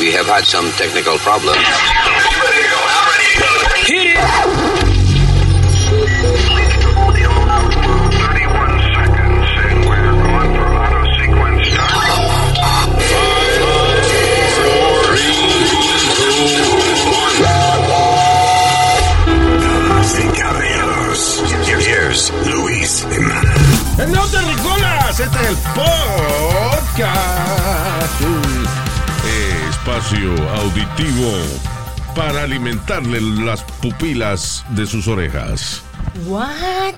We 0.00 0.10
have 0.12 0.24
had 0.24 0.44
some 0.46 0.64
technical 0.80 1.18
problems. 1.18 1.58
Hit 3.84 4.06
it! 4.06 4.16
Damas 19.60 20.18
y 20.18 20.28
caballeros, 20.40 21.42
here's 21.68 22.32
Luis 22.46 23.06
Jiménez. 23.10 24.08
No 24.08 24.26
te 24.28 24.40
Nicolás, 24.46 25.20
este 25.20 25.38
es 25.42 25.48
el 25.50 25.56
podcast. 25.74 27.20
Espacio 29.80 30.34
auditivo 30.56 31.32
para 32.14 32.42
alimentarle 32.42 33.18
las 33.42 33.62
pupilas 33.80 34.62
de 34.76 34.84
sus 34.84 35.08
orejas. 35.08 35.82
What? 36.26 36.96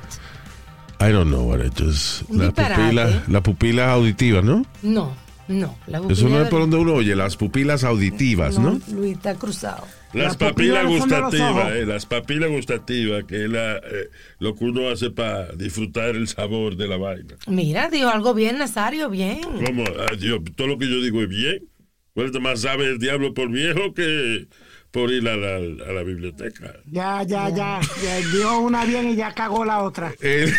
I 1.00 1.12
don't 1.12 1.28
know 1.28 1.48
what 1.48 1.64
it 1.64 1.78
is. 1.78 2.24
La 2.28 2.50
pupila, 2.50 3.22
la 3.28 3.40
pupila 3.40 3.92
auditiva, 3.92 4.42
¿no? 4.42 4.66
No, 4.82 5.14
no. 5.46 5.78
La 5.86 6.00
Eso 6.10 6.28
no 6.28 6.42
es 6.42 6.48
por 6.48 6.62
donde 6.62 6.76
uno 6.76 6.94
oye, 6.94 7.14
las 7.14 7.36
pupilas 7.36 7.84
auditivas, 7.84 8.58
¿no? 8.58 8.80
Luis 8.92 9.12
está 9.12 9.36
cruzado. 9.36 9.86
Las 10.12 10.32
La 10.32 10.48
papilas 10.50 10.84
gustativas, 10.84 11.72
eh, 11.72 11.86
las 11.86 12.04
papilas 12.04 12.50
gustativas, 12.50 13.24
que 13.24 13.44
es 13.44 13.50
la, 13.50 13.76
eh, 13.76 14.10
lo 14.40 14.54
que 14.54 14.64
uno 14.64 14.90
hace 14.90 15.10
para 15.10 15.52
disfrutar 15.52 16.16
el 16.16 16.26
sabor 16.26 16.76
de 16.76 16.88
la 16.88 16.96
vaina. 16.96 17.36
Mira, 17.46 17.88
dijo 17.88 18.08
algo 18.08 18.34
bien, 18.34 18.58
Nazario, 18.58 19.08
bien. 19.08 19.40
¿Cómo? 19.42 19.84
Ah, 19.84 20.14
Dios, 20.18 20.40
todo 20.56 20.66
lo 20.66 20.78
que 20.78 20.90
yo 20.90 21.00
digo 21.00 21.22
es 21.22 21.28
bien. 21.28 21.68
¿Cuánto 22.14 22.40
más 22.40 22.60
sabe 22.60 22.86
el 22.88 22.98
diablo 22.98 23.32
por 23.34 23.48
viejo 23.50 23.94
que 23.94 24.46
por 24.90 25.10
ir 25.10 25.26
a 25.28 25.36
la, 25.36 25.56
a 25.56 25.92
la 25.92 26.02
biblioteca? 26.02 26.74
Ya, 26.90 27.22
ya, 27.22 27.48
ya, 27.48 27.80
ya. 28.02 28.16
Dio 28.32 28.60
una 28.60 28.84
bien 28.84 29.08
y 29.10 29.16
ya 29.16 29.32
cagó 29.32 29.64
la 29.64 29.82
otra. 29.82 30.12
Eh, 30.20 30.52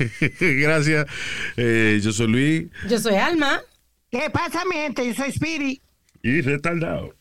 Gracias. 0.40 1.06
Eh, 1.56 2.00
yo 2.02 2.12
soy 2.12 2.26
Luis. 2.28 2.70
Yo 2.88 2.98
soy 2.98 3.14
Alma. 3.16 3.60
¿Qué 4.10 4.28
pasa, 4.30 4.64
mi 4.64 4.76
gente? 4.76 5.06
Yo 5.06 5.14
soy 5.14 5.32
Speedy, 5.32 5.80
Y 6.22 6.40
retardado. 6.42 7.14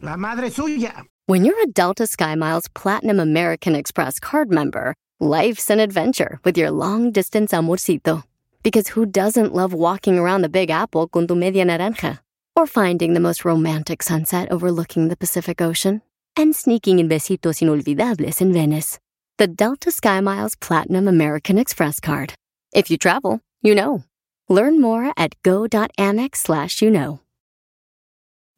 la 0.00 0.16
madre 0.16 0.50
suya. 0.50 1.04
When 1.26 1.44
you're 1.44 1.60
a 1.62 1.66
Delta 1.66 2.04
SkyMiles 2.06 2.68
Platinum 2.74 3.20
American 3.20 3.74
Express 3.76 4.18
card 4.18 4.50
member, 4.50 4.94
life's 5.20 5.70
an 5.70 5.78
adventure 5.78 6.40
with 6.44 6.56
your 6.58 6.70
long 6.70 7.12
distance 7.12 7.52
amorcito. 7.52 8.24
Because 8.62 8.88
who 8.88 9.06
doesn't 9.06 9.54
love 9.54 9.72
walking 9.72 10.18
around 10.18 10.42
the 10.42 10.48
Big 10.48 10.70
Apple 10.70 11.06
con 11.08 11.26
tu 11.26 11.34
media 11.34 11.64
naranja? 11.64 12.20
Or 12.60 12.66
finding 12.66 13.14
the 13.14 13.20
most 13.20 13.46
romantic 13.46 14.02
sunset 14.02 14.52
overlooking 14.52 15.08
the 15.08 15.16
Pacific 15.16 15.62
Ocean? 15.62 16.02
And 16.36 16.54
sneaking 16.54 16.98
in 16.98 17.08
besitos 17.08 17.62
inolvidables 17.62 18.42
in 18.42 18.52
Venice. 18.52 18.98
The 19.38 19.46
Delta 19.46 19.88
SkyMiles 19.88 20.60
Platinum 20.60 21.08
American 21.08 21.56
Express 21.56 22.00
card. 22.00 22.34
If 22.74 22.90
you 22.90 22.98
travel, 22.98 23.40
you 23.62 23.74
know. 23.74 24.04
Learn 24.50 24.78
more 24.78 25.10
at 25.16 25.42
go.amex 25.42 26.36
slash 26.36 26.82
you 26.82 26.90
know. 26.90 27.20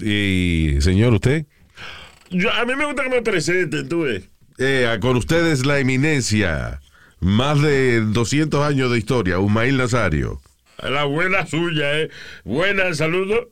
Y, 0.00 0.76
señor, 0.80 1.12
usted. 1.14 1.46
Yo- 2.30 2.52
a 2.52 2.64
mí 2.64 2.74
me 2.76 2.84
gusta 2.86 3.02
que 3.04 3.08
me 3.10 3.22
presenten, 3.22 3.88
tú 3.88 4.02
ves. 4.02 4.24
Eh, 4.58 4.86
con 5.00 5.16
ustedes 5.16 5.64
la 5.66 5.78
eminencia. 5.78 6.80
Más 7.20 7.60
de 7.60 8.00
200 8.00 8.64
años 8.66 8.90
de 8.90 8.98
historia. 8.98 9.38
Umail 9.38 9.76
Nazario. 9.76 10.40
La 10.82 11.04
buena 11.04 11.46
suya, 11.46 12.00
¿eh? 12.00 12.10
Buena, 12.44 12.94
saludo. 12.94 13.50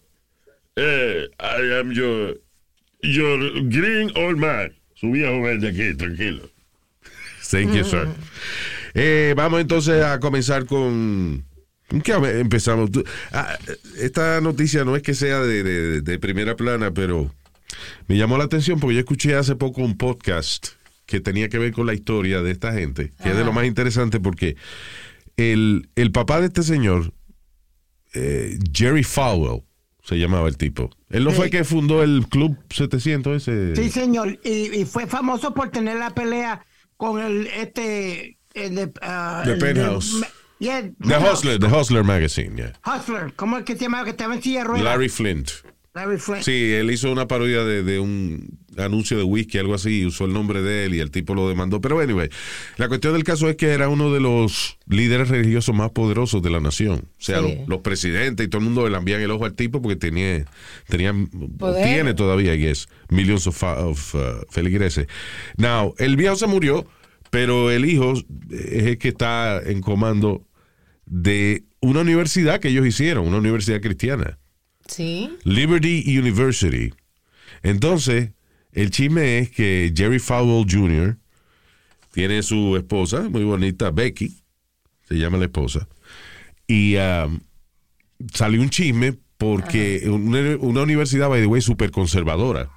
Eh, 0.76 1.28
I 1.40 1.78
am 1.80 1.92
your, 1.92 2.40
your 3.02 3.38
green 3.68 4.10
old 4.16 4.38
man. 4.38 4.72
Su 4.94 5.10
viejo 5.10 5.42
verde 5.42 5.68
aquí, 5.68 5.96
tranquilo. 5.96 6.48
Thank 7.50 7.74
you, 7.74 7.84
sir. 7.84 8.06
Eh, 8.94 9.34
vamos 9.36 9.60
entonces 9.60 10.02
a 10.02 10.18
comenzar 10.20 10.66
con. 10.66 11.44
¿Con 11.88 12.00
¿Qué 12.02 12.12
empezamos? 12.12 12.90
Ah, 13.32 13.56
esta 13.98 14.40
noticia 14.40 14.84
no 14.84 14.96
es 14.96 15.02
que 15.02 15.14
sea 15.14 15.40
de, 15.40 15.62
de- 15.62 16.00
de 16.02 16.18
primera 16.18 16.56
plana, 16.56 16.92
pero 16.92 17.32
me 18.08 18.16
llamó 18.16 18.38
la 18.38 18.44
atención 18.44 18.80
porque 18.80 18.94
yo 18.94 19.00
escuché 19.00 19.34
hace 19.36 19.56
poco 19.56 19.82
un 19.82 19.96
podcast 19.96 20.68
que 21.06 21.20
tenía 21.20 21.48
que 21.48 21.58
ver 21.58 21.72
con 21.72 21.86
la 21.86 21.94
historia 21.94 22.42
de 22.42 22.50
esta 22.50 22.72
gente, 22.72 23.12
que 23.22 23.30
es 23.30 23.36
de 23.36 23.44
lo 23.44 23.52
más 23.52 23.64
interesante 23.64 24.20
porque 24.20 24.56
el, 25.36 25.88
el 25.96 26.12
papá 26.12 26.40
de 26.40 26.46
este 26.48 26.62
señor, 26.62 27.12
eh, 28.14 28.58
Jerry 28.74 29.04
Falwell, 29.04 29.62
se 30.02 30.18
llamaba 30.18 30.48
el 30.48 30.56
tipo. 30.56 30.90
Él 31.10 31.24
no 31.24 31.32
fue 31.32 31.46
el 31.46 31.50
que 31.50 31.64
fundó 31.64 32.02
el 32.02 32.26
Club 32.28 32.56
700 32.70 33.46
ese. 33.48 33.76
Sí, 33.76 33.90
señor. 33.90 34.38
Y, 34.44 34.80
y 34.80 34.84
fue 34.86 35.06
famoso 35.06 35.52
por 35.54 35.70
tener 35.70 35.96
la 35.96 36.10
pelea 36.14 36.64
con 36.96 37.20
el, 37.22 37.46
este, 37.46 38.38
el 38.54 38.74
de... 38.74 38.82
el 38.82 39.48
de- 39.48 39.56
Penthouse. 39.56 40.24
Yeah, 40.58 40.82
The. 41.00 41.16
Hustler, 41.18 41.58
The 41.58 41.66
Hustler 41.66 42.04
Magazine, 42.04 42.56
yeah. 42.56 42.72
Hustler. 42.84 43.32
¿Cómo 43.36 43.58
es 43.58 43.64
que 43.64 43.74
se 43.76 43.82
llama? 43.82 44.04
Que 44.04 44.10
estaba 44.10 44.34
en 44.34 44.42
silla 44.42 44.60
de 44.60 44.64
ruedas. 44.64 44.84
Larry 44.84 45.08
Flint. 45.08 45.50
Larry 45.94 46.18
Flint. 46.18 46.42
Sí, 46.42 46.72
él 46.74 46.90
hizo 46.92 47.10
una 47.10 47.26
parodia 47.26 47.64
de, 47.64 47.82
de 47.82 47.98
un 47.98 48.58
anuncio 48.76 49.16
de 49.16 49.24
whisky, 49.24 49.58
algo 49.58 49.74
así, 49.74 50.02
y 50.02 50.06
usó 50.06 50.26
el 50.26 50.32
nombre 50.32 50.62
de 50.62 50.84
él 50.84 50.94
y 50.94 51.00
el 51.00 51.10
tipo 51.10 51.34
lo 51.34 51.48
demandó. 51.48 51.80
Pero 51.80 51.98
anyway, 51.98 52.28
la 52.76 52.86
cuestión 52.86 53.14
del 53.14 53.24
caso 53.24 53.48
es 53.48 53.56
que 53.56 53.70
era 53.70 53.88
uno 53.88 54.12
de 54.12 54.20
los 54.20 54.78
líderes 54.86 55.28
religiosos 55.28 55.74
más 55.74 55.90
poderosos 55.90 56.40
de 56.42 56.50
la 56.50 56.60
nación. 56.60 56.98
O 57.06 57.22
sea, 57.22 57.40
Sí. 57.40 57.56
los, 57.58 57.68
los 57.68 57.80
presidentes 57.80 58.46
y 58.46 58.48
todo 58.48 58.60
el 58.60 58.66
mundo 58.66 58.88
le 58.88 58.96
envían 58.96 59.20
el 59.22 59.30
ojo 59.32 59.44
al 59.46 59.54
tipo 59.54 59.82
porque 59.82 59.96
tenía, 59.96 60.44
tenía 60.86 61.12
tiene 61.82 62.14
todavía, 62.14 62.54
I 62.54 62.60
guess, 62.60 62.88
millions 63.08 63.48
of, 63.48 63.56
fa- 63.56 63.84
of, 63.84 64.14
uh, 64.14 64.18
feligreses. 64.50 65.08
Now, 65.56 65.94
el 65.98 66.14
viejo 66.16 66.36
se 66.36 66.46
murió, 66.46 66.86
pero 67.30 67.72
el 67.72 67.84
hijo 67.86 68.12
es 68.50 68.84
el 68.84 68.98
que 68.98 69.08
está 69.08 69.60
en 69.64 69.80
comando 69.80 70.44
de 71.10 71.64
una 71.80 72.00
universidad 72.00 72.60
que 72.60 72.68
ellos 72.68 72.86
hicieron, 72.86 73.26
una 73.26 73.38
universidad 73.38 73.80
cristiana. 73.80 74.38
Sí. 74.86 75.30
Liberty 75.44 76.04
University. 76.18 76.92
Entonces, 77.62 78.30
el 78.72 78.90
chisme 78.90 79.38
es 79.38 79.50
que 79.50 79.92
Jerry 79.94 80.18
Falwell 80.18 80.66
Jr. 80.68 81.18
tiene 82.12 82.42
su 82.42 82.76
esposa, 82.76 83.28
muy 83.28 83.44
bonita, 83.44 83.90
Becky, 83.90 84.42
se 85.08 85.14
llama 85.16 85.38
la 85.38 85.46
esposa, 85.46 85.88
y 86.66 86.96
um, 86.96 87.40
salió 88.32 88.60
un 88.60 88.70
chisme 88.70 89.14
porque 89.38 90.02
una, 90.06 90.56
una 90.58 90.82
universidad, 90.82 91.28
by 91.28 91.40
the 91.40 91.46
way, 91.46 91.60
súper 91.60 91.90
conservadora. 91.90 92.70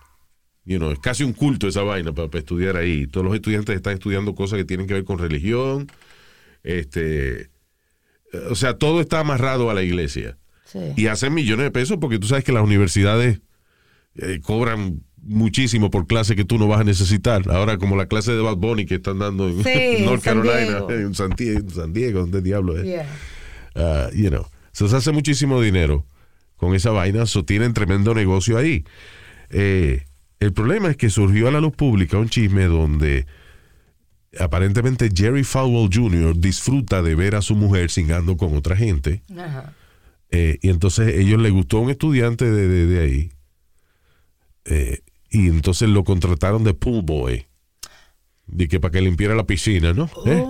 You 0.63 0.77
know, 0.77 0.91
es 0.91 0.99
casi 0.99 1.23
un 1.23 1.33
culto 1.33 1.67
esa 1.67 1.81
vaina 1.81 2.13
para, 2.13 2.27
para 2.27 2.39
estudiar 2.39 2.77
ahí. 2.77 3.07
Todos 3.07 3.25
los 3.25 3.35
estudiantes 3.35 3.75
están 3.75 3.93
estudiando 3.93 4.35
cosas 4.35 4.57
que 4.57 4.65
tienen 4.65 4.85
que 4.85 4.93
ver 4.93 5.03
con 5.03 5.17
religión. 5.17 5.91
Este, 6.61 7.49
o 8.49 8.55
sea, 8.55 8.75
todo 8.77 9.01
está 9.01 9.19
amarrado 9.19 9.69
a 9.69 9.73
la 9.73 9.83
iglesia 9.83 10.37
Sí. 10.65 10.79
y 10.95 11.07
hacen 11.07 11.33
millones 11.33 11.65
de 11.65 11.71
pesos 11.71 11.97
porque 11.99 12.17
tú 12.17 12.27
sabes 12.27 12.43
que 12.45 12.53
las 12.53 12.63
universidades 12.63 13.41
eh, 14.15 14.39
cobran 14.41 15.01
muchísimo 15.23 15.91
por 15.91 16.07
clase 16.07 16.35
que 16.35 16.45
tú 16.45 16.57
no 16.57 16.67
vas 16.67 16.81
a 16.81 16.83
necesitar. 16.85 17.43
Ahora, 17.51 17.77
como 17.77 17.95
la 17.95 18.05
clase 18.07 18.31
de 18.31 18.41
Bad 18.41 18.55
Bunny 18.55 18.85
que 18.85 18.95
están 18.95 19.19
dando 19.19 19.47
en 19.49 19.63
Sí, 19.63 20.03
North 20.05 20.23
San 20.23 20.41
Carolina, 20.41 20.79
Diego. 20.87 20.91
en 21.07 21.13
San, 21.13 21.33
en 21.37 21.69
San 21.69 21.93
Diego, 21.93 22.21
¿dónde 22.21 22.41
diablo 22.41 22.77
es? 22.77 22.85
Yeah. 22.85 23.05
Ah, 23.75 24.09
you 24.13 24.29
know. 24.29 24.45
So, 24.71 24.87
se 24.87 24.95
hace 24.95 25.11
muchísimo 25.11 25.61
dinero 25.61 26.05
con 26.55 26.73
esa 26.75 26.91
vaina, 26.91 27.25
so, 27.25 27.43
tienen 27.43 27.73
tremendo 27.73 28.13
negocio 28.13 28.57
ahí. 28.57 28.85
Eh, 29.49 30.05
el 30.39 30.53
problema 30.53 30.89
es 30.89 30.95
que 30.97 31.09
surgió 31.09 31.47
a 31.49 31.51
la 31.51 31.59
luz 31.59 31.75
pública 31.75 32.17
un 32.17 32.29
chisme 32.29 32.63
donde 32.65 33.25
aparentemente 34.39 35.09
Jerry 35.13 35.43
Falwell 35.43 35.89
Jr. 35.93 36.35
disfruta 36.37 37.01
de 37.01 37.15
ver 37.15 37.35
a 37.35 37.41
su 37.41 37.55
mujer 37.55 37.89
singando 37.91 38.37
con 38.37 38.55
otra 38.55 38.75
gente. 38.75 39.21
Ajá. 39.37 39.73
Eh, 40.29 40.57
y 40.61 40.69
entonces 40.69 41.15
ellos 41.17 41.41
le 41.41 41.49
gustó 41.49 41.79
un 41.79 41.89
estudiante 41.89 42.49
de, 42.49 42.67
de- 42.67 42.85
de 42.87 42.99
ahí. 43.01 43.31
Eh, 44.65 44.99
y 45.29 45.47
entonces 45.47 45.89
lo 45.89 46.03
contrataron 46.03 46.63
de 46.63 46.73
pool 46.73 47.01
boy. 47.03 47.45
De 48.47 48.67
que 48.67 48.79
para 48.79 48.91
que 48.91 49.01
limpiara 49.01 49.35
la 49.35 49.45
piscina, 49.45 49.93
¿no? 49.93 50.09
¿Eh? 50.25 50.43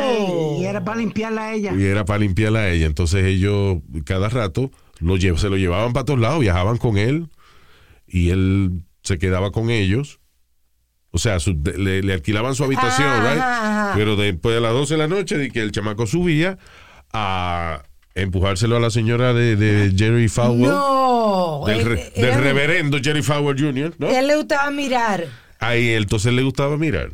Ey, 0.00 0.62
Y 0.62 0.64
era 0.64 0.84
para 0.84 0.98
limpiarla 0.98 1.46
a 1.46 1.54
ella. 1.54 1.74
Y 1.76 1.82
era 1.84 2.04
para 2.04 2.20
limpiarla 2.20 2.60
a 2.60 2.70
ella. 2.70 2.86
Entonces 2.86 3.24
ellos 3.24 3.78
cada 4.04 4.28
rato 4.28 4.70
lo 5.00 5.16
lle- 5.16 5.36
se 5.36 5.48
lo 5.48 5.56
llevaban 5.56 5.92
para 5.92 6.04
todos 6.04 6.20
lados, 6.20 6.40
viajaban 6.40 6.76
con 6.78 6.98
él 6.98 7.28
y 8.06 8.30
él 8.30 8.82
se 9.02 9.18
quedaba 9.18 9.50
con 9.52 9.70
ellos. 9.70 10.20
O 11.18 11.20
sea, 11.20 11.40
su- 11.40 11.60
le, 11.76 12.00
le 12.00 12.12
alquilaban 12.12 12.54
su 12.54 12.62
habitación, 12.62 13.08
Ajá, 13.08 13.32
right? 13.32 13.42
ajá, 13.42 13.86
ajá. 13.88 13.94
Pero 13.96 14.14
después 14.14 14.54
de 14.54 14.60
las 14.60 14.72
12 14.72 14.94
de 14.94 14.98
la 14.98 15.08
noche, 15.08 15.36
de 15.36 15.50
que 15.50 15.58
el 15.62 15.72
chamaco 15.72 16.06
subía 16.06 16.58
a 17.12 17.82
empujárselo 18.14 18.76
a 18.76 18.80
la 18.80 18.90
señora 18.90 19.34
de, 19.34 19.56
de 19.56 19.92
Jerry 19.98 20.28
Falwell, 20.28 20.70
No. 20.70 21.64
del, 21.66 21.84
re- 21.84 22.12
él- 22.14 22.22
del 22.22 22.40
reverendo 22.40 22.98
Jerry 23.02 23.24
Falwell 23.24 23.58
Jr., 23.60 23.94
¿no? 23.98 24.08
él 24.10 24.28
le 24.28 24.36
gustaba 24.36 24.70
mirar. 24.70 25.26
Ahí 25.58 25.88
entonces 25.90 26.32
le 26.32 26.42
gustaba 26.44 26.76
mirar. 26.76 27.10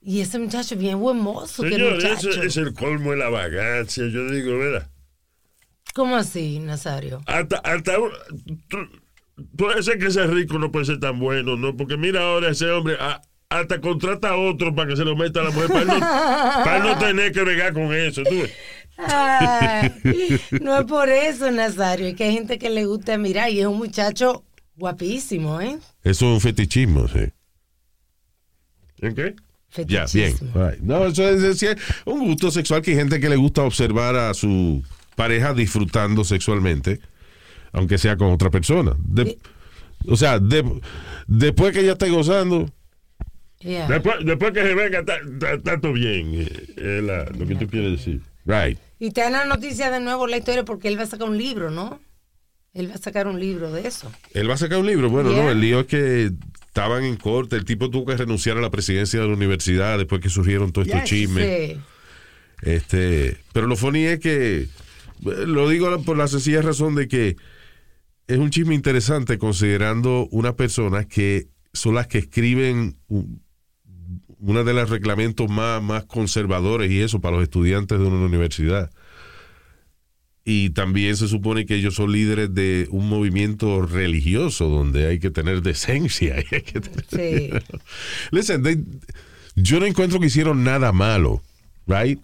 Y 0.00 0.20
ese 0.20 0.38
muchacho 0.38 0.76
bien 0.76 1.00
buen 1.00 1.16
mozo, 1.18 1.64
que 1.64 1.70
Señor, 1.70 1.94
muchacho. 1.94 2.30
ese 2.30 2.46
es 2.46 2.56
el 2.58 2.72
colmo 2.72 3.10
de 3.10 3.16
la 3.16 3.30
vagancia. 3.30 4.04
Yo 4.06 4.30
digo, 4.30 4.56
¿verdad? 4.58 4.88
¿Cómo 5.92 6.14
así, 6.14 6.60
Nazario? 6.60 7.20
Hasta, 7.26 7.56
hasta 7.56 7.98
un- 7.98 8.12
tú- 8.68 8.88
puede 9.56 9.82
ser 9.82 9.98
que 9.98 10.06
ese 10.06 10.26
rico 10.26 10.58
no 10.58 10.70
puede 10.72 10.84
ser 10.86 11.00
tan 11.00 11.18
bueno, 11.18 11.56
¿no? 11.56 11.76
Porque 11.76 11.96
mira 11.96 12.22
ahora 12.22 12.50
ese 12.50 12.70
hombre 12.70 12.96
a- 13.00 13.20
hasta 13.50 13.80
contrata 13.80 14.30
a 14.30 14.36
otro 14.36 14.74
para 14.74 14.88
que 14.90 14.96
se 14.96 15.04
lo 15.04 15.14
meta 15.16 15.40
a 15.40 15.44
la 15.44 15.50
mujer 15.50 15.68
para 15.68 15.84
no, 15.84 16.00
para 16.00 16.78
no 16.80 16.98
tener 16.98 17.32
que 17.32 17.42
bregar 17.42 17.72
con 17.72 17.92
eso. 17.94 18.22
¿tú 18.24 18.30
ves? 18.42 18.52
Ay, 18.96 19.92
no 20.60 20.78
es 20.78 20.84
por 20.86 21.08
eso, 21.08 21.50
Nazario. 21.50 22.06
Es 22.08 22.14
que 22.16 22.24
hay 22.24 22.32
gente 22.32 22.58
que 22.58 22.70
le 22.70 22.84
gusta 22.86 23.16
mirar 23.18 23.50
y 23.50 23.60
es 23.60 23.66
un 23.66 23.76
muchacho 23.78 24.44
guapísimo, 24.76 25.60
¿eh? 25.60 25.78
Eso 26.02 26.26
es 26.26 26.34
un 26.34 26.40
fetichismo, 26.40 27.06
sí. 27.08 27.20
¿En 29.00 29.14
qué? 29.14 29.34
Ya, 29.86 30.06
bien. 30.12 30.34
Right. 30.54 30.78
No, 30.80 31.04
eso 31.06 31.28
es, 31.28 31.42
es- 31.42 31.62
es 31.62 31.76
un 32.04 32.26
gusto 32.28 32.50
sexual 32.50 32.82
que 32.82 32.92
hay 32.92 32.96
gente 32.96 33.18
que 33.20 33.28
le 33.28 33.36
gusta 33.36 33.62
observar 33.62 34.14
a 34.16 34.32
su 34.34 34.82
pareja 35.16 35.52
disfrutando 35.52 36.24
sexualmente, 36.24 37.00
aunque 37.74 37.98
sea 37.98 38.16
con 38.16 38.30
otra 38.32 38.48
persona. 38.50 38.94
De- 38.98 39.36
o 40.08 40.16
sea, 40.16 40.38
de- 40.38 40.80
después 41.26 41.72
que 41.74 41.80
ella 41.80 41.92
esté 41.92 42.08
gozando, 42.10 42.70
Yeah. 43.60 43.88
Después, 43.88 44.16
después 44.26 44.52
que 44.52 44.60
se 44.60 44.74
venga, 44.74 45.02
todo 45.80 45.94
bien. 45.94 46.46
eh, 46.76 47.00
la- 47.02 47.24
lo 47.24 47.46
que 47.46 47.54
tú 47.54 47.66
quieres 47.66 47.92
decir. 47.92 48.20
right. 48.44 48.78
Y 48.98 49.10
te 49.12 49.22
dan 49.22 49.32
la 49.32 49.46
noticia 49.46 49.90
de 49.90 50.00
nuevo 50.00 50.26
la 50.26 50.36
historia 50.36 50.66
porque 50.66 50.88
él 50.88 50.98
va 50.98 51.04
a 51.04 51.06
sacar 51.06 51.26
un 51.30 51.38
libro, 51.38 51.70
¿no? 51.70 51.98
Él 52.74 52.90
va 52.90 52.96
a 52.96 52.98
sacar 52.98 53.26
un 53.26 53.40
libro 53.40 53.72
de 53.72 53.86
eso. 53.88 54.12
Él 54.34 54.50
va 54.50 54.54
a 54.54 54.58
sacar 54.58 54.78
un 54.80 54.86
libro. 54.86 55.08
Bueno, 55.08 55.30
Yeah. 55.30 55.42
no, 55.44 55.50
el 55.50 55.60
lío 55.62 55.80
es 55.80 55.86
que 55.86 56.30
estaban 56.66 57.04
en 57.04 57.16
corte. 57.16 57.56
El 57.56 57.64
tipo 57.64 57.88
tuvo 57.88 58.04
que 58.04 58.16
renunciar 58.18 58.58
a 58.58 58.60
la 58.60 58.68
presidencia 58.70 59.18
de 59.20 59.28
la 59.28 59.32
universidad 59.34 59.96
después 59.96 60.20
que 60.20 60.28
surgieron 60.28 60.70
todos 60.70 60.88
estos 60.88 61.00
Yes. 61.00 61.08
chismes. 61.10 61.70
Sí. 61.72 61.80
Este, 62.60 63.38
pero 63.54 63.66
lo 63.66 63.76
funny 63.76 64.04
es 64.04 64.20
que 64.20 64.56
eh, 64.62 64.68
lo 65.46 65.68
digo 65.70 66.02
por 66.02 66.18
la 66.18 66.28
sencilla 66.28 66.60
razón 66.60 66.94
de 66.96 67.08
que 67.08 67.36
es 68.26 68.38
un 68.38 68.50
chisme 68.50 68.74
interesante 68.74 69.38
considerando 69.38 70.28
una 70.30 70.54
persona 70.56 71.04
que 71.04 71.48
son 71.72 71.94
las 71.94 72.06
que 72.06 72.18
escriben 72.18 72.96
un- 73.08 73.42
una 74.38 74.62
de 74.62 74.74
los 74.74 74.90
reglamentos 74.90 75.48
más, 75.50 75.82
más 75.82 76.04
conservadores 76.04 76.90
y 76.90 77.00
eso 77.00 77.20
para 77.20 77.36
los 77.36 77.42
estudiantes 77.44 77.98
de 77.98 78.04
una 78.04 78.24
universidad. 78.26 78.90
Y 80.44 80.70
también 80.70 81.16
se 81.16 81.26
supone 81.28 81.64
que 81.64 81.76
ellos 81.76 81.94
son 81.94 82.12
líderes 82.12 82.52
de 82.54 82.86
un 82.90 83.08
movimiento 83.08 83.80
religioso 83.86 84.68
donde 84.68 85.06
hay 85.06 85.18
que 85.18 85.30
tener 85.30 85.62
decencia. 85.62 86.36
y 86.50 86.54
hay 86.54 86.62
que 86.62 86.80
tener- 86.80 87.06
Sí. 87.10 87.50
Listen, 88.30 88.62
they- 88.62 88.84
yo 89.56 89.80
no 89.80 89.86
encuentro 89.86 90.20
que 90.20 90.26
hicieron 90.26 90.62
nada 90.64 90.92
malo, 90.92 91.42
right? 91.86 92.20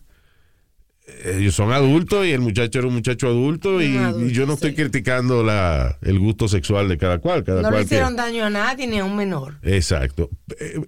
Ellos 1.25 1.55
son 1.55 1.73
adultos 1.73 2.27
y 2.27 2.31
el 2.33 2.41
muchacho 2.41 2.79
era 2.79 2.89
un 2.89 2.95
muchacho 2.95 3.27
adulto 3.29 3.81
y, 3.83 3.97
Un 3.97 4.05
adulto, 4.05 4.27
y 4.31 4.33
yo 4.33 4.47
no 4.47 4.55
estoy 4.55 4.71
sí. 4.71 4.77
criticando 4.77 5.43
la, 5.43 5.99
el 6.03 6.19
gusto 6.19 6.49
sexual 6.49 6.89
de 6.89 6.99
cada 6.99 7.19
cual. 7.19 7.45
Cada 7.45 7.63
No 7.63 7.69
cual 7.69 7.75
le 7.83 7.89
que- 7.89 7.95
hicieron 7.95 8.17
daño 8.17 8.45
a 8.45 8.51
nadie 8.51 8.87
ni 8.87 8.99
a 8.99 9.05
un 9.05 9.17
menor. 9.17 9.59
Exacto. 9.63 10.31
Eh, 10.59 10.81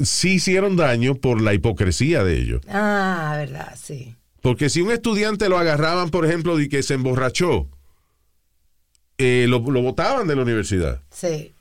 Sí 0.00 0.34
hicieron 0.34 0.74
daño 0.76 1.14
por 1.14 1.40
la 1.40 1.54
hipocresía 1.54 2.24
de 2.24 2.36
ellos. 2.36 2.60
Ah, 2.68 3.34
verdad, 3.38 3.76
sí. 3.80 4.16
Porque 4.42 4.68
si 4.68 4.80
un 4.80 4.90
estudiante 4.90 5.48
lo 5.48 5.56
agarraban, 5.56 6.10
por 6.10 6.26
ejemplo, 6.26 6.56
de 6.56 6.68
que 6.68 6.82
se 6.82 6.94
emborrachó, 6.94 7.68
eh, 9.18 9.46
lo, 9.48 9.60
lo 9.70 9.82
votaban 9.82 10.26
de 10.26 10.34
la 10.36 10.42
universidad. 10.42 11.00
Sí. 11.10 11.52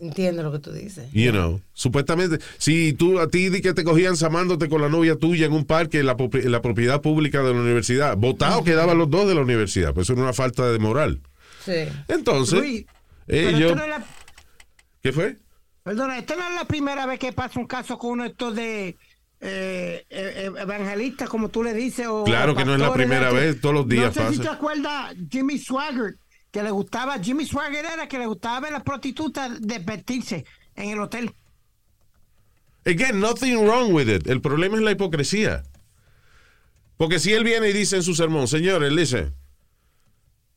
Entiendo 0.00 0.42
lo 0.42 0.52
que 0.52 0.58
tú 0.58 0.72
dices. 0.72 1.10
You 1.12 1.30
know, 1.30 1.60
supuestamente, 1.72 2.38
si 2.58 2.92
tú 2.92 3.18
a 3.18 3.28
ti 3.28 3.48
di 3.48 3.62
que 3.62 3.72
te 3.72 3.82
cogían 3.84 4.16
samándote 4.16 4.68
con 4.68 4.82
la 4.82 4.88
novia 4.88 5.16
tuya 5.16 5.46
en 5.46 5.52
un 5.52 5.64
parque 5.64 6.00
en 6.00 6.06
la, 6.06 6.16
en 6.18 6.52
la 6.52 6.60
propiedad 6.60 7.00
pública 7.00 7.42
de 7.42 7.54
la 7.54 7.60
universidad, 7.60 8.16
votados 8.16 8.62
quedaban 8.64 8.98
los 8.98 9.08
dos 9.10 9.26
de 9.28 9.34
la 9.34 9.40
universidad, 9.40 9.94
pues 9.94 10.06
eso 10.06 10.12
era 10.12 10.22
una 10.22 10.32
falta 10.34 10.70
de 10.70 10.78
moral. 10.78 11.20
Sí. 11.64 11.72
Entonces, 12.08 12.58
Luis, 12.60 12.84
pero 13.26 13.48
ellos, 13.56 13.76
no 13.76 13.86
la- 13.86 14.04
¿qué 15.02 15.12
fue? 15.12 15.36
Perdona, 15.82 16.18
esta 16.18 16.36
no 16.36 16.48
es 16.48 16.54
la 16.56 16.64
primera 16.66 17.06
vez 17.06 17.18
que 17.18 17.32
pasa 17.32 17.58
un 17.58 17.66
caso 17.66 17.96
con 17.96 18.10
uno 18.12 18.24
de 18.24 18.28
estos 18.30 18.54
de 18.54 18.88
eh, 18.88 18.96
eh, 19.40 20.04
eh, 20.10 20.50
evangelistas, 20.58 21.28
como 21.28 21.48
tú 21.48 21.62
le 21.62 21.74
dices. 21.74 22.06
O, 22.08 22.24
Claro 22.24 22.54
que 22.56 22.64
no 22.64 22.74
es 22.74 22.80
la 22.80 22.92
primera 22.92 23.30
vez, 23.30 23.60
todos 23.60 23.74
los 23.74 23.88
días 23.88 24.14
No 24.16 24.22
sé 24.24 24.32
si 24.32 24.38
pasa. 24.38 24.50
te 24.50 24.56
acuerdas 24.56 25.14
Jimmy 25.30 25.58
Swaggart, 25.58 26.16
que 26.56 26.62
le 26.62 26.70
gustaba, 26.70 27.18
Jimmy 27.18 27.44
Swaggart 27.44 27.86
era 27.92 28.08
que 28.08 28.18
le 28.18 28.24
gustaba 28.24 28.60
ver 28.60 28.70
a 28.70 28.76
las 28.78 28.82
prostitutas 28.82 29.60
desvestirse 29.60 30.46
en 30.74 30.88
el 30.88 31.00
hotel. 31.00 31.30
Again, 32.86 33.20
nothing 33.20 33.58
wrong 33.66 33.92
with 33.92 34.08
it. 34.08 34.26
El 34.26 34.40
problema 34.40 34.76
es 34.78 34.82
la 34.82 34.92
hipocresía. 34.92 35.64
Porque 36.96 37.18
si 37.18 37.34
él 37.34 37.44
viene 37.44 37.68
y 37.68 37.72
dice 37.74 37.96
en 37.96 38.02
su 38.02 38.14
sermón, 38.14 38.48
señores, 38.48 38.96
dice, 38.96 39.32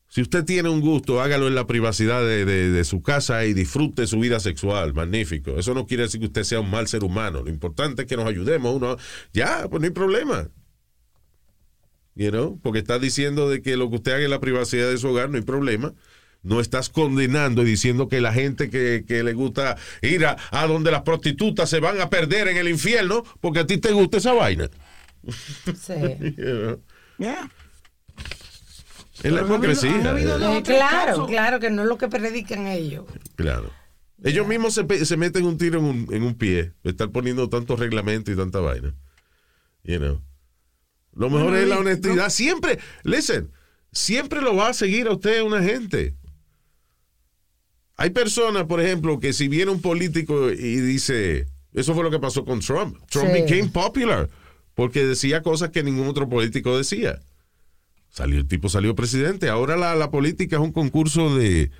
si 0.08 0.22
usted 0.22 0.46
tiene 0.46 0.70
un 0.70 0.80
gusto, 0.80 1.20
hágalo 1.20 1.48
en 1.48 1.54
la 1.54 1.66
privacidad 1.66 2.22
de- 2.22 2.46
de 2.46 2.84
su 2.84 3.02
casa 3.02 3.44
y 3.44 3.52
disfrute 3.52 4.06
su 4.06 4.18
vida 4.20 4.40
sexual. 4.40 4.94
Magnífico. 4.94 5.58
Eso 5.58 5.74
no 5.74 5.86
quiere 5.86 6.04
decir 6.04 6.18
que 6.20 6.28
usted 6.28 6.44
sea 6.44 6.60
un 6.60 6.70
mal 6.70 6.88
ser 6.88 7.04
humano. 7.04 7.42
Lo 7.42 7.50
importante 7.50 8.02
es 8.02 8.08
que 8.08 8.16
nos 8.16 8.26
ayudemos 8.26 8.74
uno. 8.74 8.96
Ya, 9.34 9.68
pues 9.68 9.82
no 9.82 9.84
hay 9.84 9.92
problema. 9.92 10.48
You 12.20 12.30
know? 12.30 12.60
Porque 12.62 12.80
estás 12.80 13.00
diciendo 13.00 13.48
de 13.48 13.62
que 13.62 13.78
lo 13.78 13.88
que 13.88 13.96
usted 13.96 14.12
haga 14.12 14.24
en 14.24 14.30
la 14.30 14.40
privacidad 14.40 14.90
de 14.90 14.98
su 14.98 15.08
hogar 15.08 15.30
no 15.30 15.36
hay 15.38 15.42
problema. 15.42 15.94
No 16.42 16.60
estás 16.60 16.90
condenando 16.90 17.62
y 17.62 17.64
diciendo 17.64 18.08
que 18.08 18.20
la 18.20 18.30
gente 18.34 18.68
que, 18.68 19.04
que 19.08 19.22
le 19.22 19.32
gusta 19.32 19.78
ir 20.02 20.26
a, 20.26 20.36
a 20.50 20.66
donde 20.66 20.90
las 20.90 21.00
prostitutas 21.00 21.70
se 21.70 21.80
van 21.80 21.98
a 21.98 22.10
perder 22.10 22.48
en 22.48 22.58
el 22.58 22.68
infierno 22.68 23.24
porque 23.40 23.60
a 23.60 23.66
ti 23.66 23.78
te 23.78 23.92
gusta 23.92 24.18
esa 24.18 24.34
vaina. 24.34 24.68
Sí. 25.26 25.94
You 26.36 26.44
know? 26.44 26.80
Yeah. 27.16 27.50
Es 29.22 29.32
la 29.32 29.40
no 29.40 29.46
hipocresía. 29.54 29.90
eh. 30.18 30.62
claro, 30.62 31.26
claro 31.26 31.58
que 31.58 31.70
no 31.70 31.82
es 31.82 31.88
lo 31.88 31.96
que 31.96 32.08
predican 32.08 32.66
ellos. 32.66 33.06
Claro. 33.36 33.70
Ellos 34.22 34.46
mismos 34.46 34.74
se, 34.74 35.06
se 35.06 35.16
meten 35.16 35.46
un 35.46 35.56
tiro 35.56 35.78
en 35.78 35.84
un, 35.86 36.06
en 36.10 36.22
un 36.22 36.34
pie. 36.34 36.72
Estar 36.84 37.10
poniendo 37.10 37.48
tantos 37.48 37.78
reglamentos 37.78 38.34
y 38.34 38.36
tanta 38.36 38.60
vaina. 38.60 38.94
You 39.84 39.98
know. 39.98 40.20
Lo 41.20 41.28
mejor 41.28 41.50
Bueno, 41.50 41.58
es 41.58 41.68
la 41.68 41.78
honestidad. 41.78 42.30
Siempre, 42.30 42.78
listen, 43.04 43.50
siempre 43.92 44.40
lo 44.40 44.56
va 44.56 44.68
a 44.70 44.72
seguir 44.72 45.06
a 45.06 45.12
usted 45.12 45.42
una 45.42 45.62
gente. 45.62 46.14
Hay 47.98 48.08
personas, 48.08 48.64
por 48.64 48.80
ejemplo, 48.80 49.20
que 49.20 49.34
si 49.34 49.46
viene 49.46 49.70
un 49.70 49.82
político 49.82 50.50
y 50.50 50.80
dice, 50.80 51.46
eso 51.74 51.92
fue 51.92 52.02
lo 52.04 52.10
que 52.10 52.18
pasó 52.18 52.46
con 52.46 52.60
Trump. 52.60 52.96
Trump 53.10 53.26
Sí. 53.34 53.42
became 53.42 53.68
popular 53.68 54.30
porque 54.74 55.04
decía 55.04 55.42
cosas 55.42 55.68
que 55.68 55.82
ningún 55.82 56.08
otro 56.08 56.26
político 56.26 56.78
decía. 56.78 57.20
Salió, 58.08 58.38
el 58.38 58.48
tipo 58.48 58.70
salió 58.70 58.94
presidente. 58.94 59.50
Ahora 59.50 59.76
la, 59.76 59.94
la 59.96 60.10
política 60.10 60.56
es 60.56 60.62
un 60.62 60.72
concurso 60.72 61.36
de, 61.36 61.70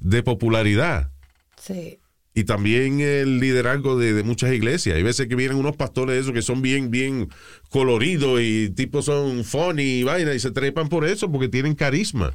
de 0.00 0.22
popularidad 0.22 1.10
Sí. 1.58 1.98
Y 2.34 2.44
también 2.44 3.00
el 3.00 3.38
liderazgo 3.38 3.96
de, 3.98 4.12
de 4.12 4.22
muchas 4.24 4.52
iglesias. 4.52 4.96
Hay 4.96 5.02
veces 5.04 5.28
que 5.28 5.36
vienen 5.36 5.56
unos 5.56 5.76
pastores 5.76 6.20
esos 6.20 6.32
que 6.32 6.42
son 6.42 6.62
bien, 6.62 6.90
bien 6.90 7.28
coloridos 7.70 8.40
y 8.42 8.70
tipos 8.70 9.04
son 9.04 9.44
funny 9.44 10.00
y 10.00 10.02
vaina 10.02 10.34
y 10.34 10.40
se 10.40 10.50
trepan 10.50 10.88
por 10.88 11.04
eso 11.06 11.30
porque 11.30 11.48
tienen 11.48 11.74
carisma. 11.74 12.32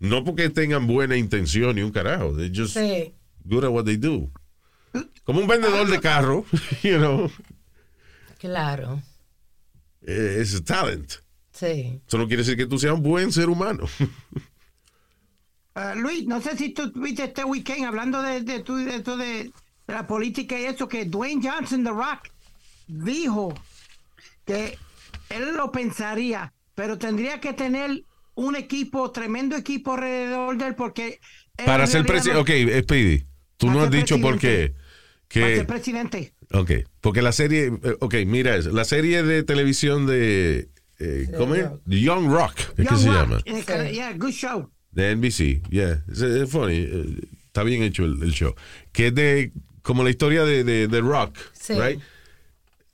No 0.00 0.24
porque 0.24 0.50
tengan 0.50 0.86
buena 0.88 1.16
intención 1.16 1.76
ni 1.76 1.82
un 1.82 1.92
carajo. 1.92 2.34
They're 2.36 2.52
just 2.54 2.76
Sí. 2.76 3.14
good 3.44 3.64
at 3.64 3.70
what 3.70 3.84
they 3.84 3.96
do. 3.96 4.30
Como 5.22 5.40
un 5.40 5.46
vendedor 5.46 5.88
de 5.88 6.00
carro, 6.00 6.44
you 6.82 6.98
know, 6.98 7.30
Claro. 8.38 9.00
eh, 10.02 10.38
es 10.40 10.62
talent. 10.64 11.12
Sí. 11.52 12.00
Eso 12.06 12.18
no 12.18 12.26
quiere 12.26 12.42
decir 12.42 12.56
que 12.56 12.66
tú 12.66 12.78
seas 12.78 12.94
un 12.94 13.02
buen 13.02 13.30
ser 13.32 13.48
humano. 13.48 13.86
Ah, 15.74 15.94
Luis, 15.96 16.24
no 16.26 16.40
sé 16.40 16.56
si 16.56 16.70
tú 16.70 16.92
viste 16.94 17.24
este 17.24 17.44
weekend 17.44 17.84
hablando 17.84 18.22
de, 18.22 18.40
de, 18.42 18.60
tu- 18.60 18.76
de 18.76 19.00
de, 19.00 19.16
de 19.16 19.52
la 19.88 20.06
política 20.06 20.58
y 20.58 20.64
eso, 20.66 20.86
que 20.88 21.04
Dwayne 21.04 21.42
Johnson, 21.48 21.82
The 21.82 21.90
Rock, 21.90 22.30
dijo 22.86 23.54
que 24.44 24.78
él 25.30 25.54
lo 25.56 25.72
pensaría, 25.72 26.52
pero 26.74 26.96
tendría 26.98 27.40
que 27.40 27.52
tener 27.54 28.04
un 28.36 28.56
equipo, 28.56 29.10
tremendo 29.10 29.56
equipo 29.56 29.94
alrededor 29.94 30.56
de 30.58 30.66
él, 30.68 30.74
porque... 30.74 31.20
Para 31.64 31.86
ser 31.86 32.04
presidente. 32.04 32.40
Ok, 32.40 32.82
Speedy, 32.84 33.24
tú 33.56 33.66
Para 33.66 33.78
no 33.78 33.84
has 33.84 33.90
ser 33.90 34.00
dicho 34.00 34.20
por 34.20 34.38
qué. 34.38 34.48
presidente. 34.48 34.74
no- 34.78 34.84
para 35.40 35.46
Que, 35.48 35.56
ser 35.56 35.66
presidente. 35.66 36.34
Ok, 36.52 36.70
porque 37.00 37.22
la 37.22 37.32
serie, 37.32 37.66
eh, 37.82 37.96
ok, 38.00 38.14
mira 38.26 38.54
eso, 38.56 38.70
la 38.70 38.84
serie 38.84 39.22
de 39.24 39.42
televisión 39.42 40.06
de, 40.06 40.68
eh, 41.00 41.28
¿cómo 41.36 41.56
es? 41.56 41.66
Young 41.86 42.28
Rock, 42.30 42.58
es 42.58 42.66
que 42.74 42.84
Young 42.84 42.98
se 42.98 43.08
Rock, 43.08 43.16
llama. 43.46 43.90
yeah, 43.90 44.12
good 44.12 44.30
show. 44.30 44.70
De 44.94 45.14
NBC, 45.16 45.68
yeah. 45.70 46.02
Es, 46.10 46.20
es 46.22 46.48
funny. 46.50 46.74
eh, 46.76 47.04
Está 47.46 47.62
bien 47.62 47.82
hecho 47.82 48.04
el, 48.04 48.22
el 48.22 48.32
show. 48.32 48.54
Que 48.92 49.08
es 49.08 49.14
de, 49.14 49.52
como 49.82 50.02
la 50.04 50.10
historia 50.10 50.44
de, 50.44 50.64
de, 50.64 50.88
de 50.88 51.00
Rock, 51.00 51.36
Sí. 51.52 51.74
right? 51.74 52.00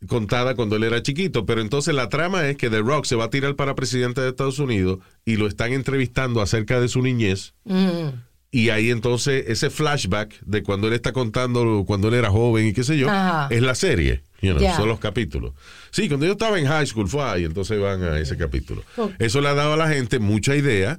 Contada 0.07 0.55
cuando 0.55 0.77
él 0.77 0.85
era 0.85 1.03
chiquito. 1.03 1.45
Pero 1.45 1.61
entonces 1.61 1.95
la 1.95 2.09
trama 2.09 2.47
es 2.49 2.57
que 2.57 2.71
The 2.71 2.81
Rock 2.81 3.05
se 3.05 3.17
va 3.17 3.25
a 3.25 3.31
tirar 3.31 3.55
para 3.57 3.75
presidente 3.75 4.21
de 4.23 4.31
Estados 4.31 4.59
Unidos 4.59 4.99
y 5.27 5.37
lo 5.37 5.47
están 5.47 5.73
entrevistando 5.73 6.41
acerca 6.41 6.81
de 6.81 6.89
su 6.89 7.03
niñez. 7.03 7.53
Mm. 7.65 8.09
Y 8.51 8.71
ahí 8.71 8.91
entonces 8.91 9.45
ese 9.49 9.69
flashback 9.71 10.41
de 10.41 10.63
cuando 10.63 10.89
él 10.89 10.95
está 10.95 11.13
contando 11.13 11.85
cuando 11.87 12.09
él 12.09 12.15
era 12.15 12.31
joven 12.31 12.67
y 12.67 12.73
qué 12.73 12.83
sé 12.83 12.97
yo, 12.99 13.09
Ajá. 13.09 13.47
es 13.51 13.63
la 13.63 13.75
serie. 13.75 14.23
you 14.41 14.51
know, 14.53 14.61
Ya. 14.61 14.75
Son 14.77 14.89
los 14.89 14.99
capítulos. 14.99 15.53
Sí, 15.91 16.09
cuando 16.09 16.27
yo 16.27 16.33
estaba 16.33 16.59
en 16.59 16.67
high 16.67 16.87
school 16.87 17.07
fue 17.09 17.23
ahí, 17.23 17.45
entonces 17.45 17.79
van 17.81 18.03
a 18.03 18.19
ese 18.19 18.37
capítulo. 18.37 18.83
Eso 19.19 19.41
le 19.41 19.49
ha 19.49 19.55
dado 19.55 19.75
a 19.75 19.77
la 19.77 19.89
gente 19.89 20.19
mucha 20.19 20.57
idea 20.57 20.99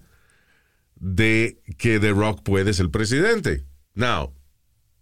de 1.02 1.58
que 1.78 2.00
The 2.00 2.12
Rock 2.12 2.44
puede 2.44 2.74
ser 2.74 2.90
presidente. 2.90 3.66
Now, 3.96 4.34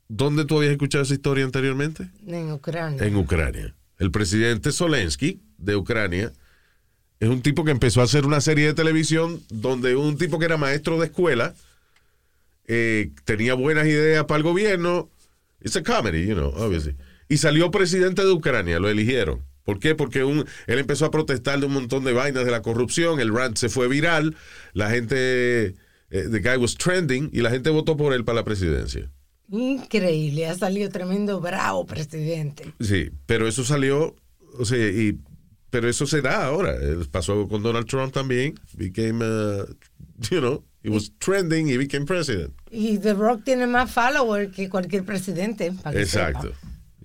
¿dónde 0.07 0.45
tú 0.45 0.57
habías 0.57 0.71
escuchado 0.71 1.03
esa 1.03 1.13
historia 1.13 1.45
anteriormente? 1.45 2.09
En 2.25 2.51
Ucrania. 2.51 3.05
En 3.05 3.15
Ucrania. 3.15 3.75
El 3.99 4.09
presidente 4.09 4.71
Zelensky 4.71 5.41
de 5.57 5.75
Ucrania 5.75 6.31
es 7.19 7.27
un 7.27 7.41
tipo 7.41 7.65
que 7.65 7.71
empezó 7.71 7.99
a 7.99 8.05
hacer 8.05 8.25
una 8.25 8.39
serie 8.39 8.67
de 8.67 8.73
televisión 8.73 9.41
donde 9.49 9.97
un 9.97 10.17
tipo 10.17 10.39
que 10.39 10.45
era 10.45 10.55
maestro 10.55 10.97
de 10.97 11.07
escuela 11.07 11.53
eh, 12.65 13.11
tenía 13.25 13.55
buenas 13.55 13.85
ideas 13.87 14.23
para 14.23 14.37
el 14.37 14.43
gobierno. 14.43 15.09
It's 15.61 15.75
a 15.75 15.83
comedy, 15.83 16.25
you 16.25 16.33
know, 16.33 16.53
obviously. 16.55 16.95
Y 17.27 17.37
salió 17.37 17.71
presidente 17.71 18.23
de 18.23 18.31
Ucrania, 18.31 18.79
lo 18.79 18.89
eligieron. 18.89 19.43
¿Por 19.65 19.79
qué? 19.79 19.95
Porque 19.95 20.23
un, 20.23 20.45
él 20.65 20.79
empezó 20.79 21.05
a 21.05 21.11
protestar 21.11 21.59
de 21.59 21.65
un 21.65 21.73
montón 21.73 22.05
de 22.05 22.13
vainas 22.13 22.45
de 22.45 22.51
la 22.51 22.61
corrupción, 22.61 23.19
el 23.19 23.33
rant 23.33 23.57
se 23.57 23.67
fue 23.69 23.87
viral, 23.87 24.35
la 24.73 24.89
gente, 24.89 25.75
the 26.09 26.39
guy 26.39 26.57
was 26.57 26.75
trending 26.75 27.29
y 27.33 27.41
la 27.41 27.49
gente 27.49 27.69
votó 27.69 27.95
por 27.95 28.13
él 28.13 28.23
para 28.23 28.37
la 28.37 28.43
presidencia. 28.43 29.09
Increíble, 29.51 30.45
ha 30.47 30.55
salido 30.55 30.89
tremendo 30.89 31.39
bravo 31.41 31.85
presidente. 31.85 32.71
Sí, 32.79 33.09
pero 33.25 33.47
eso 33.47 33.63
salió, 33.63 34.15
o 34.59 34.65
sea, 34.65 34.77
y, 34.77 35.17
pero 35.69 35.89
eso 35.89 36.05
se 36.05 36.21
da 36.21 36.45
ahora. 36.45 36.75
Eh, 36.79 36.97
Pasó 37.09 37.47
con 37.47 37.63
Donald 37.63 37.87
Trump 37.87 38.13
también. 38.13 38.59
Became, 38.73 39.23
uh, 39.25 39.65
you 40.29 40.39
know, 40.39 40.63
he 40.83 40.89
was 40.89 41.11
trending 41.17 41.67
y 41.67 41.77
became 41.77 42.05
president. 42.05 42.53
Y 42.71 42.99
The 42.99 43.13
Rock 43.13 43.43
tiene 43.43 43.65
más 43.65 43.91
followers 43.91 44.53
que 44.55 44.69
cualquier 44.69 45.03
presidente. 45.03 45.71
para 45.83 45.99
Exacto. 45.99 46.53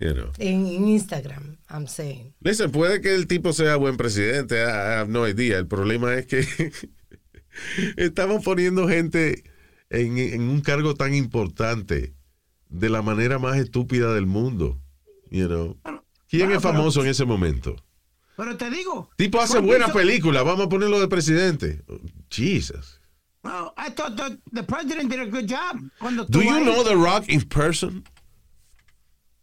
You 0.00 0.12
know. 0.12 0.30
En, 0.38 0.66
en 0.66 0.88
Instagram, 0.88 1.56
I'm 1.70 1.86
saying. 1.86 2.34
Listen, 2.40 2.70
puede 2.70 3.00
que 3.00 3.14
el 3.14 3.26
tipo 3.26 3.52
sea 3.52 3.76
buen 3.76 3.96
presidente, 3.96 4.56
I 4.56 4.66
I 4.66 4.98
have 4.98 5.08
no 5.08 5.26
idea. 5.26 5.56
El 5.56 5.66
problema 5.66 6.14
es 6.14 6.26
que 6.26 6.44
estamos 7.96 8.44
poniendo 8.44 8.88
gente 8.88 9.44
en, 9.90 10.18
en 10.18 10.42
un 10.42 10.60
cargo 10.60 10.94
tan 10.94 11.14
importante 11.14 12.14
de 12.68 12.88
la 12.90 13.02
manera 13.02 13.38
más 13.38 13.56
estúpida 13.58 14.12
del 14.14 14.26
mundo. 14.26 14.80
You 15.30 15.46
know. 15.48 15.78
¿Quién 16.28 16.46
bueno, 16.46 16.56
es 16.56 16.62
famoso 16.62 17.02
en 17.02 17.08
ese 17.08 17.24
momento? 17.24 17.76
Pero 18.36 18.56
te 18.56 18.68
digo. 18.70 19.10
Tipo 19.16 19.40
hace 19.40 19.58
fue 19.58 19.62
buena 19.62 19.86
piso- 19.86 19.98
película, 19.98 20.42
vamos 20.42 20.66
a 20.66 20.68
ponerlo 20.68 20.98
de 21.00 21.08
presidente. 21.08 21.82
Jesus. 22.30 23.00
Well, 23.44 23.72
I 23.76 23.90
thought 23.90 24.16
the, 24.16 24.38
the 24.52 24.62
president 24.64 25.10
did 25.10 25.20
a 25.20 25.26
good 25.26 25.46
job. 25.48 25.78
Cuando 26.00 26.24
Do 26.24 26.40
you 26.42 26.60
know 26.60 26.82
The 26.82 26.96
Rock 26.96 27.28
in 27.28 27.42
person? 27.42 28.02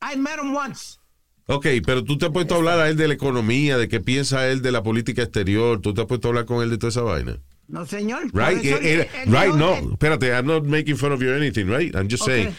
I 0.02 0.16
met 0.18 0.40
him 0.40 0.54
once. 0.56 0.98
Ok, 1.46 1.68
pero 1.86 2.04
tú 2.04 2.18
te 2.18 2.26
has 2.26 2.32
puesto 2.32 2.56
a 2.56 2.58
hablar 2.58 2.80
a 2.80 2.90
él 2.90 2.98
de 2.98 3.08
la 3.08 3.14
economía, 3.14 3.78
de 3.78 3.88
qué 3.88 4.00
piensa 4.00 4.48
él 4.50 4.62
de 4.62 4.72
la 4.72 4.82
política 4.84 5.22
exterior, 5.22 5.80
tú 5.82 5.94
te 5.94 6.02
has 6.02 6.08
puesto 6.08 6.28
a 6.28 6.30
hablar 6.30 6.46
con 6.46 6.64
él 6.64 6.70
de 6.70 6.78
toda 6.78 6.90
esa 6.90 7.02
vaina. 7.02 7.40
No, 7.72 7.86
señor. 7.86 8.24
Right? 8.34 8.64
Eh, 8.64 8.80
eh, 8.82 9.10
right, 9.28 9.56
no, 9.56 9.76
espérate, 9.94 10.34
I'm 10.34 10.46
not 10.46 10.64
making 10.66 10.98
fun 10.98 11.14
of 11.14 11.22
you 11.22 11.32
or 11.32 11.36
anything, 11.36 11.68
right? 11.68 11.96
I'm 11.96 12.10
just 12.10 12.26
saying. 12.26 12.54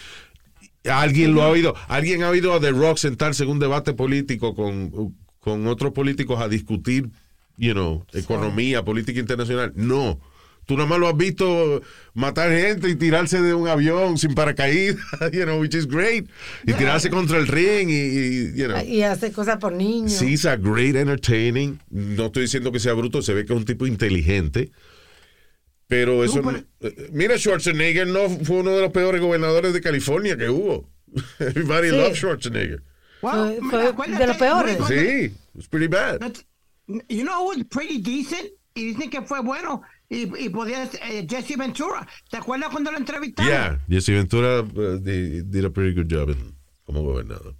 Alguien 0.85 1.35
lo 1.35 1.42
ha 1.42 1.49
oído, 1.49 1.75
alguien 1.87 2.23
ha 2.23 2.31
oído 2.31 2.54
a 2.54 2.61
The 2.61 2.73
Rock 2.73 2.97
sentarse 2.97 3.45
en 3.45 3.50
un 3.50 3.59
debate 3.61 3.92
político 3.92 4.54
con, 4.54 5.14
con 5.38 5.66
otros 5.69 5.92
políticos 5.92 6.40
a 6.40 6.49
discutir, 6.49 7.11
you 7.57 7.73
know, 7.73 8.04
economía, 8.12 8.85
política 8.85 9.21
internacional. 9.21 9.73
No. 9.76 10.19
Tú 10.64 10.76
nada 10.76 10.88
más 10.88 10.99
lo 10.99 11.09
has 11.09 11.16
visto 11.16 11.83
matar 12.14 12.50
gente 12.50 12.88
y 12.88 12.95
tirarse 12.95 13.42
de 13.42 13.52
un 13.52 13.69
avión 13.69 14.16
sin 14.16 14.35
paracaídas, 14.35 14.97
you 15.33 15.42
know, 15.42 15.61
which 15.61 15.75
is 15.75 15.87
great. 15.87 16.28
Y 16.66 16.73
tirarse 16.73 17.11
contra 17.11 17.38
el 17.38 17.49
ring 17.49 17.90
y, 17.90 17.92
y, 17.92 18.52
you 18.57 18.66
know. 18.66 18.83
Y 18.83 19.02
hace 19.02 19.31
cosas 19.31 19.59
por 19.59 19.73
niños. 19.73 20.12
Sí, 20.12 20.35
es 20.35 20.47
a 20.47 20.57
great 20.57 20.97
entertaining. 20.97 21.78
No 21.90 22.26
estoy 22.26 22.42
diciendo 22.42 22.73
que 22.73 22.81
sea 22.81 22.95
bruto, 22.95 23.23
se 23.23 23.35
ve 23.35 23.45
que 23.45 23.52
es 23.52 23.59
un 23.59 23.64
tipo 23.64 23.87
inteligente. 23.87 24.71
Pero 25.93 26.25
eso. 26.25 26.35
Súper. 26.43 26.65
eh, 26.81 27.09
Mira, 27.13 27.37
Schwarzenegger 27.39 28.07
no 28.07 28.29
fue 28.31 28.61
uno 28.61 28.71
de 28.71 28.81
los 28.81 28.93
peores 28.93 29.21
gobernadores 29.21 29.75
de 29.75 29.81
California 29.83 30.37
que 30.39 30.49
hubo. 30.49 30.89
Everybody 31.39 31.91
Sí. 31.91 31.97
loves 31.97 32.17
Schwarzenegger. 32.19 32.83
Well, 33.21 33.59
Fue- 33.71 33.93
fue 33.93 34.09
de 34.09 34.27
los 34.27 34.37
peores. 34.39 34.79
Sí, 34.89 35.35
it's 35.55 35.69
pretty 35.69 35.87
bad. 35.89 36.19
That's- 36.21 36.45
You 37.09 37.25
know 37.25 37.43
who 37.43 37.49
was 37.51 37.59
pretty 37.71 38.01
decent? 38.01 38.51
Y 38.75 38.95
dicen 38.95 39.11
que 39.11 39.21
fue 39.23 39.41
bueno. 39.43 39.83
Y, 40.09 40.23
y 40.45 40.49
podía 40.49 40.85
eh, 41.03 41.27
Jesse 41.29 41.57
Ventura. 41.57 42.07
¿Te 42.31 42.39
acuerdas 42.39 42.71
cuando 42.71 42.91
lo 42.91 42.99
entrevistaron? 42.99 43.51
Yeah, 43.53 43.81
Jesse 43.89 44.09
Ventura 44.15 44.61
uh, 44.63 44.99
did, 44.99 45.45
did 45.45 45.65
a 45.65 45.71
pretty 45.71 45.95
good 45.95 46.09
job 46.11 46.31
in- 46.31 46.55
como 46.85 47.03
gobernador. 47.03 47.55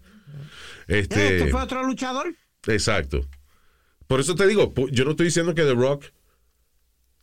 Este, 0.89 1.39
Este 1.39 1.51
fue 1.51 1.63
otro 1.63 1.83
luchador. 1.85 2.35
Exacto. 2.67 3.21
Por 4.07 4.21
eso 4.21 4.35
te 4.35 4.47
digo, 4.47 4.73
yo 4.91 5.05
no 5.05 5.11
estoy 5.13 5.27
diciendo 5.27 5.55
que 5.55 5.63
The 5.63 5.75
Rock 5.75 6.07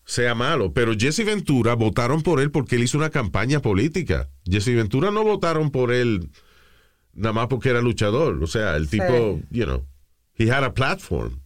sea 0.09 0.33
malo, 0.33 0.73
pero 0.73 0.93
Jesse 0.97 1.23
Ventura 1.23 1.75
votaron 1.75 2.23
por 2.23 2.39
él 2.41 2.49
porque 2.49 2.77
él 2.77 2.83
hizo 2.83 2.97
una 2.97 3.11
campaña 3.11 3.59
política. 3.61 4.27
Jesse 4.43 4.73
Ventura 4.75 5.11
no 5.11 5.23
votaron 5.23 5.69
por 5.69 5.91
él 5.93 6.31
nada 7.13 7.31
más 7.33 7.45
porque 7.47 7.69
era 7.69 7.79
luchador. 7.79 8.41
O 8.43 8.47
sea, 8.47 8.75
el 8.75 8.89
tipo, 8.89 9.39
you 9.51 9.65
know, 9.65 9.85
he 10.35 10.49
had 10.49 10.63
a 10.63 10.73
platform. 10.73 11.39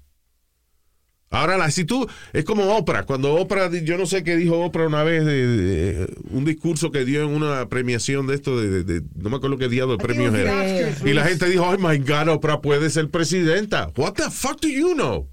Ahora, 1.29 1.57
la 1.57 1.65
actitud 1.65 2.07
es 2.31 2.45
como 2.45 2.77
Oprah. 2.77 3.03
Cuando 3.05 3.33
Oprah, 3.35 3.69
yo 3.69 3.97
no 3.97 4.05
sé 4.05 4.23
qué 4.23 4.37
dijo 4.37 4.57
Oprah 4.63 4.87
una 4.87 5.03
vez, 5.03 5.25
de, 5.25 5.45
de- 5.47 6.17
un 6.29 6.45
discurso 6.45 6.89
que 6.89 7.03
dio 7.03 7.21
en 7.23 7.31
una 7.31 7.67
premiación 7.67 8.27
de 8.27 8.35
esto, 8.35 8.57
de, 8.61 8.83
de- 8.85 9.01
no 9.15 9.29
me 9.29 9.35
acuerdo 9.37 9.57
qué 9.57 9.67
diablo 9.67 9.97
de 9.97 10.03
premios 10.05 10.33
era. 10.35 10.89
Y 11.03 11.11
la 11.11 11.25
gente 11.25 11.49
dijo, 11.49 11.67
oh 11.67 11.77
my 11.77 11.97
God, 11.97 12.29
Oprah 12.29 12.61
puede 12.61 12.89
ser 12.91 13.09
presidenta. 13.09 13.91
What 13.97 14.13
the 14.13 14.31
fuck 14.31 14.61
do 14.61 14.69
you 14.69 14.93
know? 14.93 15.27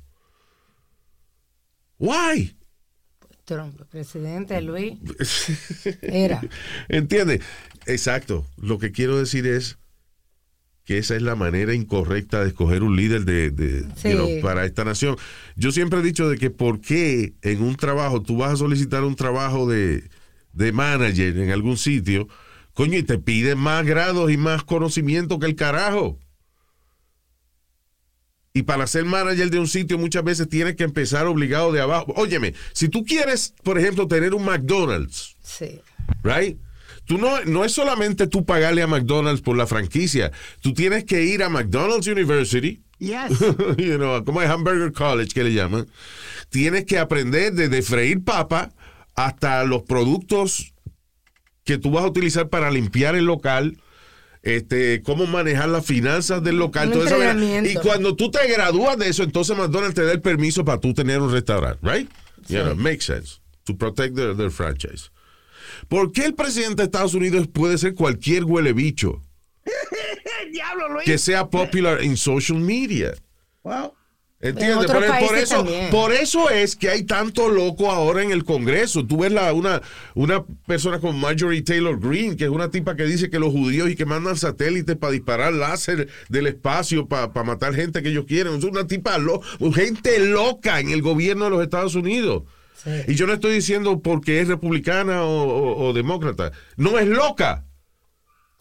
Why? 1.98 2.56
Trump, 3.54 3.80
presidente 3.90 4.60
Luis. 4.62 4.94
Era. 6.02 6.40
¿Entiendes? 6.88 7.40
Exacto. 7.86 8.46
Lo 8.56 8.78
que 8.78 8.92
quiero 8.92 9.18
decir 9.18 9.46
es 9.46 9.78
que 10.84 10.98
esa 10.98 11.16
es 11.16 11.22
la 11.22 11.34
manera 11.34 11.74
incorrecta 11.74 12.42
de 12.42 12.48
escoger 12.48 12.82
un 12.82 12.96
líder 12.96 13.24
de, 13.24 13.50
de- 13.50 13.82
Sí. 13.96 14.10
you 14.10 14.14
know, 14.16 14.40
para 14.40 14.64
esta 14.64 14.84
nación. 14.84 15.16
Yo 15.56 15.72
siempre 15.72 15.98
he 15.98 16.02
dicho 16.02 16.28
de 16.28 16.38
que 16.38 16.50
por 16.50 16.80
qué 16.80 17.34
en 17.42 17.62
un 17.62 17.74
trabajo, 17.76 18.22
tú 18.22 18.36
vas 18.38 18.52
a 18.52 18.56
solicitar 18.56 19.02
un 19.04 19.16
trabajo 19.16 19.68
de, 19.68 20.04
de 20.52 20.72
manager 20.72 21.36
en 21.38 21.50
algún 21.50 21.76
sitio, 21.76 22.28
coño, 22.72 22.96
y 22.98 23.02
te 23.02 23.18
piden 23.18 23.58
más 23.58 23.84
grados 23.84 24.30
y 24.30 24.36
más 24.36 24.62
conocimiento 24.64 25.38
que 25.38 25.46
el 25.46 25.56
carajo. 25.56 26.18
Y 28.52 28.62
para 28.62 28.86
ser 28.88 29.04
manager 29.04 29.48
de 29.50 29.58
un 29.60 29.68
sitio 29.68 29.96
muchas 29.98 30.24
veces 30.24 30.48
tienes 30.48 30.74
que 30.74 30.82
empezar 30.84 31.26
obligado 31.26 31.70
de 31.72 31.80
abajo. 31.80 32.12
Óyeme, 32.16 32.54
si 32.72 32.88
tú 32.88 33.04
quieres, 33.04 33.54
por 33.62 33.78
ejemplo, 33.78 34.08
tener 34.08 34.34
un 34.34 34.44
McDonald's, 34.44 35.36
Sí. 35.42 35.80
right? 36.24 36.58
Tú 37.04 37.18
no, 37.18 37.42
no 37.44 37.64
es 37.64 37.72
solamente 37.72 38.26
tú 38.26 38.44
pagarle 38.44 38.82
a 38.82 38.86
McDonald's 38.86 39.40
por 39.42 39.56
la 39.56 39.66
franquicia. 39.66 40.32
Tú 40.60 40.74
tienes 40.74 41.04
que 41.04 41.22
ir 41.24 41.42
a 41.42 41.48
McDonald's 41.48 42.06
University, 42.06 42.82
Yes. 42.98 43.38
you 43.78 43.96
know, 43.96 44.22
como 44.24 44.42
es 44.42 44.50
Hamburger 44.50 44.92
College 44.92 45.32
que 45.32 45.44
le 45.44 45.52
llaman. 45.54 45.86
Tienes 46.50 46.84
que 46.84 46.98
aprender 46.98 47.52
desde 47.52 47.82
freír 47.82 48.22
papa 48.24 48.72
hasta 49.14 49.64
los 49.64 49.82
productos 49.84 50.72
que 51.64 51.78
tú 51.78 51.90
vas 51.92 52.04
a 52.04 52.08
utilizar 52.08 52.48
para 52.48 52.70
limpiar 52.70 53.14
el 53.14 53.24
local. 53.26 53.78
Este, 54.42 55.02
cómo 55.02 55.26
manejar 55.26 55.68
las 55.68 55.84
finanzas 55.84 56.42
del 56.42 56.56
local, 56.56 56.90
toda 56.90 57.06
esa. 57.06 57.68
Y 57.68 57.74
cuando 57.74 58.16
tú 58.16 58.30
te 58.30 58.46
gradúas 58.48 58.96
de 58.96 59.08
eso, 59.08 59.22
entonces 59.22 59.56
McDonald's 59.56 59.94
te 59.94 60.02
da 60.02 60.12
el 60.12 60.22
permiso 60.22 60.64
para 60.64 60.80
tú 60.80 60.94
tener 60.94 61.20
un 61.20 61.30
restaurante, 61.30 61.78
right? 61.82 62.08
You 62.48 62.62
know, 62.62 62.74
makes 62.74 63.04
sense. 63.04 63.40
To 63.64 63.76
protect 63.76 64.16
their, 64.16 64.34
their 64.34 64.50
franchise. 64.50 65.10
¿Por 65.88 66.12
qué 66.12 66.24
el 66.24 66.34
presidente 66.34 66.76
de 66.76 66.84
Estados 66.84 67.14
Unidos 67.14 67.48
puede 67.48 67.76
ser 67.78 67.94
cualquier 67.94 68.44
huele 68.44 68.72
bicho 68.72 69.22
Diablo, 70.52 70.88
Luis. 70.88 71.04
que 71.04 71.18
sea 71.18 71.48
popular 71.48 72.00
en 72.02 72.16
social 72.16 72.58
media? 72.58 73.12
Well, 73.62 73.92
¿Entiendes? 74.42 74.86
Por, 74.90 75.00
por 75.00 75.06
países 75.06 75.42
eso, 75.42 75.56
también. 75.56 75.90
por 75.90 76.12
eso 76.12 76.48
es 76.48 76.74
que 76.74 76.88
hay 76.88 77.02
tanto 77.02 77.50
loco 77.50 77.90
ahora 77.90 78.22
en 78.22 78.30
el 78.30 78.42
Congreso. 78.44 79.06
Tú 79.06 79.18
ves 79.18 79.30
la, 79.32 79.52
una, 79.52 79.82
una 80.14 80.42
persona 80.66 80.98
como 80.98 81.12
Marjorie 81.12 81.60
Taylor 81.60 82.00
Greene, 82.00 82.36
que 82.36 82.44
es 82.44 82.50
una 82.50 82.70
tipa 82.70 82.96
que 82.96 83.04
dice 83.04 83.28
que 83.28 83.38
los 83.38 83.50
judíos 83.52 83.90
y 83.90 83.96
que 83.96 84.06
mandan 84.06 84.38
satélites 84.38 84.96
para 84.96 85.12
disparar 85.12 85.52
láser 85.52 86.08
del 86.30 86.46
espacio 86.46 87.06
para 87.06 87.28
matar 87.44 87.74
gente 87.74 88.02
que 88.02 88.08
ellos 88.08 88.24
quieren. 88.26 88.54
Es 88.54 88.64
una 88.64 88.86
tipa 88.86 89.18
lo, 89.18 89.42
gente 89.74 90.18
loca 90.20 90.80
en 90.80 90.88
el 90.88 91.02
gobierno 91.02 91.44
de 91.44 91.50
los 91.50 91.62
Estados 91.62 91.94
Unidos. 91.94 92.44
Sí. 92.82 92.90
Y 93.08 93.14
yo 93.16 93.26
no 93.26 93.34
estoy 93.34 93.52
diciendo 93.52 94.00
porque 94.00 94.40
es 94.40 94.48
republicana 94.48 95.22
o, 95.22 95.42
o- 95.42 95.84
o 95.88 95.92
demócrata. 95.92 96.50
No 96.78 96.98
es 96.98 97.06
loca. 97.08 97.66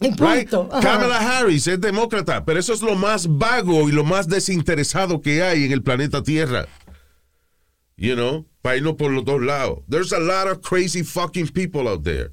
Y 0.01 0.11
punto. 0.11 0.69
Kamala 0.81 1.17
Harris 1.17 1.67
es 1.67 1.81
demócrata, 1.81 2.45
pero 2.45 2.59
eso 2.59 2.73
es 2.73 2.81
lo 2.81 2.95
más 2.95 3.27
vago 3.27 3.89
y 3.89 3.91
lo 3.91 4.05
más 4.05 4.27
desinteresado 4.29 5.19
que 5.19 5.43
hay 5.43 5.65
en 5.65 5.73
el 5.73 5.83
planeta 5.83 6.23
Tierra. 6.23 6.67
You 7.97 8.15
know, 8.15 8.45
para 8.61 8.77
irnos 8.77 8.95
por 8.95 9.11
los 9.11 9.25
dos 9.25 9.41
lados. 9.41 9.79
There's 9.89 10.13
a 10.13 10.19
lot 10.19 10.47
of 10.47 10.61
crazy 10.61 11.03
fucking 11.03 11.49
people 11.49 11.89
out 11.89 12.03
there. 12.03 12.31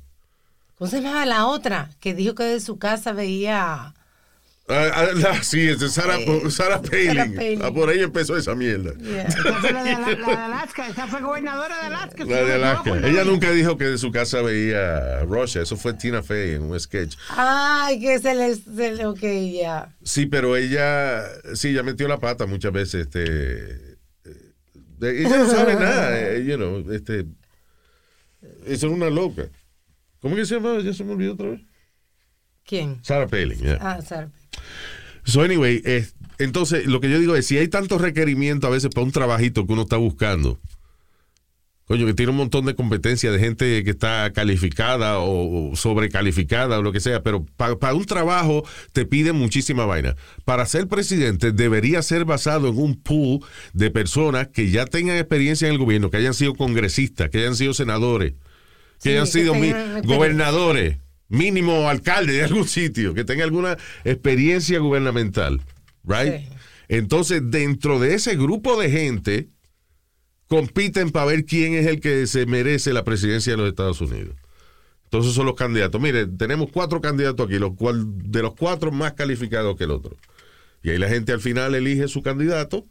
¿Cómo 0.79 0.89
se 0.89 1.01
llamaba 1.01 1.27
la 1.27 1.47
otra? 1.47 1.91
Que 1.99 2.15
dijo 2.15 2.35
que 2.35 2.45
de 2.45 2.61
su 2.61 2.79
casa 2.79 3.13
veía. 3.13 3.95
Ah, 4.69 4.91
ah, 4.95 5.07
la- 5.15 5.43
sí, 5.45 5.69
es 5.69 5.79
de 5.79 5.89
Sarah, 5.89 6.19
Eh, 6.19 6.51
Sarah 6.51 6.83
Palin. 6.83 7.07
Sarah 7.15 7.25
Palin. 7.37 7.63
Ah, 7.63 7.73
por 7.73 7.89
ahí 7.89 8.01
empezó 8.01 8.37
esa 8.37 8.55
mierda. 8.57 8.95
Yeah. 8.95 9.29
La 9.45 9.61
de, 9.61 9.73
la- 9.73 10.01
la 10.01 10.27
de 10.27 10.33
Alaska, 10.35 10.89
esa 10.89 11.07
fue 11.07 11.21
gobernadora 11.21 11.77
de 11.79 11.87
Alaska. 11.87 12.25
La 12.25 12.43
de 12.43 12.53
Alaska. 12.55 12.95
no, 12.97 13.07
Ella 13.07 13.23
nunca 13.25 13.51
dijo 13.53 13.77
que 13.77 13.85
de 13.85 13.97
su 13.97 14.11
casa 14.11 14.43
veía 14.43 15.21
a 15.21 15.25
Russia. 15.25 15.63
Eso 15.63 15.77
fue 15.77 15.95
Tina 15.95 16.21
Fey 16.25 16.55
en 16.55 16.63
un 16.65 16.81
sketch. 16.81 17.17
Ay, 17.31 18.01
que 18.01 18.19
se 18.19 18.35
les. 18.35 18.63
Se 18.65 18.93
le, 18.93 19.07
ok, 19.07 19.21
ya. 19.53 19.95
Sí, 20.03 20.27
pero 20.27 20.57
ella, 20.57 21.23
sí, 21.55 21.73
ya 21.73 21.85
metió 21.85 22.09
la 22.09 22.19
pata 22.19 22.47
muchas 22.47 22.73
veces. 22.73 23.07
Este, 23.07 23.23
eh, 24.25 24.43
ella 25.01 25.39
no 25.39 25.49
sabe 25.49 25.75
nada, 25.77 26.19
eh, 26.19 26.45
you 26.45 26.57
know, 26.57 26.91
este, 26.93 27.25
es 28.67 28.83
una 28.83 29.11
loca. 29.11 29.45
¿Cómo 30.21 30.35
que 30.35 30.45
se 30.45 30.57
llama? 30.57 30.81
Ya 30.81 30.93
se 30.93 31.05
me 31.05 31.13
olvidó 31.13 31.35
otra 31.35 31.51
vez. 31.51 31.61
¿Quién? 32.65 32.99
Sarah 33.05 33.29
Palin, 33.29 33.59
yeah. 33.61 33.79
Ah, 33.81 34.03
Sarah. 34.03 34.29
So 35.25 35.43
anyway, 35.43 35.83
eh, 35.85 36.07
entonces 36.39 36.87
lo 36.87 37.01
que 37.01 37.11
yo 37.11 37.19
digo 37.19 37.35
es, 37.35 37.47
si 37.47 37.59
hay 37.59 37.69
tantos 37.69 38.01
requerimientos 38.01 38.69
a 38.69 38.73
veces 38.73 38.91
para 38.95 39.05
un 39.05 39.13
trabajito 39.13 39.67
que 39.67 39.73
uno 39.73 39.83
está 39.83 39.97
buscando, 39.97 40.61
coño, 41.87 42.05
que 42.07 42.15
tiene 42.15 42.31
un 42.31 42.37
montón 42.37 42.67
de 42.67 42.75
competencia 42.75 43.31
de 43.31 43.39
gente 43.39 43.85
que 43.85 43.91
está 43.91 44.33
calificada 44.33 45.19
o, 45.19 45.71
o 45.71 45.77
sobrecalificada 45.77 46.79
o 46.79 46.83
lo 46.83 46.93
que 46.93 47.01
sea, 47.01 47.23
pero 47.23 47.45
para 47.57 47.95
un 47.95 48.05
trabajo 48.05 48.65
te 48.93 49.05
piden 49.05 49.37
muchísima 49.37 49.87
vaina. 49.87 50.17
Para 50.45 50.67
ser 50.67 50.89
presidente 50.89 51.53
debería 51.53 52.03
ser 52.03 52.25
basado 52.25 52.69
en 52.69 52.79
un 52.79 53.01
pool 53.01 53.41
de 53.73 53.91
personas 53.91 54.49
que 54.49 54.71
ya 54.71 54.85
tengan 54.85 55.17
experiencia 55.17 55.69
en 55.69 55.75
el 55.75 55.79
gobierno, 55.79 56.11
que 56.11 56.19
hayan 56.19 56.35
sido 56.35 56.55
congresistas, 56.55 57.31
que 57.31 57.39
hayan 57.39 57.57
sido 57.57 57.73
senadores, 57.73 58.33
que 58.33 58.39
Sí, 58.99 59.11
hayan 59.11 59.27
sido 59.27 59.53
tengan 59.53 60.03
gobernadores, 60.03 60.99
mínimo 61.29 61.89
alcalde 61.89 62.35
de 62.35 62.43
algún 62.45 62.67
sitio, 62.69 63.15
que 63.15 63.25
tenga 63.25 63.45
alguna 63.45 63.77
experiencia 64.05 64.79
gubernamental, 64.79 65.61
right? 66.05 66.41
Sí. 66.41 66.49
Entonces, 66.89 67.43
dentro 67.45 67.99
de 67.99 68.15
ese 68.15 68.37
grupo 68.37 68.81
de 68.81 68.91
gente, 68.91 69.49
compiten 70.49 71.11
para 71.11 71.27
ver 71.27 71.45
quién 71.45 71.75
es 71.75 71.87
el 71.87 72.01
que 72.01 72.27
se 72.27 72.47
merece 72.47 72.93
la 72.93 73.05
presidencia 73.05 73.53
de 73.53 73.57
los 73.59 73.69
Estados 73.69 74.01
Unidos. 74.01 74.37
Entonces 75.05 75.33
son 75.35 75.47
los 75.47 75.55
candidatos. 75.55 76.01
Mire, 76.01 76.27
tenemos 76.27 76.71
cuatro 76.73 77.01
candidatos 77.01 77.47
aquí, 77.47 77.59
los 77.59 77.75
cual, 77.75 78.05
de 78.31 78.43
los 78.43 78.55
cuatro 78.55 78.91
más 78.93 79.15
calificados 79.15 79.77
que 79.77 79.85
el 79.85 79.91
otro. 79.93 80.17
Y 80.83 80.91
ahí 80.91 80.99
la 80.99 81.09
gente 81.09 81.33
al 81.33 81.41
final 81.41 81.75
elige 81.75 82.07
su 82.09 82.23
candidato 82.23 82.85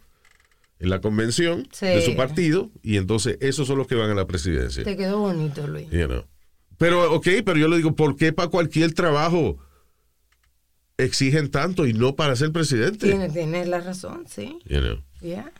en 0.79 0.89
la 0.89 0.99
convención 0.99 1.67
Sí. 1.71 1.85
de 1.85 2.01
su 2.01 2.15
partido, 2.17 2.69
y 2.83 2.97
entonces 2.97 3.37
esos 3.39 3.67
son 3.67 3.77
los 3.77 3.87
que 3.87 3.95
van 3.95 4.09
a 4.11 4.15
la 4.15 4.27
presidencia. 4.27 4.83
Te 4.83 4.97
quedó 4.97 5.19
bonito, 5.19 5.65
Luis. 5.67 5.89
You 5.89 6.07
know. 6.07 6.25
Pero, 6.77 7.13
ok, 7.13 7.27
pero 7.45 7.57
yo 7.57 7.67
le 7.67 7.77
digo, 7.77 7.95
¿por 7.95 8.15
qué 8.15 8.33
para 8.33 8.49
cualquier 8.49 8.93
trabajo 8.93 9.57
exigen 10.97 11.51
tanto 11.51 11.85
y 11.85 11.93
no 11.93 12.15
para 12.15 12.35
ser 12.35 12.51
presidente? 12.51 13.07
Tienes, 13.07 13.33
tienes 13.33 13.67
la 13.67 13.79
razón, 13.79 14.25
sí. 14.27 14.59
You 14.65 14.79
know. 14.79 15.03
Ya. 15.21 15.51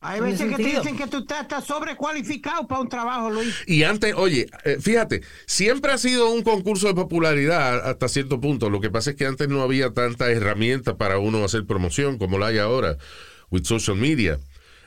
Hay 0.00 0.20
Tiene 0.20 0.32
veces 0.32 0.48
que 0.56 0.62
te 0.62 0.76
dicen 0.76 0.96
que 0.96 1.08
tú 1.08 1.18
estás, 1.18 1.42
estás 1.42 1.64
sobrecualificado 1.64 2.68
para 2.68 2.80
un 2.80 2.88
trabajo, 2.88 3.30
Luis. 3.30 3.52
Y 3.66 3.82
antes, 3.82 4.14
oye, 4.16 4.46
eh, 4.64 4.78
fíjate, 4.80 5.22
siempre 5.46 5.90
ha 5.90 5.98
sido 5.98 6.30
un 6.30 6.42
concurso 6.42 6.86
de 6.86 6.94
popularidad 6.94 7.88
hasta 7.88 8.08
cierto 8.08 8.40
punto. 8.40 8.70
Lo 8.70 8.80
que 8.80 8.90
pasa 8.90 9.10
es 9.10 9.16
que 9.16 9.26
antes 9.26 9.48
no 9.48 9.60
había 9.60 9.92
tanta 9.92 10.30
herramienta 10.30 10.96
para 10.96 11.18
uno 11.18 11.44
hacer 11.44 11.66
promoción 11.66 12.16
como 12.18 12.38
la 12.38 12.46
hay 12.46 12.58
ahora, 12.58 12.96
with 13.50 13.64
social 13.64 13.96
media. 13.96 14.38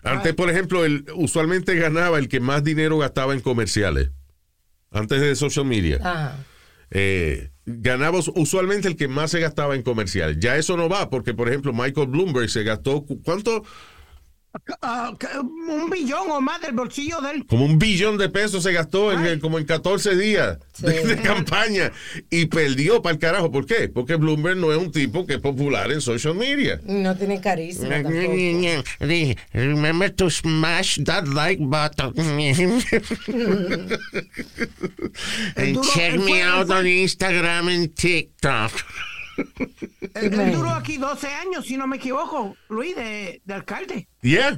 Antes, 0.04 0.34
por 0.34 0.50
ejemplo, 0.50 0.86
el, 0.86 1.06
usualmente 1.14 1.76
ganaba 1.76 2.18
el 2.18 2.30
que 2.30 2.40
más 2.40 2.64
dinero 2.64 2.98
gastaba 2.98 3.34
en 3.34 3.42
comerciales. 3.42 4.12
Antes 4.92 5.22
de 5.22 5.36
social 5.36 5.66
media. 5.66 5.98
Ajá. 6.04 6.38
eh, 6.92 7.50
ganaba 7.66 8.20
usualmente 8.36 8.88
el 8.90 8.98
que 8.98 9.08
más 9.08 9.32
se 9.32 9.40
gastaba 9.40 9.76
en 9.76 9.82
comerciales. 9.84 10.38
Ya 10.40 10.58
eso 10.58 10.76
no 10.76 10.90
va, 10.90 11.10
porque 11.10 11.34
por 11.34 11.48
ejemplo 11.48 11.72
Michael 11.74 12.08
Bloomberg 12.08 12.50
se 12.50 12.64
gastó, 12.64 13.06
cu- 13.06 13.22
¿cuánto? 13.24 13.64
Que- 15.18 15.28
un 15.40 15.90
billón 15.90 16.30
o 16.30 16.42
más 16.42 16.60
del 16.62 16.74
bolsillo 16.74 17.22
de 17.22 17.32
él. 17.32 17.46
Como 17.48 17.64
un 17.66 17.80
billón 17.80 18.18
de 18.18 18.28
pesos 18.28 18.64
se 18.64 18.74
gastó 18.74 19.14
en, 19.14 19.26
el- 19.26 19.40
como 19.40 19.58
en 19.58 19.64
14 19.66 20.16
días 20.18 20.58
de, 20.80 21.02
Sí. 21.02 21.08
de 21.08 21.18
campaña 21.22 21.92
y 22.30 22.48
perdió 22.48 23.02
para 23.02 23.14
el 23.14 23.20
carajo. 23.20 23.50
¿Por 23.50 23.66
qué? 23.66 23.88
Porque 23.88 24.16
Bloomberg 24.16 24.58
no 24.58 24.72
es 24.74 24.78
un 24.78 24.92
tipo 24.92 25.26
que 25.26 25.36
es 25.36 25.40
popular 25.40 25.90
en 25.92 26.02
social 26.02 26.36
media. 26.36 26.82
No 26.86 27.16
tiene 27.16 27.40
carisma. 27.40 27.88
Remember 29.54 30.12
to 30.12 30.30
smash 30.30 31.00
that 31.06 31.28
like 31.30 31.62
button. 31.64 32.14
Duro- 35.56 35.84
check 35.94 36.20
me 36.20 36.42
out 36.42 36.70
on 36.70 36.86
Instagram 36.86 37.70
and 37.70 37.96
TikTok. 37.96 38.72
Él, 40.14 40.34
él 40.40 40.52
duró 40.54 40.70
aquí 40.72 40.98
12 40.98 41.28
años, 41.28 41.66
si 41.66 41.78
no 41.78 41.88
me 41.88 41.98
equivoco, 41.98 42.56
Luis, 42.70 42.96
de, 42.96 43.42
de 43.46 43.54
alcalde. 43.54 44.08
Yeah. 44.22 44.58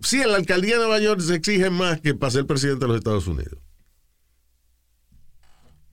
Sí, 0.00 0.20
en 0.20 0.30
la 0.30 0.36
alcaldía 0.36 0.74
de 0.74 0.80
Nueva 0.80 1.00
York 1.00 1.20
se 1.20 1.34
exige 1.34 1.70
más 1.70 2.00
que 2.00 2.14
para 2.14 2.30
ser 2.30 2.46
presidente 2.46 2.84
de 2.84 2.88
los 2.88 2.98
Estados 2.98 3.26
Unidos. 3.26 3.58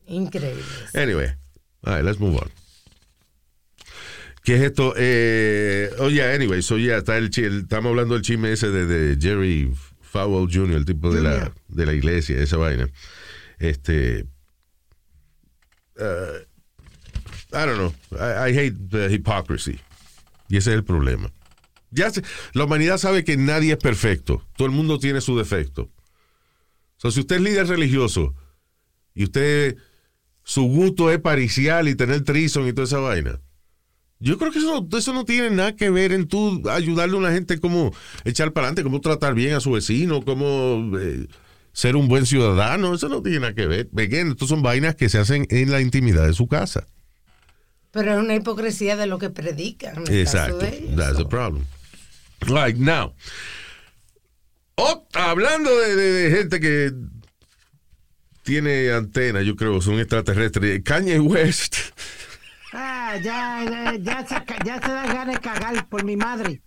Increíble. 0.08 0.64
Anyway, 0.94 1.28
all 1.84 1.96
right, 1.96 2.04
let's 2.04 2.20
move 2.20 2.36
on. 2.38 2.52
¿Qué 4.44 4.56
es 4.56 4.62
esto? 4.64 4.94
Eh, 4.98 5.90
oh, 6.00 6.10
yeah, 6.10 6.34
anyway, 6.34 6.62
so 6.62 6.78
yeah, 6.78 6.98
está 6.98 7.18
el, 7.18 7.30
el- 7.38 7.62
estamos 7.62 7.92
hablando 7.92 8.14
del 8.16 8.24
chisme 8.24 8.52
ese 8.52 8.70
de, 8.70 8.86
de 8.86 9.18
Jerry 9.22 9.72
Falwell 10.02 10.50
Jr., 10.54 10.76
el 10.76 10.86
tipo 10.86 11.14
de 11.14 11.22
la, 11.22 11.54
de 11.70 11.86
la 11.86 11.94
iglesia, 11.94 12.38
esa 12.42 12.58
vaina. 12.58 12.90
Este. 13.60 14.26
uh, 15.98 16.44
I 17.54 17.66
don't 17.66 17.78
know. 17.78 17.94
I, 18.20 18.52
hate 18.58 18.76
the 18.90 19.10
hypocrisy. 19.10 19.80
Y 20.50 20.58
ese 20.58 20.72
es 20.72 20.76
el 20.78 20.84
problema. 20.84 21.32
Ya 21.92 22.10
se- 22.10 22.24
la 22.54 22.66
humanidad 22.66 22.98
sabe 22.98 23.24
que 23.24 23.38
nadie 23.38 23.74
es 23.74 23.78
perfecto. 23.78 24.46
Todo 24.58 24.68
el 24.68 24.74
mundo 24.74 24.98
tiene 25.00 25.22
su 25.22 25.38
defecto. 25.38 25.84
O 25.84 25.90
sea, 26.98 27.12
si 27.12 27.20
usted 27.20 27.38
es 27.38 27.42
líder 27.42 27.68
religioso 27.68 28.34
y 29.14 29.26
usted 29.26 29.78
su 30.44 30.64
gusto 30.64 31.12
es 31.12 31.20
paricial 31.20 31.88
y 31.88 31.96
tener 31.96 32.24
trison 32.24 32.68
y 32.68 32.74
toda 32.74 32.86
esa 32.86 32.98
vaina. 33.00 33.40
Yo 34.20 34.38
creo 34.38 34.52
que 34.52 34.60
eso, 34.60 35.14
no 35.14 35.26
tiene 35.26 35.50
nada 35.50 35.76
que 35.76 35.90
ver 35.90 36.14
en 36.14 36.28
tú 36.28 36.62
ayudarle 36.70 37.16
a 37.16 37.20
una 37.20 37.32
gente 37.34 37.60
como 37.60 37.92
echar 38.24 38.54
para 38.54 38.68
adelante, 38.68 38.84
cómo 38.84 39.02
tratar 39.02 39.34
bien 39.36 39.54
a 39.54 39.60
su 39.60 39.72
vecino, 39.72 40.24
cómo 40.24 40.98
eh, 40.98 41.28
ser 41.74 41.96
un 41.98 42.08
buen 42.08 42.26
ciudadano. 42.26 42.94
Eso 42.94 43.10
no 43.10 43.22
tiene 43.22 43.40
nada 43.42 43.54
que 43.54 43.68
ver. 43.68 43.90
Again, 43.98 44.30
estos 44.32 44.48
son 44.50 44.62
vainas 44.62 44.96
que 44.96 45.10
se 45.10 45.18
hacen 45.18 45.46
en 45.50 45.72
la 45.72 45.82
intimidad 45.82 46.26
de 46.26 46.34
su 46.34 46.48
casa. 46.48 46.88
Pero 47.94 48.14
es 48.14 48.18
una 48.20 48.36
hipocresía 48.36 48.98
de 48.98 49.06
lo 49.08 49.18
que 49.20 49.30
predican. 49.30 49.96
en 49.96 50.00
el 50.14 50.26
caso 50.26 50.38
Exacto. 50.38 50.66
ellos. 50.66 50.96
That's 50.98 51.18
the 51.18 51.26
problem. 51.26 51.64
Like 52.48 52.78
now. 52.80 53.14
Oh, 54.76 55.08
hablando 55.14 55.70
de, 55.80 55.96
de- 55.96 56.12
de 56.30 56.36
gente 56.38 56.60
que 56.60 56.92
tiene 58.44 58.92
antena, 58.92 59.42
yo 59.44 59.56
creo, 59.56 59.80
son 59.82 60.00
extraterrestres. 60.00 60.82
Kanye 60.84 61.20
West. 61.20 61.76
Ah, 62.76 63.18
ya, 63.24 63.64
ya, 63.70 63.96
ya 64.02 64.28
se, 64.28 64.36
ya 64.66 64.82
se 64.82 64.92
da 64.92 65.06
ganas 65.06 65.36
de 65.36 65.40
cagar 65.42 65.88
por 65.90 66.04
mi 66.04 66.18
madre. 66.18 66.64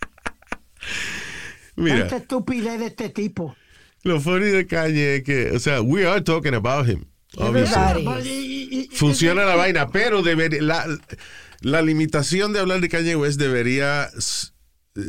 Mira, 1.74 1.98
Tanta 2.02 2.16
estupidez 2.18 2.78
de 2.78 2.86
este 2.86 3.08
tipo. 3.08 3.56
lo 4.04 4.20
funny 4.20 4.46
de 4.46 4.68
Kanye 4.68 5.16
es 5.16 5.24
que, 5.24 5.50
o 5.50 5.58
sea, 5.58 5.82
we 5.82 6.06
are 6.06 6.20
talking 6.20 6.54
about 6.54 6.86
him. 6.88 7.06
Obviously. 7.36 7.74
Everybody. 7.82 8.28
Y- 8.30 8.55
y- 8.70 8.78
y- 8.80 8.88
Funciona 8.96 9.44
la 9.44 9.56
vaina, 9.56 9.88
pero 9.90 10.22
debería, 10.22 10.62
la, 10.62 10.86
la 11.60 11.82
limitación 11.82 12.52
de 12.52 12.60
hablar 12.60 12.80
de 12.80 12.88
Kanye 12.88 13.16
West 13.16 13.38
debería 13.40 14.08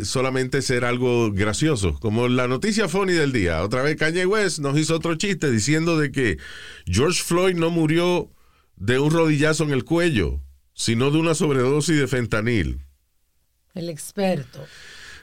solamente 0.04 0.62
ser 0.62 0.84
algo 0.84 1.32
gracioso, 1.32 1.98
como 2.00 2.28
la 2.28 2.48
noticia 2.48 2.90
funny 2.90 3.14
del 3.14 3.32
día. 3.32 3.64
Otra 3.64 3.82
vez 3.84 3.96
Kanye 3.96 4.26
West 4.26 4.60
nos 4.60 4.78
hizo 4.78 4.96
otro 4.96 5.16
chiste 5.16 5.50
diciendo 5.50 5.98
de 5.98 6.12
que 6.12 6.38
George 6.86 7.24
Floyd 7.24 7.56
no 7.56 7.70
murió 7.70 8.30
de 8.76 9.00
un 9.00 9.12
rodillazo 9.12 9.64
en 9.64 9.72
el 9.72 9.86
cuello, 9.86 10.42
sino 10.74 11.10
de 11.10 11.18
una 11.20 11.34
sobredosis 11.36 11.98
de 11.98 12.08
fentanil. 12.08 12.82
El 13.74 13.90
experto. 13.90 14.66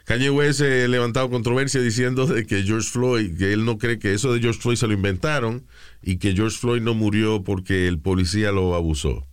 Kanye 0.05 0.31
West 0.31 0.61
ha 0.61 0.65
levantado 0.65 1.31
controversia 1.31 1.81
diciendo 1.81 2.27
de 2.27 2.47
que 2.47 2.63
George 2.63 2.89
Floyd, 2.91 3.39
que 3.39 3.53
él 3.53 3.65
no 3.65 3.79
cree 3.79 3.99
que 3.99 4.13
eso 4.13 4.33
de 4.33 4.41
George 4.41 4.61
Floyd 4.61 4.77
se 4.77 4.87
lo 4.87 4.93
inventaron 4.93 5.67
y 6.03 6.19
que 6.19 6.35
George 6.35 6.59
Floyd 6.59 6.83
no 6.83 6.95
murió 6.95 7.43
porque 7.43 7.89
el 7.89 7.99
policía 7.99 8.53
lo 8.53 8.75
abusó. 8.75 9.27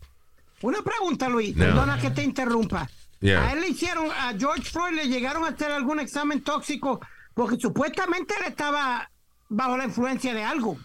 Una 0.61 0.81
pregunta, 0.81 1.27
Luis. 1.27 1.55
No. 1.55 1.65
Perdona 1.65 1.99
que 1.99 2.11
te 2.11 2.23
interrumpa. 2.23 2.89
Yeah. 3.19 3.47
A 3.47 3.53
él 3.53 3.61
le 3.61 3.69
hicieron, 3.69 4.09
a 4.09 4.33
George 4.37 4.63
Floyd 4.63 4.95
le 4.95 5.07
llegaron 5.07 5.43
a 5.43 5.49
hacer 5.49 5.71
algún 5.71 5.99
examen 5.99 6.41
tóxico 6.41 7.01
porque 7.33 7.57
supuestamente 7.59 8.33
él 8.39 8.47
estaba 8.47 9.09
bajo 9.49 9.77
la 9.77 9.85
influencia 9.85 10.33
de 10.33 10.43
algo. 10.43 10.77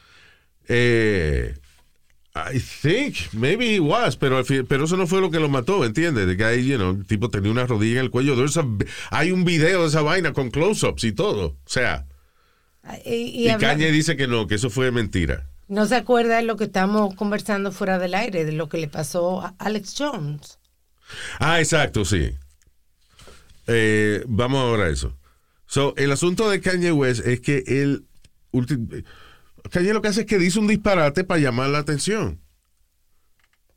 Eh, 0.68 1.54
I 2.38 2.58
think 2.58 3.16
maybe 3.32 3.74
he 3.74 3.80
was, 3.80 4.16
pero, 4.16 4.42
pero 4.68 4.84
eso 4.84 4.96
no 4.98 5.06
fue 5.06 5.20
lo 5.22 5.30
que 5.30 5.40
lo 5.40 5.48
mató, 5.48 5.84
¿entiendes? 5.86 6.26
De 6.26 6.36
que 6.36 6.44
ahí, 6.44 6.66
you 6.66 6.76
know, 6.76 6.90
el 6.90 7.06
tipo 7.06 7.30
tenía 7.30 7.50
una 7.50 7.64
rodilla 7.66 8.00
en 8.00 8.04
el 8.04 8.10
cuello. 8.10 8.34
A- 8.34 8.66
hay 9.18 9.32
un 9.32 9.44
video 9.44 9.82
de 9.82 9.88
esa 9.88 10.02
vaina 10.02 10.32
con 10.34 10.50
close-ups 10.50 11.04
y 11.04 11.12
todo. 11.12 11.46
O 11.46 11.56
sea, 11.68 12.04
Y, 13.06 13.14
y 13.14 13.44
y, 13.44 13.48
habla- 13.48 13.68
Kanye 13.68 13.90
dice 13.90 14.16
que 14.16 14.26
no, 14.26 14.46
que 14.46 14.56
eso 14.56 14.68
fue 14.70 14.90
mentira. 14.90 15.48
no 15.68 15.86
se 15.86 15.94
acuerda 15.96 16.36
de 16.36 16.42
lo 16.42 16.56
que 16.56 16.64
estamos 16.64 17.14
conversando 17.14 17.72
fuera 17.72 17.98
del 17.98 18.14
aire, 18.14 18.44
de 18.44 18.52
lo 18.52 18.68
que 18.68 18.78
le 18.78 18.88
pasó 18.88 19.40
a 19.40 19.54
Alex 19.58 19.94
Jones. 19.96 20.58
Ah, 21.40 21.58
exacto, 21.60 22.04
sí. 22.04 22.32
Eh, 23.66 24.22
vamos 24.28 24.60
ahora 24.60 24.84
a 24.84 24.90
eso. 24.90 25.16
So, 25.66 25.94
el 25.96 26.12
asunto 26.12 26.48
de 26.50 26.60
Kanye 26.60 26.92
West 26.92 27.26
es 27.26 27.40
que 27.40 27.64
él. 27.66 28.04
Kanye 29.70 29.92
lo 29.92 30.02
que 30.02 30.08
hace 30.08 30.20
es 30.22 30.26
que 30.26 30.38
dice 30.38 30.58
un 30.58 30.66
disparate 30.66 31.24
para 31.24 31.40
llamar 31.40 31.68
la 31.70 31.78
atención. 31.78 32.40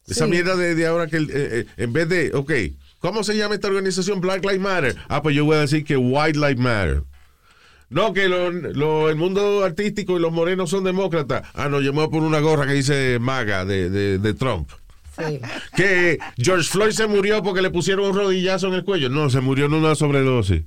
Esa 0.07 0.25
mierda 0.25 0.55
de, 0.55 0.73
de 0.73 0.87
ahora 0.87 1.07
que 1.07 1.17
eh, 1.17 1.25
eh, 1.29 1.65
en 1.77 1.93
vez 1.93 2.09
de, 2.09 2.31
ok, 2.33 2.51
¿cómo 2.99 3.23
se 3.23 3.37
llama 3.37 3.53
esta 3.55 3.67
organización 3.67 4.21
Black 4.21 4.43
Lives 4.43 4.59
Matter? 4.59 4.95
Ah, 5.07 5.21
pues 5.21 5.35
yo 5.35 5.45
voy 5.45 5.57
a 5.57 5.61
decir 5.61 5.83
que 5.83 5.97
White 5.97 6.39
Lives 6.39 6.57
Matter. 6.57 7.03
No, 7.89 8.13
que 8.13 8.27
lo- 8.27 8.51
lo- 8.51 9.09
el 9.09 9.15
mundo 9.15 9.63
artístico 9.63 10.17
y 10.17 10.21
los 10.21 10.31
morenos 10.31 10.69
son 10.71 10.83
demócratas. 10.83 11.47
Ah, 11.53 11.69
no, 11.69 11.79
yo 11.81 11.91
me 11.91 11.97
voy 11.99 12.07
a 12.07 12.09
poner 12.09 12.27
una 12.27 12.39
gorra 12.39 12.65
que 12.65 12.73
dice 12.73 13.17
MAGA 13.19 13.65
de, 13.65 13.89
de, 13.89 14.17
de 14.17 14.33
Trump. 14.33 14.69
Sí. 15.17 15.39
Que 15.75 16.17
George 16.37 16.69
Floyd 16.69 16.91
se 16.91 17.05
murió 17.07 17.43
porque 17.43 17.61
le 17.61 17.69
pusieron 17.71 18.05
un 18.11 18.15
rodillazo 18.15 18.67
en 18.67 18.75
el 18.75 18.83
cuello. 18.85 19.09
No, 19.09 19.29
se 19.29 19.41
murió 19.41 19.65
en 19.65 19.73
una 19.73 19.93
sobredosis. 19.95 20.63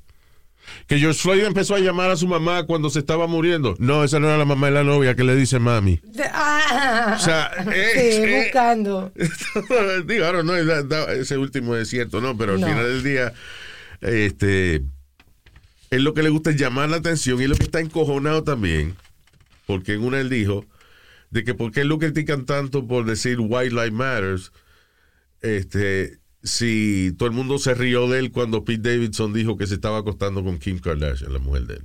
Que 0.86 0.98
George 0.98 1.20
Floyd 1.20 1.44
empezó 1.44 1.74
a 1.74 1.78
llamar 1.78 2.10
a 2.10 2.16
su 2.16 2.26
mamá 2.26 2.64
cuando 2.64 2.90
se 2.90 2.98
estaba 2.98 3.26
muriendo. 3.26 3.74
No, 3.78 4.04
esa 4.04 4.18
no 4.20 4.28
era 4.28 4.38
la 4.38 4.44
mamá 4.44 4.66
de 4.68 4.72
la 4.74 4.84
novia 4.84 5.14
que 5.14 5.24
le 5.24 5.34
dice 5.36 5.58
mami. 5.58 6.00
Ah, 6.32 7.16
O 7.18 7.22
sea, 7.22 7.50
eh, 7.72 7.90
sí, 7.94 8.22
eh. 8.24 8.42
buscando. 8.44 9.12
Digo, 10.06 10.24
ahora 10.26 10.42
no, 10.42 10.56
ese 10.56 11.38
último 11.38 11.76
es 11.76 11.88
cierto, 11.88 12.20
¿no? 12.20 12.36
Pero 12.36 12.52
al 12.54 12.60
No. 12.60 12.66
final 12.66 12.84
del 12.84 13.02
día, 13.02 13.32
este, 14.00 14.82
él 15.90 16.02
lo 16.04 16.14
que 16.14 16.22
le 16.22 16.30
gusta 16.30 16.50
es 16.50 16.56
llamar 16.56 16.88
la 16.90 16.96
atención 16.96 17.40
y 17.40 17.46
lo 17.46 17.54
que 17.56 17.64
está 17.64 17.80
encojonado 17.80 18.42
también, 18.44 18.96
porque 19.66 19.94
en 19.94 20.02
una 20.04 20.20
él 20.20 20.28
dijo, 20.30 20.64
de 21.30 21.44
que 21.44 21.54
por 21.54 21.70
qué 21.72 21.84
lo 21.84 21.98
critican 21.98 22.44
tanto 22.46 22.86
por 22.86 23.04
decir 23.04 23.38
White 23.40 23.70
Lives 23.74 23.92
Matters, 23.92 24.52
este, 25.40 26.18
si 26.42 27.14
todo 27.18 27.28
el 27.28 27.34
mundo 27.34 27.58
se 27.58 27.74
rió 27.74 28.08
de 28.08 28.18
él 28.18 28.32
cuando 28.32 28.64
Pete 28.64 28.90
Davidson 28.90 29.32
dijo 29.32 29.56
que 29.56 29.66
se 29.66 29.74
estaba 29.74 29.98
acostando 29.98 30.42
con 30.42 30.58
Kim 30.58 30.78
Kardashian, 30.78 31.32
la 31.32 31.38
mujer 31.38 31.66
de 31.66 31.74
él. 31.74 31.84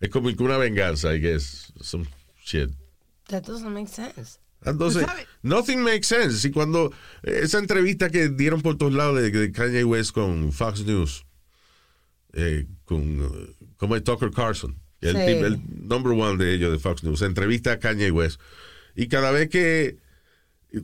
Es 0.00 0.08
como 0.10 0.28
una 0.38 0.56
venganza, 0.56 1.14
I 1.14 1.20
guess, 1.20 1.72
some 1.80 2.06
shit. 2.44 2.70
That 3.28 3.42
doesn't 3.42 3.70
make 3.72 3.88
sense. 3.88 4.38
Entonces, 4.64 5.06
nothing 5.42 5.80
makes 5.82 6.06
sense. 6.06 6.46
Y 6.46 6.50
cuando 6.50 6.92
esa 7.22 7.58
entrevista 7.58 8.10
que 8.10 8.28
dieron 8.28 8.60
por 8.62 8.76
todos 8.76 8.92
lados 8.92 9.20
de, 9.20 9.30
de 9.30 9.52
Kanye 9.52 9.84
West 9.84 10.12
con 10.12 10.52
Fox 10.52 10.84
News, 10.84 11.24
eh, 12.32 12.66
con, 12.84 13.02
eh, 13.22 13.66
como 13.76 13.96
es 13.96 14.04
Tucker 14.04 14.30
Carlson, 14.30 14.78
el, 15.00 15.16
Sí. 15.16 15.22
tipo- 15.26 15.46
el 15.46 15.60
number 15.88 16.12
one 16.12 16.42
de 16.42 16.54
ellos 16.54 16.72
de 16.72 16.78
Fox 16.78 17.02
News, 17.02 17.22
entrevista 17.22 17.72
a 17.72 17.78
Kanye 17.78 18.10
West. 18.10 18.40
Y 18.94 19.08
cada 19.08 19.30
vez 19.30 19.48
que 19.48 19.98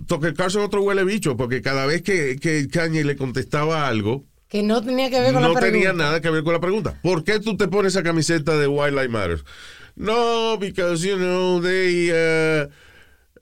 Tucker 0.07 0.35
Carlson 0.35 0.63
otro 0.63 0.83
huele 0.83 1.05
bicho, 1.05 1.37
porque 1.37 1.63
cada 1.63 1.87
vez 1.87 2.03
que, 2.03 2.37
que 2.41 2.69
Kanye 2.69 3.05
le 3.05 3.17
contestaba 3.17 3.87
algo, 3.87 4.25
Que 4.49 4.63
no 4.63 4.83
tenía 4.83 5.11
que 5.11 5.21
ver 5.21 5.33
con 5.33 5.43
no 5.43 5.49
la 5.53 5.55
pregunta. 5.55 5.73
tenía 5.73 5.93
nada 5.93 6.21
que 6.21 6.31
ver 6.31 6.43
con 6.45 6.53
la 6.53 6.61
pregunta. 6.61 6.99
¿Por 7.03 7.25
qué 7.25 7.41
tú 7.41 7.57
te 7.57 7.69
pones 7.69 7.93
esa 7.95 8.03
camiseta 8.03 8.57
de 8.57 8.67
White 8.67 8.93
Lives 8.93 9.11
Matter? 9.11 9.45
No, 9.97 10.57
because, 10.59 11.07
you 11.07 11.17
know, 11.17 11.61
they, 11.61 12.11
uh, 12.11 12.67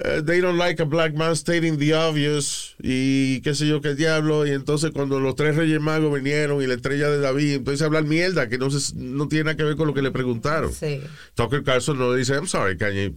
uh, 0.05 0.23
they 0.25 0.41
don't 0.41 0.57
like 0.59 0.81
a 0.81 0.85
black 0.87 1.15
man 1.15 1.35
stating 1.35 1.79
the 1.79 1.95
obvious 1.95 2.75
y 2.81 3.41
qué 3.43 3.55
sé 3.55 3.67
yo 3.67 3.81
qué 3.81 3.95
diablo. 3.95 4.47
Y 4.47 4.51
entonces 4.53 4.91
cuando 4.93 5.19
los 5.21 5.35
tres 5.35 5.57
reyes 5.57 5.81
magos 5.81 6.15
vinieron 6.15 6.63
y 6.63 6.67
la 6.67 6.75
estrella 6.75 7.09
de 7.11 7.19
David, 7.21 7.55
entonces 7.55 7.83
hablar 7.83 8.05
mierda 8.05 8.49
que 8.49 8.57
no, 8.59 8.71
se- 8.71 8.95
no 8.97 9.29
tiene 9.29 9.45
nada 9.45 9.57
que 9.57 9.65
ver 9.65 9.77
con 9.77 9.87
lo 9.89 9.95
que 9.95 10.03
le 10.03 10.11
preguntaron. 10.11 10.73
Sí. 10.73 11.01
Tucker 11.35 11.63
Carlson 11.65 11.99
no 11.99 12.13
dice, 12.15 12.35
I'm 12.35 12.47
sorry, 12.47 12.77
Kanye. 12.77 13.13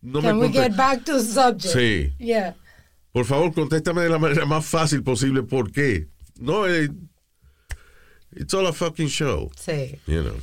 No 0.00 0.20
Can 0.20 0.36
me 0.38 0.46
we 0.46 0.52
get 0.52 0.76
back 0.76 1.04
to 1.04 1.14
the 1.18 1.24
subject? 1.24 1.74
Sí. 1.74 2.12
Yeah. 2.18 2.54
Por 3.12 3.24
favor, 3.24 3.52
contéstame 3.52 4.02
de 4.02 4.08
la 4.10 4.18
manera 4.18 4.46
más 4.46 4.64
fácil 4.64 5.02
posible. 5.02 5.42
¿Por 5.42 5.72
qué? 5.72 6.06
No, 6.38 6.66
eh, 6.68 6.88
it's 8.36 8.54
all 8.54 8.66
a 8.66 8.72
fucking 8.72 9.08
show. 9.08 9.50
Sí. 9.56 9.98
You 10.06 10.22
know. 10.22 10.34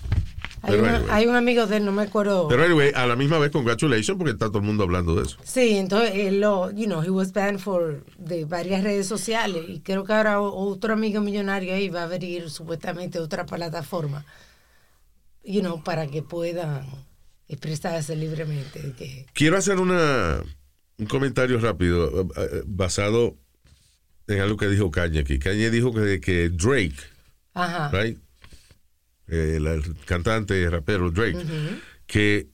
Hay, 0.61 0.79
una- 0.79 0.95
anyway. 0.97 1.11
hay 1.11 1.27
un 1.27 1.35
amigo 1.35 1.67
de 1.67 1.77
él, 1.77 1.85
no 1.85 1.91
me 1.91 2.01
acuerdo. 2.01 2.47
Pero 2.47 2.63
anyway, 2.63 2.91
a 2.95 3.05
la 3.05 3.15
misma 3.15 3.37
vez, 3.37 3.51
congratulations, 3.51 4.17
porque 4.17 4.31
está 4.31 4.47
todo 4.47 4.57
el 4.57 4.63
mundo 4.65 4.83
hablando 4.83 5.15
de 5.15 5.23
eso. 5.23 5.37
Sí, 5.43 5.77
entonces 5.77 6.11
él 6.15 6.41
lo, 6.41 6.71
you 6.71 6.85
know, 6.85 7.01
he 7.03 7.09
was 7.11 7.31
banned 7.31 7.59
for 7.59 8.03
de 8.17 8.45
varias 8.45 8.83
redes 8.83 9.07
sociales 9.07 9.63
y 9.69 9.79
creo 9.81 10.03
que 10.03 10.13
ahora 10.13 10.41
otro 10.41 10.93
amigo 10.93 11.21
millonario 11.21 11.73
ahí 11.75 11.89
va 11.89 12.01
a 12.01 12.03
abrir 12.05 12.49
supuestamente 12.49 13.19
otra 13.19 13.45
plataforma, 13.45 14.25
you 15.43 15.61
know, 15.61 15.83
para 15.83 16.07
que 16.07 16.23
puedan 16.23 16.87
expresarse 17.47 18.15
libremente. 18.15 18.81
de 18.81 18.91
Que, 18.93 19.25
Quiero 19.33 19.57
hacer 19.57 19.77
una, 19.79 20.41
un 20.97 21.05
comentario 21.05 21.59
rápido 21.59 22.21
eh, 22.21 22.27
eh, 22.37 22.63
basado 22.65 23.37
en 24.27 24.39
algo 24.41 24.57
que 24.57 24.67
dijo 24.67 24.89
Kanye 24.91 25.19
aquí. 25.19 25.37
Kanye 25.39 25.69
dijo 25.69 25.93
que, 25.93 26.19
que 26.19 26.49
Drake, 26.49 26.95
ajá. 27.53 27.89
right? 27.91 28.17
Eh, 29.27 29.55
el, 29.57 29.67
el 29.67 29.95
cantante 30.05 30.69
rapero 30.69 31.09
Drake, 31.11 31.37
que 32.07 32.47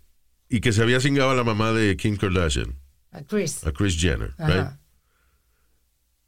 y 0.49 0.59
que 0.59 0.71
se 0.73 0.81
había 0.81 0.99
cingado 0.99 1.29
a 1.31 1.35
la 1.35 1.43
mamá 1.43 1.71
de 1.71 1.95
Kim 1.97 2.17
Kardashian, 2.17 2.75
A 3.11 3.21
Chris. 3.23 3.65
a 3.65 3.71
Kris 3.71 3.97
Jenner, 3.99 4.33
right? 4.37 4.67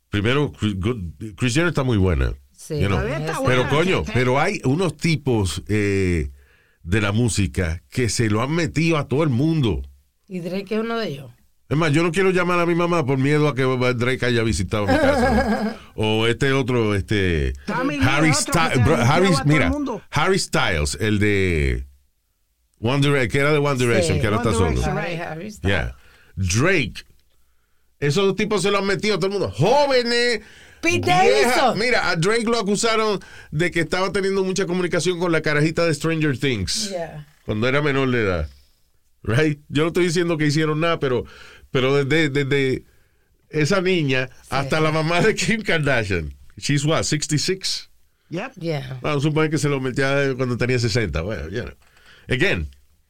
Primero, 0.09 0.51
good- 0.51 1.35
Kris 1.35 1.53
Jenner 1.53 1.69
está 1.69 1.83
muy 1.83 1.97
buena. 1.97 2.33
Sí, 2.55 2.79
you 2.79 2.87
know. 2.87 2.99
Está 3.01 3.17
es- 3.33 3.37
Pero 3.45 3.63
buena. 3.63 3.69
coño, 3.69 4.03
pero 4.13 4.39
hay 4.39 4.61
unos 4.63 4.95
tipos 4.95 5.63
eh, 5.67 6.29
de 6.83 7.01
la 7.01 7.11
música 7.11 7.81
que 7.89 8.09
se 8.09 8.29
lo 8.29 8.41
han 8.41 8.51
metido 8.51 8.97
a 8.97 9.07
todo 9.07 9.23
el 9.23 9.29
mundo. 9.29 9.81
Y 10.27 10.39
Drake 10.39 10.75
es 10.75 10.81
uno 10.81 10.97
de 10.97 11.07
ellos. 11.07 11.31
Es 11.69 11.77
más, 11.77 11.91
yo 11.91 12.03
no 12.03 12.11
quiero 12.11 12.29
llamar 12.29 12.59
a 12.59 12.65
mi 12.65 12.75
mamá 12.75 13.05
por 13.05 13.17
miedo 13.17 13.47
a 13.47 13.55
que 13.55 13.63
Drake 13.63 14.25
haya 14.25 14.43
visitado 14.43 14.85
mi 14.85 14.93
casa. 14.93 15.77
¿no? 15.95 16.03
O 16.03 16.27
este 16.27 16.51
otro, 16.51 16.93
este 16.93 17.53
Lee, 17.87 17.99
Harry 18.01 18.33
Styles, 18.33 18.77
Harry, 18.87 19.27
a 19.27 19.31
todo 19.31 19.41
el 19.41 19.47
mira, 19.47 19.69
mundo. 19.69 20.01
Harry 20.11 20.37
Styles, 20.37 20.97
el 20.99 21.19
de 21.19 21.87
One 22.79 22.99
Direction, 22.99 23.27
que 23.29 23.39
era 23.39 23.51
de 23.53 23.57
One 23.57 23.77
Direction, 23.79 24.15
Sí, 24.15 24.21
que 24.21 24.27
ahora 24.27 24.37
está 24.37 24.51
solo. 24.51 24.69
Right. 24.71 25.61
Yeah. 25.63 25.95
Drake. 26.35 27.05
Esos 27.99 28.35
tipos 28.35 28.61
se 28.61 28.69
lo 28.69 28.79
han 28.79 28.85
metido 28.85 29.15
a 29.15 29.17
todo 29.17 29.27
el 29.27 29.33
mundo. 29.39 29.51
Jóvenes. 29.55 30.41
Pete. 30.83 31.07
Davidson. 31.07 31.79
Mira, 31.79 32.09
a 32.09 32.15
Drake 32.15 32.43
lo 32.43 32.59
acusaron 32.59 33.19
de 33.51 33.71
que 33.71 33.79
estaba 33.79 34.11
teniendo 34.11 34.43
mucha 34.43 34.65
comunicación 34.67 35.17
con 35.19 35.31
la 35.31 35.41
carajita 35.41 35.85
de 35.85 35.93
Stranger 35.93 36.37
Things 36.37 36.89
Yeah. 36.91 37.25
cuando 37.45 37.67
era 37.67 37.81
menor 37.81 38.11
de 38.11 38.21
edad. 38.21 38.49
Right? 39.23 39.59
Yo 39.69 39.83
no 39.83 39.87
estoy 39.87 40.05
diciendo 40.05 40.37
que 40.37 40.45
hicieron 40.47 40.79
nada, 40.81 40.99
pero, 40.99 41.25
pero 41.71 42.03
desde, 42.03 42.29
desde 42.29 42.83
esa 43.49 43.79
niña 43.81 44.29
hasta 44.49 44.79
la 44.81 44.91
mamá 44.91 45.21
de 45.21 45.33
Kim 45.33 45.61
Kardashian. 45.61 46.33
She's 46.57 46.83
what, 46.85 47.03
66? 47.03 47.89
Yep. 48.29 48.51
Yeah. 48.59 48.99
Vamos 49.01 49.23
a 49.23 49.27
suponer 49.29 49.49
que 49.49 49.57
se 49.57 49.69
lo 49.69 49.79
metía 49.79 50.33
cuando 50.35 50.57
tenía 50.57 50.77
60. 50.77 51.21
Bueno, 51.21 51.47
you 51.49 51.61
know. 51.63 51.73
Again, 52.29 52.67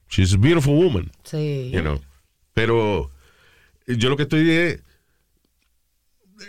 she's 0.10 0.34
a 0.34 0.38
beautiful 0.38 0.76
woman, 0.76 1.12
Sí. 1.24 1.72
you 1.74 1.82
know. 1.82 2.00
Pero 2.54 3.10
yo 3.88 4.10
lo 4.10 4.16
que 4.18 4.24
estoy 4.24 4.50
es, 4.52 4.80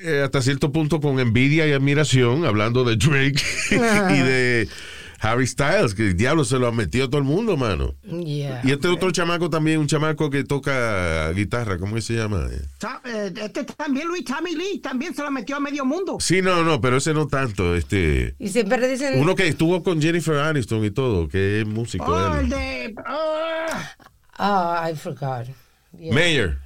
eh, 0.02 0.22
hasta 0.24 0.42
cierto 0.42 0.72
punto 0.72 1.00
con 1.00 1.18
envidia 1.20 1.66
y 1.66 1.72
admiración, 1.72 2.44
hablando 2.44 2.85
de 2.85 2.96
Drake 2.96 3.42
y 3.70 4.18
de 4.18 4.68
Harry 5.20 5.46
Styles, 5.46 5.94
que 5.94 6.09
el 6.09 6.16
diablo 6.16 6.44
se 6.44 6.59
lo 6.59 6.66
ha 6.66 6.72
metido 6.72 7.07
a 7.07 7.09
todo 7.09 7.18
el 7.18 7.24
mundo, 7.24 7.57
mano. 7.57 7.94
Yeah. 8.02 8.61
Y 8.62 8.72
este 8.72 8.88
otro 8.88 9.11
chamaco 9.11 9.48
también, 9.48 9.78
un 9.78 9.87
chamaco 9.87 10.28
que 10.28 10.44
toca 10.44 11.30
guitarra, 11.33 11.78
¿cómo 11.78 11.94
que 11.94 12.02
se 12.02 12.14
llama? 12.14 12.46
Ta- 12.78 13.00
eh, 13.07 13.33
Este 13.42 13.64
también, 13.64 14.07
Luis 14.09 14.24
Tommy 14.24 14.54
Lee, 14.54 14.80
también 14.80 15.14
se 15.14 15.22
lo 15.22 15.30
metió 15.30 15.57
a 15.57 15.61
medio 15.61 15.85
mundo. 15.87 16.18
Sí, 16.20 16.42
no, 16.42 16.62
no, 16.62 16.78
pero 16.80 16.98
ese 16.98 17.14
no 17.14 17.26
tanto. 17.26 17.74
Este, 17.74 18.35
Y 18.38 18.48
siempre 18.48 18.87
dicen. 18.87 19.18
uno 19.18 19.35
que 19.35 19.48
estuvo 19.48 19.83
con 19.83 20.02
Jennifer 20.02 20.37
Aniston 20.37 20.85
y 20.85 20.90
todo, 20.90 21.26
que 21.28 21.61
es 21.62 21.66
músico. 21.66 22.04
Oh, 22.04 22.37
el 22.37 22.48
de. 22.50 22.94
ah, 23.07 23.92
Ah, 24.37 24.90
I 24.92 24.96
forgot. 24.96 25.46
Yeah. 25.98 26.12
Mayer. 26.12 26.59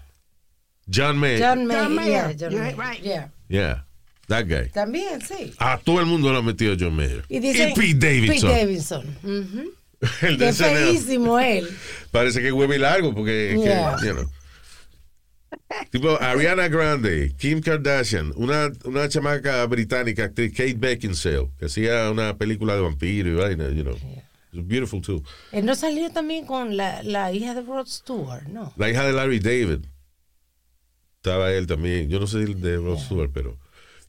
John 0.88 1.18
Mayer. 1.18 1.38
John 1.40 1.66
Mayer. 1.66 1.82
John 1.82 1.94
Mayer. 1.94 2.10
Yeah, 2.10 2.32
John 2.34 2.54
Mayer. 2.54 2.76
right. 2.76 3.02
Yeah. 3.02 3.28
Yeah, 3.48 3.84
that 4.28 4.46
guy. 4.48 4.68
También, 4.72 5.20
sí. 5.20 5.52
A 5.58 5.78
todo 5.78 6.00
el 6.00 6.06
mundo 6.06 6.30
lo 6.32 6.38
ha 6.38 6.42
metido 6.42 6.74
John 6.78 6.94
Mayer. 6.96 7.24
Y, 7.28 7.40
dicen, 7.40 7.74
Pete 7.74 7.94
Davidson. 7.94 8.50
Pete 8.50 8.60
Davidson. 8.60 9.16
Ujú. 9.22 9.72
El 10.26 10.38
de 10.38 10.46
Qué 10.46 10.52
SNL. 10.52 10.74
feísimo 10.92 11.38
él. 11.40 11.68
Parece 12.12 12.40
que 12.40 12.52
hueve 12.52 12.78
largo 12.78 13.14
porque, 13.14 13.54
que, 13.56 13.62
Yeah. 13.64 13.96
you 14.04 14.12
know. 14.14 14.30
Tipo 15.90 16.20
Ariana 16.20 16.68
Grande, 16.68 17.32
Kim 17.38 17.60
Kardashian, 17.60 18.32
una, 18.36 18.70
una 18.84 19.08
chamaca 19.08 19.64
británica, 19.66 20.24
actriz, 20.24 20.52
Kate 20.52 20.74
Beckinsale, 20.74 21.48
que 21.58 21.66
hacía 21.66 22.10
una 22.10 22.36
película 22.36 22.74
de 22.74 22.80
vampiro 22.82 23.30
y 23.30 23.34
vaina, 23.34 23.68
you 23.70 23.82
know. 23.82 23.96
It's 24.52 24.66
beautiful 24.66 25.00
too. 25.00 25.22
Él 25.52 25.64
no 25.66 25.74
salió 25.74 26.10
también 26.10 26.46
con 26.46 26.76
la, 26.76 27.02
la 27.02 27.32
hija 27.32 27.54
de 27.54 27.62
Rod 27.62 27.86
Stewart, 27.86 28.46
¿no? 28.48 28.72
La 28.76 28.90
hija 28.90 29.04
de 29.04 29.12
Larry 29.12 29.38
David. 29.40 29.80
Estaba 31.28 31.52
él 31.52 31.66
también. 31.66 32.08
Yo 32.08 32.18
no 32.20 32.26
sé 32.26 32.38
de 32.38 32.76
Rod 32.76 32.98
Stewart, 32.98 33.30
pero. 33.32 33.56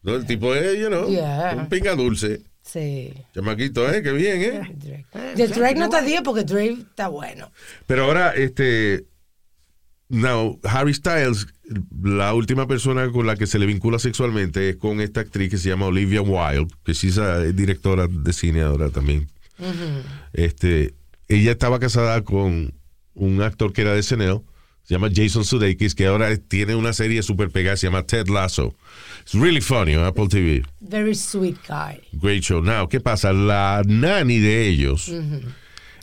No, 0.01 0.15
el 0.15 0.25
tipo 0.25 0.55
es, 0.55 0.79
you 0.79 0.88
know, 0.88 1.10
Yeah. 1.10 1.55
un 1.58 1.67
pinga 1.67 1.95
dulce. 1.95 2.41
Sí. 2.63 3.12
Chamaquito, 3.34 3.91
¿eh? 3.91 4.01
Qué 4.01 4.12
bien, 4.12 4.41
¿eh? 4.41 4.62
Drake. 4.75 5.36
De 5.36 5.47
Drake 5.47 5.79
no 5.79 5.89
te 5.89 6.01
digo 6.03 6.23
porque 6.23 6.43
Drake 6.43 6.77
está 6.89 7.08
bueno. 7.10 7.51
Pero 7.88 8.05
ahora, 8.05 8.32
este. 8.32 9.05
Now, 10.12 10.60
Harry 10.63 10.93
Styles, 10.95 11.45
la 12.01 12.34
última 12.34 12.65
persona 12.67 13.12
con 13.12 13.27
la 13.27 13.36
que 13.36 13.45
se 13.45 13.60
le 13.60 13.67
vincula 13.67 13.99
sexualmente 13.99 14.69
es 14.69 14.75
con 14.77 15.01
esta 15.01 15.19
actriz 15.21 15.51
que 15.51 15.58
se 15.58 15.69
llama 15.69 15.86
Olivia 15.86 16.21
Wilde, 16.23 16.73
que 16.84 16.95
sí 16.95 17.10
es 17.10 17.55
directora 17.55 18.08
de 18.10 18.34
cine 18.34 18.62
ahora 18.62 18.89
también. 18.89 19.27
Este, 20.34 20.95
ella 21.27 21.51
estaba 21.51 21.79
casada 21.79 22.23
con 22.23 22.73
un 23.13 23.41
actor 23.43 23.71
que 23.71 23.82
era 23.82 23.93
de 23.93 24.01
SNL, 24.01 24.41
se 24.89 24.95
llama 24.95 25.10
Jason 25.13 25.45
Sudeikis, 25.45 25.93
que 25.93 26.08
ahora 26.08 26.36
tiene 26.36 26.73
una 26.73 26.93
serie 26.93 27.21
súper 27.21 27.52
pegada, 27.52 27.78
se 27.78 27.86
llama 27.86 28.02
Ted 28.08 28.28
Lasso. 28.28 28.73
It's 29.21 29.36
really 29.36 29.62
funny 29.62 29.95
on 29.95 30.04
Apple 30.04 30.28
TV. 30.28 30.63
Very 30.80 31.13
sweet 31.13 31.58
guy. 31.67 32.02
Great 32.13 32.41
show. 32.41 32.60
Now, 32.60 32.88
¿qué 32.89 32.99
pasa? 32.99 33.32
La 33.32 33.84
nanny 33.86 34.39
de 34.39 34.67
ellos 34.67 35.12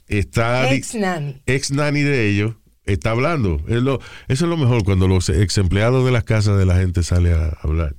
está... 0.06 0.72
Ex 0.72 0.94
nanny. 0.94 1.42
ex 1.46 1.72
nanny 1.72 2.02
de 2.02 2.28
ellos 2.28 2.54
está 2.84 3.10
hablando. 3.10 3.60
Es 3.66 3.82
lo- 3.82 3.98
eso 4.28 4.44
es 4.44 4.48
lo 4.48 4.56
mejor 4.56 4.84
cuando 4.84 5.08
los 5.08 5.30
ex 5.30 5.58
empleados 5.58 6.04
de 6.04 6.12
las 6.12 6.22
casas 6.22 6.56
de 6.56 6.66
la 6.66 6.76
gente 6.76 7.02
sale 7.02 7.32
a 7.32 7.56
hablar. 7.62 7.96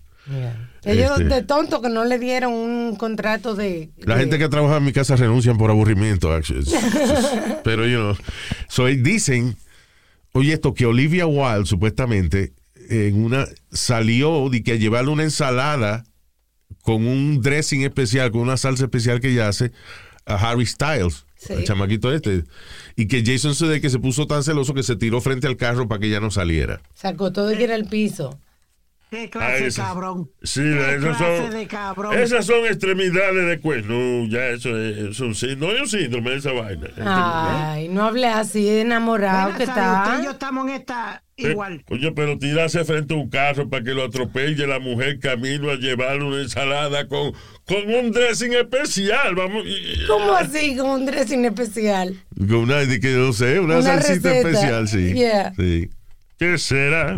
Ellos 0.85 1.11
Este- 1.19 1.23
de 1.25 1.43
tonto 1.43 1.81
que 1.81 1.89
no 1.89 2.05
le 2.05 2.17
dieron 2.17 2.53
un 2.53 2.95
contrato 2.95 3.55
de... 3.55 3.89
La 3.97 4.15
de- 4.15 4.21
gente 4.21 4.39
que 4.39 4.47
trabaja 4.47 4.77
en 4.77 4.85
mi 4.85 4.93
casa 4.93 5.17
renuncian 5.17 5.57
por 5.57 5.69
aburrimiento, 5.69 6.31
actually. 6.31 6.63
Pero, 7.65 7.85
you 7.85 7.97
know. 7.97 8.15
So, 8.69 8.85
dicen, 8.85 9.57
oye, 10.37 10.53
esto 10.53 10.73
que 10.73 10.85
Olivia 10.85 11.25
Wilde 11.27 11.65
supuestamente 11.65 12.53
en 12.89 13.23
una 13.23 13.45
salió 13.71 14.49
de 14.49 14.63
que 14.63 14.73
a 14.73 14.75
llevarle 14.75 15.11
una 15.11 15.23
ensalada 15.23 16.03
con 16.81 17.05
un 17.05 17.41
dressing 17.41 17.83
especial, 17.83 18.31
con 18.31 18.41
una 18.41 18.57
salsa 18.57 18.85
especial 18.85 19.19
que 19.19 19.29
ella 19.29 19.49
hace 19.49 19.71
a 20.25 20.35
Harry 20.35 20.65
Styles, 20.65 21.25
Sí. 21.39 21.53
el 21.53 21.65
chamaquito 21.65 22.11
este. 22.11 22.45
Y 22.95 23.05
que 23.07 23.23
Jason 23.23 23.53
Sudeikis 23.53 23.91
se 23.91 23.99
puso 23.99 24.25
tan 24.25 24.43
celoso 24.43 24.73
que 24.73 24.81
se 24.81 24.95
tiró 24.95 25.21
frente 25.21 25.45
al 25.45 25.55
carro 25.55 25.87
para 25.87 25.99
que 25.99 26.07
ella 26.07 26.19
no 26.19 26.31
saliera. 26.31 26.81
Sacó 26.95 27.31
todo 27.31 27.51
y 27.53 27.63
en 27.63 27.69
el 27.69 27.85
piso. 27.85 28.39
Qué 29.09 29.29
clase 29.29 29.61
de 29.61 29.67
ese- 29.67 29.81
cabrón. 29.81 30.29
Sí, 30.43 30.59
Qué 30.61 30.79
esas 30.95 30.97
clase 31.17 31.37
son, 31.43 31.51
de 31.51 31.67
cabrón. 31.67 32.17
esas 32.19 32.45
son 32.45 32.65
extremidades 32.65 33.47
de 33.47 33.59
cuerno. 33.59 34.25
Ya 34.27 34.47
eso 34.47 34.77
es, 34.77 34.97
es 34.97 35.19
un 35.21 35.33
sí- 35.33 35.55
no 35.57 35.71
es 35.71 35.79
un 35.81 35.87
síndrome 35.87 36.35
esa 36.35 36.51
vaina. 36.51 36.87
Ay, 37.05 37.87
no 37.87 38.03
hable 38.05 38.27
así, 38.27 38.67
enamorado 38.67 39.53
Mira, 39.53 39.57
que 39.57 39.65
Sally, 39.65 39.79
usted 39.79 40.11
y 40.11 40.25
yo 40.25 40.31
está. 40.31 40.31
estamos 40.31 40.67
en 40.67 40.73
esta 40.75 41.23
Eh, 41.37 41.51
igual. 41.51 41.85
Oye, 41.89 42.11
pero 42.11 42.37
tirarse 42.37 42.83
frente 42.83 43.13
a 43.13 43.17
un 43.17 43.29
carro 43.29 43.69
para 43.69 43.83
que 43.83 43.91
lo 43.93 44.03
atropelle 44.03 44.67
la 44.67 44.79
mujer 44.79 45.19
camino 45.19 45.69
a 45.71 45.75
llevarle 45.75 46.23
una 46.25 46.41
ensalada 46.41 47.07
con, 47.07 47.31
con 47.65 47.87
un 47.93 48.11
dressing 48.11 48.53
especial. 48.53 49.35
Vamos. 49.35 49.63
¿Cómo 50.07 50.33
así 50.33 50.75
con 50.75 50.89
un 50.89 51.05
dressing 51.05 51.45
especial? 51.45 52.13
Con 52.37 52.55
una, 52.55 52.77
de 52.77 52.99
que 52.99 53.09
no 53.13 53.31
sé, 53.31 53.59
una, 53.59 53.75
Una 53.77 53.83
salsita 53.83 54.29
receta. 54.31 54.49
especial, 54.49 54.87
sí. 54.89 55.13
Yeah. 55.13 55.53
Sí. 55.55 55.89
¿Qué 56.39 56.57
será? 56.57 57.17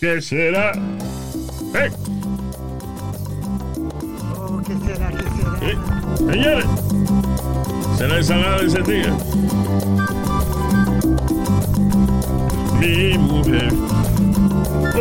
¿Qué 0.00 0.20
será? 0.22 0.72
¡Eh! 1.74 1.90
Oh, 4.36 4.60
¿Qué 4.64 4.74
será? 4.86 5.08
¿Qué 5.10 5.24
será? 5.36 5.58
eh, 5.62 5.76
Señores, 6.18 6.64
será 7.96 8.16
ensalada 8.18 8.58
de 8.60 8.66
ese 8.66 8.82
día. 8.82 9.16
Mi 12.80 13.18
mujer 13.18 13.72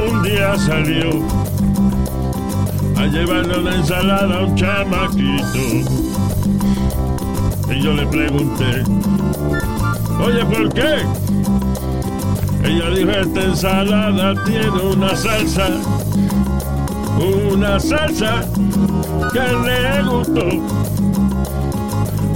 un 0.09 0.23
día 0.23 0.57
salió 0.57 1.09
a 2.97 3.05
llevarle 3.05 3.59
una 3.59 3.75
ensalada 3.75 4.39
a 4.39 4.43
un 4.45 4.55
chamaquito. 4.55 5.93
Y 7.71 7.81
yo 7.83 7.93
le 7.93 8.07
pregunté, 8.07 8.83
oye, 10.19 10.43
¿por 10.45 10.73
qué? 10.73 10.97
Ella 12.63 12.89
dijo, 12.89 13.11
esta 13.11 13.43
ensalada 13.43 14.43
tiene 14.43 14.69
una 14.69 15.15
salsa, 15.15 15.67
una 17.49 17.79
salsa 17.79 18.43
que 19.31 19.39
le 19.39 20.03
gustó. 20.03 20.47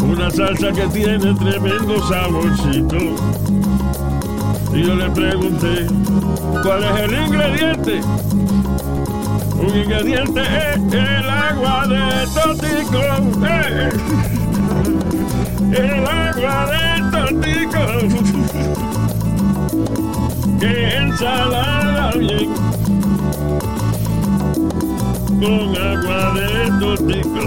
Una 0.06 0.30
salsa 0.30 0.72
que 0.72 0.88
tiene 0.88 1.34
tremendo 1.36 2.08
saborcito. 2.08 2.98
Y 4.74 4.84
yo 4.84 4.96
le 4.96 5.10
pregunté, 5.12 5.88
¿cuál 6.64 6.84
es 6.84 7.00
el 7.02 7.14
ingrediente? 7.26 8.02
Un 9.62 9.78
ingrediente 9.78 10.42
es 10.42 10.94
el 10.94 11.30
agua 11.30 11.86
de 11.88 12.28
totico. 12.34 13.02
¡eh! 13.46 13.90
El 15.72 16.08
agua 16.08 16.68
de 16.72 16.84
totico. 17.12 17.82
Que 20.62 20.95
ensalada 20.95 22.12
bien. 22.19 22.54
Con 25.39 25.76
agua 25.76 26.34
de 26.36 26.50
totico. 26.80 27.45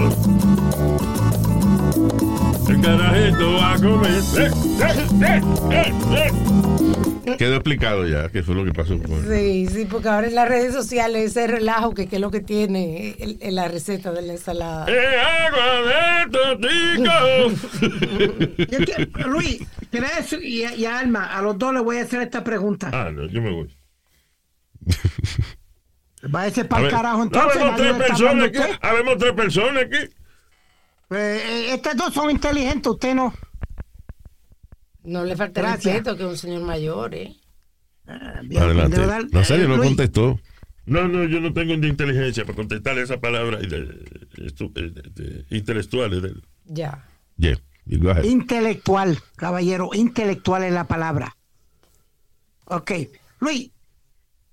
El 2.67 2.81
carajito 2.81 3.61
a 3.61 3.75
comer. 3.77 4.21
¡Eh, 4.37 4.51
eh, 4.81 4.95
eh, 5.21 5.41
eh, 5.71 5.93
eh! 6.11 6.94
Quedó 7.37 7.55
explicado 7.55 8.07
ya 8.07 8.29
qué 8.29 8.43
fue 8.43 8.55
lo 8.55 8.63
que 8.65 8.71
pasó 8.73 8.97
con 9.01 9.23
Sí, 9.27 9.67
sí, 9.67 9.85
porque 9.85 10.07
ahora 10.09 10.27
en 10.27 10.35
las 10.35 10.47
redes 10.47 10.73
sociales 10.73 11.31
ese 11.31 11.47
relajo 11.47 11.93
que, 11.93 12.07
que 12.07 12.15
es 12.17 12.21
lo 12.21 12.31
que 12.31 12.39
tiene 12.41 13.15
el- 13.19 13.37
el- 13.41 13.55
la 13.55 13.67
receta 13.67 14.11
de 14.11 14.21
la 14.21 14.33
ensalada. 14.33 14.85
¡El 14.87 15.19
agua 15.19 15.81
de 15.87 16.25
totico! 16.31 17.11
Yo 19.17 19.27
Luis, 19.27 19.59
¿crees? 19.91 20.33
Y, 20.41 20.63
y 20.63 20.85
Alma, 20.85 21.35
a 21.35 21.41
los 21.41 21.57
dos 21.57 21.73
les 21.73 21.83
voy 21.83 21.97
a 21.97 22.03
hacer 22.03 22.21
esta 22.21 22.43
pregunta. 22.43 22.89
ah, 22.93 23.09
no, 23.11 23.25
yo 23.27 23.41
me 23.41 23.51
voy. 23.51 23.75
Va 26.33 26.43
a 26.43 26.49
ser 26.49 26.65
A 26.65 26.69
para 26.69 26.85
el 26.85 26.91
carajo 26.91 27.23
entonces. 27.23 27.61
habemos 27.61 27.75
tres 27.77 27.93
personas 28.07 28.47
aquí. 28.49 28.59
Habemos 28.81 29.17
tres 29.17 29.33
personas 29.33 29.83
aquí. 29.83 29.97
Eh, 31.11 31.11
eh, 31.11 31.73
estas 31.73 31.95
dos 31.95 32.13
son 32.13 32.31
inteligentes, 32.31 32.91
usted 32.91 33.13
no. 33.13 33.33
No 35.05 35.23
le 35.23 35.35
falta 35.35 35.61
Gracias. 35.61 35.93
respeto 35.93 36.17
que 36.17 36.23
es 36.23 36.29
un 36.29 36.37
señor 36.37 36.61
mayor, 36.63 37.13
¿eh? 37.15 37.35
Bien, 38.43 38.61
Adelante. 38.63 39.01
eh, 39.01 39.67
no 39.67 39.77
Luis, 39.77 39.87
contestó. 39.89 40.39
No, 40.85 41.07
no, 41.07 41.23
yo 41.25 41.39
no 41.39 41.51
tengo 41.53 41.75
ni 41.77 41.87
inteligencia 41.87 42.45
para 42.45 42.55
contestar 42.55 42.97
esa 42.99 43.19
palabra 43.19 43.57
de, 43.57 43.67
estu- 44.37 44.71
de- 44.73 44.91
de- 44.91 45.45
intelectuales. 45.49 46.21
de- 46.21 46.33
Ya. 46.65 47.03
Yeah, 47.37 47.57
you 47.85 47.99
go 47.99 48.11
ahead. 48.11 48.23
Intelectual, 48.25 49.17
caballero, 49.35 49.89
intelectual 49.93 50.63
es 50.63 50.73
la 50.73 50.85
palabra. 50.87 51.35
Ok. 52.65 52.91
Luis, 53.39 53.71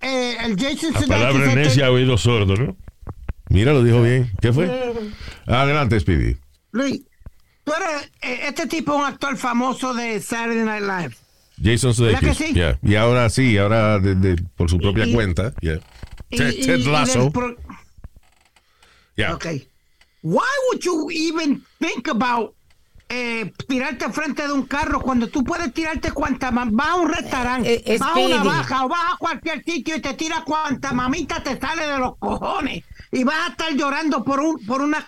eh, 0.01 0.37
el 0.45 0.57
Jason 0.59 0.93
La 0.95 1.07
palabra 1.07 1.55
necia 1.55 1.91
oído 1.91 2.17
sordo, 2.19 2.57
¿no? 2.57 2.77
Mira, 3.51 3.73
lo 3.75 3.83
dijo 3.85 4.03
bien. 4.03 4.31
¿Qué 4.41 4.53
fue? 4.53 4.69
Adelante, 5.47 6.01
Speedy. 6.01 6.37
Luis, 6.73 7.03
tú 7.65 7.73
eres, 7.73 8.11
eh, 8.23 8.41
este 8.49 8.67
tipo 8.67 8.93
es 8.93 8.99
un 8.99 9.05
actor 9.05 9.37
famoso 9.37 9.95
de 9.95 10.21
Saturday 10.21 10.65
Night 10.65 10.83
Live. 10.83 11.17
Jason 11.63 11.93
¿Verdad 11.97 12.21
Sudeikis. 12.21 12.39
que 12.39 12.47
sí? 12.49 12.55
Yeah. 12.55 12.79
Y 12.83 12.97
ahora 12.97 13.29
sí, 13.31 13.57
ahora 13.59 13.99
de- 13.99 14.15
de- 14.17 14.43
por 14.57 14.69
su 14.71 14.79
propia 14.79 15.07
Y- 15.07 15.13
cuenta. 15.13 15.53
Yeah. 15.61 15.79
Y- 16.31 16.37
Ted, 16.39 16.79
y- 16.79 16.85
Lasso. 16.85 17.31
pro- 17.31 17.57
Yeah. 19.17 19.35
Ok. 19.35 19.47
Why 20.23 20.41
would 20.71 20.81
you 20.83 21.11
even 21.11 21.63
think 21.79 22.09
about 22.09 22.55
eh, 23.15 23.53
tirarte 23.69 24.11
frente 24.11 24.43
de 24.47 24.53
un 24.55 24.63
carro 24.63 24.99
cuando 25.03 25.29
tú 25.29 25.45
puedes 25.45 25.71
tirarte 25.75 26.13
cuanta 26.13 26.51
vas 26.51 26.89
a 26.89 26.95
un 26.95 27.13
restaurante, 27.13 27.75
Eh, 27.75 27.83
eh, 27.85 27.99
vas 27.99 28.17
a 28.17 28.19
una 28.19 28.43
baja 28.43 28.87
o 28.87 28.89
vas 28.89 29.13
a 29.13 29.17
cualquier 29.19 29.63
sitio 29.65 29.97
y 29.97 30.01
te 30.01 30.15
tiras 30.15 30.41
cuanta 30.45 30.95
mamita 30.95 31.43
te 31.43 31.61
sale 31.61 31.87
de 31.87 31.99
los 31.99 32.17
cojones 32.17 32.83
y 33.11 33.23
vas 33.23 33.37
a 33.37 33.51
estar 33.51 33.75
llorando 33.75 34.25
por 34.25 34.41
un 34.41 34.65
por 34.65 34.81
una 34.81 35.07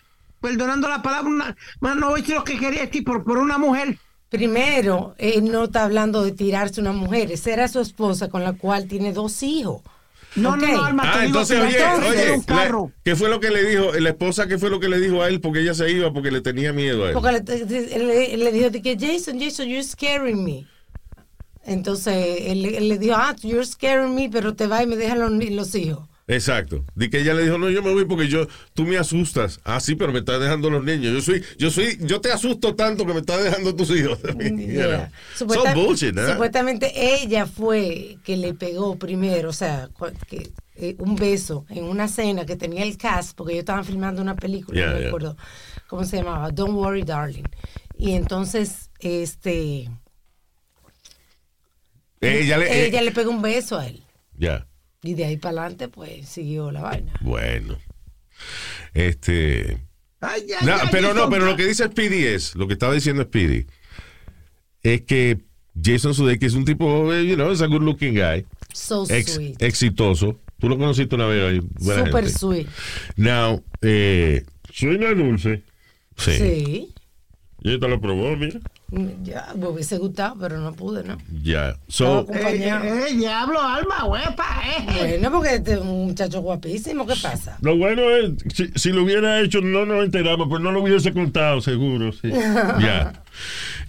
perdonando 0.48 0.88
la 0.88 1.00
palabra 1.02 1.28
una, 1.30 1.56
bueno, 1.80 1.96
no 2.00 2.08
voy 2.10 2.20
a 2.20 2.22
decir 2.22 2.36
lo 2.36 2.44
que 2.44 2.58
quería 2.58 2.82
decir 2.84 3.02
por, 3.04 3.24
por 3.24 3.38
una 3.38 3.56
mujer 3.58 3.96
Primero, 4.28 5.14
él 5.18 5.44
no 5.44 5.64
está 5.64 5.84
hablando 5.84 6.24
de 6.24 6.32
tirarse 6.32 6.80
una 6.80 6.90
mujer, 6.92 7.30
esa 7.30 7.52
era 7.52 7.68
su 7.68 7.78
esposa 7.80 8.28
con 8.28 8.42
la 8.42 8.54
cual 8.54 8.88
tiene 8.88 9.12
dos 9.12 9.42
hijos. 9.44 9.82
no 10.34 10.50
Ok. 10.50 10.56
no 10.56 10.66
no 10.72 10.84
Alma, 10.84 11.02
te 11.04 11.08
Ah, 11.08 11.12
digo, 11.22 11.26
entonces, 11.40 11.60
oye, 11.60 12.08
oye, 12.08 12.32
un 12.32 12.42
carro. 12.42 12.90
la- 12.92 13.02
¿qué 13.04 13.14
fue 13.14 13.28
lo 13.28 13.38
que 13.38 13.50
le 13.50 13.62
dijo? 13.64 13.92
La 13.92 14.08
esposa, 14.08 14.48
¿qué 14.48 14.58
fue 14.58 14.70
lo 14.70 14.80
que 14.80 14.88
le 14.88 14.98
dijo 14.98 15.22
a 15.22 15.28
él? 15.28 15.40
Porque 15.40 15.60
ella 15.60 15.72
se 15.72 15.88
iba 15.88 16.12
porque 16.12 16.32
le 16.32 16.40
tenía 16.40 16.72
miedo 16.72 17.04
a 17.04 17.08
él. 17.08 17.12
Porque 17.14 17.30
le, 17.30 18.34
él, 18.34 18.40
le- 18.40 18.50
dijo 18.52 18.70
de 18.70 18.82
que 18.82 18.96
Jason, 18.98 19.38
Jason, 19.38 19.68
you're 19.68 19.84
scaring 19.84 20.42
me. 20.42 20.66
Entonces 21.64 22.14
él, 22.40 22.62
le- 22.62 22.76
él 22.78 22.88
le 22.88 22.98
dijo, 22.98 23.14
ah, 23.16 23.36
you're 23.42 23.64
scaring 23.64 24.14
me, 24.16 24.28
pero 24.30 24.54
te 24.56 24.66
vas 24.66 24.82
y 24.82 24.86
me 24.86 24.96
dejan 24.96 25.20
los, 25.20 25.30
los 25.50 25.74
hijos. 25.76 26.08
Exacto. 26.26 26.84
Di 26.94 27.10
que 27.10 27.20
ella 27.20 27.34
le 27.34 27.42
dijo, 27.42 27.58
no, 27.58 27.68
yo 27.68 27.82
me 27.82 27.92
voy 27.92 28.06
porque 28.06 28.28
yo, 28.28 28.46
tú 28.72 28.84
me 28.84 28.96
asustas. 28.96 29.60
Ah, 29.62 29.78
sí, 29.78 29.94
pero 29.94 30.10
me 30.10 30.20
estás 30.20 30.40
dejando 30.40 30.70
los 30.70 30.82
niños. 30.82 31.12
Yo 31.12 31.20
soy, 31.20 31.44
yo 31.58 31.70
soy, 31.70 31.98
yo 32.00 32.20
te 32.22 32.32
asusto 32.32 32.74
tanto 32.74 33.04
que 33.04 33.12
me 33.12 33.20
estás 33.20 33.44
dejando 33.44 33.74
tus 33.76 33.90
hijos. 33.90 34.18
Yeah. 34.74 35.10
So 35.34 35.44
Supuesta- 35.46 35.74
bullshit, 35.74 36.16
¿eh? 36.16 36.32
Supuestamente 36.32 36.92
ella 37.22 37.44
fue 37.46 38.16
que 38.24 38.36
le 38.38 38.54
pegó 38.54 38.96
primero, 38.98 39.50
o 39.50 39.52
sea, 39.52 39.90
que, 40.26 40.50
eh, 40.76 40.96
un 40.98 41.14
beso 41.14 41.66
en 41.68 41.84
una 41.84 42.08
cena 42.08 42.46
que 42.46 42.56
tenía 42.56 42.82
el 42.84 42.96
cast, 42.96 43.36
porque 43.36 43.52
ellos 43.52 43.62
estaban 43.62 43.84
filmando 43.84 44.22
una 44.22 44.34
película, 44.34 44.76
Yeah, 44.78 44.86
no 44.90 44.96
yeah. 44.96 45.04
recuerdo 45.04 45.36
cómo 45.88 46.04
se 46.04 46.16
llamaba, 46.16 46.50
Don't 46.50 46.74
Worry 46.74 47.02
Darling. 47.02 47.44
Y 47.98 48.12
entonces, 48.12 48.90
este, 48.98 49.90
Ella 52.20 52.56
le, 52.58 52.86
ella 52.86 53.00
eh, 53.00 53.04
le 53.04 53.12
pegó 53.12 53.30
un 53.30 53.42
beso 53.42 53.78
a 53.78 53.86
él. 53.86 54.02
ya. 54.38 54.66
Y 55.04 55.14
de 55.14 55.24
ahí 55.26 55.36
para 55.36 55.60
adelante, 55.60 55.88
pues, 55.88 56.26
siguió 56.28 56.70
la 56.72 56.80
vaina. 56.82 57.12
Bueno. 57.20 57.78
Este. 58.94 59.78
Ay, 60.20 60.42
ay, 60.58 60.66
No, 60.66 60.74
ay, 60.74 60.88
pero 60.90 61.12
no, 61.14 61.28
pero 61.28 61.44
lo 61.44 61.56
que 61.56 61.66
dice 61.66 61.84
Speedy 61.84 62.24
es, 62.24 62.54
lo 62.54 62.66
que 62.66 62.72
estaba 62.72 62.94
diciendo 62.94 63.22
Speedy, 63.24 63.66
es 64.82 65.02
que 65.02 65.38
Jason 65.82 66.14
Sudeikis 66.14 66.48
es 66.48 66.54
un 66.54 66.64
tipo, 66.64 67.12
you 67.14 67.34
know, 67.34 67.50
es 67.50 67.60
a 67.60 67.66
good 67.66 67.82
looking 67.82 68.14
guy, 68.14 68.46
So 68.72 69.04
ex- 69.10 69.34
sweet. 69.34 69.60
exitoso. 69.62 70.40
Tú 70.58 70.68
lo 70.68 70.78
conociste 70.78 71.14
una 71.16 71.26
vez 71.26 71.60
Super 71.78 72.24
gente. 72.24 72.28
sweet. 72.30 72.66
Now, 73.16 73.62
eh, 73.82 74.44
Suena 74.72 75.12
dulce. 75.12 75.62
sí. 76.16 76.32
Sí. 76.38 76.93
Y 77.66 77.80
te 77.80 77.88
lo 77.88 77.98
probó, 77.98 78.36
mira. 78.36 78.60
Ya, 79.22 79.54
me 79.56 79.68
hubiese 79.68 79.96
gustado, 79.96 80.36
pero 80.38 80.60
no 80.60 80.74
pude, 80.74 81.02
¿no? 81.02 81.16
Ya. 81.42 81.78
So, 81.88 82.26
eh, 82.30 82.58
eh, 82.58 83.06
eh, 83.08 83.14
diablo 83.16 83.58
Alma 83.58 84.04
huepa 84.04 84.44
eh 84.66 85.16
Bueno, 85.16 85.32
porque 85.32 85.54
este 85.54 85.72
es 85.72 85.78
un 85.80 86.08
muchacho 86.08 86.42
guapísimo, 86.42 87.06
¿qué 87.06 87.14
pasa? 87.22 87.56
Lo 87.62 87.78
bueno 87.78 88.02
es, 88.10 88.32
si, 88.52 88.68
si 88.74 88.90
lo 88.90 89.02
hubiera 89.02 89.40
hecho, 89.40 89.62
no 89.62 89.86
nos 89.86 90.04
enteramos, 90.04 90.46
pues 90.50 90.60
no 90.60 90.72
lo 90.72 90.82
hubiese 90.82 91.14
contado, 91.14 91.62
seguro. 91.62 92.12
Sí. 92.12 92.28
ya. 92.82 93.24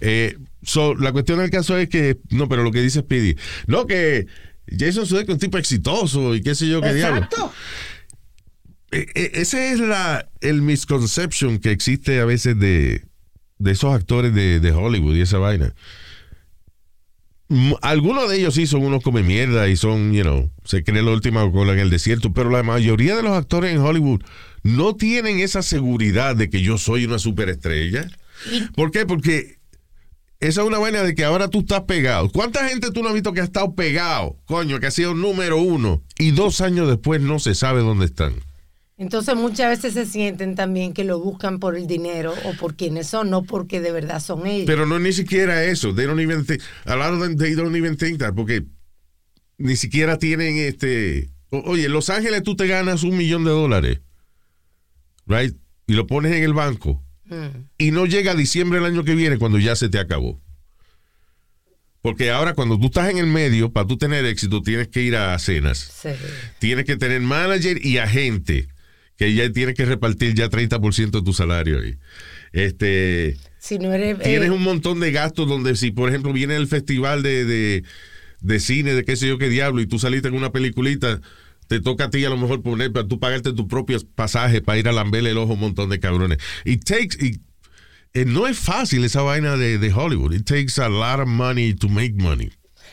Eh, 0.00 0.38
so, 0.62 0.94
la 0.94 1.12
cuestión 1.12 1.40
del 1.40 1.50
caso 1.50 1.76
es 1.76 1.90
que, 1.90 2.16
no, 2.30 2.48
pero 2.48 2.62
lo 2.62 2.72
que 2.72 2.80
dice 2.80 3.00
Speedy, 3.00 3.36
no, 3.66 3.86
que 3.86 4.26
Jason 4.66 5.04
Sudeikis 5.04 5.28
es 5.28 5.34
un 5.34 5.40
tipo 5.40 5.58
exitoso 5.58 6.34
y 6.34 6.40
qué 6.40 6.54
sé 6.54 6.66
yo 6.66 6.80
qué 6.80 6.94
diablo. 6.94 7.18
exacto 7.18 7.52
eh, 8.90 9.32
ese 9.34 9.72
es 9.72 9.80
la, 9.80 10.30
el 10.40 10.62
misconception 10.62 11.58
que 11.58 11.72
existe 11.72 12.20
a 12.20 12.24
veces 12.24 12.58
de, 12.58 13.04
de 13.58 13.72
esos 13.72 13.94
actores 13.94 14.34
de, 14.34 14.60
de 14.60 14.72
Hollywood 14.72 15.16
y 15.16 15.20
esa 15.20 15.38
vaina. 15.38 15.74
Algunos 17.80 18.28
de 18.28 18.38
ellos 18.38 18.54
sí 18.54 18.66
son 18.66 18.82
unos 18.82 19.04
come 19.04 19.22
mierda 19.22 19.68
y 19.68 19.76
son, 19.76 20.12
you 20.12 20.22
know, 20.22 20.50
se 20.64 20.82
creen 20.82 21.04
la 21.04 21.12
última 21.12 21.48
cola 21.52 21.74
en 21.74 21.78
el 21.78 21.90
desierto, 21.90 22.32
pero 22.32 22.50
la 22.50 22.64
mayoría 22.64 23.14
de 23.14 23.22
los 23.22 23.32
actores 23.32 23.72
en 23.72 23.80
Hollywood 23.80 24.22
no 24.64 24.96
tienen 24.96 25.38
esa 25.38 25.62
seguridad 25.62 26.34
de 26.34 26.50
que 26.50 26.62
yo 26.62 26.76
soy 26.76 27.04
una 27.04 27.20
superestrella. 27.20 28.10
¿Por 28.74 28.90
qué? 28.90 29.06
Porque 29.06 29.58
esa 30.40 30.62
es 30.62 30.66
una 30.66 30.78
vaina 30.78 31.02
de 31.02 31.14
que 31.14 31.24
ahora 31.24 31.48
tú 31.48 31.60
estás 31.60 31.82
pegado. 31.82 32.28
¿Cuánta 32.30 32.68
gente 32.68 32.90
tú 32.90 33.02
no 33.02 33.08
has 33.08 33.14
visto 33.14 33.32
que 33.32 33.40
ha 33.40 33.44
estado 33.44 33.74
pegado? 33.74 34.36
Coño, 34.46 34.80
que 34.80 34.88
ha 34.88 34.90
sido 34.90 35.14
número 35.14 35.58
uno 35.58 36.02
y 36.18 36.32
dos 36.32 36.60
años 36.60 36.88
después 36.88 37.20
no 37.20 37.38
se 37.38 37.54
sabe 37.54 37.80
dónde 37.80 38.06
están. 38.06 38.34
Entonces 38.98 39.36
muchas 39.36 39.68
veces 39.70 39.92
se 39.94 40.06
sienten 40.06 40.54
también 40.54 40.94
que 40.94 41.04
lo 41.04 41.20
buscan 41.20 41.58
por 41.58 41.76
el 41.76 41.86
dinero 41.86 42.34
o 42.44 42.54
por 42.54 42.76
quienes 42.76 43.06
son, 43.08 43.28
no 43.28 43.42
porque 43.42 43.80
de 43.82 43.92
verdad 43.92 44.20
son 44.20 44.46
ellos. 44.46 44.66
Pero 44.66 44.86
no 44.86 44.96
es 44.96 45.02
ni 45.02 45.12
siquiera 45.12 45.64
eso. 45.64 45.94
They 45.94 46.06
don't 46.06 46.20
even 46.20 46.46
think, 46.46 46.62
a 46.86 46.96
lot 46.96 47.12
of 47.12 47.20
them, 47.20 47.36
they 47.36 47.54
don't 47.54 47.76
even 47.76 47.96
think 47.98 48.18
that, 48.20 48.34
porque 48.34 48.64
ni 49.58 49.76
siquiera 49.76 50.18
tienen 50.18 50.56
este. 50.56 51.28
o- 51.50 51.62
Oye, 51.72 51.86
en 51.86 51.92
Los 51.92 52.08
Ángeles 52.08 52.42
tú 52.42 52.56
te 52.56 52.66
ganas 52.66 53.02
un 53.02 53.16
millón 53.18 53.44
de 53.44 53.50
dólares, 53.50 54.00
right? 55.26 55.54
Y 55.86 55.92
lo 55.92 56.06
pones 56.06 56.32
en 56.32 56.42
el 56.42 56.54
banco. 56.54 57.02
Mm. 57.26 57.66
Y 57.76 57.90
no 57.90 58.06
llega 58.06 58.32
a 58.32 58.34
diciembre 58.34 58.78
del 58.80 58.90
año 58.92 59.04
que 59.04 59.14
viene 59.14 59.36
cuando 59.36 59.58
ya 59.58 59.76
se 59.76 59.88
te 59.90 59.98
acabó. 59.98 60.40
Porque 62.00 62.30
ahora 62.30 62.54
cuando 62.54 62.78
tú 62.78 62.86
estás 62.86 63.10
en 63.10 63.18
el 63.18 63.26
medio, 63.26 63.72
para 63.72 63.86
tú 63.86 63.98
tener 63.98 64.24
éxito, 64.24 64.62
tienes 64.62 64.88
que 64.88 65.02
ir 65.02 65.16
a 65.16 65.38
cenas. 65.38 65.78
Sí. 65.78 66.10
Tienes 66.60 66.84
que 66.86 66.96
tener 66.96 67.20
manager 67.20 67.84
y 67.84 67.98
agente, 67.98 68.68
que 69.16 69.32
ya 69.34 69.50
tienes 69.50 69.74
que 69.74 69.84
repartir 69.84 70.34
ya 70.34 70.48
30% 70.48 71.10
de 71.10 71.22
tu 71.22 71.32
salario 71.32 71.80
ahí. 71.80 71.96
Este, 72.52 73.36
Si 73.58 73.78
no 73.78 73.92
eres... 73.92 74.18
tienes 74.18 74.48
eh, 74.48 74.52
un 74.52 74.62
montón 74.62 75.00
de 75.00 75.12
gastos 75.12 75.48
donde 75.48 75.76
si, 75.76 75.90
por 75.90 76.08
ejemplo, 76.08 76.32
viene 76.32 76.56
el 76.56 76.66
festival 76.66 77.22
de, 77.22 77.44
de, 77.44 77.84
de 78.40 78.60
cine, 78.60 78.94
de 78.94 79.04
qué 79.04 79.16
sé 79.16 79.28
yo 79.28 79.38
qué 79.38 79.48
diablo, 79.48 79.80
y 79.80 79.86
tú 79.86 79.98
saliste 79.98 80.28
en 80.28 80.34
una 80.34 80.52
peliculita, 80.52 81.20
te 81.68 81.80
toca 81.80 82.04
a 82.04 82.10
ti 82.10 82.24
a 82.24 82.30
lo 82.30 82.36
mejor 82.36 82.62
poner, 82.62 82.92
para 82.92 83.08
tú 83.08 83.18
pagarte 83.18 83.52
tus 83.52 83.66
propios 83.66 84.04
pasajes 84.04 84.60
para 84.62 84.78
ir 84.78 84.88
a 84.88 84.92
lamberle 84.92 85.30
el 85.30 85.38
ojo 85.38 85.52
a 85.52 85.54
un 85.54 85.60
montón 85.60 85.90
de 85.90 85.98
cabrones. 86.00 86.38
It 86.64 86.84
takes, 86.84 87.16
it- 87.24 87.40
eh, 88.14 88.24
no 88.24 88.46
es 88.46 88.58
fácil 88.58 89.04
esa 89.04 89.20
vaina 89.22 89.56
de, 89.58 89.76
de 89.78 89.92
Hollywood. 89.92 90.32
It 90.32 90.46
takes 90.46 90.80
a 90.80 90.88
lot 90.88 91.20
of 91.20 91.26
money 91.28 91.74
to 91.74 91.88
make 91.88 92.14
money. 92.14 92.50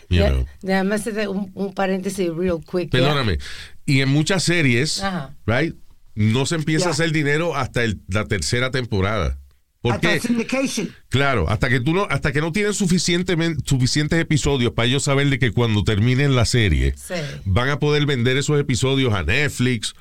you 0.09 0.17
ya- 0.19 0.29
know. 0.31 0.45
Déjame 0.62 0.95
hacer 0.95 1.29
un, 1.29 1.49
un 1.53 1.73
paréntesis 1.73 2.29
real 2.36 2.59
quick. 2.65 2.89
Perdóname. 2.89 3.38
Y 3.86 4.01
en 4.01 4.09
muchas 4.09 4.43
series, 4.43 5.01
right, 5.45 5.75
no 6.15 6.45
se 6.45 6.56
empieza 6.56 6.89
a 6.89 6.91
hacer 6.91 7.12
dinero 7.12 7.56
hasta 7.56 7.84
el- 7.84 8.02
la 8.08 8.26
tercera 8.26 8.71
temporada. 8.71 9.39
¿Por 9.82 9.93
hasta 9.95 10.08
qué? 10.10 10.15
el 10.15 10.21
syndication 10.21 10.89
Claro, 11.10 11.49
hasta 11.49 11.67
que 11.69 11.82
tú 11.82 11.93
no, 11.93 12.04
hasta 12.10 12.32
que 12.32 12.39
no 12.39 12.52
suficientemente, 12.73 13.62
suficientes 13.65 14.17
episodios 14.19 14.71
para 14.71 14.88
ellos 14.88 15.04
saber 15.04 15.30
de 15.30 15.39
que 15.39 15.52
cuando 15.52 15.84
terminen 15.84 16.36
la 16.36 16.45
serie 16.45 16.93
Sí. 16.95 17.15
van 17.43 17.67
a 17.69 17.80
poder 17.80 18.06
vender 18.06 18.38
esos 18.38 18.58
episodios 18.60 19.13
a 19.13 19.23
Netflix 19.23 19.93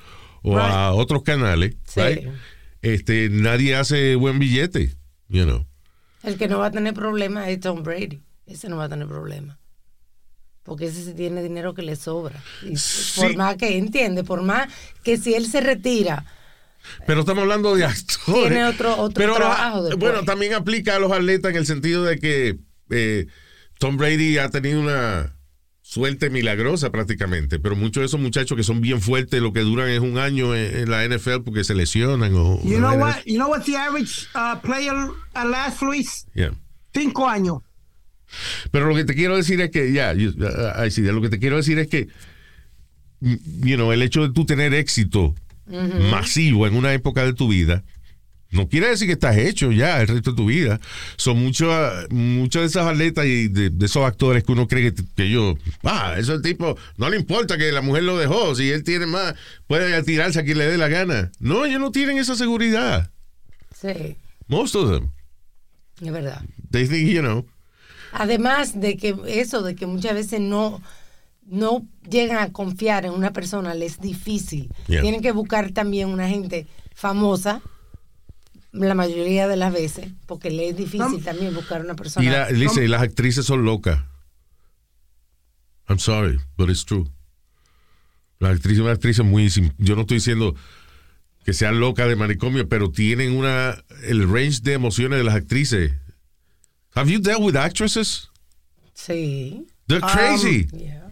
o 0.42 0.56
a 0.58 0.92
otros 0.92 1.22
canales, 1.24 1.74
Sí. 1.84 2.00
right? 2.00 2.28
Este, 2.82 3.28
nadie 3.30 3.74
hace 3.74 4.14
buen 4.14 4.38
billete, 4.38 4.94
you 5.28 5.44
know. 5.44 5.66
El 6.22 6.36
que 6.36 6.46
no 6.46 6.58
va 6.60 6.66
a 6.66 6.70
tener 6.70 6.94
problema 6.94 7.48
es 7.50 7.58
Tom 7.58 7.82
Brady. 7.82 8.20
Ese 8.46 8.68
no 8.68 8.76
va 8.76 8.84
a 8.84 8.88
tener 8.88 9.08
problema. 9.08 9.58
Porque 10.64 10.86
ese 10.86 11.04
sí 11.04 11.14
tiene 11.14 11.42
dinero 11.42 11.74
que 11.74 11.82
le 11.82 11.96
sobra. 11.96 12.40
Y 12.62 12.76
Sí. 12.76 13.20
Por 13.20 13.36
más 13.36 13.56
que 13.56 13.76
entiende, 13.78 14.22
por 14.24 14.42
más 14.42 14.68
que 15.02 15.16
si 15.16 15.34
él 15.34 15.46
se 15.46 15.60
retira, 15.60 16.24
Pero 17.06 17.20
estamos 17.20 17.42
hablando 17.42 17.74
de 17.76 17.84
actores. 17.84 18.48
Tiene 18.48 18.64
otro- 18.64 18.96
otro 18.96 19.14
Pero 19.14 19.34
trabajo 19.36 19.82
después. 19.84 19.98
bueno, 20.00 20.24
también 20.24 20.54
aplica 20.54 20.96
a 20.96 20.98
los 20.98 21.12
atletas 21.12 21.50
en 21.52 21.56
el 21.58 21.66
sentido 21.66 22.04
de 22.04 22.18
que 22.18 22.58
eh, 22.90 23.26
Tom 23.78 23.96
Brady 23.96 24.38
ha 24.38 24.50
tenido 24.50 24.80
una 24.80 25.36
suerte 25.80 26.30
milagrosa 26.30 26.90
prácticamente, 26.90 27.58
pero 27.58 27.76
muchos 27.76 28.00
de 28.00 28.06
esos 28.06 28.18
muchachos 28.20 28.56
que 28.56 28.62
son 28.64 28.80
bien 28.80 29.00
fuertes 29.00 29.40
lo 29.42 29.52
que 29.52 29.60
duran 29.60 29.88
es 29.90 30.00
un 30.00 30.16
año 30.18 30.54
en, 30.56 30.76
en 30.76 30.90
la 30.90 31.04
NFL 31.04 31.42
porque 31.44 31.64
se 31.64 31.74
lesionan 31.74 32.34
o 32.34 32.60
you 32.64 32.78
know 32.78 32.94
what 32.98 33.16
de- 33.16 33.30
you 33.32 33.36
know 33.36 33.48
what 33.50 33.62
the 33.64 33.76
average 33.76 34.26
uh, 34.34 34.58
player 34.60 34.94
uh, 34.94 35.46
last 35.48 35.82
Luis 35.82 36.26
Yeah. 36.34 36.52
cinco 36.94 37.28
años 37.28 37.58
Pero 38.70 38.88
lo 38.88 38.94
que 38.94 39.04
te 39.04 39.14
quiero 39.14 39.36
decir 39.36 39.60
es 39.60 39.70
que, 39.70 39.92
ya, 39.92 40.10
ah, 40.10 40.14
that. 40.14 40.96
lo 40.96 41.20
que 41.22 41.28
te 41.28 41.38
quiero 41.38 41.56
decir 41.56 41.78
es 41.78 41.88
que, 41.88 42.08
you 43.20 43.76
know, 43.76 43.92
el 43.92 44.02
hecho 44.02 44.26
de 44.26 44.32
tú 44.32 44.44
tener 44.46 44.74
éxito 44.74 45.34
masivo 46.10 46.66
en 46.66 46.74
una 46.74 46.92
época 46.92 47.24
de 47.24 47.32
tu 47.32 47.48
vida, 47.48 47.82
no 48.52 48.68
quiere 48.68 48.88
decir 48.88 49.06
que 49.06 49.14
estás 49.14 49.38
hecho 49.38 49.72
ya 49.72 50.02
el 50.02 50.08
resto 50.08 50.32
de 50.32 50.36
tu 50.36 50.46
vida. 50.46 50.78
Son 51.16 51.42
muchas 51.42 52.06
muchas 52.10 52.62
de 52.62 52.66
esas 52.68 52.86
atletas 52.86 53.24
y 53.24 53.48
de, 53.48 53.70
de 53.70 53.86
esos 53.86 54.04
actores 54.04 54.44
que 54.44 54.52
uno 54.52 54.68
cree 54.68 54.92
que, 54.92 55.02
que 55.16 55.30
yo, 55.30 55.56
ah, 55.84 56.16
eso 56.18 56.34
el 56.34 56.42
tipo, 56.42 56.76
no 56.98 57.08
le 57.08 57.16
importa 57.16 57.56
que 57.56 57.72
la 57.72 57.80
mujer 57.80 58.02
lo 58.02 58.18
dejó, 58.18 58.54
si 58.54 58.70
él 58.70 58.84
tiene 58.84 59.06
más, 59.06 59.34
puede 59.66 60.02
tirarse 60.02 60.40
a 60.40 60.44
quien 60.44 60.58
le 60.58 60.66
dé 60.66 60.76
la 60.76 60.88
gana. 60.88 61.32
No, 61.40 61.64
ellos 61.64 61.80
no 61.80 61.90
tienen 61.92 62.18
esa 62.18 62.36
seguridad. 62.36 63.10
Sí, 63.80 64.16
Most 64.48 64.74
of 64.76 64.90
them. 64.90 65.10
es 66.04 66.12
verdad. 66.12 66.42
They 66.70 66.86
think, 66.86 67.08
you 67.08 67.22
know. 67.22 67.46
Además 68.12 68.80
de 68.80 68.96
que 68.96 69.16
eso, 69.26 69.62
de 69.62 69.74
que 69.74 69.86
muchas 69.86 70.14
veces 70.14 70.40
no, 70.40 70.80
no 71.46 71.86
llegan 72.08 72.38
a 72.38 72.52
confiar 72.52 73.06
en 73.06 73.12
una 73.12 73.32
persona, 73.32 73.74
les 73.74 73.92
es 73.92 74.00
difícil. 74.00 74.70
Yeah. 74.86 75.00
Tienen 75.00 75.22
que 75.22 75.32
buscar 75.32 75.72
también 75.72 76.08
una 76.08 76.28
gente 76.28 76.66
famosa, 76.94 77.62
la 78.72 78.94
mayoría 78.94 79.48
de 79.48 79.56
las 79.56 79.72
veces, 79.72 80.08
porque 80.26 80.50
le 80.50 80.70
es 80.70 80.76
difícil 80.76 81.22
también 81.22 81.54
buscar 81.54 81.82
una 81.82 81.94
persona. 81.94 82.24
Y 82.24 82.30
la, 82.30 82.48
dice, 82.48 82.86
las 82.88 83.02
actrices 83.02 83.44
son 83.44 83.64
locas. 83.64 84.00
I'm 85.88 85.98
sorry, 85.98 86.38
but 86.56 86.70
it's 86.70 86.84
true. 86.84 87.06
Las 88.38 88.52
actrices 88.52 88.78
son 88.78 88.88
actrices 88.88 89.24
muy... 89.24 89.48
Yo 89.78 89.94
no 89.94 90.02
estoy 90.02 90.16
diciendo 90.16 90.54
que 91.44 91.52
sean 91.52 91.80
locas 91.80 92.08
de 92.08 92.16
manicomio, 92.16 92.68
pero 92.68 92.90
tienen 92.90 93.36
una... 93.36 93.76
El 94.04 94.28
range 94.28 94.60
de 94.62 94.72
emociones 94.72 95.18
de 95.18 95.24
las 95.24 95.34
actrices. 95.34 95.92
Have 96.94 97.08
you 97.10 97.18
dealt 97.20 97.42
with 97.42 97.56
actresses? 97.56 98.28
Sí. 98.94 99.64
They're 99.88 100.02
um, 100.04 100.10
crazy. 100.10 100.68
Yeah. 100.72 101.08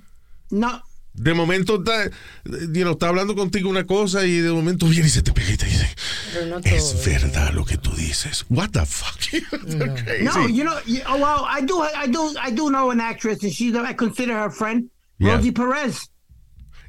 No, 0.51 0.81
De 1.12 1.35
momento 1.35 1.76
está, 1.83 2.11
you 2.45 2.85
know, 2.85 2.93
está 2.93 3.09
hablando 3.09 3.35
contigo 3.35 3.68
una 3.68 3.85
cosa 3.85 4.24
y 4.24 4.39
de 4.41 4.53
momento 4.53 4.87
viene 4.87 5.07
y 5.07 5.11
se 5.11 5.22
te 5.22 5.33
pega 5.33 5.53
y 5.53 5.57
te 5.57 5.66
dice, 5.66 5.87
Pero 6.33 6.47
no 6.47 6.61
todo. 6.61 6.72
es 6.74 7.05
verdad 7.05 7.49
¿eh? 7.49 7.53
lo 7.53 7.64
que 7.64 7.76
tú 7.76 7.91
dices. 7.97 8.45
What 8.49 8.70
the 8.70 8.87
fuck? 8.87 9.18
They're 9.66 9.95
crazy. 10.03 10.24
no, 10.24 10.47
you 10.47 10.64
know, 10.64 10.78
you, 10.87 11.03
oh, 11.07 11.18
well, 11.18 11.45
I 11.47 11.61
do, 11.62 11.81
I 11.83 12.07
do, 12.07 12.35
I 12.41 12.51
do 12.51 12.70
know 12.70 12.91
an 12.91 13.01
actress, 13.01 13.43
and 13.43 13.53
she's, 13.53 13.74
I 13.74 13.93
consider 13.93 14.35
her 14.35 14.51
friend, 14.51 14.89
Yeah. 15.18 15.35
Rosie 15.37 15.53
Perez. 15.53 16.09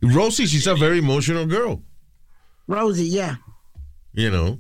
Rosie, 0.02 0.46
she's 0.46 0.68
a 0.68 0.76
very 0.76 1.00
emotional 1.00 1.46
girl. 1.46 1.82
Rosie, 2.68 3.06
yeah. 3.06 3.36
You 4.14 4.30
know. 4.32 4.60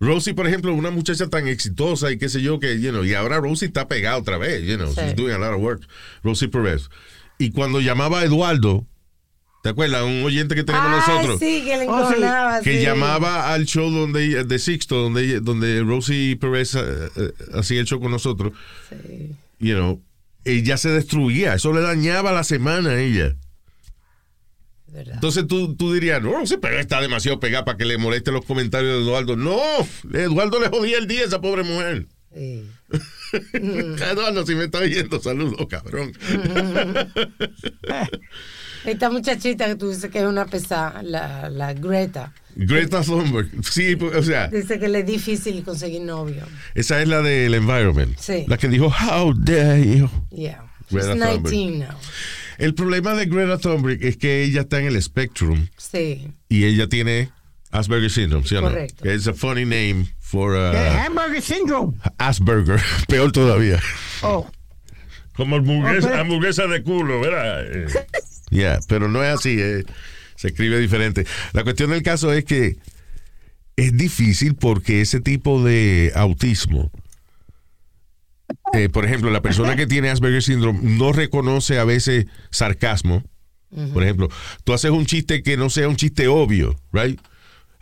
Rosie, 0.00 0.32
por 0.34 0.46
ejemplo, 0.46 0.72
una 0.74 0.90
muchacha 0.90 1.28
tan 1.28 1.46
exitosa 1.46 2.10
y 2.10 2.16
qué 2.18 2.28
sé 2.30 2.40
yo 2.40 2.58
que, 2.58 2.80
you 2.80 2.90
know, 2.90 3.04
y 3.04 3.12
ahora 3.14 3.38
Rosie 3.38 3.66
está 3.68 3.86
pegada 3.86 4.16
otra 4.16 4.38
vez, 4.38 4.62
you 4.66 4.76
know, 4.76 4.88
Sí. 4.92 5.00
she's 5.02 5.14
doing 5.14 5.34
a 5.34 5.38
lot 5.38 5.52
of 5.54 5.60
work. 5.60 5.82
Rosie 6.22 6.48
Perez. 6.48 6.88
Y 7.38 7.50
cuando 7.50 7.80
llamaba 7.80 8.20
a 8.20 8.24
Eduardo, 8.24 8.86
¿te 9.62 9.68
acuerdas? 9.68 10.02
Un 10.04 10.22
oyente 10.24 10.54
que 10.54 10.64
tenemos 10.64 10.88
Ay, 11.06 11.14
nosotros. 11.16 11.38
sí, 11.40 11.62
que 11.64 11.76
le 11.76 11.86
Oh, 11.88 12.08
sí. 12.10 12.14
que 12.64 12.78
sí. 12.78 12.82
llamaba 12.82 13.52
al 13.52 13.66
show 13.66 13.90
donde 13.90 14.42
de 14.44 14.58
Sixto, 14.58 14.96
donde, 14.96 15.40
donde 15.40 15.82
Rosie 15.82 16.36
Perez 16.36 16.74
eh, 16.76 17.32
hacía 17.52 17.80
el 17.80 17.86
show 17.86 18.00
con 18.00 18.10
nosotros, 18.10 18.52
Sí. 18.88 19.32
you 19.58 19.74
know, 19.74 20.02
ella 20.46 20.78
se 20.78 20.88
destruía, 20.88 21.52
eso 21.54 21.74
le 21.74 21.82
dañaba 21.82 22.32
la 22.32 22.44
semana 22.44 22.90
a 22.92 23.00
ella. 23.00 23.36
Verdad. 24.90 25.14
Entonces 25.14 25.46
tú, 25.46 25.74
tú 25.76 25.92
dirías, 25.92 26.22
no, 26.22 26.32
Rosie 26.32 26.58
Perez 26.58 26.80
está 26.80 27.00
demasiado 27.00 27.40
pegada 27.40 27.64
para 27.64 27.78
que 27.78 27.84
le 27.84 27.98
moleste 27.98 28.30
los 28.32 28.44
comentarios 28.44 28.98
de 28.98 29.02
Eduardo. 29.02 29.36
No, 29.36 29.58
Eduardo 30.12 30.60
le 30.60 30.68
jodía 30.68 30.98
el 30.98 31.06
día 31.06 31.22
a 31.22 31.26
esa 31.26 31.40
pobre 31.40 31.62
mujer. 31.62 32.06
Sí. 32.34 32.64
Eduardo, 33.52 34.46
si 34.46 34.54
me 34.54 34.64
está 34.64 34.78
oyendo, 34.78 35.20
saludos, 35.20 35.66
cabrón. 35.68 36.12
Esta 38.84 39.10
muchachita 39.10 39.66
que 39.66 39.76
tú 39.76 39.90
dices 39.90 40.10
que 40.10 40.20
es 40.20 40.24
una 40.24 40.46
pesada, 40.46 41.02
la, 41.02 41.50
la 41.50 41.74
Greta, 41.74 42.32
Greta 42.56 43.02
Thunberg, 43.02 43.48
sí, 43.62 43.96
pues, 43.96 44.14
o 44.16 44.22
sea, 44.22 44.48
dice 44.48 44.78
que 44.78 44.88
le 44.88 45.00
es 45.00 45.06
difícil 45.06 45.62
conseguir 45.62 46.02
novio. 46.02 46.44
esa 46.74 47.00
es 47.00 47.08
la 47.08 47.22
del 47.22 47.54
environment. 47.54 48.16
Sí. 48.18 48.44
La 48.48 48.56
que 48.58 48.68
dijo, 48.68 48.86
how 48.86 49.32
dare 49.34 49.98
you. 49.98 50.10
Yeah. 50.30 50.64
She's 50.90 51.06
Greta 51.06 51.38
19 51.38 51.78
now. 51.78 51.96
El 52.60 52.74
problema 52.74 53.14
de 53.14 53.26
Greta 53.26 53.58
Thunberg 53.58 54.04
es 54.04 54.16
que 54.16 54.42
ella 54.44 54.60
está 54.60 54.78
en 54.80 54.86
el 54.86 55.02
spectrum 55.02 55.66
Sí. 55.76 56.32
y 56.48 56.64
ella 56.64 56.88
tiene 56.88 57.30
Asperger 57.72 58.10
syndrome, 58.10 58.46
¿sí 58.46 58.56
o 58.56 58.60
no? 58.62 58.68
Correcto. 58.68 59.04
Es 59.08 59.26
a 59.28 59.32
funny 59.32 59.64
name 59.64 60.06
for 60.18 60.52
uh, 60.54 60.74
hamburger 61.06 61.40
syndrome. 61.40 61.96
Asperger, 62.18 62.80
peor 63.08 63.32
todavía. 63.32 63.80
Oh, 64.22 64.48
Como 65.34 65.56
hamburguesa, 65.56 66.20
hamburguesa 66.20 66.66
de 66.66 66.82
culo, 66.82 67.20
¿verdad? 67.20 67.64
Eh, 67.66 67.86
Ya, 68.50 68.80
pero 68.88 69.08
no 69.08 69.22
es 69.22 69.32
así, 69.32 69.56
eh, 69.60 69.84
se 70.34 70.48
escribe 70.48 70.78
diferente. 70.80 71.24
La 71.52 71.62
cuestión 71.62 71.90
del 71.90 72.02
caso 72.02 72.32
es 72.32 72.44
que 72.44 72.76
es 73.76 73.96
difícil 73.96 74.56
porque 74.56 75.00
ese 75.00 75.20
tipo 75.20 75.62
de 75.64 76.10
autismo, 76.16 76.90
eh, 78.72 78.88
por 78.88 79.04
ejemplo, 79.04 79.30
la 79.30 79.42
persona 79.42 79.76
que 79.76 79.86
tiene 79.86 80.10
Asperger 80.10 80.42
syndrome 80.42 80.80
no 80.82 81.12
reconoce 81.12 81.78
a 81.78 81.84
veces 81.84 82.26
sarcasmo. 82.50 83.22
Por 83.94 84.02
ejemplo, 84.02 84.28
tú 84.64 84.72
haces 84.72 84.90
un 84.90 85.06
chiste 85.06 85.42
que 85.44 85.56
no 85.56 85.70
sea 85.70 85.88
un 85.88 85.94
chiste 85.96 86.26
obvio, 86.26 86.74
right? 86.92 87.20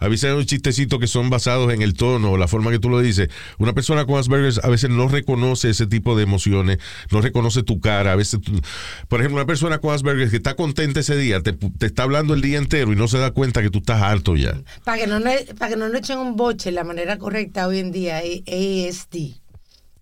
A 0.00 0.06
veces 0.06 0.30
hay 0.30 0.36
un 0.36 0.44
chistecito 0.44 1.00
que 1.00 1.06
son 1.08 1.28
basados 1.28 1.72
en 1.72 1.82
el 1.82 1.94
tono 1.94 2.30
o 2.32 2.36
la 2.36 2.46
forma 2.46 2.70
que 2.70 2.78
tú 2.78 2.88
lo 2.88 3.00
dices. 3.00 3.30
Una 3.58 3.72
persona 3.72 4.04
con 4.04 4.16
Asperger 4.16 4.52
a 4.62 4.68
veces 4.68 4.90
no 4.90 5.08
reconoce 5.08 5.70
ese 5.70 5.86
tipo 5.88 6.14
de 6.16 6.22
emociones, 6.22 6.78
no 7.10 7.20
reconoce 7.20 7.62
tu 7.64 7.80
cara. 7.80 8.12
A 8.12 8.16
veces, 8.16 8.38
tú- 8.40 8.60
por 9.08 9.20
ejemplo, 9.20 9.38
una 9.40 9.46
persona 9.46 9.78
con 9.78 9.92
Asperger 9.94 10.30
que 10.30 10.36
está 10.36 10.54
contenta 10.54 11.00
ese 11.00 11.16
día, 11.16 11.40
te, 11.42 11.52
te 11.54 11.86
está 11.86 12.04
hablando 12.04 12.34
el 12.34 12.42
día 12.42 12.58
entero 12.58 12.92
y 12.92 12.96
no 12.96 13.08
se 13.08 13.18
da 13.18 13.32
cuenta 13.32 13.60
que 13.62 13.70
tú 13.70 13.78
estás 13.78 14.00
harto 14.02 14.36
ya. 14.36 14.60
Para 14.84 14.98
que 14.98 15.06
no 15.08 15.18
para 15.58 15.70
que 15.70 15.76
no 15.76 15.88
le 15.88 15.98
echen 15.98 16.18
un 16.18 16.36
boche, 16.36 16.70
la 16.70 16.84
manera 16.84 17.16
correcta 17.18 17.66
hoy 17.66 17.78
en 17.80 17.90
día 17.90 18.20
es 18.22 18.42
ASD, 18.46 19.40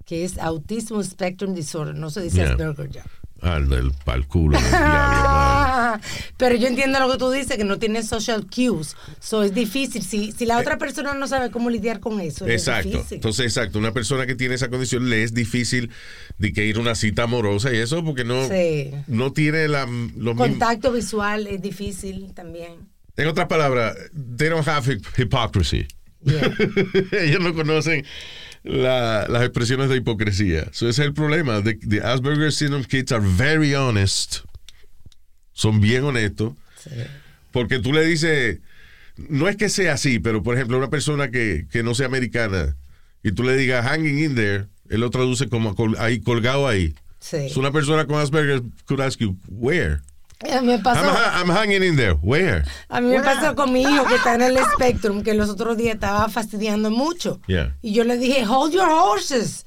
que 0.06 0.24
es 0.24 0.38
Autism 0.38 1.02
Spectrum 1.02 1.54
Disorder. 1.54 1.94
No 1.94 2.08
se 2.10 2.22
dice 2.22 2.36
Yeah. 2.36 2.50
Asperger 2.52 2.88
ya. 2.90 3.04
Al 3.42 3.68
del 3.68 3.92
pal 4.04 4.26
culo 4.26 4.58
del 4.58 4.66
diablo, 4.70 4.88
man. 4.88 6.00
Pero 6.38 6.56
yo 6.56 6.68
entiendo 6.68 6.98
lo 7.00 7.12
que 7.12 7.18
tú 7.18 7.30
dices, 7.30 7.58
que 7.58 7.64
no 7.64 7.78
tiene 7.78 8.02
social 8.02 8.46
cues. 8.46 8.96
So 9.20 9.42
es 9.42 9.52
difícil. 9.54 10.02
Si, 10.02 10.32
si 10.32 10.46
la 10.46 10.58
otra 10.58 10.78
persona 10.78 11.12
no 11.12 11.28
sabe 11.28 11.50
cómo 11.50 11.68
lidiar 11.68 12.00
con 12.00 12.18
eso, 12.20 12.46
es 12.46 12.62
Exacto. 12.62 12.88
difícil. 12.88 13.16
Entonces, 13.16 13.44
exacto. 13.46 13.78
Una 13.78 13.92
persona 13.92 14.26
que 14.26 14.34
tiene 14.36 14.54
esa 14.54 14.68
condición 14.70 15.10
le 15.10 15.22
es 15.22 15.34
difícil 15.34 15.90
de 16.38 16.52
que 16.54 16.64
ir 16.64 16.78
a 16.78 16.80
una 16.80 16.94
cita 16.94 17.24
amorosa 17.24 17.70
y 17.72 17.76
eso 17.76 18.02
porque 18.02 18.24
no, 18.24 18.48
Sí. 18.48 18.90
no 19.06 19.32
tiene 19.34 19.68
la, 19.68 19.82
los 19.84 19.90
mismos. 20.34 20.36
Contacto 20.48 20.90
visual 20.92 21.46
es 21.46 21.60
difícil 21.60 22.32
también. 22.32 22.88
En 23.18 23.28
otras 23.28 23.48
palabras, 23.48 23.96
they 24.38 24.48
don't 24.48 24.66
have 24.66 24.90
hypocrisy. 25.18 25.86
Yeah. 26.22 26.52
Ellos 27.12 27.40
no 27.40 27.54
conocen 27.54 28.04
la- 28.66 29.26
las 29.28 29.42
expresiones 29.42 29.88
de 29.88 29.96
hipocresía. 29.96 30.68
So, 30.72 30.88
ese 30.88 31.02
es 31.02 31.06
el 31.08 31.14
problema. 31.14 31.62
The, 31.62 31.74
the 31.74 32.00
Asperger 32.02 32.52
syndrome 32.52 32.84
kids 32.84 33.12
are 33.12 33.24
very 33.36 33.74
honest. 33.74 34.38
Son 35.52 35.80
bien 35.80 36.04
honestos. 36.04 36.54
Porque 37.52 37.78
tú 37.78 37.92
le 37.92 38.04
dices, 38.04 38.58
no 39.16 39.48
es 39.48 39.56
que 39.56 39.68
sea 39.68 39.94
así, 39.94 40.18
pero 40.18 40.42
por 40.42 40.54
ejemplo, 40.54 40.76
una 40.76 40.90
persona 40.90 41.30
que, 41.30 41.66
que 41.70 41.82
no 41.82 41.94
sea 41.94 42.06
americana 42.06 42.76
y 43.22 43.32
tú 43.32 43.42
le 43.42 43.56
digas 43.56 43.84
hanging 43.86 44.18
in 44.18 44.34
there, 44.34 44.66
él 44.90 45.00
lo 45.00 45.10
traduce 45.10 45.48
como 45.48 45.74
col- 45.74 45.96
ahí, 45.98 46.20
colgado 46.20 46.68
ahí. 46.68 46.94
Sí. 47.18 47.48
So, 47.48 47.60
una 47.60 47.72
persona 47.72 48.04
con 48.06 48.20
Asperger 48.20 48.62
could 48.86 49.00
ask 49.00 49.18
you, 49.18 49.36
where? 49.48 50.00
A 50.42 50.60
mí 50.60 50.66
me 50.66 50.78
pasó, 50.78 51.00
I'm, 51.00 51.48
I'm 51.48 51.56
hanging 51.56 51.82
in 51.82 51.96
there. 51.96 52.12
Where? 52.14 52.64
a 52.90 53.00
mí 53.00 53.08
me 53.10 53.22
pasó 53.22 53.54
con 53.56 53.72
mi 53.72 53.82
hijo 53.82 54.04
que 54.06 54.16
está 54.16 54.34
en 54.34 54.42
el 54.42 54.58
Spectrum, 54.74 55.22
que 55.22 55.32
los 55.34 55.48
otros 55.48 55.76
días 55.78 55.94
estaba 55.94 56.28
fastidiando 56.28 56.90
mucho. 56.90 57.40
Yeah. 57.46 57.74
Y 57.80 57.92
yo 57.94 58.04
le 58.04 58.18
dije, 58.18 58.44
hold 58.46 58.74
your 58.74 58.88
horses. 58.90 59.64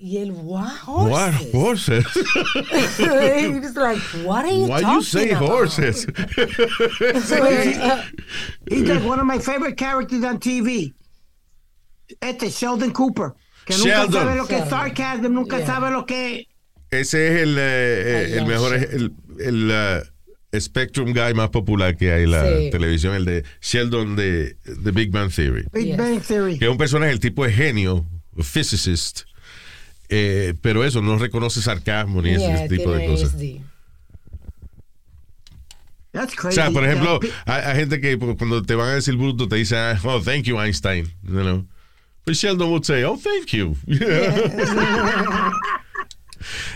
Y 0.00 0.18
él, 0.18 0.30
what 0.32 0.70
What 0.86 1.34
horses? 1.52 2.06
horses? 2.06 2.06
He 2.98 3.48
was 3.58 3.74
like, 3.76 3.98
what 4.24 4.44
are 4.44 4.52
you 4.52 4.68
Why 4.68 4.80
talking 4.80 4.94
you 4.96 5.02
say 5.02 5.30
about? 5.32 5.48
horses? 5.50 6.06
He's 8.70 8.88
like 8.88 9.02
one 9.04 9.18
of 9.20 9.26
my 9.26 9.38
favorite 9.38 9.76
characters 9.76 10.24
on 10.24 10.38
TV. 10.38 10.94
Este, 12.22 12.48
Sheldon 12.50 12.92
Cooper. 12.92 13.34
Que 13.66 13.76
nunca 13.76 13.84
Sheldon. 14.06 14.12
sabe 14.22 14.36
lo 14.36 14.46
que 14.46 14.56
es 14.58 14.68
sarcasm, 14.68 15.32
nunca 15.34 15.58
Yeah. 15.58 15.66
sabe 15.66 15.90
lo 15.90 16.06
que 16.06 16.47
Ese 16.90 17.28
es 17.28 17.42
el, 17.42 17.56
eh, 17.58 17.60
eh, 17.60 18.38
el 18.38 18.46
mejor, 18.46 18.74
el, 18.74 19.12
el, 19.40 19.70
eh, 19.72 20.02
Spectrum 20.60 21.12
Guy 21.12 21.34
más 21.34 21.50
popular 21.50 21.96
que 21.96 22.10
hay 22.12 22.22
en 22.24 22.30
la 22.30 22.44
Sí. 22.48 22.70
televisión, 22.70 23.14
el 23.14 23.24
de 23.26 23.44
Sheldon 23.60 24.16
de 24.16 24.56
The 24.82 24.90
Big 24.92 25.10
Bang 25.10 25.30
Theory. 25.30 25.64
Big 25.72 25.86
Yes. 25.88 25.96
Bang 25.98 26.22
Theory. 26.22 26.58
Que 26.58 26.64
es 26.64 26.70
un 26.70 26.78
personaje, 26.78 27.12
el 27.12 27.20
tipo 27.20 27.44
es 27.44 27.54
genio, 27.54 28.06
physicist, 28.42 29.22
eh, 30.08 30.54
pero 30.62 30.84
eso, 30.84 31.02
no 31.02 31.18
reconoce 31.18 31.60
sarcasmo 31.60 32.22
ni 32.22 32.30
yeah, 32.36 32.64
ese 32.64 32.68
tipo 32.74 32.90
de 32.92 33.06
cosas. 33.06 33.34
ASD. 33.34 33.60
That's 36.12 36.32
O 36.32 36.36
crazy. 36.36 36.54
sea, 36.54 36.70
por 36.70 36.84
ejemplo, 36.84 37.20
Yeah. 37.20 37.30
hay, 37.44 37.62
hay 37.72 37.76
gente 37.80 38.00
que 38.00 38.16
pues, 38.16 38.36
cuando 38.38 38.62
te 38.62 38.74
van 38.74 38.88
a 38.88 38.94
decir 38.94 39.14
bruto 39.16 39.46
te 39.48 39.56
dice, 39.56 39.76
ah, 39.76 40.00
oh, 40.04 40.22
thank 40.22 40.44
you, 40.46 40.58
Einstein. 40.58 41.04
You 41.22 41.42
know? 41.42 41.66
But 42.24 42.34
Sheldon 42.36 42.70
would 42.70 42.84
say, 42.84 43.04
oh, 43.04 43.18
thank 43.18 43.52
you. 43.52 43.76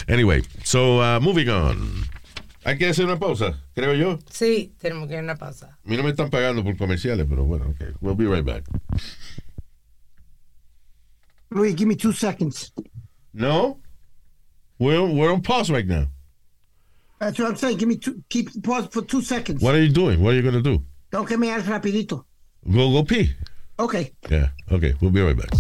anyway, 0.09 0.43
so 0.65 1.01
uh, 1.01 1.21
moving 1.21 1.49
on. 1.49 2.05
Hay 2.65 2.79
que 2.79 2.87
hacer 2.87 3.05
una 3.05 3.19
pausa, 3.19 3.59
creo 3.75 3.95
yo. 3.95 4.19
Sí, 4.31 4.73
tenemos 4.79 5.09
que 5.09 5.15
ir 5.15 5.21
a 5.21 5.23
una 5.23 5.37
pausa. 5.37 5.79
A 5.85 5.89
mí 5.89 5.97
no 5.97 6.05
me 6.05 6.11
están 6.11 6.31
pagando 6.31 6.63
por 6.63 6.77
comerciales, 6.77 7.27
pero 7.29 7.45
bueno, 7.45 7.67
ok. 7.71 7.97
We'll 8.01 8.15
be 8.15 8.27
right 8.27 8.45
back. 8.45 8.65
Luis, 11.51 11.75
give 11.75 11.89
me 11.89 11.97
two 11.97 12.13
seconds. 12.13 12.73
No. 13.35 13.79
We're, 14.79 15.03
we're 15.07 15.33
on 15.33 15.43
pause 15.43 15.71
right 15.71 15.87
now. 15.87 16.07
That's 17.19 17.39
what 17.39 17.49
I'm 17.49 17.57
saying. 17.57 17.79
Give 17.79 17.89
me 17.89 17.97
two. 17.97 18.23
Keep 18.29 18.63
pause 18.63 18.89
for 18.91 19.03
two 19.03 19.23
seconds. 19.23 19.63
What 19.63 19.75
are 19.75 19.83
you 19.83 19.93
doing? 19.93 20.23
What 20.23 20.33
are 20.33 20.37
you 20.37 20.43
going 20.43 20.55
to 20.55 20.63
do? 20.63 20.83
Tengo 21.11 21.25
que 21.25 21.37
mirar 21.37 21.63
rapidito. 21.63 22.25
Go, 22.69 22.91
go 22.93 23.05
pee. 23.05 23.35
Okay. 23.79 24.13
Yeah. 24.29 24.49
Okay. 24.71 24.95
We'll 25.01 25.11
be 25.11 25.21
right 25.21 25.37
back. 25.37 25.51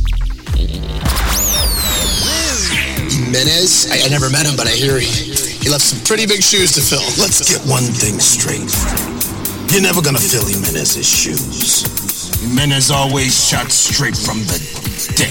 Jimenez? 3.23 3.91
I, 3.91 4.07
I 4.07 4.09
never 4.09 4.29
met 4.31 4.47
him, 4.47 4.57
but 4.57 4.67
I 4.67 4.75
hear 4.75 4.99
he, 4.99 5.31
he 5.31 5.71
left 5.71 5.83
some 5.85 6.03
pretty 6.05 6.27
big 6.27 6.43
shoes 6.43 6.73
to 6.75 6.81
fill. 6.83 6.99
Let's 7.23 7.47
get 7.47 7.63
one 7.69 7.85
thing 7.85 8.19
straight. 8.19 8.67
You're 9.71 9.83
never 9.83 10.03
gonna 10.03 10.19
fill 10.19 10.47
Jimenez's 10.47 11.07
shoes. 11.07 11.87
Jimenez 12.43 12.91
always 12.91 13.33
shot 13.33 13.71
straight 13.71 14.17
from 14.17 14.39
the 14.51 14.59
dick. 15.15 15.31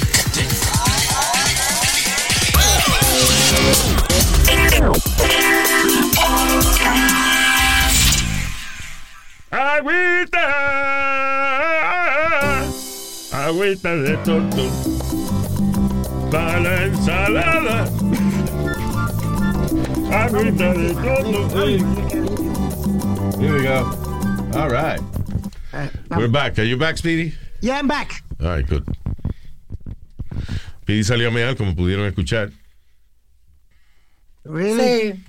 Agüita, 9.52 10.48
agüita 13.32 13.96
de 13.96 14.18
tonto 14.24 15.41
para 16.32 16.60
la 16.60 16.86
ensalada. 16.86 17.84
Agüita 20.12 20.74
de 20.74 20.94
tonto. 20.94 21.58
Here 23.40 23.54
we 23.54 23.64
go. 23.64 23.86
All 24.54 24.70
right. 24.70 25.00
We're 26.16 26.28
back. 26.28 26.58
Are 26.60 26.64
you 26.66 26.78
back, 26.78 26.98
Speedy? 26.98 27.34
Yeah, 27.62 27.80
I'm 27.80 27.88
back. 27.88 28.24
All 28.42 28.48
right, 28.50 28.68
good. 28.68 28.84
Speedy 30.84 31.04
salió 31.04 31.28
a 31.30 31.32
mear, 31.32 31.56
como 31.56 31.76
pudieron 31.76 32.06
escuchar. 32.08 32.52
Really? 34.44 35.14
Sí, 35.14 35.24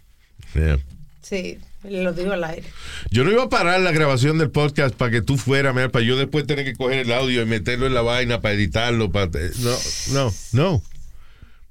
Yeah. 0.55 0.77
sí, 1.23 1.59
lo 1.85 2.13
digo 2.13 2.33
al 2.33 2.45
aire. 2.45 2.65
Yo 3.11 3.25
no 3.25 3.31
iba 3.31 3.45
a 3.45 3.49
parar 3.49 3.81
la 3.81 3.91
grabación 3.93 4.37
del 4.39 4.51
podcast 4.51 4.95
para 4.95 5.11
que 5.11 5.23
tú 5.23 5.39
fueras, 5.39 5.75
mear, 5.75 5.91
para 5.91 6.05
yo 6.05 6.17
después 6.17 6.47
tener 6.47 6.65
que 6.67 6.75
coger 6.75 7.01
el 7.01 7.13
audio 7.13 7.43
y 7.43 7.47
meterlo 7.47 7.87
en 7.87 7.95
la 7.95 8.03
vaina 8.03 8.41
para 8.43 8.55
editarlo. 8.55 9.11
Para... 9.11 9.27
No, 9.61 9.79
no, 10.13 10.33
no. 10.53 10.83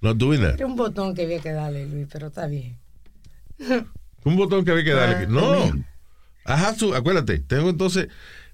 Not 0.02 0.18
doing 0.18 0.42
that. 0.42 0.56
Era 0.56 0.66
un 0.66 0.76
botón 0.76 1.14
que 1.16 1.24
había 1.24 1.40
que 1.40 1.52
darle, 1.52 1.86
Luis, 1.86 2.08
pero 2.12 2.28
está 2.28 2.48
bien. 2.48 2.78
Un 4.24 4.36
botón 4.36 4.64
que 4.66 4.72
había 4.72 4.84
que 4.84 4.92
darle. 4.94 5.16
Ah, 5.16 5.26
No. 5.28 5.66
I 5.68 5.84
have 6.54 6.78
to- 6.78 6.96
acuérdate, 6.96 7.40
tengo 7.40 7.70
entonces, 7.70 8.08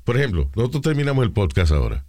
por 0.04 0.18
ejemplo, 0.18 0.50
nosotros 0.56 0.82
terminamos 0.84 1.24
el 1.26 1.32
podcast 1.32 1.72
ahora. 1.72 2.06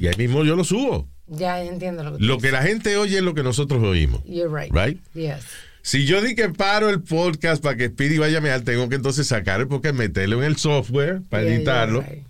Y 0.00 0.06
ahí 0.06 0.14
mismo 0.16 0.44
yo 0.44 0.54
lo 0.56 0.64
subo. 0.64 1.08
Ya 1.28 1.60
entiendo 1.62 2.04
lo 2.04 2.12
que 2.12 2.18
tú 2.18 2.24
Lo 2.24 2.36
que 2.38 2.48
dices. 2.48 2.52
la 2.52 2.62
gente 2.62 2.96
oye 2.96 3.16
es 3.18 3.22
lo 3.22 3.34
que 3.34 3.42
nosotros 3.42 3.82
oímos. 3.82 4.22
You're 4.24 4.48
right. 4.48 4.72
Right? 4.72 5.00
Yes. 5.14 5.44
Si 5.82 6.04
yo 6.06 6.20
di 6.22 6.34
que 6.36 6.48
paro 6.48 6.88
el 6.90 7.00
podcast 7.02 7.62
para 7.62 7.76
que 7.76 7.88
Speedy 7.88 8.18
vaya 8.18 8.38
a 8.38 8.40
mear, 8.40 8.60
tengo 8.62 8.88
que 8.88 8.94
entonces 8.96 9.26
sacar 9.26 9.60
el 9.60 9.66
podcast, 9.68 9.96
meterlo 9.96 10.38
en 10.38 10.44
el 10.44 10.56
software 10.56 11.22
para 11.28 11.42
Yeah, 11.44 11.54
editarlo. 11.54 12.02
right. 12.02 12.24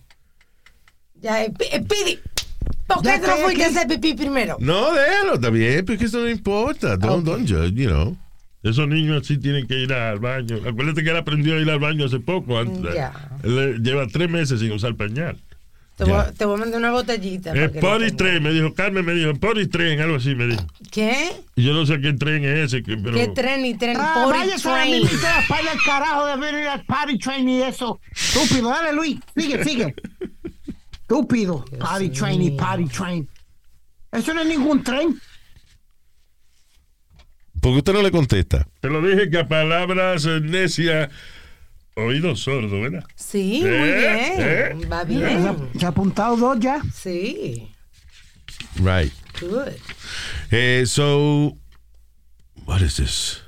Ya, 1.20 1.46
Pidi, 1.59 2.20
¿por 2.87 3.03
qué 3.03 3.18
no 3.18 3.37
fuiste 3.37 3.64
a 3.64 3.68
hacer 3.68 3.89
pipí 3.89 4.14
primero? 4.14 4.57
No, 4.61 4.93
déjalo, 4.93 5.51
bien, 5.51 5.84
porque 5.84 6.05
eso 6.05 6.18
no 6.20 6.28
importa. 6.28 6.97
Don't, 6.97 7.24
don't 7.24 7.49
judge, 7.49 7.72
you 7.74 7.89
know. 7.89 8.16
Esos 8.62 8.89
niños 8.89 9.22
así 9.22 9.39
tienen 9.39 9.66
que 9.66 9.78
ir 9.78 9.93
al 9.93 10.18
baño. 10.18 10.57
Acuérdate 10.66 11.05
que 11.05 11.11
él 11.11 11.16
aprendió 11.16 11.55
a 11.57 11.61
ir 11.61 11.70
al 11.70 11.78
baño 11.78 12.07
hace 12.07 12.18
poco. 12.18 12.59
Antes. 12.59 12.95
Ya. 12.95 13.12
Él 13.45 13.80
lleva 13.82 14.07
tres 14.09 14.28
meses 14.28 14.59
sin 14.59 14.72
usar 14.72 14.97
pañal. 14.97 15.37
Te, 15.97 16.05
voy, 16.05 16.14
a- 16.14 16.30
te 16.32 16.45
voy 16.45 16.57
a 16.57 16.59
mandar 16.59 16.78
una 16.80 16.91
botellita. 16.91 17.55
lo 17.55 17.72
Pony 17.72 17.99
tengas. 17.99 18.16
Train, 18.16 18.43
me 18.43 18.53
dijo. 18.53 18.74
Carmen 18.74 19.05
me 19.05 19.14
dijo, 19.14 19.32
Pony 19.34 19.66
Train, 19.70 19.99
algo 20.01 20.16
así 20.16 20.34
me 20.34 20.47
dijo. 20.49 20.66
¿Qué? 20.91 21.30
Yo 21.57 21.72
no 21.72 21.87
sé 21.87 22.01
qué 22.01 22.12
tren 22.12 22.45
es 22.45 22.74
ese, 22.74 22.82
pero... 22.82 23.14
¿Qué 23.14 23.28
tren 23.28 23.64
y 23.64 23.74
tren? 23.74 23.97
Ah, 23.99 24.24
Potty 24.26 24.39
váyase 24.39 24.68
a 24.68 24.72
train. 24.74 25.09
para 25.49 25.72
el 25.72 25.78
carajo 25.87 26.26
de 26.26 26.37
venir 26.37 26.68
al 26.68 26.84
party 26.84 27.18
train 27.18 27.49
y 27.49 27.62
eso. 27.62 27.99
Estúpido. 28.14 28.68
Dale, 28.68 28.93
Luis. 28.93 29.18
Sigue, 29.34 29.64
sigue. 29.64 29.95
Estúpido. 31.09 31.64
Party 31.78 32.09
train 32.09 32.42
y 32.42 32.50
party 32.50 32.86
train. 32.86 33.28
Eso 34.11 34.34
no 34.34 34.40
es 34.40 34.48
ningún 34.48 34.82
tren. 34.82 35.20
Porque 37.61 37.78
usted 37.78 37.92
no 37.92 38.02
le 38.02 38.11
contesta. 38.11 38.66
Te 38.80 38.90
lo 38.90 39.00
dije 39.00 39.30
que 39.30 39.38
a 39.38 39.46
palabras 39.46 40.26
necias, 40.42 41.09
oído 41.94 42.34
sordo, 42.34 42.80
¿verdad? 42.80 43.04
Sí, 43.14 43.62
¿Eh? 43.64 43.68
muy 43.68 43.92
bien. 43.92 44.82
¿Eh? 44.82 44.86
Va 44.88 45.04
bien. 45.04 45.70
se 45.78 45.86
ha 45.86 45.90
apuntado 45.90 46.36
dos 46.36 46.59
ya. 46.59 46.82
Sí. 46.92 47.68
Right. 48.80 49.12
Good. 49.40 49.74
Eh, 50.50 50.84
so, 50.86 51.57
what 52.64 52.80
is 52.82 52.96
this? 52.96 53.42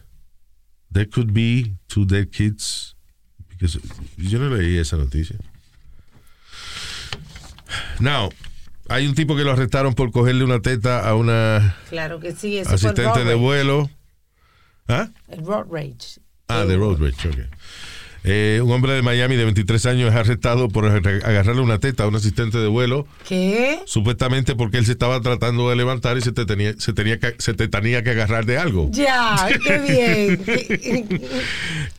There 0.92 1.06
could 1.06 1.32
be 1.32 1.72
two 1.88 2.04
dead 2.04 2.30
kids. 2.30 2.94
Because 3.48 3.80
yo 4.16 4.38
no 4.38 4.54
leí 4.54 4.78
esa 4.78 4.96
noticia. 4.96 5.36
Now, 8.00 8.30
hay 8.88 9.06
un 9.06 9.14
tipo 9.14 9.36
que 9.36 9.44
lo 9.44 9.52
arrestaron 9.52 9.94
por 9.94 10.10
cogerle 10.10 10.44
una 10.44 10.60
teta 10.60 11.06
a 11.08 11.14
una 11.14 11.76
Claro 11.88 12.20
que 12.20 12.32
sí. 12.32 12.58
Ese 12.58 12.64
fue 12.78 12.90
el 12.90 12.96
asistente 12.96 13.02
road 13.04 13.18
de 13.18 13.24
rage. 13.24 13.34
vuelo. 13.36 13.90
¿Ah? 14.88 15.08
El 15.28 15.44
road 15.44 15.66
rage. 15.70 16.20
Ah, 16.48 16.64
de 16.64 16.76
Road 16.76 16.98
Rage, 16.98 17.28
ok. 17.28 17.36
Eh, 18.24 18.60
un 18.62 18.70
hombre 18.72 18.92
de 18.92 19.02
Miami 19.02 19.36
de 19.36 19.44
23 19.44 19.86
años 19.86 20.10
es 20.10 20.16
arrestado 20.16 20.68
por 20.68 20.84
agar- 20.86 21.24
agarrarle 21.24 21.62
una 21.62 21.78
teta 21.78 22.02
a 22.04 22.08
un 22.08 22.16
asistente 22.16 22.58
de 22.58 22.66
vuelo, 22.66 23.06
¿Qué? 23.26 23.78
supuestamente 23.86 24.54
porque 24.56 24.78
él 24.78 24.86
se 24.86 24.92
estaba 24.92 25.20
tratando 25.20 25.70
de 25.70 25.76
levantar 25.76 26.18
y 26.18 26.20
se 26.20 26.32
te 26.32 26.44
tenía, 26.44 26.74
se 26.78 26.92
tenía 26.92 27.18
que, 27.18 27.34
se 27.38 27.54
te 27.54 27.68
tenía 27.68 28.02
que 28.02 28.10
agarrar 28.10 28.44
de 28.44 28.58
algo. 28.58 28.88
Ya, 28.92 29.48
qué 29.64 29.78
bien. 29.78 30.44
¿Qué- 30.44 31.20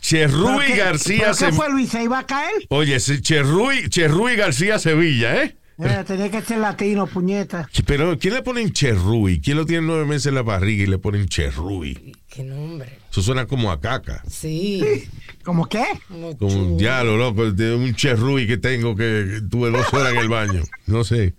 Cherruy 0.01 0.65
¿Pero 0.67 0.77
García 0.85 1.17
¿Pero 1.19 1.31
qué 1.31 1.37
Sevilla. 1.37 1.55
fue, 1.57 1.69
Luis? 1.71 1.89
¿Se 1.89 2.03
iba 2.03 2.19
a 2.19 2.25
caer? 2.25 2.51
Oye, 2.69 2.99
Cherruy, 2.99 3.89
Cherruy 3.89 4.35
García 4.35 4.79
Sevilla, 4.79 5.43
¿eh? 5.43 5.55
Eh, 5.81 6.03
tenía 6.05 6.29
que 6.29 6.41
ser 6.41 6.57
latino, 6.57 7.07
puñeta. 7.07 7.69
Pero, 7.85 8.17
¿quién 8.19 8.33
le 8.33 8.41
ponen 8.41 8.73
Cherruy? 8.73 9.39
¿Quién 9.39 9.55
lo 9.55 9.65
tiene 9.65 9.87
nueve 9.87 10.05
meses 10.05 10.25
en 10.27 10.35
la 10.35 10.41
barriga 10.41 10.83
y 10.83 10.87
le 10.87 10.97
ponen 10.97 11.27
Cherruy? 11.27 12.13
¿Qué 12.29 12.43
nombre? 12.43 12.99
Eso 13.11 13.23
suena 13.23 13.47
como 13.47 13.71
a 13.71 13.81
caca. 13.81 14.23
Sí. 14.29 14.83
¿Cómo 15.43 15.67
qué? 15.67 15.83
Como 16.07 16.37
Como 16.37 16.55
un 16.55 16.77
diablo, 16.77 17.17
loco, 17.17 17.51
de 17.51 17.73
un 17.73 17.95
cherruy 17.95 18.45
que 18.45 18.57
tengo 18.57 18.95
que 18.95 19.41
tuve 19.49 19.71
dos 19.71 19.91
horas 19.93 20.13
en 20.13 20.19
el 20.19 20.29
baño. 20.29 20.61
No 20.85 21.03
sé. 21.03 21.33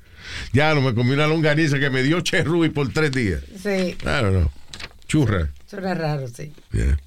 Ya 0.52 0.74
no 0.74 0.80
me 0.80 0.94
comí 0.94 1.12
una 1.12 1.26
longaniza 1.28 1.78
que 1.78 1.90
me 1.90 2.02
dio 2.02 2.20
cherruy 2.20 2.70
por 2.70 2.92
tres 2.92 3.12
días. 3.12 3.42
Sí. 3.62 3.96
Don't 4.02 4.30
know. 4.30 4.50
Churra. 5.06 5.50
Suena 5.66 5.94
raro, 5.94 6.26
sí. 6.28 6.52
Yeah. 6.72 6.98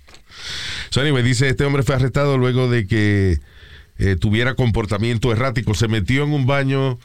So 0.90 1.02
anyway, 1.02 1.24
dice, 1.24 1.50
este 1.50 1.66
hombre 1.66 1.84
fue 1.84 1.96
arrestado 1.96 2.38
luego 2.38 2.70
de 2.70 2.88
que 2.88 3.40
eh, 3.98 4.16
tuviera 4.16 4.56
comportamiento 4.56 5.32
errático. 5.32 5.74
Se 5.74 5.88
metió 5.88 6.24
en 6.24 6.32
un 6.32 6.46
baño 6.46 7.00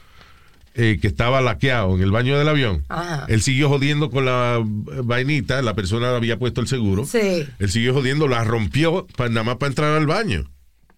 eh, 0.81 0.97
que 1.01 1.07
estaba 1.07 1.41
laqueado, 1.41 1.95
en 1.95 2.01
el 2.01 2.11
baño 2.11 2.37
del 2.37 2.47
avión. 2.47 2.85
Ajá. 2.89 3.25
Él 3.27 3.41
siguió 3.41 3.67
jodiendo 3.69 4.09
con 4.09 4.25
la 4.25 4.57
eh, 4.59 5.01
vainita, 5.03 5.61
la 5.61 5.73
persona 5.73 6.15
había 6.15 6.39
puesto 6.39 6.61
el 6.61 6.67
seguro. 6.67 7.05
Sí. 7.05 7.45
Él 7.59 7.69
siguió 7.69 7.93
jodiendo, 7.93 8.27
la 8.27 8.43
rompió 8.43 9.05
pa- 9.17 9.27
nada 9.29 9.43
más 9.43 9.57
para 9.57 9.69
entrar 9.69 9.97
al 9.97 10.07
baño. 10.07 10.49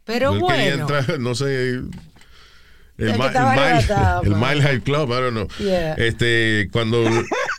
Pero 0.06 0.34
Él 0.34 0.40
bueno. 0.40 0.82
entrar, 0.82 1.20
no 1.20 1.34
sé. 1.36 1.46
El, 1.76 1.92
el 2.98 3.10
el. 3.10 4.36
Mile 4.36 4.62
High 4.62 4.82
Club, 4.82 5.10
I 5.10 5.14
don't 5.22 5.32
know. 5.32 5.48
Yeah. 5.60 5.94
Este, 5.96 6.70
cuando, 6.72 7.04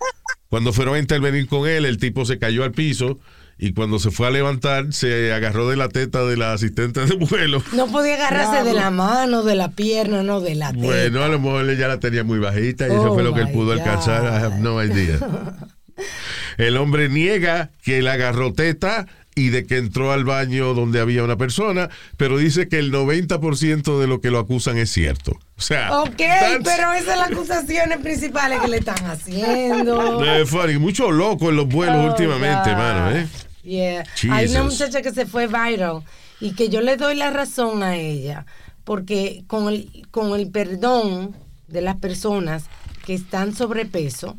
cuando 0.49 0.73
fueron 0.73 0.95
a 0.95 0.99
intervenir 0.99 1.49
con 1.49 1.69
él, 1.69 1.85
el 1.85 1.99
tipo 1.99 2.25
se 2.25 2.39
cayó 2.39 2.63
al 2.65 2.73
piso 2.73 3.19
y 3.65 3.75
cuando 3.75 4.01
se 4.01 4.11
fue 4.11 4.27
a 4.27 4.31
levantar, 4.31 4.93
se 4.93 5.33
agarró 5.33 5.69
de 5.71 5.77
la 5.77 5.89
teta 5.89 6.25
de 6.25 6.37
la 6.37 6.53
asistente 6.53 7.07
de 7.07 7.15
vuelo. 7.15 7.63
No 7.73 7.87
podía 7.87 8.15
agarrarse 8.17 8.65
de 8.65 8.75
la 8.75 8.91
mano, 8.91 9.45
de 9.45 9.55
la 9.55 9.71
pierna, 9.71 10.25
no 10.25 10.41
de 10.41 10.57
la 10.57 10.73
teta. 10.73 10.85
Bueno, 10.85 11.23
a 11.23 11.29
lo 11.29 11.39
mejor 11.39 11.69
él 11.71 11.79
ya 11.79 11.87
la 11.87 12.01
tenía 12.01 12.25
muy 12.25 12.41
bajita 12.41 12.89
y 12.89 12.91
eso 12.91 13.13
Oh 13.13 13.15
fue 13.15 13.23
lo 13.23 13.33
que 13.33 13.43
él 13.43 13.53
pudo 13.53 13.67
God. 13.67 13.79
alcanzar. 13.79 14.25
I 14.25 14.45
have 14.45 14.59
no 14.59 14.83
idea. 14.83 15.19
El 16.59 16.77
hombre 16.77 17.09
niega 17.09 17.71
que 17.83 17.99
él 17.99 18.09
agarró 18.09 18.53
teta 18.53 19.07
y 19.35 19.49
de 19.49 19.65
que 19.65 19.79
entró 19.79 20.13
al 20.13 20.25
baño 20.25 20.75
donde 20.75 21.01
había 21.01 21.23
una 21.25 21.37
persona, 21.37 21.89
pero 22.19 22.37
dice 22.37 22.69
que 22.69 22.79
el 22.79 22.93
90% 22.93 23.99
de 24.01 24.07
lo 24.07 24.21
que 24.21 24.31
lo 24.31 24.39
acusan 24.39 24.77
es 24.77 24.91
cierto. 24.91 25.39
O 25.57 25.61
sea, 25.63 26.01
Ok, 26.03 26.17
that's- 26.19 26.61
pero 26.65 26.93
esas 26.93 27.07
son 27.07 27.19
las 27.19 27.31
acusaciones 27.31 27.99
principales 27.99 28.61
que 28.61 28.69
le 28.69 28.79
están 28.79 29.07
haciendo. 29.07 30.23
Eh, 30.25 30.45
funny. 30.45 30.79
Mucho 30.79 31.11
loco 31.13 31.49
en 31.51 31.57
los 31.57 31.69
vuelos 31.69 31.97
Oh, 32.05 32.11
últimamente, 32.11 32.71
God. 32.71 32.77
mano, 32.77 33.11
¿eh? 33.17 33.27
Yeah. 33.63 34.05
Hay 34.31 34.49
una 34.49 34.65
muchacha 34.65 35.03
que 35.03 35.13
se 35.13 35.27
fue 35.27 35.47
viral 35.47 36.03
y 36.41 36.53
que 36.55 36.69
yo 36.69 36.81
le 36.81 36.97
doy 36.97 37.15
la 37.15 37.31
razón 37.31 37.83
a 37.83 37.97
ella 37.97 38.45
porque 38.85 39.45
con 39.47 39.69
el, 39.69 40.07
con 40.11 40.39
el 40.39 40.51
perdón 40.51 41.37
de 41.69 41.83
las 41.83 41.97
personas 41.97 42.65
que 43.07 43.15
están 43.15 43.55
sobrepeso, 43.55 44.39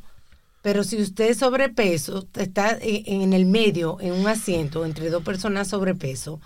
pero 0.62 0.84
si 0.84 1.02
usted 1.02 1.30
es 1.30 1.38
sobrepeso, 1.38 2.28
está 2.36 2.78
en, 2.82 3.22
en 3.22 3.34
el 3.34 3.46
medio, 3.46 3.98
en 4.02 4.14
un 4.14 4.28
asiento 4.28 4.86
entre 4.86 5.10
dos 5.10 5.24
personas 5.24 5.68
sobrepeso, 5.68 6.40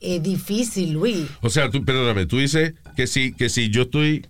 es 0.00 0.22
difícil, 0.22 0.92
Luis. 0.92 1.26
O 1.40 1.50
sea, 1.50 1.70
tú, 1.70 1.84
perdóname, 1.84 2.26
tú 2.26 2.38
dices 2.38 2.74
que 2.96 3.06
si, 3.06 3.32
que 3.32 3.48
si 3.48 3.68
yo 3.70 3.82
estoy 3.82 4.24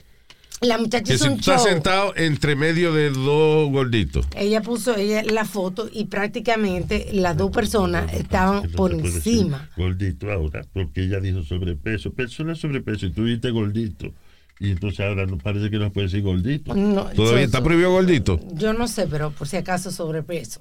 La 0.60 0.76
muchacha 0.78 1.04
Que 1.04 1.14
hizo 1.14 1.24
se 1.24 1.30
un 1.30 1.38
está 1.38 1.56
show. 1.56 1.66
sentado 1.68 2.12
entre 2.16 2.56
medio 2.56 2.92
de 2.92 3.10
dos 3.10 3.70
gorditos. 3.70 4.26
Ella 4.36 4.60
puso 4.60 4.96
ella 4.96 5.22
la 5.22 5.44
foto 5.44 5.88
y 5.92 6.06
prácticamente 6.06 7.10
las 7.12 7.36
dos 7.36 7.50
personas 7.52 8.12
estaban 8.12 8.68
por 8.72 8.92
encima. 8.92 9.68
Gordito 9.76 10.30
ahora, 10.32 10.64
porque 10.72 11.04
ella 11.04 11.20
dijo 11.20 11.42
sobrepeso. 11.44 12.12
Persona 12.12 12.54
sobrepeso 12.56 13.06
y 13.06 13.10
tú 13.12 13.24
dijiste 13.24 13.50
gordito. 13.50 14.12
Y 14.60 14.72
entonces 14.72 15.00
ahora 15.06 15.26
no 15.26 15.38
parece 15.38 15.70
que 15.70 15.78
no 15.78 15.92
puede 15.92 16.08
decir 16.08 16.22
gordito. 16.22 16.74
No, 16.74 17.04
¿Todavía 17.10 17.44
está 17.44 17.62
prohibido 17.62 17.92
gordito? 17.92 18.40
Yo 18.54 18.72
no 18.72 18.88
sé, 18.88 19.06
pero 19.06 19.30
por 19.30 19.46
si 19.46 19.56
acaso 19.56 19.92
sobrepeso. 19.92 20.60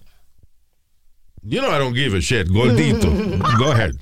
You 1.41 1.59
know 1.61 1.71
I 1.75 1.79
don't 1.79 1.95
give 1.95 2.15
a 2.15 2.19
shit. 2.19 2.47
Gordito. 2.47 3.09
Go 3.57 3.71
ahead. 3.71 3.95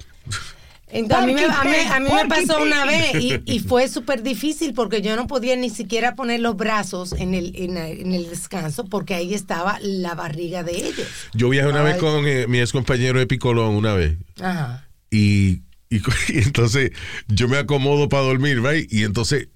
Entonces, 0.89 1.23
a 1.23 1.25
mí, 1.27 1.33
me, 1.33 1.43
a 1.45 1.63
mí- 1.63 1.89
a 1.91 1.99
mí 1.99 2.03
me 2.05 2.09
Porky 2.27 2.45
pasó 2.47 2.61
una 2.61 2.85
vez 2.85 3.15
y, 3.15 3.41
y 3.45 3.59
fue 3.59 3.87
súper 3.87 4.21
difícil 4.21 4.73
porque 4.73 5.01
yo 5.01 5.15
no 5.15 5.25
podía 5.27 5.55
ni 5.55 5.69
siquiera 5.71 6.15
poner 6.15 6.39
los 6.41 6.55
brazos 6.55 7.13
en 7.13 7.33
el, 7.33 7.55
en, 7.55 7.77
el- 7.77 7.99
en 8.01 8.13
el 8.13 8.29
descanso 8.29 8.85
porque 8.85 9.15
ahí 9.15 9.33
estaba 9.33 9.79
la 9.81 10.13
barriga 10.13 10.63
de 10.63 10.77
ellos. 10.87 11.07
Yo 11.33 11.49
viajé 11.49 11.69
una 11.69 11.81
vez 11.81 11.97
con 11.97 12.27
eh, 12.27 12.45
mi 12.47 12.59
ex 12.59 12.71
compañero 12.71 13.17
de 13.19 13.25
Picolón 13.27 13.73
una 13.75 13.93
vez. 13.93 14.15
Ajá. 14.39 14.87
Y, 15.09 15.61
y, 15.89 15.97
y 16.29 16.37
entonces 16.37 16.91
yo 17.27 17.47
me 17.47 17.57
acomodo 17.57 18.07
para 18.07 18.23
dormir, 18.23 18.61
right? 18.61 18.91
Y 18.93 19.03
entonces 19.03 19.47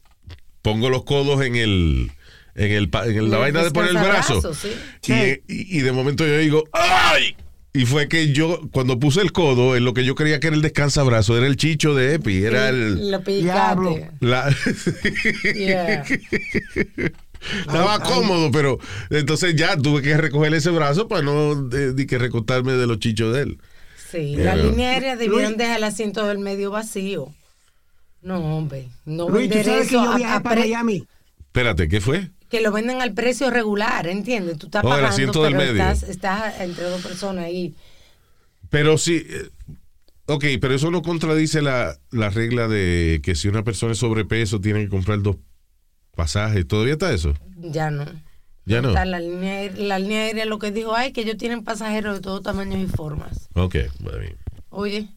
pongo 0.64 0.90
los 0.90 1.04
codos 1.04 1.42
en 1.46 1.56
el 1.56 2.12
en 2.56 2.72
el 2.72 2.90
pa- 2.90 3.06
en 3.06 3.16
el- 3.16 3.30
la 3.30 3.38
vaina 3.38 3.64
de 3.64 3.72
poner 3.72 3.92
el 3.92 3.98
brazo. 3.98 4.54
sí. 4.54 4.70
Y- 5.48 5.78
y 5.78 5.82
de 5.82 5.92
momento 5.92 6.26
yo 6.26 6.38
digo, 6.40 6.64
¡ay! 6.74 7.36
Y 7.72 7.86
fue 7.86 8.08
que 8.08 8.34
yo, 8.34 8.62
cuando 8.72 8.98
puse 9.00 9.22
el 9.22 9.32
codo, 9.32 9.76
en 9.76 9.86
lo 9.86 9.94
que 9.94 10.04
yo 10.04 10.16
creía 10.16 10.40
que 10.40 10.48
era 10.48 10.56
el 10.56 10.62
descansabrazo, 10.64 11.38
era 11.38 11.46
el 11.46 11.56
chicho 11.56 11.94
de 11.94 12.16
Epi, 12.16 12.44
era 12.44 12.70
el... 12.70 13.12
Lo 13.12 13.20
Diablo. 13.20 13.96
La, 14.20 14.50
Yeah. 15.56 16.04
estaba 17.62 18.00
cómodo, 18.02 18.52
pero 18.52 18.80
entonces 19.12 19.56
ya 19.56 19.78
tuve 19.78 20.02
que 20.02 20.18
recoger 20.18 20.54
ese 20.54 20.72
brazo 20.72 21.08
para 21.08 21.22
no 21.22 21.70
eh, 21.72 21.94
di 21.94 22.06
que 22.06 22.18
recortarme 22.18 22.74
de 22.74 22.88
los 22.88 23.00
chichos 23.00 23.34
de 23.36 23.42
él. 23.44 23.58
Sí, 24.12 24.36
Yeah. 24.36 24.56
la 24.56 24.64
línea 24.64 24.92
aérea 24.92 25.16
debieron 25.16 25.56
dejar 25.56 25.78
el 25.78 25.84
asiento 25.84 26.26
del 26.26 26.40
medio 26.40 26.72
vacío. 26.72 27.34
No, 28.22 28.58
hombre. 28.58 28.88
No 29.06 29.30
Luis, 29.30 29.50
tú 29.50 29.64
sabes 29.64 29.88
que 29.88 29.94
yo 29.94 30.02
a- 30.02 30.16
viajé 30.18 30.34
a 30.34 30.40
para 30.42 30.62
Miami. 30.62 31.06
Espérate, 31.40 31.88
¿qué 31.88 32.02
fue? 32.02 32.30
Que 32.50 32.62
lo 32.62 32.72
venden 32.72 33.02
al 33.02 33.14
precio 33.14 33.50
regular, 33.50 34.08
¿entiendes? 34.08 34.58
Tú 34.58 34.66
estás 34.68 34.84
Oh, 34.84 34.88
el 34.88 34.94
pagando, 34.96 35.14
asiento 35.14 35.44
del 35.44 35.54
pero 35.56 35.72
medio. 35.72 35.84
estás, 35.84 36.04
estás 36.10 36.60
entre 36.62 36.84
dos 36.86 37.02
personas 37.02 37.46
ahí. 37.46 37.76
Pero 38.70 38.98
sí, 38.98 39.26
eh, 39.30 39.50
ok, 40.26 40.46
pero 40.60 40.74
eso 40.76 40.92
no 40.92 41.02
contradice 41.02 41.62
la, 41.62 41.98
la 42.12 42.30
regla 42.30 42.68
de 42.68 43.20
que 43.24 43.36
si 43.36 43.48
una 43.48 43.64
persona 43.64 43.94
es 43.94 44.00
sobrepeso 44.00 44.60
tiene 44.60 44.82
que 44.84 44.90
comprar 44.90 45.22
dos 45.22 45.38
pasajes. 46.16 46.68
¿Todavía 46.68 46.94
está 46.94 47.14
eso? 47.14 47.34
Ya 47.58 47.92
no. 47.92 48.06
Ya 48.66 48.82
no. 48.82 48.90
Está 48.90 49.06
la 49.06 49.20
línea, 49.20 49.54
aérea- 49.62 49.78
la 49.88 50.00
línea 50.00 50.22
aérea 50.24 50.46
lo 50.46 50.60
que 50.60 50.72
dijo, 50.72 50.94
ay, 50.96 51.12
que 51.14 51.22
ellos 51.22 51.38
tienen 51.38 51.64
pasajeros 51.64 52.16
de 52.16 52.22
todos 52.22 52.44
tamaños 52.44 52.80
y 52.80 52.88
formas. 52.88 53.48
Ok, 53.56 53.76
bueno, 54.00 54.20
bien. 54.20 54.36
Oye, 54.70 55.08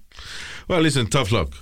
Well, 0.68 0.82
listen, 0.82 1.08
tough 1.08 1.30
luck. 1.32 1.52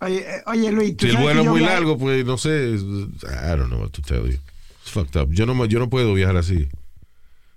Oye, 0.00 0.18
eh, 0.18 0.42
oye 0.46 0.70
Luis, 0.70 0.96
tú 0.96 1.06
Si 1.06 1.12
el 1.12 1.22
vuelo 1.22 1.40
es 1.42 1.46
muy 1.48 1.60
largo, 1.60 1.96
pues 1.98 2.24
no 2.26 2.36
sé. 2.36 2.74
I 2.74 3.56
don't 3.56 3.68
know 3.68 3.80
what 3.80 3.90
to 3.90 4.02
tell 4.02 4.30
you. 4.30 4.38
It's 4.84 4.90
fucked 4.92 5.16
up. 5.16 5.30
Yo 5.32 5.46
no, 5.46 5.64
yo 5.64 5.78
no 5.78 5.88
puedo 5.88 6.12
viajar 6.12 6.36
así. 6.36 6.68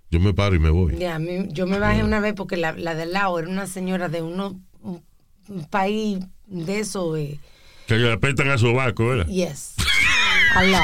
Yo 0.10 0.22
me 0.22 0.34
paro 0.34 0.56
y 0.56 0.60
me 0.60 0.70
voy. 0.70 0.96
ya, 0.98 1.20
mí- 1.20 1.50
yo 1.52 1.68
me 1.68 1.78
bajé 1.80 2.02
una 2.06 2.22
vez 2.22 2.34
porque 2.34 2.56
la, 2.56 2.72
la 2.72 2.96
del 2.96 3.12
lado 3.12 3.38
era 3.40 3.50
una 3.50 3.68
señora 3.68 4.08
de 4.08 4.22
uno, 4.22 4.58
un, 4.82 5.04
un 5.50 5.66
país 5.66 6.20
de 6.46 6.80
eso, 6.80 7.18
eh, 7.18 7.38
Que 7.88 7.96
le 7.98 8.14
apretan 8.14 8.50
a 8.50 8.58
sobaco, 8.58 9.08
¿verdad? 9.08 9.28
yes, 9.28 9.76
a 10.56 10.64
lot. 10.64 10.82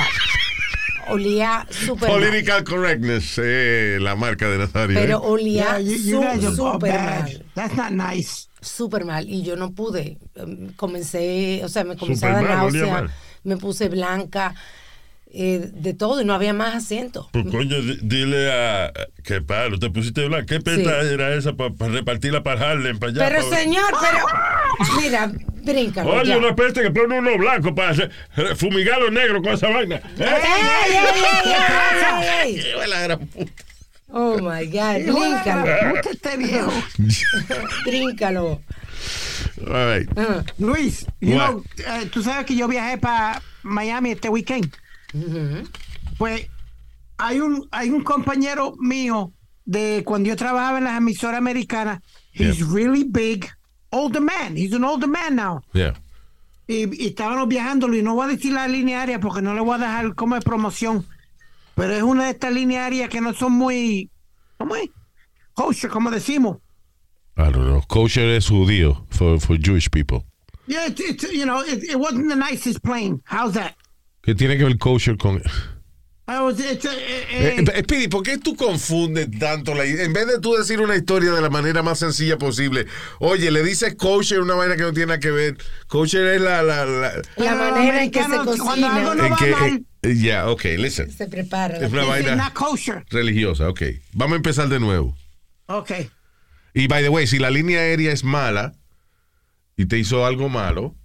Olía 1.10 1.66
súper 1.70 2.10
mal, 2.10 2.20
Political 2.20 2.64
correctness, 2.66 3.39
eh, 3.41 3.98
la 4.02 4.16
marca 4.16 4.50
de 4.50 4.58
Nazario. 4.58 4.98
pero 5.00 5.18
eh. 5.18 5.22
olía 5.24 5.80
Yeah, 5.80 6.39
súper 6.52 6.94
mal. 7.00 7.46
That's 7.56 7.76
not 7.76 7.91
nice. 7.91 8.48
súper 8.62 9.06
mal 9.06 9.30
y 9.30 9.44
yo 9.44 9.56
no 9.56 9.72
pude. 9.74 10.18
Em, 10.36 10.74
Comencé, 10.76 11.62
o 11.64 11.70
sea, 11.70 11.84
me 11.86 11.96
comencé 11.98 12.26
a 12.26 12.34
dar 12.34 12.44
náusea, 12.44 13.08
me 13.44 13.56
puse 13.58 13.88
blanca, 13.89 14.56
eh, 15.36 15.69
de 15.73 15.93
todo 15.95 16.21
y 16.21 16.25
no 16.25 16.34
había 16.34 16.53
más 16.53 16.75
asiento. 16.75 17.27
Pues 17.34 17.45
coño, 17.47 17.81
di- 17.81 17.99
dile 18.03 18.51
a. 18.51 18.91
Qué 19.23 19.41
palo, 19.41 19.79
te 19.79 19.89
pusiste 19.89 20.27
blanco. 20.27 20.45
¿Qué 20.47 20.59
peta 20.59 21.01
Sí. 21.01 21.07
era 21.13 21.34
esa 21.34 21.53
para 21.53 21.71
repartirla 21.91 22.43
para 22.43 22.71
Harlem, 22.71 22.99
para 22.99 23.11
allá? 23.11 23.29
Pero 23.29 23.49
pa- 23.49 23.55
señor, 23.57 23.86
pero 24.01 24.99
mira, 25.01 25.31
bríncalo. 25.63 26.11
Oye, 26.11 26.29
ya. 26.29 26.38
una 26.38 26.55
peste 26.55 26.81
que 26.84 26.91
pone 26.91 27.17
uno 27.17 27.38
blanco 27.38 27.73
para 27.73 27.89
hacer- 27.91 28.11
fumigar 28.57 28.97
a 28.97 29.05
los 29.05 29.11
negros 29.11 29.41
con 29.41 29.53
esa 29.53 29.69
vaina. 29.69 29.95
¡Ey, 29.95 30.01
ey, 30.19 30.95
ey, 30.95 31.53
ey, 32.45 32.55
ey, 32.55 32.59
ey! 32.84 32.89
La 32.89 33.01
gran 33.01 33.19
puta. 33.27 33.51
Oh 34.15 34.38
my 34.38 34.65
God, 34.67 35.11
bríncalo, 35.11 35.95
Puta 35.95 36.09
este 36.11 36.38
viejo. 36.38 36.71
bríncalo. 37.86 38.61
All 39.67 39.88
right. 39.99 40.07
Ah, 40.17 40.43
Luis, 40.59 41.05
you 41.19 41.36
know, 41.36 41.63
eh, 41.79 42.05
tú 42.11 42.21
sabes 42.21 42.45
que 42.45 42.55
yo 42.55 42.67
viajé 42.67 42.97
para 42.97 43.41
Miami 43.63 44.11
este 44.11 44.29
weekend. 44.29 44.71
Pues 46.18 46.47
hay 47.18 47.39
un, 47.39 47.68
hay 47.72 47.89
un 47.89 48.03
compañero 48.03 48.74
mío 48.80 49.32
de 49.66 50.03
cuando 50.05 50.30
yo 50.30 50.36
trabajaba 50.36 50.78
en 50.80 50.84
las 50.86 50.97
emisoras 50.97 51.38
americanas. 51.38 51.99
He's 52.34 52.57
Yeah. 52.59 52.68
really 52.74 53.03
big, 53.03 53.47
older 53.91 54.22
man. 54.22 54.55
He's 54.57 54.74
an 54.74 54.84
older 54.84 55.07
man 55.07 55.36
now. 55.36 55.61
Yeah. 55.74 55.93
Y, 56.68 56.89
y 57.03 57.07
estábamos 57.07 57.47
viajando 57.47 57.93
y 57.93 58.01
no 58.01 58.16
voy 58.16 58.26
a 58.26 58.36
decir 58.36 58.53
la 58.53 58.68
línea 58.68 59.01
aérea 59.01 59.20
porque 59.20 59.41
no 59.41 59.53
le 59.53 59.61
voy 59.61 59.76
a 59.76 59.80
dejar 59.80 60.16
como 60.16 60.36
de 60.36 60.41
promoción. 60.41 61.05
Pero 61.76 61.93
es 61.93 62.03
una 62.03 62.26
de 62.26 62.32
estas 62.32 62.53
líneas 62.53 62.84
aéreas 62.86 63.09
que 63.09 63.22
no 63.22 63.34
son 63.34 63.53
muy, 63.53 64.09
¿cómo 64.57 64.76
es? 64.76 64.89
Kosher, 65.53 65.89
como 65.89 66.09
decimos. 66.11 66.57
I 67.38 67.51
don't 67.51 67.66
know. 67.68 67.82
Kosher 67.88 68.30
es 68.30 68.47
judío 68.49 69.05
for, 69.09 69.39
for 69.39 69.57
Jewish 69.57 69.89
people. 69.89 70.24
Yeah, 70.68 70.86
it's, 70.88 71.01
it's, 71.01 71.32
you 71.34 71.45
know, 71.45 71.61
it, 71.61 71.84
it 71.84 71.97
wasn't 71.97 72.30
the 72.30 72.36
nicest 72.36 72.82
plane. 72.84 73.22
How's 73.26 73.53
that? 73.53 73.76
¿Qué 74.24 74.34
tiene 74.36 74.57
que 74.57 74.63
ver 74.63 74.78
kosher 74.78 75.17
con...? 75.17 75.41
Uh, 76.26 76.49
Eh, 76.57 76.80
uh, 77.59 77.69
eh, 77.69 77.82
Speedy, 77.84 78.07
¿por 78.07 78.24
qué 78.24 78.38
tú 78.38 78.55
confundes 78.55 79.28
tanto 79.38 79.76
la 79.76 79.84
En 79.84 80.13
vez 80.13 80.26
de 80.26 80.39
tú 80.39 80.53
decir 80.53 80.80
una 80.80 80.95
historia 80.95 81.32
de 81.32 81.41
la 81.41 81.49
manera 81.49 81.84
más 81.84 81.99
sencilla 81.99 82.38
posible, 82.38 82.86
oye, 83.19 83.51
le 83.51 83.61
dices 83.61 83.95
kosher 83.95 84.39
una 84.39 84.53
vaina 84.55 84.78
que 84.78 84.84
no 84.84 84.93
tiene 84.93 85.07
nada 85.07 85.19
que 85.19 85.32
ver. 85.32 85.57
Kosher 85.88 86.26
es 86.36 86.41
la... 86.41 86.63
la, 86.63 86.86
la 86.86 87.11
La 87.17 87.21
Pero 87.36 87.55
manera 87.57 88.03
en 88.03 88.09
que 88.11 88.21
se 88.24 88.30
cuando 88.30 88.51
algo 88.53 88.63
cocina, 88.65 88.99
no 89.01 89.26
en 89.26 89.32
va 89.34 89.36
que... 89.36 89.51
mal, 89.51 89.86
eh, 90.03 90.15
Ya, 90.15 90.47
ok, 90.49 90.63
listen. 90.78 91.11
se 91.11 91.28
prepara. 91.28 91.78
Es 91.80 91.91
una 91.91 92.05
vaina 92.05 92.38
not 92.38 92.53
kosher. 92.53 93.03
religiosa, 93.09 93.67
ok. 93.67 93.82
Vamos 94.13 94.34
a 94.34 94.38
empezar 94.38 94.69
de 94.69 94.80
nuevo. 94.80 95.17
Okay. 95.65 96.09
Y 96.74 96.88
by 96.88 97.03
the 97.03 97.09
way, 97.09 97.28
si 97.28 97.38
la 97.38 97.49
línea 97.51 97.80
aérea 97.80 98.13
es 98.13 98.24
mala 98.24 98.71
y 99.76 99.88
te 99.88 99.97
hizo 99.99 100.26
algo 100.26 100.47
malo, 100.47 100.95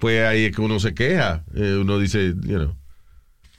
pues 0.00 0.26
ahí 0.26 0.46
es 0.46 0.56
que 0.56 0.62
uno 0.62 0.80
se 0.80 0.94
queja. 0.94 1.44
Eh, 1.54 1.78
uno 1.80 1.98
dice, 1.98 2.34
you 2.42 2.56
know. 2.58 2.76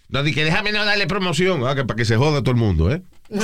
No, 0.10 0.24
di 0.24 0.34
que 0.34 0.44
déjame 0.44 0.74
no 0.74 0.84
darle 0.84 1.08
promoción, 1.08 1.66
ah, 1.66 1.74
que 1.74 1.86
para 1.86 1.96
que 1.96 2.04
se 2.04 2.18
joda 2.18 2.42
todo 2.42 2.52
el 2.52 2.58
mundo, 2.58 2.92
¿eh? 2.92 3.02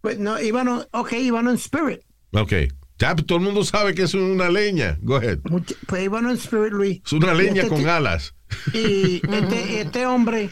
Pues 0.00 0.18
no, 0.18 0.40
íbamos, 0.40 0.88
ok, 0.92 1.12
íbamos 1.12 1.52
en 1.52 1.58
Spirit. 1.58 2.00
Ok. 2.32 2.52
Ya 2.98 3.14
pues, 3.14 3.26
todo 3.26 3.38
el 3.38 3.44
mundo 3.44 3.64
sabe 3.64 3.94
que 3.94 4.02
es 4.02 4.14
una 4.14 4.48
leña. 4.48 4.98
Go 5.02 5.16
ahead. 5.16 5.40
Pues 5.86 6.02
íbamos 6.02 6.30
en 6.30 6.36
Spirit, 6.38 6.72
Luis. 6.72 7.02
Es 7.04 7.12
una 7.12 7.34
leña 7.34 7.62
Este 7.62 7.68
con 7.68 7.86
alas. 7.86 8.34
Y 8.72 9.20
este, 9.30 9.80
este 9.82 10.06
hombre 10.06 10.50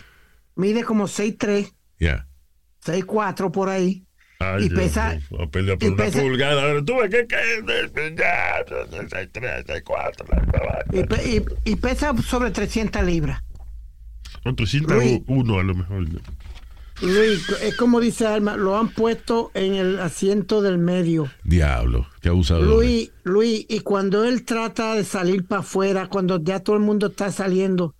mide 0.54 0.84
como 0.84 1.04
6'3, 1.04 1.72
Ya. 1.98 2.28
6'4 2.84 3.50
por 3.50 3.68
ahí. 3.68 4.04
Ay, 4.40 4.66
Y 4.66 4.68
Dios 4.68 4.80
pesa- 4.80 5.18
a 5.40 5.46
pelear 5.50 5.78
por 5.78 5.88
y 5.88 5.92
una 5.92 6.04
pesa- 6.04 6.20
pulgada. 6.20 6.62
Ahora 6.62 6.84
tú 6.84 6.94
ves 6.96 7.10
que 7.10 7.26
Y, 11.64 11.70
y- 11.72 11.76
pesa 11.76 12.14
sobre 12.22 12.50
300 12.52 13.02
libras. 13.02 13.42
Con 14.44 14.54
301 14.54 14.94
Luis. 15.00 15.22
uno 15.26 15.58
a 15.58 15.62
lo 15.64 15.74
mejor. 15.74 16.06
Luis, 17.00 17.48
es 17.62 17.76
como 17.76 18.00
dice 18.00 18.26
Alma, 18.26 18.56
lo 18.56 18.76
han 18.78 18.88
puesto 18.90 19.50
en 19.54 19.74
el 19.74 19.98
asiento 19.98 20.62
del 20.62 20.78
medio. 20.78 21.28
Diablo. 21.42 22.06
Qué 22.20 22.28
abusador. 22.28 22.64
Luis, 22.64 23.10
Luis, 23.24 23.66
y 23.68 23.80
cuando 23.80 24.24
él 24.24 24.44
trata 24.44 24.94
de 24.94 25.02
salir 25.04 25.46
para 25.46 25.60
afuera, 25.62 26.06
cuando 26.08 26.40
ya 26.42 26.60
todo 26.60 26.76
el 26.76 26.82
mundo 26.82 27.08
está 27.08 27.32
saliendo, 27.32 27.94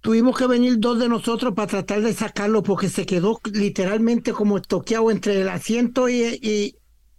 tuvimos 0.00 0.36
que 0.36 0.46
venir 0.46 0.78
dos 0.78 0.98
de 0.98 1.08
nosotros 1.08 1.54
para 1.54 1.66
tratar 1.66 2.00
de 2.02 2.12
sacarlo 2.14 2.62
porque 2.62 2.88
se 2.88 3.04
quedó 3.06 3.40
literalmente 3.52 4.32
como 4.32 4.56
estoqueado 4.58 5.10
entre 5.10 5.40
el 5.40 5.48
asiento 5.48 6.08
y... 6.08 6.22
y- 6.42 6.76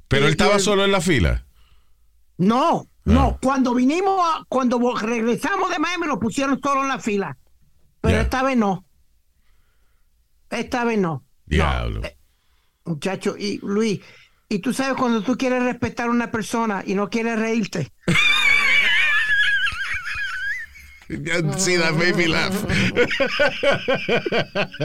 Pero 0.08 0.26
él 0.26 0.32
estaba 0.32 0.56
el- 0.56 0.62
solo 0.62 0.86
en 0.86 0.92
la 0.92 1.02
fila. 1.02 1.46
No, 2.38 2.88
Ah. 3.06 3.12
no, 3.12 3.40
cuando 3.42 3.74
vinimos, 3.74 4.20
a- 4.22 4.46
cuando 4.48 4.80
regresamos 4.96 5.70
de 5.72 5.80
Miami 5.80 6.08
lo 6.08 6.20
pusieron 6.20 6.60
solo 6.64 6.82
en 6.84 6.88
la 6.90 7.00
fila. 7.00 7.38
Pero 8.02 8.16
Ya. 8.16 8.22
esta 8.22 8.44
vez 8.44 8.56
no. 8.58 8.86
Esta 10.50 10.84
vez 10.84 10.98
no. 11.00 11.24
Diablo. 11.46 12.02
Muchacho, 12.86 13.36
y 13.38 13.60
Luis, 13.62 14.00
y 14.48 14.60
tú 14.60 14.74
sabes 14.74 14.96
cuando 14.98 15.22
tú 15.22 15.38
quieres 15.38 15.62
respetar 15.64 16.08
a 16.08 16.12
una 16.12 16.32
persona 16.32 16.84
y 16.86 16.96
no 16.96 17.10
quieres 17.10 17.38
reírte. 17.38 17.92
See, 21.10 21.76
that 21.78 21.96
made 21.96 22.16
me 22.16 22.28
laugh. 22.28 22.54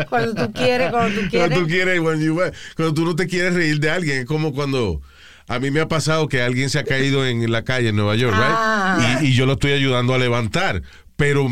Cuando 0.09 0.35
tú 0.47 0.53
quieres, 0.53 0.91
cuando 0.91 1.21
tú 1.21 1.29
quieres. 1.29 1.49
Cuando 1.49 1.61
tú 1.61 1.67
quieres, 1.67 2.01
you- 2.21 2.41
cuando 2.77 2.95
tú 2.95 3.05
no 3.05 3.15
te 3.17 3.27
quieres 3.27 3.55
reír 3.55 3.79
de 3.79 3.91
alguien, 3.91 4.19
es 4.21 4.25
como 4.25 4.53
cuando 4.55 5.03
a 5.49 5.59
mí 5.59 5.71
me 5.71 5.81
ha 5.81 5.89
pasado 5.89 6.27
que 6.29 6.41
alguien 6.41 6.71
se 6.71 6.79
ha 6.79 6.85
caído 6.85 7.27
en 7.27 7.51
la 7.53 7.63
calle 7.63 7.91
en 7.91 7.97
Nueva 7.97 8.17
York, 8.17 8.35
Ah. 8.37 8.99
right? 9.19 9.23
Y, 9.23 9.33
y 9.33 9.35
yo 9.35 9.45
lo 9.45 9.53
estoy 9.55 9.73
ayudando 9.73 10.15
a 10.15 10.19
levantar, 10.19 10.83
pero 11.17 11.47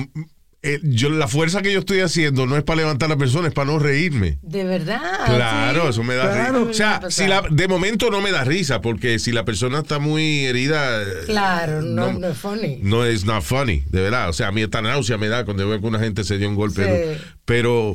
eh, 0.65 0.79
yo 0.83 1.11
la 1.11 1.27
fuerza 1.29 1.61
que 1.63 1.73
yo 1.73 1.81
estoy 1.81 2.01
haciendo 2.01 2.47
no 2.47 2.57
es 2.57 2.63
para 2.63 2.79
levantar 2.83 3.07
a 3.11 3.15
la 3.15 3.19
persona, 3.19 3.49
es 3.49 3.55
para 3.55 3.71
no 3.71 3.79
reírme. 3.79 4.39
De 4.43 4.63
verdad. 4.65 5.01
Claro, 5.27 5.83
sí. 5.85 5.89
eso 5.91 6.03
me 6.05 6.15
da 6.15 6.31
Claro. 6.33 6.67
risa. 6.67 6.99
O 7.07 7.11
sea, 7.11 7.11
si 7.11 7.27
la, 7.29 7.43
de 7.51 7.67
momento 7.69 8.11
no 8.11 8.21
me 8.21 8.31
da 8.31 8.45
risa, 8.45 8.81
porque 8.81 9.19
si 9.19 9.33
la 9.33 9.45
persona 9.45 9.81
está 9.81 9.99
muy 9.99 10.45
herida, 10.45 11.03
eh, 11.03 11.07
Claro, 11.27 11.83
no, 11.83 12.13
No. 12.13 12.19
no, 12.21 12.29
es 12.29 12.39
funny. 12.39 12.79
no 12.83 13.05
es 13.05 13.25
not 13.25 13.43
funny, 13.43 13.83
de 13.91 14.03
verdad. 14.03 14.29
O 14.29 14.33
sea, 14.33 14.49
a 14.49 14.53
mí 14.53 14.63
esta 14.63 14.81
náusea 14.83 15.19
me 15.19 15.29
da 15.29 15.45
cuando 15.45 15.69
veo 15.69 15.81
que 15.81 15.87
una 15.87 15.99
gente 15.99 16.23
se 16.25 16.39
dio 16.39 16.49
un 16.49 16.55
golpe. 16.55 16.85
Sí. 16.85 17.21
¿no? 17.21 17.33
Pero 17.45 17.95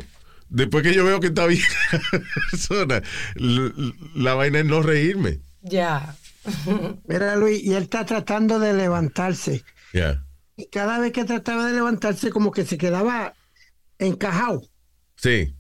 después 0.50 0.84
que 0.84 0.94
yo 0.94 1.06
veo 1.06 1.20
que 1.22 1.28
está 1.28 1.46
bien 1.46 1.62
la 2.12 2.20
persona, 2.52 3.02
la 4.16 4.34
vaina 4.34 4.60
es 4.60 4.66
no 4.66 4.82
reírme. 4.82 5.40
Ya. 5.62 6.16
Mira, 7.08 7.36
Luis, 7.36 7.64
y 7.64 7.74
él 7.74 7.84
está 7.84 8.06
tratando 8.06 8.60
de 8.60 8.74
levantarse. 8.74 9.64
Ya. 9.94 10.24
Y 10.58 10.68
cada 10.68 11.00
vez 11.00 11.12
que 11.14 11.24
trataba 11.24 11.68
de 11.68 11.74
levantarse, 11.74 12.30
como 12.32 12.52
que 12.52 12.66
se 12.66 12.78
quedaba 12.78 13.34
encajado. 14.00 14.62
Sí. 15.16 15.56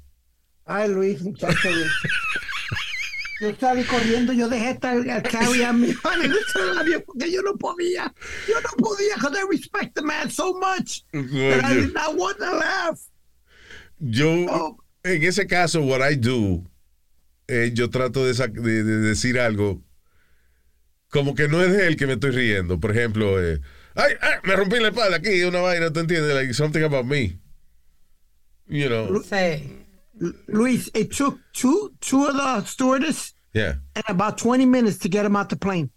Ay, 0.65 0.89
Luis, 0.89 1.21
muchacho. 1.21 1.69
Yo 3.39 3.55
salí 3.59 3.83
corriendo, 3.83 4.33
yo 4.33 4.49
dejé 4.49 4.71
estar 4.71 4.97
al 4.97 5.21
carry 5.21 5.61
a 5.61 5.71
mi 5.71 5.93
mano 6.03 6.23
en 6.23 6.31
ese 6.31 6.59
labio 6.73 7.05
porque 7.05 7.31
yo 7.31 7.43
no 7.43 7.55
podía. 7.55 8.11
Yo 8.47 8.55
no 8.61 8.69
podía, 8.83 9.13
because 9.13 9.37
I 9.37 9.45
respect 9.47 9.93
the 9.93 10.01
man 10.01 10.31
so 10.31 10.55
much. 10.55 11.03
that 11.11 11.63
I 11.63 11.75
did 11.81 11.93
not 11.93 12.15
want 12.17 12.39
to 12.39 12.45
laugh. 12.57 12.99
Yo, 13.99 14.27
Oh. 14.49 14.77
en 15.03 15.21
ese 15.23 15.45
caso, 15.45 15.81
what 15.83 16.01
I 16.01 16.15
do, 16.15 16.63
eh, 17.47 17.69
yo 17.75 17.91
trato 17.91 18.25
de, 18.25 18.33
de- 18.33 18.83
de 18.83 18.97
decir 19.01 19.39
algo 19.39 19.83
como 21.09 21.35
que 21.35 21.47
no 21.47 21.61
es 21.61 21.71
de 21.71 21.85
él 21.85 21.95
que 21.95 22.07
me 22.07 22.13
estoy 22.13 22.31
riendo. 22.31 22.79
Por 22.79 22.89
ejemplo, 22.89 23.39
eh, 23.39 23.61
ay, 23.97 24.13
ay, 24.21 24.33
me 24.43 24.55
rompí 24.55 24.79
la 24.79 24.89
espalda 24.89 25.17
aquí, 25.17 25.43
una 25.43 25.59
vaina, 25.59 25.91
¿te 25.91 25.99
entiendes? 25.99 26.33
Like 26.33 26.53
something 26.53 26.83
about 26.83 27.05
me. 27.05 27.39
You 28.67 28.87
know, 28.87 29.21
Sí. 29.23 29.85
Luis, 30.47 30.89
it 30.95 31.11
took 31.15 31.39
two, 31.53 31.93
two 31.99 32.25
of 32.25 32.35
the 32.35 32.65
stewardess 32.65 33.33
yeah. 33.53 33.75
and 33.95 34.03
about 34.07 34.37
20 34.37 34.65
minutes 34.65 34.97
to 34.99 35.09
get 35.09 35.25
him 35.25 35.35
out 35.35 35.49
the 35.49 35.55
plane. 35.55 35.91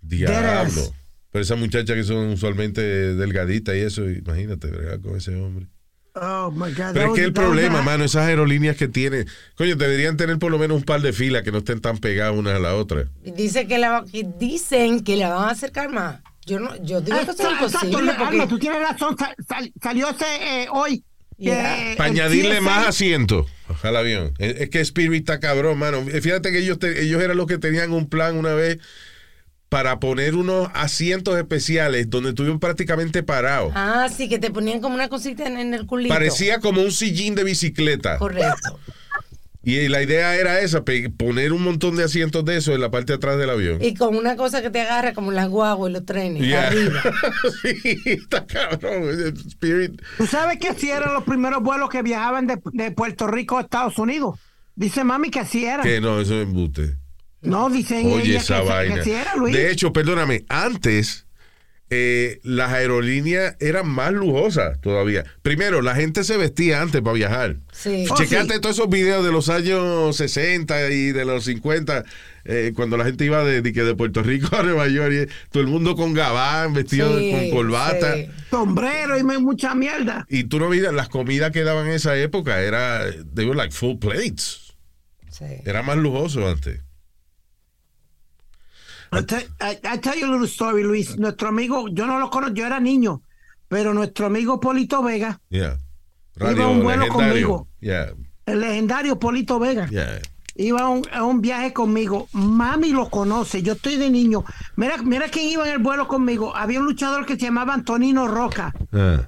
Diablo. 0.00 0.94
Pero 1.30 1.42
esas 1.42 1.58
muchachas 1.58 1.94
que 1.96 2.02
son 2.02 2.30
usualmente 2.30 2.80
delgaditas 3.14 3.76
y 3.76 3.80
eso, 3.80 4.08
imagínate, 4.08 4.68
bregar 4.68 5.00
con 5.00 5.16
ese 5.16 5.34
hombre. 5.36 5.66
Oh, 6.14 6.50
my 6.50 6.72
God. 6.72 6.92
Pero 6.92 7.14
es 7.14 7.20
que 7.20 7.24
el 7.24 7.32
problema, 7.32 7.82
mano, 7.82 8.04
esas 8.04 8.26
aerolíneas 8.26 8.76
que 8.76 8.88
tienen, 8.88 9.28
coño, 9.54 9.76
deberían 9.76 10.16
tener 10.16 10.38
por 10.38 10.50
lo 10.50 10.58
menos 10.58 10.78
un 10.78 10.82
par 10.82 11.02
de 11.02 11.12
filas 11.12 11.42
que 11.42 11.52
no 11.52 11.58
estén 11.58 11.80
tan 11.80 11.98
pegadas 11.98 12.36
una 12.36 12.56
a 12.56 12.58
la 12.58 12.74
otra. 12.74 13.06
Dice 13.22 13.68
que 13.68 13.78
la, 13.78 14.04
que 14.10 14.26
dicen 14.38 15.04
que 15.04 15.16
la 15.16 15.28
van 15.28 15.48
a 15.48 15.52
acercar 15.52 15.92
más. 15.92 16.20
Yo 16.46 16.58
no, 16.58 16.74
yo 16.82 17.00
digo 17.00 17.16
que 17.18 17.22
eso 17.22 17.32
es 17.32 17.40
Exacto, 17.40 17.66
exacto, 17.66 17.86
imposible 17.88 18.12
porque 18.18 18.46
tú 18.46 18.58
tienes 18.58 18.80
razón. 18.80 19.16
sal- 19.18 19.36
sal- 19.48 19.72
salió 19.82 20.08
ese 20.10 20.24
eh, 20.62 20.66
hoy. 20.72 20.98
que, 20.98 21.04
Yeah. 21.46 21.92
eh, 21.92 21.96
Para 21.96 22.10
añadirle 22.10 22.60
más 22.60 22.86
asientos 22.86 23.46
al 23.82 23.96
avión. 23.96 24.34
Es, 24.38 24.56
es 24.60 24.68
que 24.70 24.80
Spirit 24.80 25.20
está 25.22 25.40
cabrón, 25.40 25.78
mano. 25.78 26.04
Fíjate 26.04 26.52
que 26.52 26.58
ellos, 26.58 26.78
te- 26.78 27.02
ellos 27.02 27.22
eran 27.22 27.36
los 27.38 27.46
que 27.46 27.56
tenían 27.58 27.92
un 27.92 28.08
plan 28.10 28.36
una 28.36 28.52
vez 28.54 28.78
para 29.70 30.00
poner 30.00 30.34
unos 30.34 30.68
asientos 30.74 31.38
especiales 31.38 32.10
donde 32.10 32.30
estuvieron 32.30 32.58
prácticamente 32.60 33.22
parados. 33.22 33.72
Ah, 33.76 34.08
sí, 34.14 34.28
que 34.28 34.38
te 34.38 34.50
ponían 34.50 34.80
como 34.80 34.96
una 34.96 35.08
cosita 35.08 35.46
en, 35.46 35.56
en 35.58 35.72
el 35.74 35.86
culito. 35.86 36.12
Parecía 36.12 36.58
como 36.60 36.82
un 36.82 36.90
sillín 36.92 37.34
de 37.36 37.44
bicicleta. 37.44 38.18
Correcto. 38.18 38.78
Y 39.62 39.88
la 39.88 40.02
idea 40.02 40.36
era 40.36 40.60
esa, 40.60 40.82
poner 41.18 41.52
un 41.52 41.62
montón 41.62 41.94
de 41.96 42.04
asientos 42.04 42.44
de 42.46 42.56
eso 42.56 42.72
en 42.74 42.80
la 42.80 42.90
parte 42.90 43.12
de 43.12 43.16
atrás 43.16 43.36
del 43.38 43.50
avión. 43.50 43.78
Y 43.82 43.94
con 43.94 44.16
una 44.16 44.34
cosa 44.34 44.62
que 44.62 44.70
te 44.70 44.80
agarra 44.80 45.12
como 45.12 45.32
las 45.32 45.48
guaguas 45.48 45.90
y 45.90 45.92
los 45.92 46.06
trenes. 46.06 46.42
Yeah. 46.42 46.68
Arriba. 46.68 47.02
sí, 47.62 48.00
está 48.06 48.46
cabrón. 48.46 49.34
Spirit. 49.48 50.00
¿Tú 50.16 50.26
sabes 50.26 50.58
que 50.58 50.68
así 50.68 50.90
eran 50.90 51.12
los 51.12 51.24
primeros 51.24 51.62
vuelos 51.62 51.90
que 51.90 52.00
viajaban 52.00 52.46
de, 52.46 52.58
de 52.72 52.90
Puerto 52.90 53.26
Rico 53.26 53.58
a 53.58 53.62
Estados 53.62 53.98
Unidos? 53.98 54.38
Dice 54.74 55.04
mami 55.04 55.30
que 55.30 55.40
así 55.40 55.66
eran. 55.66 55.82
Que 55.82 56.00
no, 56.00 56.20
eso 56.20 56.40
es 56.40 56.46
embuste. 56.46 56.96
No, 57.42 57.68
dicen 57.68 58.06
Oye, 58.06 58.36
esa 58.36 58.56
que, 58.56 58.62
que 58.62 58.68
vaina. 58.68 58.94
así 59.00 59.10
era, 59.12 59.36
Luis. 59.36 59.54
De 59.54 59.70
hecho, 59.70 59.92
perdóname, 59.92 60.44
antes 60.48 61.26
eh, 61.90 62.38
las 62.44 62.72
aerolíneas 62.72 63.56
eran 63.58 63.88
más 63.88 64.12
lujosas 64.12 64.80
todavía. 64.80 65.24
Primero, 65.42 65.82
la 65.82 65.96
gente 65.96 66.22
se 66.22 66.36
vestía 66.36 66.80
antes 66.80 67.02
para 67.02 67.14
viajar. 67.14 67.56
Sí. 67.72 68.06
Oh, 68.08 68.16
sí. 68.16 68.28
todos 68.60 68.76
esos 68.76 68.88
videos 68.88 69.24
de 69.24 69.32
los 69.32 69.48
años 69.48 70.16
60 70.16 70.90
y 70.90 71.10
de 71.10 71.24
los 71.24 71.44
50, 71.44 72.04
eh, 72.44 72.72
cuando 72.76 72.96
la 72.96 73.04
gente 73.04 73.24
iba 73.24 73.44
de, 73.44 73.60
de, 73.60 73.72
que 73.72 73.82
de 73.82 73.96
Puerto 73.96 74.22
Rico 74.22 74.54
a 74.56 74.62
Nueva 74.62 74.86
York, 74.86 75.12
y 75.12 75.50
todo 75.50 75.62
el 75.62 75.68
mundo 75.68 75.96
con 75.96 76.14
gabán, 76.14 76.74
vestido 76.74 77.18
Sí, 77.18 77.32
con 77.32 77.50
corbata. 77.50 78.14
sí. 78.14 78.28
Sombrero 78.50 79.18
y 79.18 79.24
mucha 79.24 79.74
mierda. 79.74 80.26
Y 80.28 80.44
tú 80.44 80.60
no 80.60 80.68
miras, 80.68 80.94
las 80.94 81.08
comidas 81.08 81.50
que 81.50 81.64
daban 81.64 81.88
en 81.88 81.94
esa 81.94 82.16
época 82.16 82.60
era, 82.60 83.04
they 83.34 83.44
were 83.46 83.56
like 83.56 83.74
full 83.74 83.96
plates. 83.98 84.74
Sí. 85.30 85.44
Era 85.64 85.82
más 85.82 85.96
lujoso 85.96 86.48
antes. 86.48 86.80
I 89.12 89.22
tell, 89.22 89.42
tell 90.00 90.16
you 90.16 90.26
a 90.26 90.30
little 90.30 90.46
story, 90.46 90.82
Luis. 90.84 91.16
Nuestro 91.18 91.48
amigo, 91.48 91.88
yo 91.88 92.06
no 92.06 92.18
lo 92.18 92.30
conozco, 92.30 92.54
yo 92.54 92.66
era 92.66 92.78
niño, 92.80 93.22
pero 93.68 93.92
nuestro 93.92 94.26
amigo 94.26 94.60
Polito 94.60 95.02
Vega, 95.02 95.40
Yeah. 95.50 95.78
Iba 96.36 96.64
a 96.64 96.68
un 96.68 96.82
vuelo 96.82 97.04
legendario. 97.04 97.12
conmigo. 97.12 97.68
Yeah, 97.80 98.12
el 98.46 98.60
legendario 98.60 99.18
Polito 99.18 99.58
Vega, 99.58 99.88
yeah. 99.88 100.20
iba 100.54 100.80
a 100.82 100.88
un, 100.88 101.02
a 101.12 101.24
un 101.24 101.40
viaje 101.40 101.72
conmigo. 101.72 102.28
Mami 102.32 102.92
lo 102.92 103.10
conoce, 103.10 103.62
yo 103.62 103.72
estoy 103.74 103.96
de 103.96 104.10
niño. 104.10 104.44
Mira, 104.76 104.96
mira 104.98 105.28
quién 105.28 105.48
iba 105.48 105.66
en 105.66 105.72
el 105.72 105.78
vuelo 105.78 106.06
conmigo. 106.08 106.54
Había 106.56 106.78
un 106.80 106.86
luchador 106.86 107.26
que 107.26 107.34
se 107.34 107.40
llamaba 107.46 107.74
Antonino 107.74 108.28
Roca. 108.28 108.72
Ah. 108.92 109.26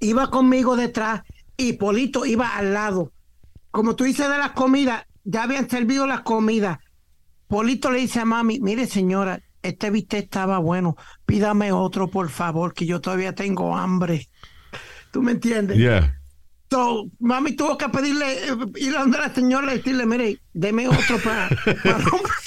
iba 0.00 0.30
conmigo 0.30 0.76
detrás 0.76 1.22
y 1.56 1.74
Polito 1.74 2.24
iba 2.24 2.56
al 2.56 2.72
lado. 2.72 3.12
Como 3.70 3.94
tú 3.94 4.04
dices 4.04 4.28
de 4.28 4.38
las 4.38 4.52
comidas, 4.52 5.04
ya 5.24 5.42
habían 5.44 5.68
servido 5.68 6.06
las 6.06 6.22
comidas. 6.22 6.78
Polito 7.50 7.90
le 7.90 7.98
dice 7.98 8.20
a 8.20 8.24
mami, 8.24 8.60
mire 8.60 8.86
señora, 8.86 9.42
este 9.60 9.90
bistec 9.90 10.26
estaba 10.26 10.58
bueno, 10.58 10.96
pídame 11.26 11.72
otro 11.72 12.08
por 12.08 12.30
favor, 12.30 12.72
que 12.72 12.86
yo 12.86 13.00
todavía 13.00 13.34
tengo 13.34 13.76
hambre. 13.76 14.28
¿Tú 15.10 15.20
me 15.20 15.32
entiendes? 15.32 15.76
Yeah. 15.76 16.16
So, 16.70 17.10
mami 17.18 17.56
tuvo 17.56 17.76
que 17.76 17.88
pedirle, 17.88 18.50
eh, 18.50 18.56
ir 18.76 18.96
a 18.96 19.04
la 19.04 19.34
señora 19.34 19.74
y 19.74 19.78
decirle, 19.78 20.06
mire, 20.06 20.38
deme 20.52 20.86
otro 20.86 21.18
para... 21.24 21.48
para 21.82 22.04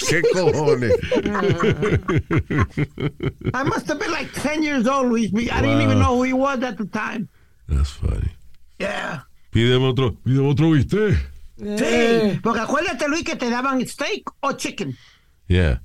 ¿Qué 0.08 0.22
cojones? 0.32 0.94
I 3.52 3.62
must 3.62 3.86
have 3.90 3.98
been 3.98 4.10
like 4.10 4.32
10 4.32 4.62
years 4.62 4.86
old, 4.86 5.10
Luis. 5.10 5.30
I 5.52 5.60
didn't 5.60 5.82
even 5.82 5.98
know 5.98 6.16
who 6.16 6.22
he 6.22 6.32
was 6.32 6.62
at 6.62 6.78
the 6.78 6.86
time. 6.86 7.28
That's 7.68 7.90
funny. 7.90 8.34
Yeah. 8.78 9.24
Pídeme 9.50 9.84
otro, 9.84 10.14
pídeme 10.14 10.48
otro 10.48 10.70
bistec. 10.70 11.33
Sí, 11.56 12.40
porque 12.42 12.60
acuérdate, 12.60 13.08
Luis, 13.08 13.22
que 13.24 13.36
te 13.36 13.48
daban 13.50 13.86
steak 13.86 14.30
o 14.40 14.52
chicken. 14.52 14.96
Yeah. 15.46 15.82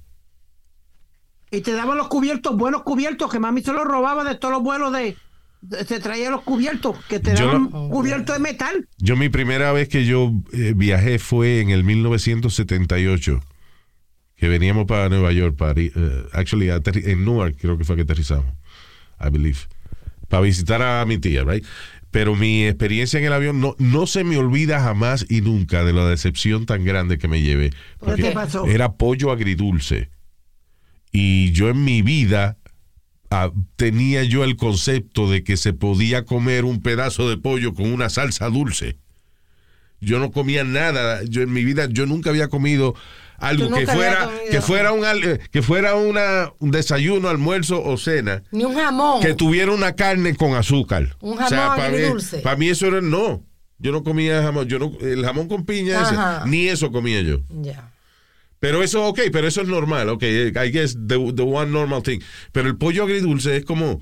Y 1.51 1.61
te 1.61 1.73
daban 1.73 1.97
los 1.97 2.07
cubiertos, 2.07 2.55
buenos 2.57 2.83
cubiertos, 2.83 3.31
que 3.31 3.39
mami 3.39 3.61
se 3.61 3.73
los 3.73 3.83
robaba 3.85 4.23
de 4.23 4.35
todos 4.35 4.53
los 4.53 4.63
vuelos 4.63 4.93
de... 4.93 5.15
de- 5.61 5.85
se 5.85 5.99
traía 5.99 6.29
los 6.29 6.41
cubiertos, 6.41 6.95
que 7.05 7.19
te 7.19 7.35
Yo 7.35 7.47
daban 7.47 7.69
no- 7.71 7.89
cubiertos 7.89 8.35
de 8.35 8.41
metal. 8.41 8.87
Yo 8.97 9.15
mi 9.15 9.29
primera 9.29 9.71
vez 9.71 9.89
que 9.89 10.05
yo 10.05 10.31
eh, 10.53 10.73
viajé 10.75 11.17
fue 11.19 11.61
en 11.61 11.69
el 11.71 11.83
1978, 11.83 13.39
que 14.35 14.47
veníamos 14.47 14.85
para 14.85 15.09
Nueva 15.09 15.31
York, 15.31 15.55
para, 15.55 15.73
eh, 15.81 15.91
actually 16.33 16.69
en 16.69 17.25
Newark 17.25 17.57
creo 17.59 17.77
que 17.77 17.83
fue 17.83 17.95
que 17.95 18.03
aterrizamos, 18.03 18.45
I 19.19 19.29
believe, 19.31 19.59
para 20.29 20.41
visitar 20.43 20.81
a 20.81 21.03
mi 21.05 21.17
tía, 21.17 21.43
right? 21.43 21.65
Pero 22.11 22.35
mi 22.35 22.65
experiencia 22.65 23.19
en 23.19 23.25
el 23.25 23.33
avión 23.33 23.61
no, 23.61 23.75
no 23.77 24.07
se 24.07 24.23
me 24.23 24.37
olvida 24.37 24.81
jamás 24.81 25.25
y 25.29 25.41
nunca 25.41 25.83
de 25.83 25.93
la 25.93 26.07
decepción 26.07 26.65
tan 26.65 26.83
grande 26.83 27.17
que 27.17 27.27
me 27.27 27.41
llevé. 27.41 27.71
¿Qué 28.15 28.21
te 28.21 28.31
pasó? 28.31 28.65
Era 28.65 28.93
pollo 28.93 29.31
agridulce. 29.31 30.09
Y 31.11 31.51
yo 31.51 31.69
en 31.69 31.83
mi 31.83 32.01
vida 32.01 32.57
ah, 33.29 33.51
tenía 33.75 34.23
yo 34.23 34.43
el 34.43 34.55
concepto 34.55 35.29
de 35.29 35.43
que 35.43 35.57
se 35.57 35.73
podía 35.73 36.25
comer 36.25 36.65
un 36.65 36.81
pedazo 36.81 37.29
de 37.29 37.37
pollo 37.37 37.73
con 37.73 37.91
una 37.91 38.09
salsa 38.09 38.49
dulce. 38.49 38.97
Yo 40.01 40.19
no 40.19 40.31
comía 40.31 40.63
nada, 40.63 41.23
yo 41.23 41.41
en 41.41 41.51
mi 41.51 41.63
vida 41.63 41.87
yo 41.89 42.05
nunca 42.05 42.29
había 42.29 42.47
comido 42.47 42.95
algo 43.41 43.69
que 43.75 43.85
fuera 43.87 44.29
que 44.49 44.61
fuera 44.61 44.91
un 44.91 45.05
eh, 45.05 45.39
que 45.51 45.61
fuera 45.61 45.95
una 45.95 46.51
un 46.59 46.71
desayuno, 46.71 47.29
almuerzo 47.29 47.83
o 47.83 47.97
cena 47.97 48.43
Ni 48.51 48.65
un 48.65 48.75
jamón. 48.75 49.21
que 49.21 49.33
tuviera 49.33 49.71
una 49.71 49.95
carne 49.95 50.35
con 50.35 50.55
azúcar. 50.55 51.15
Un 51.21 51.37
jamón 51.37 51.49
para 51.77 51.89
mí, 51.89 51.95
agridulce. 51.97 52.39
para 52.39 52.55
mí 52.55 52.69
eso 52.69 52.87
era 52.87 53.01
no. 53.01 53.43
Yo 53.77 53.91
no 53.93 54.03
comía 54.03 54.43
jamón, 54.43 54.67
yo 54.67 54.77
no 54.77 54.91
el 55.01 55.23
jamón 55.23 55.47
con 55.47 55.65
piña 55.65 56.01
ese, 56.01 56.15
ni 56.49 56.67
eso 56.67 56.91
comía 56.91 57.21
yo. 57.21 57.39
Ya. 57.61 57.91
Pero 58.59 58.83
eso, 58.83 59.05
ok, 59.05 59.21
pero 59.31 59.47
eso 59.47 59.61
es 59.61 59.69
normal, 59.69 60.09
ok, 60.09 60.23
I 60.23 60.69
guess 60.71 60.95
the, 61.07 61.15
the 61.33 61.43
one 61.43 61.71
normal 61.71 62.03
thing. 62.03 62.19
Pero 62.51 62.67
el 62.67 62.75
pollo 62.75 63.03
agridulce 63.03 63.55
es 63.55 63.63
como, 63.63 64.01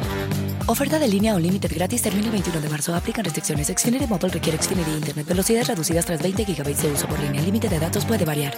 Oferta 0.67 0.99
de 0.99 1.07
línea 1.07 1.35
Unlimited 1.35 1.71
gratis 1.73 2.01
termina 2.01 2.27
el 2.27 2.31
21 2.31 2.61
de 2.61 2.69
marzo. 2.69 2.95
Aplican 2.95 3.25
restricciones. 3.25 3.67
Xfinity 3.67 4.07
Mobile 4.07 4.29
requiere 4.29 4.57
Xfinity 4.61 4.91
Internet. 4.91 5.27
Velocidades 5.27 5.67
reducidas 5.67 6.05
tras 6.05 6.21
20 6.21 6.43
GB 6.45 6.75
de 6.75 6.91
uso 6.91 7.07
por 7.07 7.19
línea. 7.19 7.39
El 7.39 7.45
límite 7.45 7.69
de 7.69 7.79
datos 7.79 8.05
puede 8.05 8.25
variar. 8.25 8.53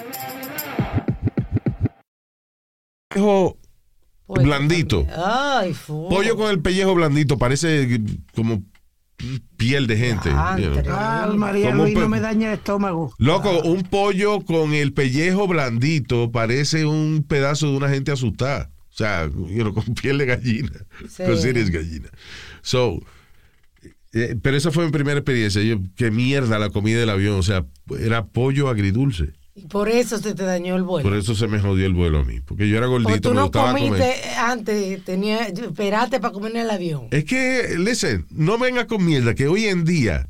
pellejo 3.09 3.57
blandito. 4.27 5.05
Ay, 5.15 5.73
fu. 5.73 6.09
Pollo 6.09 6.35
con 6.35 6.49
el 6.49 6.61
pellejo 6.61 6.95
blandito, 6.95 7.37
parece 7.37 8.01
como 8.35 8.63
piel 9.57 9.87
de 9.87 9.97
gente. 9.97 10.29
you 10.29 10.35
know. 10.71 10.83
Ah, 10.89 11.31
María 11.33 11.71
Como 11.71 11.83
Luis, 11.83 11.97
no 11.97 12.09
me 12.09 12.19
dañe 12.19 12.47
el 12.47 12.53
estómago. 12.53 13.13
Loco, 13.17 13.61
un 13.61 13.83
pollo 13.83 14.41
con 14.43 14.73
el 14.73 14.93
pellejo 14.93 15.47
blandito 15.47 16.31
parece 16.31 16.85
un 16.85 17.23
pedazo 17.27 17.69
de 17.69 17.77
una 17.77 17.89
gente 17.89 18.11
asustada. 18.11 18.72
O 18.93 18.95
sea, 18.95 19.25
you 19.25 19.61
know, 19.63 19.73
con 19.73 19.85
piel 19.95 20.19
de 20.19 20.25
gallina. 20.27 20.71
Sí. 21.09 21.23
Eres 21.23 21.71
gallina. 21.71 22.09
So, 22.61 22.99
eh, 24.13 24.35
pero 24.39 24.55
esa 24.55 24.69
fue 24.71 24.85
mi 24.85 24.91
primera 24.91 25.17
experiencia. 25.17 25.63
Yo, 25.63 25.79
qué 25.95 26.11
mierda 26.11 26.59
la 26.59 26.69
comida 26.69 26.99
del 26.99 27.09
avión. 27.09 27.39
O 27.39 27.43
sea, 27.43 27.65
era 27.99 28.25
pollo 28.27 28.69
agridulce. 28.69 29.33
Y 29.55 29.67
por 29.67 29.89
eso 29.89 30.19
se 30.19 30.35
te 30.35 30.43
dañó 30.43 30.75
el 30.75 30.83
vuelo. 30.83 31.07
Por 31.09 31.17
eso 31.17 31.33
se 31.33 31.47
me 31.47 31.59
jodió 31.59 31.87
el 31.87 31.93
vuelo 31.93 32.19
a 32.19 32.23
mí. 32.23 32.39
Porque 32.39 32.69
yo 32.69 32.77
era 32.77 32.87
Porque 32.87 33.03
gordito, 33.03 33.29
tú 33.29 33.35
me 33.35 33.35
no 33.35 33.43
gustaba 33.43 33.71
comiste 33.73 33.97
comer. 33.97 34.37
antes, 34.37 35.03
tenía, 35.05 35.47
esperaste 35.47 36.19
para 36.19 36.33
comer 36.33 36.51
en 36.51 36.57
el 36.61 36.69
avión. 36.69 37.07
Es 37.09 37.25
que, 37.25 37.75
listen, 37.79 38.25
no 38.29 38.57
venga 38.59 38.85
con 38.87 39.03
mierda, 39.03 39.33
que 39.33 39.47
hoy 39.47 39.65
en 39.65 39.85
día, 39.85 40.27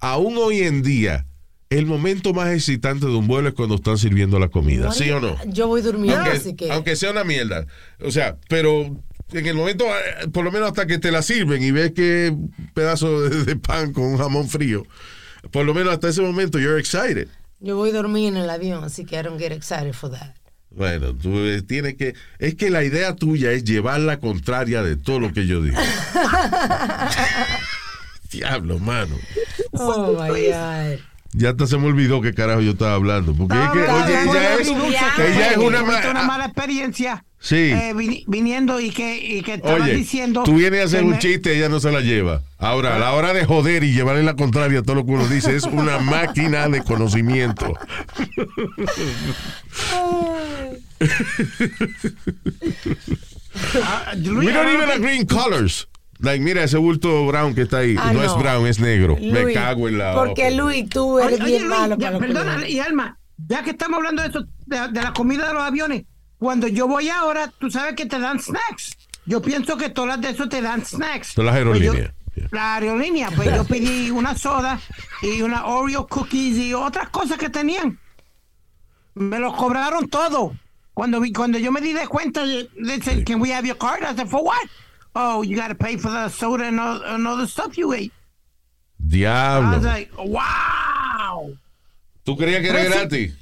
aún 0.00 0.36
hoy 0.38 0.60
en 0.60 0.82
día, 0.82 1.26
el 1.70 1.86
momento 1.86 2.32
más 2.32 2.50
excitante 2.50 3.06
de 3.06 3.14
un 3.14 3.26
vuelo 3.26 3.48
es 3.48 3.54
cuando 3.54 3.74
están 3.74 3.98
sirviendo 3.98 4.38
la 4.38 4.48
comida, 4.48 4.92
¿sí 4.92 5.10
o 5.10 5.20
no? 5.20 5.36
Yo 5.46 5.68
voy 5.68 5.82
durmiendo, 5.82 6.20
Aunque, 6.20 6.36
así 6.36 6.54
que. 6.54 6.70
aunque 6.72 6.96
sea 6.96 7.10
una 7.10 7.24
mierda. 7.24 7.66
O 8.00 8.10
sea, 8.10 8.36
pero 8.48 8.96
en 9.32 9.46
el 9.46 9.54
momento, 9.54 9.84
eh, 9.84 10.28
por 10.32 10.44
lo 10.44 10.52
menos 10.52 10.68
hasta 10.68 10.86
que 10.86 10.98
te 10.98 11.10
la 11.10 11.22
sirven 11.22 11.62
y 11.62 11.70
ves 11.70 11.92
que 11.92 12.34
pedazo 12.74 13.22
de, 13.22 13.44
de 13.44 13.56
pan 13.56 13.92
con 13.92 14.04
un 14.04 14.18
jamón 14.18 14.48
frío, 14.48 14.86
por 15.50 15.66
lo 15.66 15.74
menos 15.74 15.92
hasta 15.92 16.08
ese 16.08 16.22
momento 16.22 16.58
you're 16.58 16.80
excited. 16.80 17.28
Yo 17.60 17.76
voy 17.76 17.90
a 17.90 17.92
dormir 17.92 18.28
en 18.28 18.36
el 18.36 18.48
avión, 18.48 18.84
así 18.84 19.04
que 19.04 19.18
I 19.18 19.22
don't 19.22 19.38
get 19.38 19.52
excited 19.52 19.92
for 19.92 20.10
that. 20.10 20.34
Bueno, 20.70 21.14
tú 21.14 21.36
eh, 21.38 21.62
tienes 21.62 21.96
que... 21.96 22.14
Es 22.38 22.54
que 22.54 22.70
la 22.70 22.84
idea 22.84 23.16
tuya 23.16 23.50
es 23.52 23.64
llevar 23.64 24.00
la 24.00 24.20
contraria 24.20 24.82
de 24.82 24.96
todo 24.96 25.18
lo 25.18 25.32
que 25.32 25.46
yo 25.46 25.62
digo. 25.62 25.76
Diablo, 28.30 28.78
mano. 28.78 29.16
Oh 29.72 30.12
my 30.12 30.28
God. 30.28 30.98
Ya 31.38 31.50
hasta 31.50 31.68
se 31.68 31.78
me 31.78 31.86
olvidó 31.86 32.20
qué 32.20 32.34
carajo 32.34 32.60
yo 32.62 32.72
estaba 32.72 32.94
hablando. 32.94 33.32
Porque 33.32 33.54
es 33.54 33.70
que, 33.70 33.78
oye, 33.78 34.22
ella 34.24 34.54
es, 34.56 34.68
ella 34.68 35.60
una... 35.60 35.78
tuviste 35.84 36.04
ma- 36.04 36.10
una 36.10 36.22
mala 36.24 36.44
experiencia 36.46 37.24
Sí. 37.40 37.70
eh, 37.72 37.92
vini- 37.94 38.24
viniendo 38.26 38.80
y 38.80 38.90
que, 38.90 39.16
y 39.24 39.42
que 39.42 39.60
Oye, 39.62 39.94
diciendo 39.94 40.42
tú 40.42 40.56
vienes 40.56 40.80
a 40.80 40.84
hacer 40.86 41.04
un 41.04 41.10
me- 41.10 41.18
chiste 41.20 41.54
y 41.54 41.58
ella 41.58 41.68
no 41.68 41.78
se 41.78 41.92
la 41.92 42.00
lleva. 42.00 42.42
Ahora, 42.58 42.96
a 42.96 42.98
la 42.98 43.12
hora 43.12 43.32
de 43.32 43.44
joder 43.44 43.84
y 43.84 43.92
llevarle 43.92 44.24
la 44.24 44.34
contraria 44.34 44.80
a 44.80 44.82
todo 44.82 44.96
lo 44.96 45.06
que 45.06 45.12
uno 45.12 45.28
dice, 45.28 45.54
es 45.54 45.62
una 45.62 45.98
máquina 46.00 46.68
de 46.68 46.82
conocimiento. 46.82 47.72
We 54.24 54.52
don't 54.52 54.68
even 54.68 54.90
agree 54.90 55.16
in 55.16 55.26
colors. 55.26 55.86
Like, 56.20 56.42
mira 56.42 56.64
ese 56.64 56.78
bulto 56.78 57.26
brown 57.26 57.54
que 57.54 57.62
está 57.62 57.78
ahí. 57.78 57.94
Ah, 57.98 58.12
no, 58.12 58.22
es 58.22 58.34
brown, 58.36 58.66
es 58.66 58.80
negro. 58.80 59.16
Me 59.20 59.52
cago 59.52 59.88
en 59.88 59.98
la 59.98 60.14
Porque. 60.14 60.50
Luis, 60.50 60.88
tú 60.88 61.18
eres 61.18 61.34
Oye, 61.34 61.42
oye, 61.44 61.52
bien 61.58 61.68
Luis, 61.68 61.78
malo 61.80 61.96
ya, 61.98 62.10
los 62.10 62.20
perdona, 62.20 62.68
y 62.68 62.80
Alma, 62.80 63.18
ya 63.46 63.62
que 63.62 63.70
estamos 63.70 63.98
hablando 63.98 64.22
de 64.22 64.28
eso, 64.28 64.44
de, 64.66 64.88
de 64.88 65.02
la 65.02 65.12
comida 65.12 65.46
de 65.46 65.54
los 65.54 65.62
aviones, 65.62 66.04
cuando 66.38 66.66
yo 66.66 66.88
voy 66.88 67.08
ahora, 67.08 67.52
tú 67.58 67.70
sabes 67.70 67.94
que 67.94 68.06
te 68.06 68.18
dan 68.18 68.40
snacks. 68.40 68.96
Yo 69.26 69.40
pienso 69.42 69.76
que 69.76 69.90
todas 69.90 70.16
las 70.16 70.20
de 70.22 70.30
eso 70.30 70.48
te 70.48 70.60
dan 70.60 70.84
snacks. 70.84 71.28
Son 71.34 71.46
las 71.46 71.54
Pues 71.54 71.80
yo- 71.80 71.92
aerolíneas. 71.92 72.14
la 72.50 72.74
aerolínea, 72.76 73.30
pues 73.36 73.54
yo 73.54 73.64
pedí 73.64 74.10
una 74.10 74.36
soda 74.36 74.80
y 75.22 75.42
una 75.42 75.66
Oreo 75.66 76.06
cookies 76.06 76.56
y 76.58 76.74
otras 76.74 77.10
cosas 77.10 77.38
que 77.38 77.48
tenían. 77.48 77.98
Me 79.14 79.38
lo 79.38 79.52
cobraron 79.54 80.08
todo. 80.08 80.54
Cuando 80.94 81.20
vi, 81.20 81.32
cuando 81.32 81.58
yo 81.58 81.70
me 81.70 81.80
di 81.80 81.92
de 81.92 82.08
cuenta, 82.08 82.42
they 82.44 83.00
said, 83.02 83.24
"Can 83.24 83.40
we 83.40 83.52
have 83.54 83.66
your 83.66 83.78
card?" 83.78 84.02
I 84.02 84.16
said, 84.16 84.26
"For 84.28 84.42
what?" 84.42 84.56
Oh, 85.14 85.42
you 85.42 85.56
got 85.56 85.68
to 85.68 85.74
pay 85.74 85.96
for 85.96 86.10
the 86.10 86.28
soda 86.28 86.64
and 86.64 86.78
all, 86.78 87.02
and 87.02 87.26
all 87.26 87.36
the 87.36 87.46
stuff 87.46 87.76
you 87.76 87.92
ate. 87.92 88.12
I 88.12 89.04
was 89.04 89.10
Diablo. 89.12 89.78
like, 89.80 90.10
"Wow." 90.16 91.56
¿Tú 92.24 92.36
creías 92.36 92.60
que 92.60 92.68
era 92.70 92.78
Pero 92.82 92.90
gratis? 92.94 93.34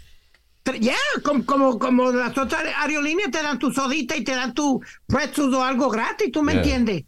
Ya, 0.80 0.96
como, 1.22 1.44
como, 1.44 1.78
como 1.78 2.10
las 2.12 2.36
otras 2.36 2.62
aerolíneas 2.76 3.30
te 3.30 3.42
dan 3.42 3.58
tu 3.58 3.72
sodita 3.72 4.16
y 4.16 4.24
te 4.24 4.34
dan 4.34 4.52
tu 4.52 4.80
pretzels 5.06 5.54
o 5.54 5.62
algo 5.62 5.88
gratis, 5.90 6.30
¿tú 6.32 6.42
me 6.42 6.52
Yeah. 6.52 6.62
entiendes? 6.62 7.04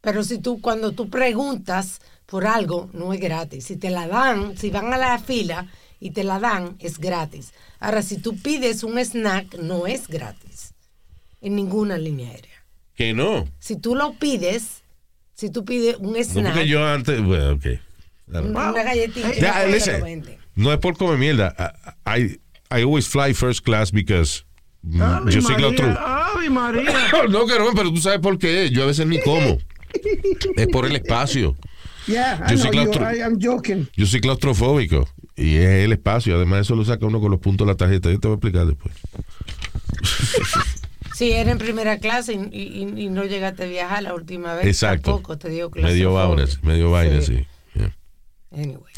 Pero 0.00 0.24
si 0.24 0.38
tú, 0.38 0.60
cuando 0.60 0.92
tú 0.92 1.08
preguntas 1.10 2.00
por 2.26 2.46
algo, 2.46 2.88
no 2.92 3.12
es 3.12 3.20
gratis. 3.20 3.66
Si 3.66 3.76
te 3.76 3.90
la 3.90 4.06
dan, 4.08 4.56
si 4.56 4.70
van 4.70 4.92
a 4.92 4.96
la 4.96 5.18
fila 5.18 5.66
y 6.00 6.10
te 6.10 6.24
la 6.24 6.38
dan, 6.40 6.76
es 6.80 6.98
gratis. 6.98 7.52
Ahora, 7.80 8.02
si 8.02 8.18
tú 8.18 8.36
pides 8.36 8.82
un 8.82 8.98
snack, 8.98 9.54
no 9.58 9.86
es 9.86 10.08
gratis. 10.08 10.74
En 11.40 11.54
ninguna 11.54 11.98
línea 11.98 12.30
aérea. 12.30 12.49
Que 13.00 13.14
no. 13.14 13.48
Si 13.58 13.76
tú 13.76 13.94
lo 13.94 14.12
pides, 14.18 14.82
si 15.32 15.48
tú 15.48 15.64
pides 15.64 15.96
un 16.00 16.12
No 16.12 16.22
snack, 16.22 16.52
porque 16.52 16.68
yo 16.68 16.86
antes... 16.86 17.24
Bueno, 17.24 17.52
ok. 17.52 17.64
una 18.28 18.72
galletita, 18.82 19.64
listen. 19.68 20.02
venden. 20.04 20.36
No 20.54 20.70
es 20.70 20.78
por 20.80 20.98
comer 20.98 21.16
mierda. 21.16 21.54
I, 22.04 22.20
I, 22.20 22.40
I 22.70 22.82
always 22.82 23.08
fly 23.08 23.32
first 23.32 23.64
class 23.64 23.90
because 23.90 24.44
mm, 24.82 25.00
Ave 25.00 25.32
yo 25.32 25.40
soy 25.40 25.52
María, 25.54 25.68
claustro- 25.68 25.98
Ave 25.98 26.50
María. 26.50 26.92
No, 27.30 27.46
que 27.46 27.58
no, 27.58 27.72
pero 27.74 27.90
tú 27.90 28.02
sabes 28.02 28.18
por 28.20 28.36
qué. 28.36 28.68
Yo 28.68 28.82
a 28.82 28.86
veces 28.86 29.06
ni 29.06 29.18
como. 29.22 29.56
Es 30.56 30.66
por 30.66 30.84
el 30.84 30.94
espacio. 30.94 31.56
Yeah, 32.06 32.46
Yo 32.50 32.54
I 32.56 32.58
soy 32.58 32.70
claustro- 32.70 33.10
I. 33.14 33.88
Yo 33.96 34.04
soy 34.04 34.20
claustrofóbico. 34.20 35.08
Y 35.36 35.56
es 35.56 35.84
el 35.86 35.92
espacio. 35.92 36.36
Además, 36.36 36.66
eso 36.66 36.76
lo 36.76 36.84
saca 36.84 37.06
uno 37.06 37.18
con 37.18 37.30
los 37.30 37.40
puntos 37.40 37.66
de 37.66 37.72
la 37.72 37.76
tarjeta. 37.78 38.10
Yo 38.10 38.20
te 38.20 38.28
voy 38.28 38.34
a 38.34 38.36
explicar 38.36 38.66
después. 38.66 38.94
Si 41.20 41.32
eres 41.32 41.52
en 41.52 41.58
primera 41.58 41.98
clase 41.98 42.32
y, 42.32 42.58
y- 42.62 43.04
y 43.04 43.08
no 43.10 43.24
llegaste 43.24 43.64
a 43.64 43.66
viajar 43.66 44.02
la 44.02 44.14
última 44.14 44.54
vez, 44.54 44.64
Exacto. 44.66 45.10
tampoco 45.10 45.36
te 45.36 45.50
dio 45.50 45.70
Me 45.74 45.92
dio 45.92 46.14
vainas, 46.14 46.62
me 46.62 46.76
dio 46.76 46.90
sí. 47.20 47.46
Yeah. 47.74 47.94
Anyway. 48.50 48.92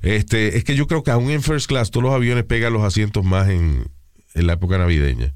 Este, 0.00 0.56
es 0.56 0.64
que 0.64 0.74
yo 0.74 0.86
creo 0.86 1.02
que 1.02 1.10
aún 1.10 1.28
en 1.30 1.42
first 1.42 1.68
class 1.68 1.90
todos 1.90 2.04
los 2.04 2.14
aviones 2.14 2.44
pegan 2.44 2.72
los 2.72 2.82
asientos 2.82 3.24
más 3.26 3.50
en, 3.50 3.90
en 4.34 4.46
la 4.46 4.54
época 4.54 4.78
navideña. 4.78 5.34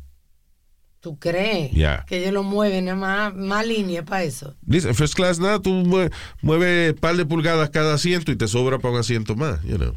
¿Tú 1.01 1.19
crees 1.19 1.73
Ya. 1.73 2.07
que 2.07 2.21
ellos 2.21 2.33
lo 2.33 2.43
mueven 2.43 2.87
nada 2.87 2.97
más, 2.97 3.35
más 3.35 3.67
línea 3.67 4.03
para 4.07 4.23
eso? 4.23 4.57
Dice, 4.63 4.89
en 4.89 4.95
first 4.95 5.13
class 5.15 5.39
nada, 5.39 5.61
tú 5.61 5.69
mue- 5.85 6.11
mueves 6.41 6.95
un 6.95 6.99
par 7.01 7.17
de 7.17 7.27
pulgadas 7.27 7.69
cada 7.69 7.93
asiento 7.93 8.33
y 8.33 8.37
te 8.37 8.49
sobra 8.49 8.79
para 8.79 8.95
un 8.95 9.01
asiento 9.01 9.37
más, 9.37 9.63
you 9.65 9.77
know. 9.77 9.95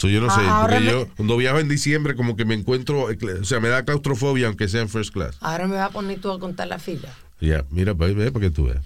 So, 0.00 0.08
yo 0.08 0.20
no 0.22 0.30
sé, 0.30 0.40
Ah, 0.42 0.62
ahora 0.62 0.76
porque 0.78 0.84
me- 0.86 0.90
yo 0.92 1.08
cuando 1.14 1.36
viajo 1.36 1.58
en 1.58 1.68
diciembre 1.68 2.14
como 2.16 2.34
que 2.34 2.46
me 2.46 2.54
encuentro, 2.54 3.02
o 3.04 3.44
sea, 3.44 3.60
me 3.60 3.68
da 3.68 3.84
claustrofobia 3.84 4.46
aunque 4.46 4.66
sea 4.66 4.80
en 4.80 4.88
first 4.88 5.12
class. 5.12 5.36
Ahora 5.40 5.66
me 5.68 5.76
va 5.76 5.84
a 5.86 5.90
poner 5.90 6.18
tú 6.20 6.30
a 6.32 6.38
contar 6.40 6.68
la 6.68 6.78
fila. 6.78 7.08
Ya, 7.40 7.64
mira, 7.70 7.92
ve, 7.92 8.14
ve 8.14 8.32
para 8.32 8.46
que 8.46 8.50
tú 8.50 8.64
veas. 8.64 8.82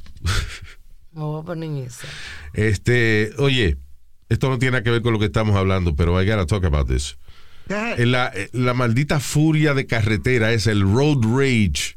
Me 1.12 1.22
voy 1.22 1.40
a 1.40 1.44
poner 1.44 1.68
en 1.70 1.76
eso. 1.78 2.04
Este, 2.52 3.32
oye, 3.38 3.76
esto 4.28 4.48
no 4.50 4.58
tiene 4.58 4.72
nada 4.72 4.82
que 4.82 4.90
ver 4.90 5.02
con 5.02 5.12
lo 5.12 5.20
que 5.20 5.26
estamos 5.26 5.54
hablando, 5.54 5.94
pero 5.94 6.20
I 6.20 6.26
gotta 6.28 6.46
talk 6.46 6.64
about 6.64 6.88
this. 6.88 7.16
En 7.68 8.10
La, 8.10 8.32
eh, 8.34 8.50
la 8.52 8.74
maldita 8.74 9.20
furia 9.20 9.72
de 9.74 9.86
carretera 9.86 10.52
es 10.52 10.66
el 10.66 10.82
road 10.82 11.18
rage. 11.22 11.96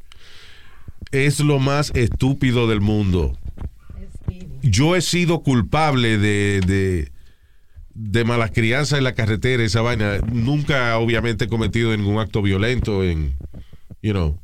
Es 1.12 1.40
lo 1.40 1.58
más 1.60 1.92
estúpido 1.96 2.68
del 2.68 2.82
mundo. 2.82 3.36
Yo 4.62 4.96
he 4.96 5.02
sido 5.02 5.42
culpable 5.42 6.18
de, 6.18 6.62
de, 6.66 7.12
de 8.00 8.24
malas 8.24 8.52
crianzas 8.52 9.00
en 9.00 9.04
la 9.04 9.16
carretera, 9.16 9.64
esa 9.64 9.82
vaina. 9.82 10.20
Nunca, 10.32 10.98
obviamente, 11.00 11.46
he 11.46 11.48
cometido 11.48 11.96
ningún 11.98 12.20
acto 12.20 12.42
violento 12.44 13.04
en, 13.04 13.36
you 14.02 14.12
know, 14.14 14.40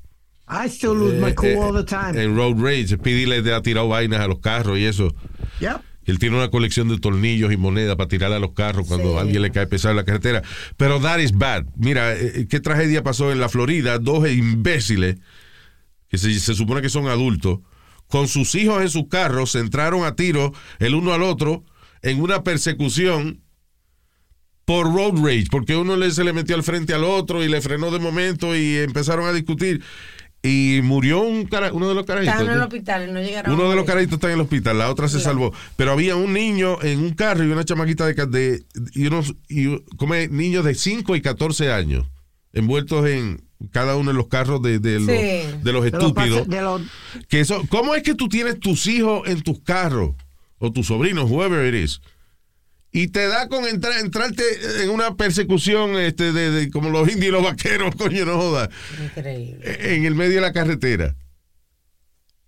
I 0.48 0.68
still 0.70 0.94
lose 0.96 1.20
my 1.22 1.30
eh, 1.30 1.36
cool 1.36 1.50
eh, 1.50 1.58
all 1.58 1.74
the 1.74 1.84
time. 1.84 2.22
en 2.22 2.36
road 2.36 2.56
rage. 2.60 2.88
Speedy 2.90 3.26
le 3.26 3.54
ha 3.54 3.62
tirado 3.62 3.88
vainas 3.88 4.20
a 4.20 4.28
los 4.28 4.40
carros 4.40 4.78
y 4.78 4.86
eso. 4.86 5.16
Yep. 5.60 5.78
Él 6.06 6.20
tiene 6.20 6.36
una 6.36 6.50
colección 6.50 6.90
de 6.90 6.98
tornillos 7.00 7.54
y 7.54 7.58
monedas 7.58 7.96
para 7.96 8.10
tirarle 8.10 8.36
a 8.36 8.40
los 8.40 8.52
carros 8.52 8.88
cuando 8.88 9.14
Sí. 9.14 9.20
alguien 9.20 9.42
le 9.42 9.52
cae 9.52 9.68
pesado 9.68 9.92
en 9.92 9.98
la 9.98 10.04
carretera. 10.04 10.42
Pero 10.76 11.00
that 11.00 11.20
is 11.20 11.32
bad. 11.32 11.66
Mira, 11.78 12.14
eh, 12.14 12.46
qué 12.50 12.60
tragedia 12.60 13.04
pasó 13.04 13.32
en 13.32 13.40
la 13.40 13.48
Florida. 13.50 14.00
Dos 14.00 14.30
imbéciles, 14.30 15.18
que 16.10 16.18
se, 16.18 16.38
se 16.40 16.56
supone 16.56 16.82
que 16.82 16.90
son 16.90 17.08
adultos, 17.08 17.60
con 18.08 18.28
sus 18.28 18.54
hijos 18.56 18.82
en 18.82 18.90
sus 18.90 19.08
carros, 19.08 19.52
se 19.52 19.60
entraron 19.60 20.04
a 20.04 20.16
tiro 20.16 20.52
el 20.80 20.94
uno 20.96 21.14
al 21.14 21.22
otro 21.24 21.64
en 22.02 22.20
una 22.20 22.44
persecución 22.44 23.43
por 24.66 24.94
road 24.94 25.16
rage, 25.24 25.46
porque 25.52 25.76
uno 25.76 25.96
le, 25.98 26.12
se 26.12 26.24
le 26.24 26.32
metió 26.34 26.56
al 26.56 26.64
frente 26.64 26.94
al 26.94 27.04
otro 27.04 27.44
y 27.44 27.50
le 27.50 27.62
frenó 27.62 27.92
de 27.92 28.00
momento 28.00 28.56
y 28.56 28.78
empezaron 28.78 29.26
a 29.26 29.34
discutir. 29.34 29.82
Y 30.46 30.82
murió 30.84 31.22
un 31.22 31.46
cara- 31.46 31.72
uno 31.72 31.88
de 31.88 31.96
los 31.96 32.06
carajitos. 32.06 32.34
Estaban 32.34 32.52
en 32.54 32.58
el 32.60 32.64
hospital 32.68 33.14
no 33.14 33.22
llegaron. 33.22 33.54
Uno 33.54 33.70
de 33.70 33.76
los 33.78 33.86
carajitos 33.86 34.16
está 34.16 34.28
en 34.28 34.34
el 34.34 34.42
hospital, 34.42 34.78
la 34.78 34.90
otra 34.90 35.08
se 35.08 35.22
salvó. 35.22 35.54
Pero 35.78 35.94
había 35.94 36.18
un 36.18 36.34
niño 36.34 36.82
en 36.82 37.00
un 37.00 37.14
carro 37.14 37.46
y 37.46 37.48
una 37.48 37.64
chamaquita 37.64 38.06
de, 38.08 38.14
de 38.28 38.64
y 38.94 39.06
unos 39.08 39.36
y, 39.48 39.80
como 39.96 40.16
niños 40.16 40.66
de 40.66 40.76
5 40.76 41.16
y 41.16 41.22
14 41.22 41.72
años 41.72 42.06
envueltos 42.52 43.08
en 43.08 43.42
cada 43.72 43.96
uno 43.96 44.12
de 44.12 44.18
los 44.18 44.28
carros 44.28 44.62
de, 44.62 44.80
de 44.80 45.00
los, 45.00 45.08
Sí. 45.08 45.14
de 45.14 45.44
los 45.54 45.64
De 45.64 45.72
los 45.72 45.86
estúpidos. 45.86 46.40
pase- 46.40 46.50
de 46.50 46.62
los- 46.62 46.82
que 47.30 47.40
eso, 47.40 47.64
¿Cómo 47.70 47.96
es 47.96 48.04
que 48.04 48.14
tú 48.14 48.28
tienes 48.28 48.60
tus 48.60 48.86
hijos 48.88 49.26
en 49.30 49.42
tus 49.44 49.62
carros 49.62 50.12
o 50.58 50.72
tus 50.74 50.88
sobrinos, 50.88 51.30
whoever 51.32 51.74
it 51.74 51.84
is? 51.86 52.02
Y 52.96 53.08
te 53.08 53.28
da 53.28 53.48
con 53.48 53.66
entrar, 53.66 54.00
entrarte 54.00 54.44
en 54.84 54.90
una 54.92 55.16
persecución 55.16 55.98
este, 55.98 56.32
de, 56.32 56.52
de- 56.52 56.70
como 56.70 56.90
los 56.92 57.08
indios 57.10 57.26
y 57.30 57.32
los 57.32 57.44
vaqueros, 57.44 57.96
coño, 57.98 58.24
no 58.26 58.38
jodas 58.38 58.70
Increíble. 59.04 59.96
en 59.96 60.06
el 60.06 60.14
medio 60.14 60.36
de 60.36 60.42
la 60.42 60.54
carretera. 60.54 61.16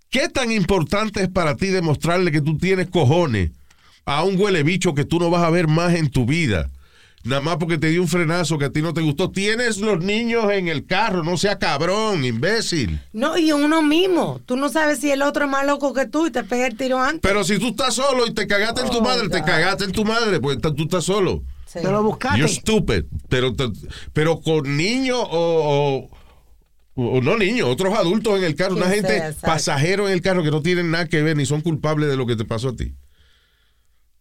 ¿Qué 0.10 0.30
tan 0.30 0.52
importante 0.52 1.22
es 1.24 1.30
para 1.30 1.56
ti 1.56 1.68
demostrarle 1.68 2.32
que 2.32 2.42
tú 2.42 2.58
tienes 2.58 2.88
cojones 2.90 3.52
a 4.06 4.24
un 4.24 4.40
huele 4.40 4.62
bicho 4.64 4.94
que 4.94 5.04
tú 5.04 5.20
no 5.20 5.30
vas 5.30 5.44
a 5.44 5.50
ver 5.50 5.68
más 5.68 5.96
en 5.96 6.10
tu 6.10 6.26
vida? 6.26 6.70
Nada 7.26 7.42
más 7.42 7.58
porque 7.58 7.80
te 7.80 7.90
dio 7.90 8.02
un 8.04 8.08
frenazo 8.08 8.60
que 8.60 8.66
a 8.66 8.70
ti 8.70 8.84
no 8.84 8.94
te 8.94 9.02
gustó. 9.02 9.32
Tienes 9.32 9.80
los 9.80 10.00
niños 10.04 10.52
en 10.52 10.68
el 10.68 10.86
carro, 10.86 11.24
no 11.24 11.38
sea 11.38 11.58
cabrón, 11.58 12.24
imbécil. 12.24 13.02
No, 13.14 13.36
y 13.36 13.52
uno 13.52 13.82
mismo. 13.82 14.40
Tú 14.46 14.56
no 14.58 14.70
sabes 14.70 15.00
si 15.00 15.10
el 15.10 15.24
otro 15.24 15.46
es 15.46 15.52
más 15.52 15.66
loco 15.66 15.92
que 15.94 16.06
tú 16.06 16.28
y 16.28 16.32
te 16.32 16.44
pega 16.44 16.68
el 16.68 16.78
tiro 16.78 17.00
antes. 17.02 17.22
Pero 17.24 17.44
si 17.44 17.58
tú 17.58 17.70
estás 17.70 17.96
solo 17.96 18.28
y 18.28 18.34
te 18.34 18.46
cagaste 18.46 18.82
en 18.82 18.90
tu 18.90 18.98
Oh, 18.98 19.02
madre, 19.02 19.28
te 19.30 19.44
cagaste 19.44 19.86
en 19.86 19.92
tu 19.92 20.06
madre, 20.06 20.40
pues 20.40 20.60
tú 20.62 20.84
estás 20.84 21.04
solo. 21.04 21.42
Sí. 21.66 21.80
Te 21.82 21.92
lo 21.92 22.04
buscaste. 22.04 22.38
You're 22.40 22.54
stupid. 22.54 23.06
Pero, 23.28 23.54
pero 24.14 24.40
con 24.40 24.78
niños 24.78 25.18
o, 25.20 26.10
o, 26.96 27.04
o 27.18 27.22
no 27.22 27.38
niños, 27.38 27.68
otros 27.70 27.94
adultos 27.98 28.38
en 28.38 28.44
el 28.44 28.54
carro, 28.56 28.76
una 28.76 28.90
gente 28.90 29.18
sea, 29.18 29.34
pasajero 29.42 30.08
en 30.08 30.14
el 30.14 30.22
carro 30.22 30.44
que 30.44 30.52
no 30.52 30.62
tienen 30.62 30.92
nada 30.92 31.08
que 31.08 31.24
ver 31.24 31.36
ni 31.36 31.48
son 31.48 31.62
culpables 31.62 32.08
de 32.08 32.18
lo 32.18 32.28
que 32.28 32.36
te 32.36 32.46
pasó 32.46 32.70
a 32.70 32.76
ti. 32.76 32.94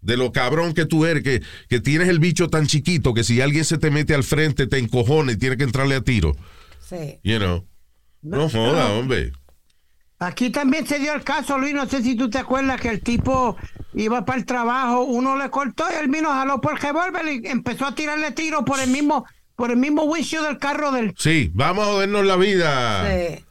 De 0.05 0.17
lo 0.17 0.33
cabrón 0.33 0.75
que 0.75 0.85
tú 0.85 1.07
eres, 1.07 1.23
que, 1.23 1.43
que 1.69 1.81
tienes 1.81 2.09
el 2.09 2.19
bicho 2.19 2.49
tan 2.49 2.67
chiquito 2.67 3.15
que 3.15 3.25
si 3.25 3.41
alguien 3.41 3.65
se 3.65 3.79
te 3.79 3.91
mete 3.91 4.15
al 4.15 4.23
frente 4.23 4.67
te 4.67 4.79
encojona 4.79 5.33
y 5.33 5.37
tiene 5.37 5.57
que 5.57 5.65
entrarle 5.65 5.97
a 5.97 6.03
tiro. 6.03 6.37
Sí. 6.81 7.19
You 7.25 7.39
know. 7.39 7.67
No, 8.23 8.49
joda, 8.49 8.93
hombre. 8.93 9.33
Aquí 10.19 10.51
también 10.51 10.87
se 10.87 10.99
dio 10.99 11.13
el 11.15 11.23
caso, 11.23 11.59
Luis, 11.59 11.75
no 11.75 11.87
sé 11.87 12.03
si 12.03 12.17
tú 12.17 12.31
te 12.31 12.39
acuerdas 12.39 12.81
que 12.81 12.89
el 12.89 13.01
tipo 13.01 13.57
iba 13.95 14.25
para 14.25 14.39
el 14.39 14.47
trabajo, 14.47 15.03
uno 15.03 15.37
le 15.37 15.51
cortó 15.51 15.85
y 15.91 16.03
él 16.03 16.09
vino, 16.09 16.31
jaló 16.31 16.61
por 16.61 16.75
el 16.75 16.79
revólver 16.79 17.27
y 17.27 17.47
empezó 17.49 17.87
a 17.87 17.95
tirarle 17.95 18.31
tiro 18.31 18.65
por 18.65 18.81
el 18.81 18.91
mismo, 18.91 19.27
por 19.57 19.71
el 19.71 19.77
mismo 19.77 20.05
windshield 20.05 20.47
del 20.47 20.59
carro 20.59 20.93
del... 20.93 21.15
Sí, 21.19 21.51
vamos 21.53 21.87
a 21.87 21.91
jodernos 21.91 22.25
la 22.25 22.37
vida. 22.37 23.11
Sí. 23.11 23.45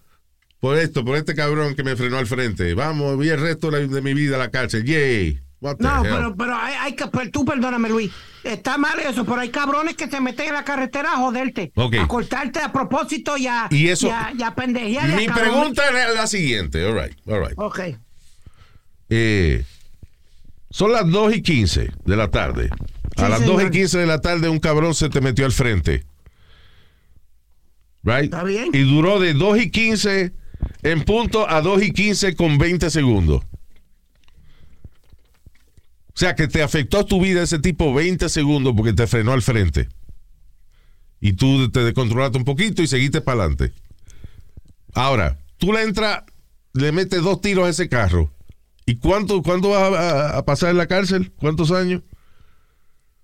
Por 0.60 0.78
esto, 0.78 1.04
por 1.04 1.18
este 1.18 1.36
cabrón 1.36 1.76
que 1.76 1.84
me 1.84 1.96
frenó 1.96 2.18
al 2.18 2.26
frente. 2.26 2.74
Vamos, 2.74 3.20
vi 3.20 3.30
el 3.30 3.42
resto 3.42 3.70
de 3.70 4.02
mi 4.02 4.14
vida 4.14 4.38
a 4.38 4.40
la 4.40 4.50
cárcel. 4.50 4.86
Yay. 4.86 5.43
No, 5.80 6.02
pero, 6.04 6.36
pero 6.36 6.56
hay, 6.56 6.76
hay 6.80 6.94
que, 6.96 7.06
tú 7.32 7.46
perdóname, 7.46 7.88
Luis, 7.90 8.12
está 8.44 8.78
mal 8.78 9.00
eso, 9.00 9.24
pero 9.24 9.40
hay 9.40 9.50
cabrones 9.50 9.96
que 9.96 10.10
se 10.10 10.20
meten 10.20 10.48
en 10.48 10.54
la 10.54 10.64
carretera 10.66 11.14
a 11.14 11.18
joderte, 11.18 11.72
Ok. 11.76 11.96
a 12.02 12.08
cortarte 12.08 12.60
a 12.60 12.72
propósito 12.74 13.38
y 13.38 13.48
a, 13.48 13.68
Y 13.72 13.88
eso- 13.88 14.08
y 14.08 14.12
a, 14.12 14.34
y 14.38 14.44
a 14.44 14.54
pendejear 14.56 15.10
a 15.12 15.16
Mi 15.16 15.26
cabrón- 15.26 15.50
pregunta 15.52 15.84
era 15.90 16.12
la 16.14 16.28
siguiente. 16.28 16.86
All 16.86 16.94
right, 17.02 17.18
all 17.28 17.72
right. 17.74 17.98
Eh, 19.10 19.64
son 20.70 20.92
las 20.92 21.10
2 21.10 21.36
y 21.36 21.42
15 21.42 21.92
de 22.04 22.16
la 22.18 22.30
tarde. 22.30 22.70
A 23.16 23.26
Sí, 23.26 23.30
las 23.32 23.46
2 23.46 23.56
y 23.56 23.58
señor. 23.58 23.72
15 23.72 23.98
de 24.00 24.06
la 24.08 24.20
tarde 24.22 24.50
un 24.50 24.60
cabrón 24.60 24.94
se 24.96 25.08
te 25.10 25.22
metió 25.22 25.46
al 25.46 25.52
frente. 25.52 26.04
Right? 28.04 28.26
Está 28.26 28.44
bien. 28.44 28.70
Y 28.74 28.80
duró 28.80 29.20
de 29.20 29.34
2 29.34 29.60
y 29.60 29.70
15 29.72 30.34
en 30.82 31.04
punto 31.04 31.50
a 31.50 31.62
2 31.62 31.82
y 31.84 31.92
15 31.94 32.36
con 32.36 32.58
20 32.58 32.90
segundos. 32.90 33.44
O 36.16 36.20
sea 36.20 36.36
que 36.36 36.48
te 36.48 36.62
afectó 36.62 37.06
tu 37.06 37.20
vida 37.20 37.42
ese 37.44 37.60
tipo 37.60 37.94
20 37.94 38.30
segundos 38.30 38.74
porque 38.78 38.94
te 38.94 39.08
frenó 39.08 39.32
al 39.34 39.42
frente. 39.42 39.90
Y 41.20 41.34
tú 41.34 41.72
te 41.72 41.84
descontrolaste 41.84 42.38
un 42.38 42.44
poquito 42.44 42.82
y 42.84 42.88
seguiste 42.88 43.22
para 43.22 43.40
adelante. 43.44 43.74
Ahora, 44.94 45.40
tú 45.58 45.74
le 45.74 45.82
entras, 45.84 46.24
le 46.74 46.92
metes 46.92 47.22
dos 47.24 47.42
tiros 47.42 47.66
a 47.66 47.70
ese 47.70 47.90
carro. 47.90 48.32
¿Y 48.86 48.98
cuánto, 48.98 49.42
cuánto 49.42 49.70
vas 49.70 49.82
a, 49.94 50.10
a- 50.36 50.38
a 50.38 50.46
pasar 50.46 50.70
en 50.72 50.78
la 50.78 50.88
cárcel? 50.88 51.32
¿Cuántos 51.38 51.72
años? 51.72 52.04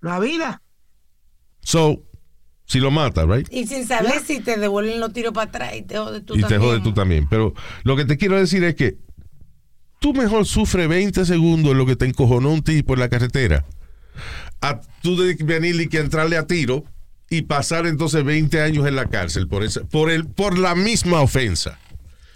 La 0.01 0.19
vida. 0.19 0.61
So, 1.61 2.01
si 2.65 2.79
lo 2.79 2.89
matas, 2.89 3.27
right? 3.27 3.47
Y 3.51 3.67
sin 3.67 3.85
saber 3.85 4.21
si 4.25 4.39
te 4.39 4.57
devuelven 4.57 4.99
los 5.01 5.11
tiros 5.11 5.33
para 5.33 5.49
atrás 5.49 5.75
y 5.75 5.81
te 5.83 5.97
jodes 5.97 6.25
tú 6.25 6.33
y 6.35 6.37
te 6.37 6.41
también. 6.43 6.61
jodes 6.61 6.83
tú 6.83 6.93
también. 6.93 7.27
Pero 7.29 7.53
lo 7.83 7.95
que 7.97 8.05
te 8.05 8.17
quiero 8.17 8.37
decir 8.37 8.63
es 8.63 8.75
que 8.75 8.97
tú 9.99 10.13
mejor 10.13 10.45
sufres 10.45 10.87
20 10.87 11.25
segundos 11.25 11.75
lo 11.75 11.85
que 11.85 11.95
te 11.95 12.05
encojonó 12.05 12.49
un 12.49 12.63
tipo 12.63 12.93
en 12.93 12.99
la 12.99 13.09
carretera. 13.09 13.65
A 14.61 14.81
tú 15.01 15.15
de 15.15 15.35
venir 15.35 15.79
y 15.79 15.87
que 15.87 15.99
entrarle 15.99 16.37
a 16.37 16.47
tiro 16.47 16.83
y 17.29 17.43
pasar 17.43 17.85
entonces 17.85 18.23
20 18.23 18.61
años 18.61 18.87
en 18.87 18.95
la 18.95 19.09
cárcel 19.09 19.47
por, 19.47 19.63
esa, 19.63 19.81
por, 19.83 20.09
el, 20.09 20.25
por 20.25 20.57
la 20.57 20.75
misma 20.75 21.21
ofensa. 21.21 21.79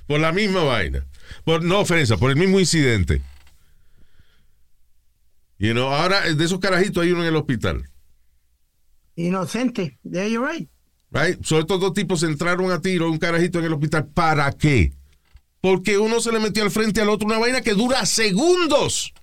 Por 0.08 0.20
la 0.20 0.32
misma 0.32 0.64
vaina. 0.64 1.06
Por, 1.44 1.64
no 1.64 1.80
ofensa, 1.80 2.18
por 2.18 2.30
el 2.30 2.38
mismo 2.38 2.60
incidente. 2.60 3.22
You 5.58 5.72
know, 5.72 5.88
ahora 5.88 6.34
de 6.34 6.44
esos 6.44 6.60
carajitos 6.60 7.04
hay 7.04 7.12
uno 7.12 7.22
en 7.22 7.30
el 7.30 7.36
hospital. 7.36 7.90
Inocente. 9.16 9.98
There 10.04 10.30
you're 10.30 10.46
right. 10.46 10.70
Right? 11.12 11.44
So, 11.44 11.60
estos 11.60 11.80
dos 11.80 11.94
tipos 11.94 12.24
entraron 12.24 12.72
a 12.72 12.82
tiro, 12.82 13.10
un 13.10 13.20
carajito 13.20 13.60
en 13.60 13.66
el 13.66 13.74
hospital. 13.74 14.08
¿Para 14.08 14.52
qué? 14.52 14.94
Porque 15.64 15.98
uno 15.98 16.20
se 16.20 16.30
le 16.34 16.42
metió 16.42 16.62
al 16.62 16.72
frente 16.72 17.00
al 17.00 17.08
otro 17.08 17.26
una 17.26 17.38
vaina 17.38 17.62
que 17.62 17.74
dura 17.74 18.06
segundos. 18.06 19.14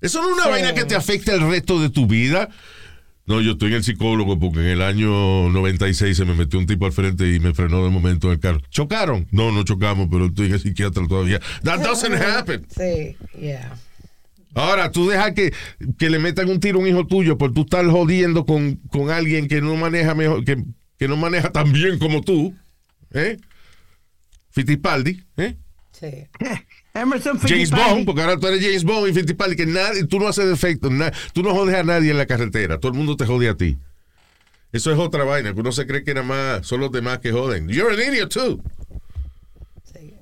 Eso 0.00 0.22
no 0.22 0.28
es 0.28 0.34
una 0.34 0.44
Sí. 0.44 0.50
vaina 0.50 0.74
que 0.74 0.84
te 0.84 0.94
afecta 0.94 1.34
el 1.34 1.40
resto 1.40 1.80
de 1.80 1.90
tu 1.90 2.06
vida. 2.06 2.48
No, 3.26 3.40
yo 3.40 3.52
estoy 3.52 3.70
en 3.70 3.74
el 3.78 3.82
psicólogo 3.84 4.38
porque 4.38 4.60
en 4.60 4.66
el 4.66 4.82
año 4.82 5.48
96 5.50 6.16
se 6.16 6.24
me 6.24 6.34
metió 6.34 6.60
un 6.60 6.66
tipo 6.66 6.86
al 6.86 6.92
frente 6.92 7.34
y 7.34 7.40
me 7.40 7.52
frenó 7.52 7.82
de 7.82 7.90
momento 7.90 8.28
en 8.28 8.34
el 8.34 8.38
carro. 8.38 8.60
¿Chocaron? 8.70 9.26
No, 9.32 9.50
no 9.50 9.64
chocamos, 9.64 10.06
pero 10.08 10.26
estoy 10.26 10.46
en 10.46 10.52
el 10.52 10.60
psiquiatra 10.60 11.04
todavía. 11.08 11.40
That 11.64 11.80
doesn't 11.80 12.14
happen. 12.22 12.64
Sí, 12.70 13.16
yeah. 13.40 13.76
Ahora, 14.54 14.92
tú 14.92 15.08
dejas 15.08 15.32
que, 15.32 15.52
que 15.98 16.10
le 16.10 16.20
metan 16.20 16.48
un 16.48 16.60
tiro 16.60 16.78
a 16.78 16.82
un 16.82 16.86
hijo 16.88 17.04
tuyo 17.08 17.36
por 17.36 17.52
tú 17.52 17.62
estar 17.62 17.84
jodiendo 17.86 18.46
con, 18.46 18.76
con 18.88 19.10
alguien 19.10 19.48
que 19.48 19.60
no 19.60 19.74
maneja 19.74 20.14
mejor, 20.14 20.44
que, 20.44 20.62
que 20.96 21.08
no 21.08 21.16
maneja 21.16 21.50
tan 21.50 21.72
bien 21.72 21.98
como 21.98 22.20
tú. 22.22 22.54
¿Eh? 23.12 23.36
Fittipaldi, 24.56 25.22
¿eh? 25.36 25.54
Sí. 25.92 26.26
Emerson 26.94 27.38
James. 27.38 27.70
Bond, 27.70 28.06
porque 28.06 28.22
ahora 28.22 28.38
tú 28.38 28.46
eres 28.46 28.62
James 28.64 28.84
Bond 28.84 29.08
y 29.08 29.12
Fittipaldi, 29.12 29.54
que 29.54 29.66
nadie, 29.66 30.04
tú 30.06 30.18
no 30.18 30.28
haces 30.28 30.48
defecto, 30.48 30.88
na- 30.88 31.12
tú 31.34 31.42
no 31.42 31.54
jodes 31.54 31.74
a 31.76 31.82
nadie 31.82 32.10
en 32.10 32.16
la 32.16 32.24
carretera, 32.26 32.80
todo 32.80 32.92
el 32.92 32.96
mundo 32.98 33.16
te 33.16 33.26
jode 33.26 33.50
a 33.50 33.54
ti. 33.54 33.76
Eso 34.72 34.90
es 34.90 34.98
otra 34.98 35.24
vaina, 35.24 35.52
que 35.52 35.60
uno 35.60 35.72
se 35.72 35.86
cree 35.86 36.04
que 36.04 36.14
nada 36.14 36.26
más 36.26 36.66
son 36.66 36.80
los 36.80 36.90
demás 36.90 37.18
que 37.18 37.32
joden. 37.32 37.68
You're 37.68 37.92
an 37.94 38.12
idiot 38.14 38.32
too. 38.32 38.62
sí. 39.84 40.14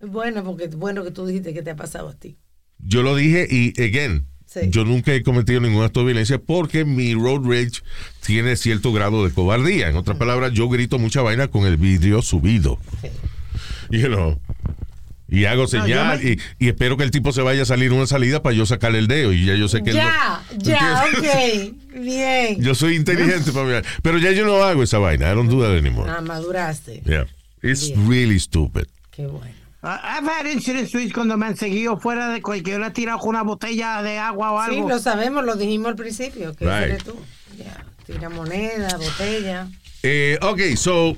Bueno, 0.00 0.44
porque 0.44 0.68
bueno 0.68 1.02
que 1.04 1.10
tú 1.10 1.26
dijiste 1.26 1.52
que 1.52 1.62
te 1.62 1.70
ha 1.70 1.76
pasado 1.76 2.08
a 2.10 2.14
ti. 2.14 2.38
Yo 2.78 3.02
lo 3.02 3.14
dije 3.16 3.46
y, 3.50 3.70
again, 3.82 4.26
Sí. 4.52 4.60
yo 4.70 4.84
nunca 4.84 5.14
he 5.14 5.22
cometido 5.22 5.60
ningún 5.60 5.84
acto 5.84 6.00
de 6.00 6.06
violencia 6.06 6.38
porque 6.38 6.84
mi 6.84 7.14
road 7.14 7.42
rage 7.48 7.82
tiene 8.26 8.56
cierto 8.56 8.92
grado 8.92 9.24
de 9.24 9.32
cobardía. 9.32 9.88
En 9.88 9.96
otras 9.96 10.16
palabras, 10.16 10.52
yo 10.52 10.68
grito 10.68 10.98
mucha 10.98 11.22
vaina 11.22 11.46
con 11.46 11.66
el 11.66 11.76
vidrio 11.76 12.20
subido. 12.22 12.78
You 13.90 14.06
know. 14.08 14.40
Y 15.28 15.44
hago 15.44 15.66
señal 15.68 16.18
me- 16.20 16.30
y, 16.32 16.38
y 16.58 16.68
espero 16.68 16.96
que 16.96 17.04
el 17.04 17.10
tipo 17.12 17.32
se 17.32 17.42
vaya 17.42 17.62
a 17.62 17.64
salir 17.64 17.92
una 17.92 18.06
salida 18.06 18.42
para 18.42 18.54
yo 18.56 18.66
sacarle 18.66 18.98
el 18.98 19.06
dedo 19.06 19.32
y 19.32 19.44
ya 19.46 19.54
yo 19.54 19.68
sé 19.68 19.82
que 19.82 19.90
él 19.90 19.96
no- 19.96 20.02
Ya, 20.02 20.42
ya, 20.58 21.04
¿Entiendes? 21.06 21.72
ok. 21.94 22.00
Bien. 22.00 22.60
Yo 22.62 22.74
soy 22.74 22.96
inteligente 22.96 23.52
para 23.52 23.66
mirar. 23.66 23.84
Pero 24.02 24.18
ya 24.18 24.32
yo 24.32 24.44
no 24.44 24.62
hago 24.64 24.82
esa 24.82 24.98
vaina. 24.98 25.30
I 25.30 25.34
don't 25.36 25.48
do 25.50 25.60
that 25.62 25.76
anymore. 25.78 26.10
Ah, 26.10 26.20
maduraste. 26.20 27.02
Yeah. 27.04 27.26
It's 27.62 27.88
Bien. 27.88 28.08
really 28.08 28.40
stupid. 28.40 28.86
Qué 29.12 29.26
bueno. 29.26 29.54
I've 29.82 30.26
had 30.28 30.46
incidents, 30.46 30.92
Luis, 30.92 31.12
cuando 31.12 31.36
me 31.38 31.46
han 31.46 31.56
seguido 31.56 31.98
fuera 31.98 32.28
de 32.28 32.42
cualquier, 32.42 32.76
yo 32.76 32.80
le 32.80 32.88
he 32.88 32.90
tirado 32.90 33.18
con 33.18 33.30
una 33.30 33.42
botella 33.42 34.02
de 34.02 34.18
agua 34.18 34.52
o 34.52 34.64
Sí, 34.66 34.76
algo. 34.76 34.88
lo 34.90 34.98
sabemos, 34.98 35.44
lo 35.44 35.56
dijimos 35.56 35.88
al 35.88 35.96
principio, 35.96 36.54
que 36.54 36.64
Right. 36.66 36.82
eres 36.90 37.04
tú. 37.04 37.16
Tira 38.06 38.28
moneda, 38.28 38.96
botella. 38.98 39.68
Eh, 40.02 40.38
ok, 40.42 40.60
so. 40.76 41.16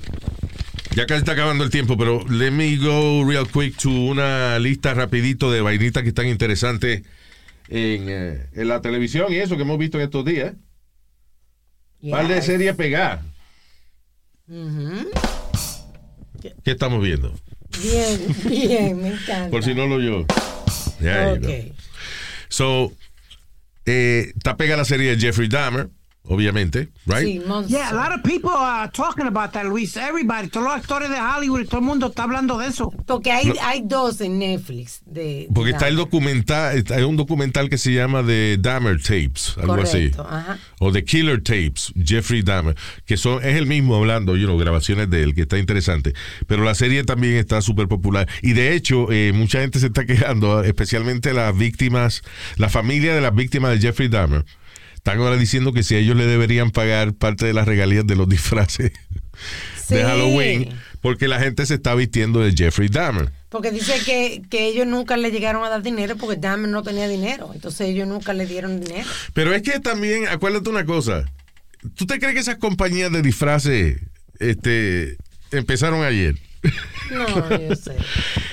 Ya 0.95 1.07
casi 1.07 1.19
está 1.19 1.31
acabando 1.31 1.63
el 1.63 1.71
tiempo, 1.71 1.97
pero 1.97 2.23
let 2.29 2.51
me 2.51 2.77
go 2.77 3.23
real 3.27 3.47
quick 3.51 3.75
to 3.77 3.89
una 3.89 4.59
lista 4.59 4.93
rapidito 4.93 5.51
de 5.51 5.59
vainitas 5.61 6.03
que 6.03 6.09
están 6.09 6.27
interesantes 6.27 7.01
en, 7.67 8.05
eh, 8.09 8.47
en 8.53 8.67
la 8.67 8.79
televisión 8.81 9.33
y 9.33 9.37
eso 9.37 9.55
que 9.55 9.63
hemos 9.63 9.79
visto 9.79 9.97
en 9.97 10.03
estos 10.03 10.23
días. 10.23 10.53
Par 12.11 12.27
de 12.27 12.35
Yes. 12.35 12.45
series 12.45 12.75
pegadas. 12.75 13.21
Ujú. 14.47 15.09
¿Qué 16.63 16.71
estamos 16.71 17.01
viendo? 17.01 17.33
Bien, 17.81 18.35
bien, 18.49 19.01
me 19.01 19.07
encanta. 19.09 19.49
Por 19.49 19.63
si 19.63 19.73
no 19.73 19.87
lo 19.87 19.99
yo. 19.99 20.25
There 20.99 21.35
you 21.35 21.41
go. 21.41 21.47
Ok. 21.47 21.75
So, 22.49 22.93
eh, 23.85 24.31
está 24.35 24.57
pegada 24.57 24.77
la 24.77 24.85
serie 24.85 25.15
de 25.15 25.19
Jeffrey 25.19 25.47
Dahmer, 25.47 25.89
obviamente, 26.25 26.89
right? 27.05 27.25
Sí. 27.25 27.41
Yeah, 27.67 27.89
a 27.89 27.93
lot 27.93 28.13
of 28.13 28.23
people 28.23 28.51
are 28.51 28.89
talking 28.89 29.27
about 29.27 29.51
that, 29.53 29.65
Luis. 29.65 29.95
Everybody, 29.97 30.47
todos 30.47 30.65
los 30.65 30.75
actores 30.75 31.09
de 31.09 31.17
Hollywood, 31.19 31.65
todo 31.67 31.79
el 31.79 31.85
mundo 31.85 32.07
está 32.07 32.23
hablando 32.23 32.57
de 32.57 32.67
eso. 32.67 32.91
Porque 33.05 33.31
hay, 33.31 33.51
hay 33.61 33.81
dos 33.85 34.21
en 34.21 34.39
Netflix. 34.39 35.01
De, 35.05 35.47
Porque 35.53 35.71
de 35.71 35.75
está 35.75 35.87
el 35.87 35.95
documental, 35.95 36.83
hay 36.89 37.03
un 37.03 37.17
documental 37.17 37.69
que 37.69 37.77
se 37.77 37.93
llama 37.93 38.25
The 38.25 38.57
Dahmer 38.59 39.01
Tapes, 39.01 39.55
algo 39.57 39.75
Correcto, 39.75 40.25
así. 40.27 40.35
ajá. 40.35 40.59
O 40.79 40.91
The 40.91 41.03
Killer 41.03 41.41
Tapes, 41.41 41.93
Jeffrey 42.01 42.41
Dahmer, 42.41 42.75
que 43.05 43.17
son, 43.17 43.43
es 43.43 43.57
el 43.57 43.67
mismo 43.67 43.95
hablando, 43.95 44.35
you 44.37 44.45
know, 44.45 44.57
grabaciones 44.57 45.09
de 45.09 45.23
él, 45.23 45.35
que 45.35 45.41
está 45.41 45.57
interesante. 45.57 46.13
Pero 46.47 46.63
la 46.63 46.75
serie 46.75 47.03
también 47.03 47.35
está 47.35 47.61
súper 47.61 47.87
popular. 47.87 48.27
Y 48.41 48.53
de 48.53 48.73
hecho, 48.75 49.11
eh, 49.11 49.31
mucha 49.33 49.59
gente 49.59 49.79
se 49.79 49.87
está 49.87 50.05
quejando, 50.05 50.63
especialmente 50.63 51.33
las 51.33 51.55
víctimas, 51.57 52.21
la 52.55 52.69
familia 52.69 53.13
de 53.13 53.21
las 53.21 53.35
víctimas 53.35 53.71
de 53.71 53.87
Jeffrey 53.87 54.07
Dahmer. 54.07 54.45
Están 55.03 55.19
ahora 55.19 55.35
diciendo 55.35 55.73
que 55.73 55.83
si 55.83 55.97
ellos 55.97 56.15
le 56.15 56.25
deberían 56.25 56.71
pagar 56.71 57.13
parte 57.13 57.45
de 57.45 57.51
las 57.53 57.67
regalías 57.67 58.07
de 58.07 58.15
los 58.15 58.29
disfraces 58.29 58.93
Sí. 59.85 59.95
de 59.95 60.03
Halloween, 60.05 60.69
porque 61.01 61.27
la 61.27 61.41
gente 61.41 61.65
se 61.65 61.73
está 61.73 61.93
vistiendo 61.93 62.39
de 62.39 62.53
Jeffrey 62.53 62.87
Dahmer. 62.87 63.29
Porque 63.49 63.71
dice 63.71 63.95
que, 64.05 64.41
que 64.49 64.67
ellos 64.67 64.87
nunca 64.87 65.17
le 65.17 65.29
llegaron 65.29 65.61
a 65.65 65.69
dar 65.69 65.81
dinero 65.83 66.15
porque 66.15 66.37
Dahmer 66.39 66.69
no 66.69 66.83
tenía 66.83 67.09
dinero. 67.09 67.51
Entonces 67.53 67.89
ellos 67.89 68.07
nunca 68.07 68.31
le 68.31 68.45
dieron 68.45 68.79
dinero. 68.79 69.05
Pero 69.33 69.53
es 69.53 69.61
que 69.61 69.81
también, 69.81 70.29
acuérdate 70.29 70.69
una 70.69 70.85
cosa. 70.85 71.25
¿Tú 71.95 72.05
te 72.05 72.17
crees 72.17 72.33
que 72.35 72.39
esas 72.39 72.55
compañías 72.55 73.11
de 73.11 73.21
disfraces 73.21 73.97
este, 74.39 75.17
empezaron 75.51 76.03
ayer? 76.05 76.37
No, 77.11 77.49
yo 77.59 77.75
sé. 77.75 77.91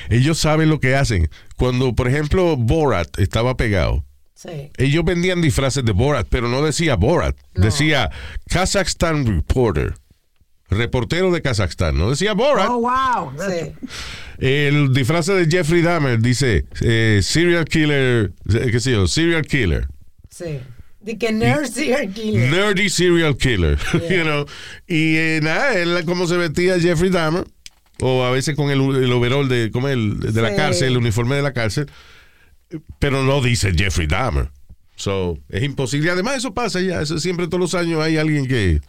Ellos 0.09 0.37
saben 0.37 0.69
lo 0.69 0.81
que 0.81 0.97
hacen. 0.97 1.31
Cuando, 1.57 1.95
por 1.95 2.09
ejemplo, 2.09 2.57
Borat 2.57 3.21
estaba 3.21 3.57
pegado, 3.57 4.05
Sí. 4.43 4.71
ellos 4.79 5.05
vendían 5.05 5.43
disfraces 5.43 5.85
de 5.85 5.93
Borat, 5.93 6.27
pero 6.31 6.49
no 6.49 6.63
decía 6.65 6.97
Borat. 6.97 7.37
Decía 7.55 8.11
Kazakhstan 8.49 9.27
Reporter. 9.27 9.93
Reportero 10.71 11.33
de 11.33 11.43
Kazajstán. 11.43 11.99
No 11.99 12.11
decía 12.11 12.33
Borat. 12.33 12.69
Oh, 12.71 12.81
wow. 12.81 13.33
Sí. 13.37 13.73
El 14.39 14.93
disfraz 14.95 15.27
de 15.27 15.47
Jeffrey 15.51 15.83
Dahmer 15.83 16.21
dice 16.21 16.65
eh, 16.81 17.21
serial 17.23 17.65
killer, 17.65 18.33
eh, 18.55 18.69
qué 18.71 18.81
sé 18.81 18.93
yo, 18.93 19.07
serial 19.09 19.45
killer. 19.45 19.89
Sí. 20.31 20.61
De 21.01 21.19
que 21.19 21.33
nerd 21.33 21.67
serial 21.67 22.13
killer. 22.13 22.51
Nerdy 22.51 22.89
serial 22.89 23.37
killer, 23.37 23.79
you 24.11 24.23
know. 24.23 24.47
Y 24.87 25.17
eh, 25.17 25.41
nada, 25.43 25.75
él 25.75 26.05
como 26.07 26.27
se 26.29 26.37
vestía 26.37 26.79
Jeffrey 26.79 27.11
Dahmer, 27.11 27.45
o 28.01 28.25
a 28.25 28.31
veces 28.31 28.55
con 28.55 28.71
el, 28.71 28.81
el 29.05 29.13
overall 29.13 29.49
de, 29.49 29.71
como 29.73 29.89
el, 29.89 30.21
de 30.21 30.41
la 30.41 30.51
Sí. 30.51 30.57
cárcel, 30.57 30.89
el 30.93 30.97
uniforme 30.99 31.35
de 31.37 31.43
la 31.43 31.53
cárcel, 31.53 31.91
pero 32.99 33.23
no 33.25 33.41
dice 33.43 33.73
Jeffrey 33.77 34.07
Dahmer. 34.07 34.51
So, 34.97 35.39
es 35.49 35.63
imposible. 35.63 36.09
Y 36.09 36.11
además 36.11 36.37
eso 36.37 36.53
pasa 36.53 36.81
ya, 36.81 37.01
eso 37.01 37.19
siempre 37.19 37.47
todos 37.47 37.61
los 37.61 37.75
años 37.75 38.01
hay 38.03 38.17
alguien 38.19 38.47
que, 38.47 38.81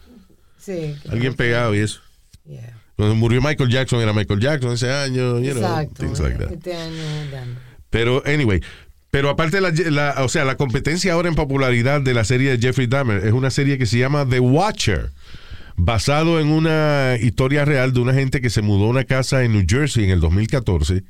Sí. 0.58 0.94
alguien 1.10 1.34
pegado 1.34 1.74
y 1.74 1.78
eso. 1.78 2.00
Yeah. 2.46 2.78
Cuando 2.96 3.14
murió 3.14 3.40
Michael 3.40 3.70
Jackson 3.70 4.00
era 4.00 4.12
Michael 4.12 4.38
Jackson 4.40 4.72
ese 4.72 4.92
año, 4.92 5.38
you 5.40 5.52
know, 5.52 5.62
Exacto. 5.64 6.04
things 6.04 6.20
like 6.20 6.36
that. 6.38 6.52
Este 6.52 6.74
año 6.74 7.30
Dahmer. 7.30 7.56
Pero, 7.90 8.22
anyway, 8.26 8.60
pero 9.10 9.30
aparte, 9.30 9.60
la, 9.60 9.70
la- 9.70 10.22
o 10.24 10.28
sea, 10.28 10.44
la 10.44 10.56
competencia 10.56 11.12
ahora 11.14 11.28
en 11.28 11.34
popularidad 11.34 12.00
de 12.00 12.14
la 12.14 12.24
serie 12.24 12.50
de 12.50 12.58
Jeffrey 12.58 12.86
Dahmer 12.86 13.24
es 13.26 13.32
una 13.32 13.50
serie 13.50 13.78
que 13.78 13.86
se 13.86 13.98
llama 13.98 14.26
The 14.28 14.40
Watcher, 14.40 15.10
basado 15.76 16.38
en 16.40 16.48
una 16.48 17.16
historia 17.20 17.64
real 17.64 17.92
de 17.92 18.00
una 18.00 18.12
gente 18.14 18.40
que 18.40 18.50
se 18.50 18.62
mudó 18.62 18.84
a 18.84 18.88
una 18.90 19.04
casa 19.04 19.42
en 19.44 19.52
New 19.52 19.64
Jersey 19.68 20.04
en 20.04 20.10
el 20.10 20.20
2014 20.20 21.02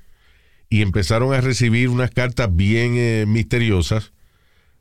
y 0.73 0.81
empezaron 0.81 1.35
a 1.35 1.41
recibir 1.43 1.91
unas 1.91 2.11
cartas 2.11 2.49
bien 2.51 2.95
eh, 2.97 3.25
misteriosas 3.29 4.13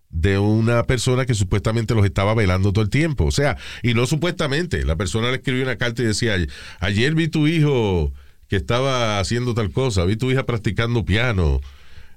de 0.10 0.38
una 0.40 0.84
persona 0.84 1.26
que 1.26 1.34
supuestamente 1.34 1.94
los 1.94 2.06
estaba 2.06 2.34
velando 2.34 2.72
todo 2.72 2.84
el 2.84 2.90
tiempo. 2.90 3.26
O 3.26 3.32
sea, 3.32 3.58
y 3.84 3.94
no 3.94 4.06
supuestamente, 4.06 4.86
la 4.86 4.96
persona 4.96 5.30
le 5.32 5.36
escribió 5.38 5.64
una 5.64 5.76
carta 5.76 6.02
y 6.02 6.06
decía, 6.06 6.36
ayer 6.80 7.14
vi 7.14 7.28
tu 7.28 7.46
hijo 7.46 8.14
que 8.48 8.56
estaba 8.56 9.20
haciendo 9.20 9.54
tal 9.54 9.72
cosa, 9.72 10.06
vi 10.06 10.16
tu 10.16 10.32
hija 10.32 10.46
practicando 10.46 11.04
piano, 11.04 11.60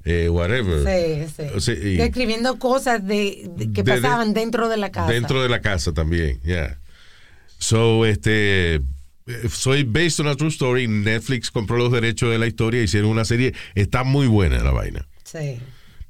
eh, 0.05 0.29
whatever. 0.29 0.85
Sí, 0.85 1.33
sí. 1.37 1.49
O 1.55 1.59
sea, 1.61 1.75
y- 1.75 1.97
Describiendo 1.97 2.59
cosas 2.61 3.05
de, 3.05 3.51
de- 3.57 3.73
que 3.73 3.83
De- 3.83 3.93
pasaban 4.01 4.35
dentro 4.35 4.69
de 4.69 4.77
la 4.77 4.91
casa. 4.93 5.11
Dentro 5.13 5.43
de 5.43 5.49
la 5.49 5.61
casa 5.61 5.93
también, 5.93 6.41
yeah. 6.43 6.79
So, 7.59 8.07
este, 8.07 8.81
soy 9.49 9.85
based 9.85 10.21
on 10.21 10.29
a 10.29 10.35
true 10.35 10.51
story. 10.51 10.87
Netflix 10.87 11.51
compró 11.51 11.77
los 11.77 11.93
derechos 11.93 12.31
de 12.31 12.39
la 12.39 12.47
historia, 12.47 12.83
hicieron 12.83 13.11
una 13.11 13.25
serie. 13.25 13.55
Está 13.75 14.05
muy 14.05 14.27
buena 14.27 14.63
la 14.63 14.73
vaina. 14.73 15.07
Sí. 15.25 15.59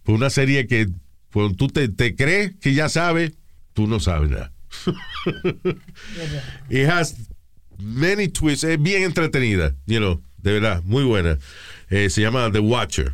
Fue 0.05 0.15
una 0.15 0.31
serie 0.31 0.67
que 0.67 0.89
cuando 1.33 1.57
tú 1.57 1.69
te, 1.69 1.89
te 1.89 2.15
crees 2.15 2.55
que 2.61 2.75
ya 2.75 2.89
sabes, 2.89 3.33
tú 3.73 3.87
no 3.87 4.01
sabes 4.01 4.31
nada. 4.31 4.53
It 6.71 6.89
has 6.89 7.15
many 7.79 8.29
twists. 8.29 8.65
Es 8.65 8.81
bien 8.81 9.03
entretenida, 9.03 9.75
you 9.87 9.99
know, 9.99 10.21
de 10.43 10.53
verdad, 10.53 10.83
muy 10.85 11.05
buena. 11.05 11.39
Eh, 11.91 12.11
se 12.11 12.21
llama 12.21 12.51
The 12.51 12.61
Watcher. 12.61 13.13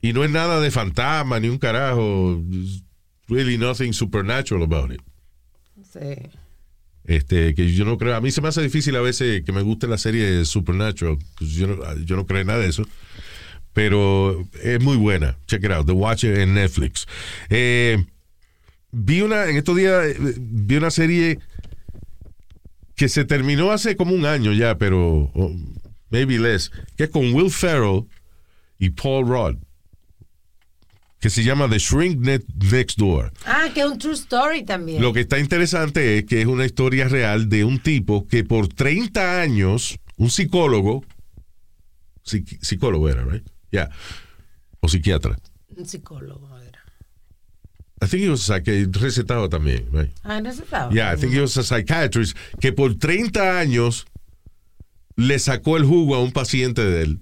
Y 0.00 0.12
no 0.12 0.24
es 0.24 0.30
nada 0.30 0.60
de 0.60 0.70
fantasma 0.70 1.40
ni 1.40 1.48
un 1.48 1.58
carajo. 1.58 2.40
There's 2.48 2.82
Really 3.28 3.58
nothing 3.58 3.92
supernatural 3.92 4.62
about 4.62 4.90
it. 4.90 5.02
Sí. 5.92 6.30
Este, 7.08 7.54
que 7.54 7.72
yo 7.72 7.86
no 7.86 7.96
creo, 7.96 8.14
a 8.14 8.20
mí 8.20 8.30
se 8.30 8.42
me 8.42 8.48
hace 8.48 8.60
difícil 8.60 8.94
a 8.94 9.00
veces 9.00 9.42
que 9.42 9.50
me 9.50 9.62
guste 9.62 9.86
la 9.86 9.96
serie 9.96 10.44
Supernatural, 10.44 11.16
pues 11.38 11.52
yo 11.52 11.66
no, 11.66 11.96
yo 12.04 12.16
no 12.16 12.26
creo 12.26 12.42
en 12.42 12.48
nada 12.48 12.58
de 12.58 12.68
eso, 12.68 12.86
pero 13.72 14.46
es 14.62 14.78
muy 14.82 14.98
buena, 14.98 15.38
check 15.46 15.64
it 15.64 15.70
out, 15.70 15.86
The 15.86 15.92
Watcher 15.92 16.38
en 16.38 16.52
Netflix. 16.52 17.06
Eh, 17.48 18.04
vi 18.92 19.22
una, 19.22 19.46
en 19.46 19.56
estos 19.56 19.74
días, 19.74 20.04
eh, 20.04 20.34
vi 20.38 20.76
una 20.76 20.90
serie 20.90 21.38
que 22.94 23.08
se 23.08 23.24
terminó 23.24 23.72
hace 23.72 23.96
como 23.96 24.14
un 24.14 24.26
año 24.26 24.52
ya, 24.52 24.76
pero 24.76 25.30
oh, 25.32 25.56
maybe 26.10 26.38
less, 26.38 26.70
que 26.98 27.04
es 27.04 27.10
con 27.10 27.32
Will 27.32 27.50
Ferrell 27.50 28.04
y 28.78 28.90
Paul 28.90 29.26
Rudd, 29.26 29.56
que 31.20 31.30
se 31.30 31.42
llama 31.42 31.68
The 31.68 31.78
Shrink 31.78 32.20
Net- 32.20 32.44
Next 32.70 32.98
Door. 32.98 33.32
Ah, 33.44 33.68
que 33.74 33.80
es 33.80 33.86
un 33.86 33.98
true 33.98 34.14
story 34.14 34.64
también. 34.64 35.02
Lo 35.02 35.12
que 35.12 35.20
está 35.20 35.38
interesante 35.38 36.18
es 36.18 36.24
que 36.24 36.40
es 36.40 36.46
una 36.46 36.64
historia 36.64 37.08
real 37.08 37.48
de 37.48 37.64
un 37.64 37.80
tipo 37.80 38.26
que 38.28 38.44
por 38.44 38.68
30 38.68 39.40
años, 39.40 39.98
un 40.16 40.30
psicólogo, 40.30 41.04
psiqui- 42.24 42.58
psicólogo 42.60 43.08
era, 43.08 43.24
right? 43.24 43.44
Yeah. 43.70 43.90
O 44.80 44.88
psiquiatra. 44.88 45.36
Un 45.76 45.86
psicólogo 45.86 46.56
era. 46.60 46.78
I 48.00 48.06
think 48.06 48.22
he 48.22 48.28
was 48.30 48.48
a 48.48 48.60
recetado 48.60 49.48
también, 49.48 49.88
right? 49.92 50.10
Ah, 50.22 50.38
estaba. 50.60 50.92
Yeah, 50.92 51.12
I 51.12 51.16
think 51.16 51.32
he 51.34 51.40
was 51.40 51.56
a 51.56 51.64
psychiatrist 51.64 52.36
que 52.60 52.72
por 52.72 52.94
30 52.96 53.58
años 53.58 54.06
le 55.16 55.36
sacó 55.40 55.76
el 55.76 55.84
jugo 55.84 56.14
a 56.14 56.22
un 56.22 56.30
paciente 56.30 56.84
de 56.84 57.02
él. 57.02 57.18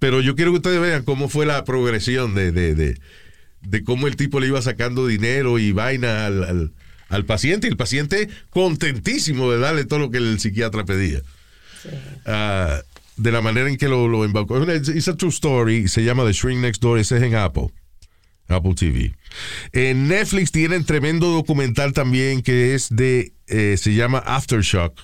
Pero 0.00 0.20
yo 0.20 0.34
quiero 0.34 0.50
que 0.50 0.56
ustedes 0.56 0.80
vean 0.80 1.04
cómo 1.04 1.28
fue 1.28 1.46
la 1.46 1.64
progresión 1.64 2.34
de, 2.34 2.50
de, 2.50 2.74
de, 2.74 2.98
de 3.60 3.84
cómo 3.84 4.08
el 4.08 4.16
tipo 4.16 4.40
le 4.40 4.48
iba 4.48 4.60
sacando 4.60 5.06
dinero 5.06 5.60
y 5.60 5.70
vaina 5.70 6.26
al, 6.26 6.42
al, 6.42 6.72
al 7.08 7.24
paciente 7.24 7.68
y 7.68 7.70
el 7.70 7.76
paciente 7.76 8.28
contentísimo 8.50 9.52
de 9.52 9.58
darle 9.58 9.84
todo 9.84 10.00
lo 10.00 10.10
que 10.10 10.18
el 10.18 10.40
psiquiatra 10.40 10.84
pedía. 10.84 11.20
Ah, 12.26 12.80
de 13.16 13.32
la 13.32 13.42
manera 13.42 13.68
en 13.68 13.76
que 13.76 13.88
lo, 13.88 14.08
lo 14.08 14.24
embaucó. 14.24 14.56
Es 14.56 14.62
una 14.62 14.74
it's 14.74 15.08
a 15.08 15.16
true 15.16 15.30
story, 15.30 15.86
se 15.86 16.02
llama 16.02 16.24
The 16.24 16.32
Shrink 16.32 16.60
Next 16.60 16.82
Door, 16.82 16.98
ese 16.98 17.18
es 17.18 17.22
en 17.22 17.34
Apple. 17.34 17.68
Apple 18.48 18.74
TV. 18.74 19.14
En 19.72 20.08
Netflix 20.08 20.50
tienen 20.50 20.84
tremendo 20.84 21.28
documental 21.28 21.92
también 21.92 22.42
que 22.42 22.74
es 22.74 22.88
de, 22.90 23.32
eh, 23.46 23.76
se 23.78 23.94
llama 23.94 24.18
Aftershock, 24.18 24.98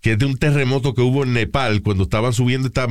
que 0.00 0.12
es 0.12 0.18
de 0.18 0.26
un 0.26 0.36
terremoto 0.36 0.94
que 0.94 1.02
hubo 1.02 1.24
en 1.24 1.32
Nepal 1.32 1.82
cuando 1.82 2.04
estaban 2.04 2.32
subiendo, 2.32 2.68
esta 2.68 2.88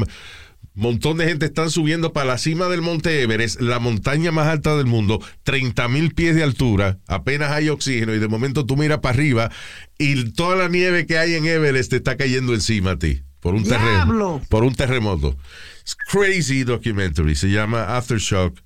montón 0.75 1.17
de 1.17 1.25
gente 1.25 1.45
están 1.45 1.69
subiendo 1.69 2.13
para 2.13 2.27
la 2.27 2.37
cima 2.37 2.67
del 2.67 2.81
Monte 2.81 3.21
Everest, 3.21 3.61
la 3.61 3.79
montaña 3.79 4.31
más 4.31 4.47
alta 4.47 4.75
del 4.75 4.85
mundo, 4.85 5.21
30 5.43 5.87
mil 5.87 6.13
pies 6.13 6.35
de 6.35 6.43
altura, 6.43 6.99
apenas 7.07 7.51
hay 7.51 7.69
oxígeno 7.69 8.13
y 8.13 8.19
de 8.19 8.27
momento 8.27 8.65
tú 8.65 8.77
miras 8.77 8.99
para 8.99 9.15
arriba 9.15 9.51
y 9.97 10.31
toda 10.31 10.55
la 10.55 10.67
nieve 10.67 11.05
que 11.05 11.17
hay 11.17 11.35
en 11.35 11.45
Everest 11.45 11.91
te 11.91 11.97
está 11.97 12.17
cayendo 12.17 12.53
encima 12.53 12.91
a 12.91 12.99
ti. 12.99 13.21
por 13.39 13.55
un 13.55 13.63
terremoto. 13.63 14.41
Por 14.49 14.63
un 14.63 14.75
terremoto. 14.75 15.37
It's 15.81 15.95
crazy 15.95 16.63
documentary. 16.63 17.35
Se 17.35 17.49
llama 17.49 17.95
Aftershock 17.95 18.59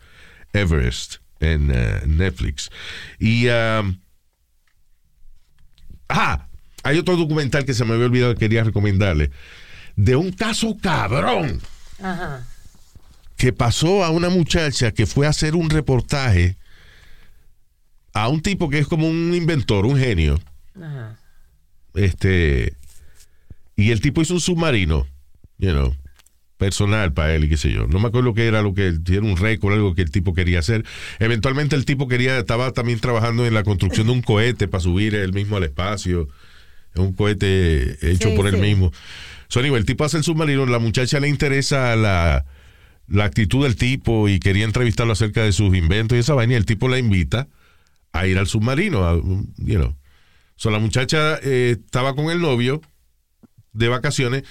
Everest 0.54 1.18
en 1.40 1.70
eh, 1.74 2.02
Netflix. 2.08 2.70
Y 3.20 3.48
um, 3.48 4.00
ah, 6.08 6.48
hay 6.84 6.98
otro 6.98 7.18
documental 7.18 7.66
que 7.66 7.74
se 7.74 7.84
me 7.86 7.94
había 7.94 8.06
olvidado 8.06 8.34
que 8.34 8.40
quería 8.40 8.64
recomendarle 8.64 9.32
de 9.96 10.16
un 10.16 10.32
caso 10.32 10.78
cabrón 10.82 11.60
Ajá. 12.02 12.46
que 13.38 13.54
pasó 13.54 14.04
a 14.04 14.10
una 14.10 14.30
muchacha 14.30 14.92
que 14.92 15.06
fue 15.06 15.26
a 15.26 15.30
hacer 15.30 15.56
un 15.56 15.70
reportaje 15.70 16.58
a 18.14 18.28
un 18.28 18.42
tipo 18.42 18.70
que 18.70 18.80
es 18.80 18.88
como 18.88 19.08
un 19.08 19.34
inventor, 19.34 19.86
un 19.86 19.98
genio. 19.98 20.40
Ajá. 20.82 21.18
Este. 21.94 22.74
Y 23.76 23.92
el 23.92 24.02
tipo 24.02 24.22
hizo 24.22 24.34
un 24.34 24.42
submarino, 24.42 25.08
you 25.58 25.72
know, 25.72 25.96
personal 26.58 27.14
para 27.14 27.34
él 27.36 27.46
y 27.46 27.50
qué 27.50 27.56
sé 27.58 27.72
yo. 27.72 27.88
No 27.88 28.00
me 28.00 28.08
acuerdo 28.10 28.34
qué 28.34 28.46
era 28.48 28.62
lo 28.62 28.74
que 28.74 28.88
era 29.10 29.22
un 29.22 29.38
récord, 29.38 29.74
algo 29.74 29.96
que 29.96 30.02
el 30.02 30.12
tipo 30.12 30.34
quería 30.34 30.60
hacer. 30.60 30.84
Eventualmente 31.20 31.76
el 31.78 31.86
tipo 31.86 32.08
quería, 32.10 32.38
estaba 32.38 32.72
también 32.74 33.00
trabajando 33.00 33.46
en 33.46 33.54
la 33.54 33.64
construcción 33.64 34.08
de 34.08 34.14
un 34.14 34.22
cohete 34.22 34.68
para 34.68 34.82
subir 34.82 35.16
él 35.16 35.32
mismo 35.34 35.56
al 35.58 35.64
espacio. 35.64 36.28
Un 36.96 37.14
cohete 37.14 38.12
hecho 38.12 38.30
Sí, 38.32 38.36
por 38.36 38.48
él 38.48 38.56
sí. 38.56 38.62
mismo. 38.62 38.92
So, 39.50 39.62
el 39.62 39.86
tipo 39.86 40.06
hace 40.06 40.18
el 40.18 40.24
submarino, 40.24 40.66
la 40.68 40.78
muchacha 40.78 41.20
le 41.20 41.28
interesa 41.28 41.96
la, 41.96 42.46
la 43.08 43.26
actitud 43.26 43.64
del 43.64 43.76
tipo 43.76 44.30
y 44.30 44.40
quería 44.40 44.64
entrevistarlo 44.64 45.14
acerca 45.14 45.44
de 45.44 45.52
sus 45.52 45.76
inventos 45.76 46.16
y 46.16 46.20
esa 46.20 46.36
vaina. 46.36 46.54
Y 46.54 46.56
el 46.56 46.66
tipo 46.66 46.88
la 46.88 47.00
invita 47.00 47.48
a 48.12 48.28
ir 48.28 48.38
al 48.38 48.46
submarino. 48.46 49.98
So, 50.56 50.70
la 50.70 50.78
muchacha 50.78 51.40
eh, 51.42 51.78
estaba 51.84 52.16
con 52.16 52.30
el 52.30 52.40
novio 52.42 52.82
de 53.74 53.88
vacaciones, 53.88 54.44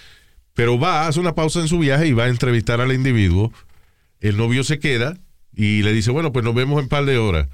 pero 0.55 0.81
va, 0.81 1.07
hace 1.07 1.21
una 1.21 1.37
pausa 1.37 1.61
en 1.61 1.69
su 1.69 1.79
viaje 1.79 2.09
y 2.09 2.13
va 2.13 2.25
a 2.25 2.29
entrevistar 2.29 2.81
al 2.81 2.93
individuo. 2.93 3.53
El 4.21 4.37
novio 4.37 4.65
se 4.65 4.81
queda 4.81 5.17
y 5.55 5.83
le 5.83 5.93
dice, 5.93 6.11
bueno, 6.11 6.33
pues 6.33 6.45
nos 6.45 6.57
vemos 6.57 6.79
en 6.79 6.85
un 6.85 6.89
par 6.89 7.05
de 7.05 7.19
horas. 7.19 7.47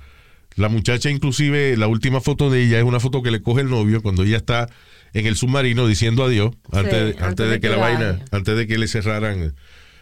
La 0.56 0.70
muchacha, 0.70 1.10
inclusive, 1.10 1.76
la 1.76 1.88
última 1.88 2.22
foto 2.22 2.48
de 2.48 2.62
ella 2.62 2.78
es 2.78 2.84
una 2.84 3.00
foto 3.00 3.22
que 3.22 3.30
le 3.30 3.42
coge 3.42 3.60
el 3.60 3.68
novio 3.68 4.00
cuando 4.00 4.22
ella 4.22 4.38
está 4.38 4.70
en 5.14 5.26
el 5.26 5.36
submarino 5.36 5.86
diciendo 5.86 6.24
adiós 6.24 6.54
antes, 6.72 7.20
antes, 7.22 7.48
de, 7.50 7.60
que, 7.60 7.68
la 7.70 7.76
vaina, 7.78 8.20
antes 8.30 8.56
de 8.56 8.66
que 8.66 8.76
le 8.76 8.86
cerraran 8.88 9.54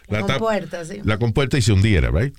La 0.09 0.19
tap- 0.25 0.39
compuerta, 0.39 0.83
sí. 0.83 0.99
la 1.05 1.17
compuerta 1.17 1.57
y 1.57 1.61
se 1.61 1.71
hundiera, 1.71 2.11
right? 2.11 2.35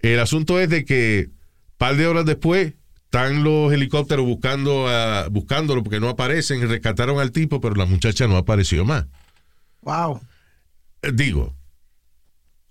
El 0.00 0.18
asunto 0.20 0.60
es 0.60 0.68
de 0.68 0.84
que 0.84 1.30
par 1.78 1.96
de 1.96 2.06
horas 2.06 2.24
después 2.26 2.74
están 3.04 3.44
los 3.44 3.72
helicópteros 3.72 4.24
buscando 4.26 4.88
a, 4.88 5.28
buscándolo 5.28 5.82
porque 5.82 6.00
no 6.00 6.08
aparecen, 6.08 6.68
rescataron 6.68 7.18
al 7.20 7.30
tipo, 7.30 7.60
pero 7.60 7.74
la 7.76 7.86
muchacha 7.86 8.26
no 8.26 8.36
apareció 8.36 8.84
más. 8.84 9.06
Wow. 9.82 10.20
Eh, 11.02 11.12
Digo, 11.12 11.54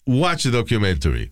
watch 0.05 0.43
the 0.43 0.51
documentary. 0.51 1.31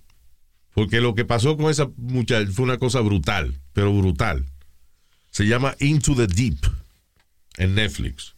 Porque 0.74 1.02
lo 1.02 1.16
que 1.16 1.26
pasó 1.26 1.58
con 1.58 1.70
esa 1.72 1.90
muchacha 1.98 2.50
fue 2.52 2.64
una 2.66 2.78
cosa 2.78 3.02
brutal, 3.02 3.60
pero 3.74 3.92
brutal. 3.94 4.46
Se 5.32 5.46
llama 5.48 5.76
Into 5.80 6.16
the 6.16 6.28
Deep 6.28 6.60
en 7.60 7.76
Netflix. 7.76 8.36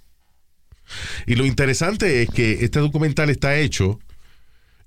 Y 1.26 1.35
lo 1.35 1.45
interesante 1.45 2.22
es 2.22 2.30
que 2.30 2.65
este 2.65 2.80
documental 2.80 3.30
está 3.30 3.57
hecho, 3.57 3.99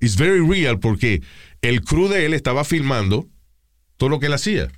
is 0.00 0.16
very 0.16 0.46
real, 0.46 0.78
porque 0.78 1.22
el 1.62 1.80
crew 1.80 2.08
de 2.08 2.26
él 2.26 2.34
estaba 2.34 2.64
filmando 2.64 3.26
todo 3.96 4.10
lo 4.10 4.20
que 4.20 4.26
él 4.26 4.34
hacía. 4.34 4.68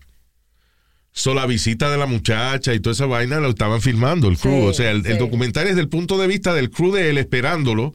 So, 1.10 1.34
la 1.34 1.46
visita 1.46 1.90
de 1.90 1.96
la 1.96 2.06
muchacha 2.06 2.74
y 2.74 2.80
toda 2.80 2.92
esa 2.92 3.06
vaina 3.06 3.40
lo 3.40 3.48
estaban 3.48 3.80
filmando 3.80 4.28
el 4.28 4.38
crew. 4.38 4.60
Sí, 4.60 4.66
o 4.68 4.74
sea, 4.74 4.90
el, 4.90 5.04
el 5.06 5.18
documental 5.18 5.66
es 5.66 5.74
del 5.74 5.88
punto 5.88 6.18
de 6.18 6.26
vista 6.26 6.54
del 6.54 6.70
crew 6.70 6.92
de 6.92 7.08
él 7.08 7.18
esperándolo 7.18 7.94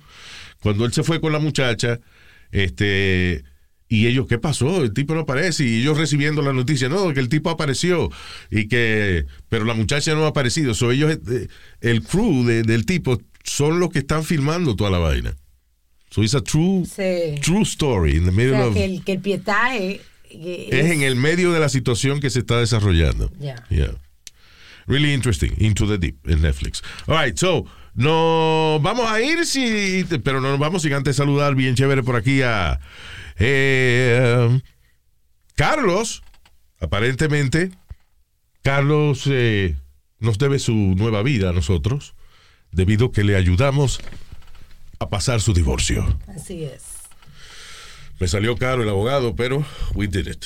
cuando 0.62 0.86
él 0.86 0.92
se 0.92 1.04
fue 1.04 1.22
con 1.22 1.32
la 1.32 1.40
muchacha. 1.40 2.00
Este. 2.52 3.44
Y 3.94 4.08
ellos, 4.08 4.26
¿qué 4.26 4.38
pasó? 4.38 4.84
El 4.84 4.94
tipo 4.94 5.14
no 5.14 5.22
aparece. 5.22 5.66
Y 5.66 5.82
ellos 5.82 5.98
recibiendo 5.98 6.42
la 6.42 6.54
noticia, 6.54 6.88
no, 6.88 7.14
que 7.14 7.20
el 7.20 7.28
tipo 7.28 7.50
apareció. 7.50 8.10
Y 8.50 8.70
que. 8.70 9.26
Pero 9.50 9.66
la 9.66 9.74
muchacha 9.74 10.14
no 10.16 10.24
ha 10.24 10.30
aparecido. 10.30 10.74
So, 10.74 10.92
ellos, 10.92 11.12
eh, 11.30 11.48
el 11.82 12.02
crew 12.02 12.46
de- 12.46 12.64
del 12.64 12.86
tipo 12.86 13.20
son 13.44 13.82
los 13.82 13.90
que 13.90 14.00
están 14.00 14.24
filmando 14.24 14.78
toda 14.78 14.92
la 14.92 14.98
vaina. 15.00 15.36
So 16.10 16.24
it's 16.24 16.36
a 16.36 16.42
true, 16.42 16.86
Sí. 16.86 17.36
true 17.42 17.64
story 17.64 18.16
in 18.16 18.24
the 18.24 18.30
O 18.30 18.34
middle 18.34 18.52
sea, 18.56 18.68
of. 18.68 18.74
que 18.76 18.86
el, 18.86 19.04
que 19.04 19.12
el 19.12 19.20
pietaje 19.20 20.02
eh, 20.30 20.70
Es 20.72 20.86
en 20.92 21.02
el 21.02 21.18
medio 21.18 21.52
de 21.52 21.60
la 21.60 21.68
situación 21.68 22.22
que 22.22 22.30
se 22.30 22.40
está 22.40 22.58
desarrollando. 22.60 23.30
Ya. 23.40 23.62
Yeah. 23.70 23.96
Really 24.88 25.12
interesting. 25.14 25.52
Into 25.58 25.86
the 25.86 25.98
Deep 25.98 26.16
en 26.30 26.42
Netflix. 26.42 26.82
All 27.08 27.18
right, 27.22 27.38
so, 27.38 27.66
nos 27.94 28.82
vamos 28.82 29.12
a 29.12 29.22
ir, 29.22 29.46
si, 29.46 30.06
pero 30.24 30.40
no 30.40 30.50
nos 30.52 30.60
vamos 30.60 30.82
sin 30.84 30.94
antes 30.94 31.18
saludar 31.18 31.56
bien 31.56 31.76
chévere 31.76 32.04
por 32.04 32.16
aquí 32.16 32.42
a 32.42 32.80
eh, 33.40 34.60
Carlos. 35.56 36.24
Aparentemente, 36.80 37.72
Carlos 38.64 39.24
eh, 39.28 39.76
nos 40.20 40.38
debe 40.38 40.58
su 40.58 40.74
nueva 40.74 41.22
vida 41.22 41.50
a 41.50 41.54
nosotros, 41.54 42.16
debido 42.72 43.12
que 43.12 43.24
le 43.24 43.36
ayudamos 43.36 44.00
a 45.00 45.10
pasar 45.10 45.42
su 45.42 45.54
divorcio. 45.54 46.18
Así 46.28 46.64
es. 46.64 47.02
Me 48.20 48.28
salió 48.28 48.56
caro 48.56 48.84
el 48.84 48.90
abogado, 48.90 49.36
pero 49.36 49.66
we 49.96 50.06
did 50.08 50.28
it. 50.28 50.46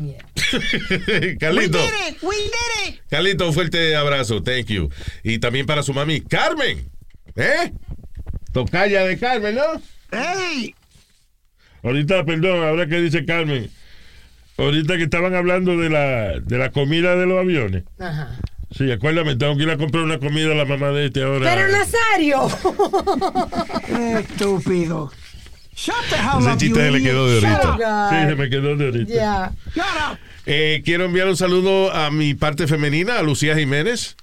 Yeah. 0.00 1.36
Carlito. 1.40 1.78
We 1.78 1.84
did 1.84 2.08
it. 2.08 2.22
We 2.22 2.36
did 2.36 2.88
it. 2.88 3.00
Carlito, 3.10 3.48
un 3.48 3.52
fuerte 3.52 3.96
abrazo, 3.96 4.44
thank 4.44 4.66
you. 4.66 4.90
Y 5.24 5.40
también 5.40 5.66
para 5.66 5.82
su 5.82 5.92
mami, 5.92 6.20
Carmen. 6.20 6.88
¿Eh? 7.34 7.72
Tocaya 8.52 9.04
de 9.04 9.18
Carmen, 9.18 9.56
¿no? 9.56 9.82
Hey. 10.12 10.74
Ahorita, 11.82 12.24
perdón, 12.24 12.64
ahora 12.64 12.86
que 12.86 13.00
dice 13.00 13.24
Carmen. 13.24 13.70
Ahorita 14.58 14.96
que 14.96 15.04
estaban 15.04 15.34
hablando 15.34 15.76
de 15.76 15.90
la, 15.90 16.40
de 16.40 16.58
la 16.58 16.70
comida 16.70 17.16
de 17.16 17.26
los 17.26 17.38
aviones. 17.38 17.84
Ajá. 17.98 18.36
Sí, 18.76 18.90
acuérdame, 18.90 19.36
tengo 19.36 19.56
que 19.56 19.62
ir 19.62 19.70
a 19.70 19.76
comprar 19.76 20.04
una 20.04 20.18
comida 20.18 20.52
a 20.52 20.54
la 20.54 20.64
mamá 20.64 20.90
de 20.90 21.06
este 21.06 21.22
ahora. 21.22 21.54
Pero 21.54 21.68
Nazario. 21.68 22.48
Estúpido. 24.18 25.12
Shut 25.76 25.94
the 26.08 26.16
hell 26.16 26.40
Ese 26.40 26.50
up, 26.50 26.58
chiste 26.58 26.80
se 26.80 26.90
le 26.90 27.02
quedó 27.02 27.28
de 27.28 27.46
ahorita. 27.46 28.10
Sí, 28.10 28.28
se 28.28 28.34
me 28.34 28.50
quedó 28.50 28.76
de 28.76 28.84
ahorita. 28.86 29.52
Up. 29.52 30.18
Eh, 30.46 30.82
quiero 30.84 31.04
enviar 31.04 31.28
un 31.28 31.36
saludo 31.36 31.92
a 31.92 32.10
mi 32.10 32.34
parte 32.34 32.66
femenina, 32.66 33.18
a 33.18 33.22
Lucía 33.22 33.56
Jiménez. 33.56 34.16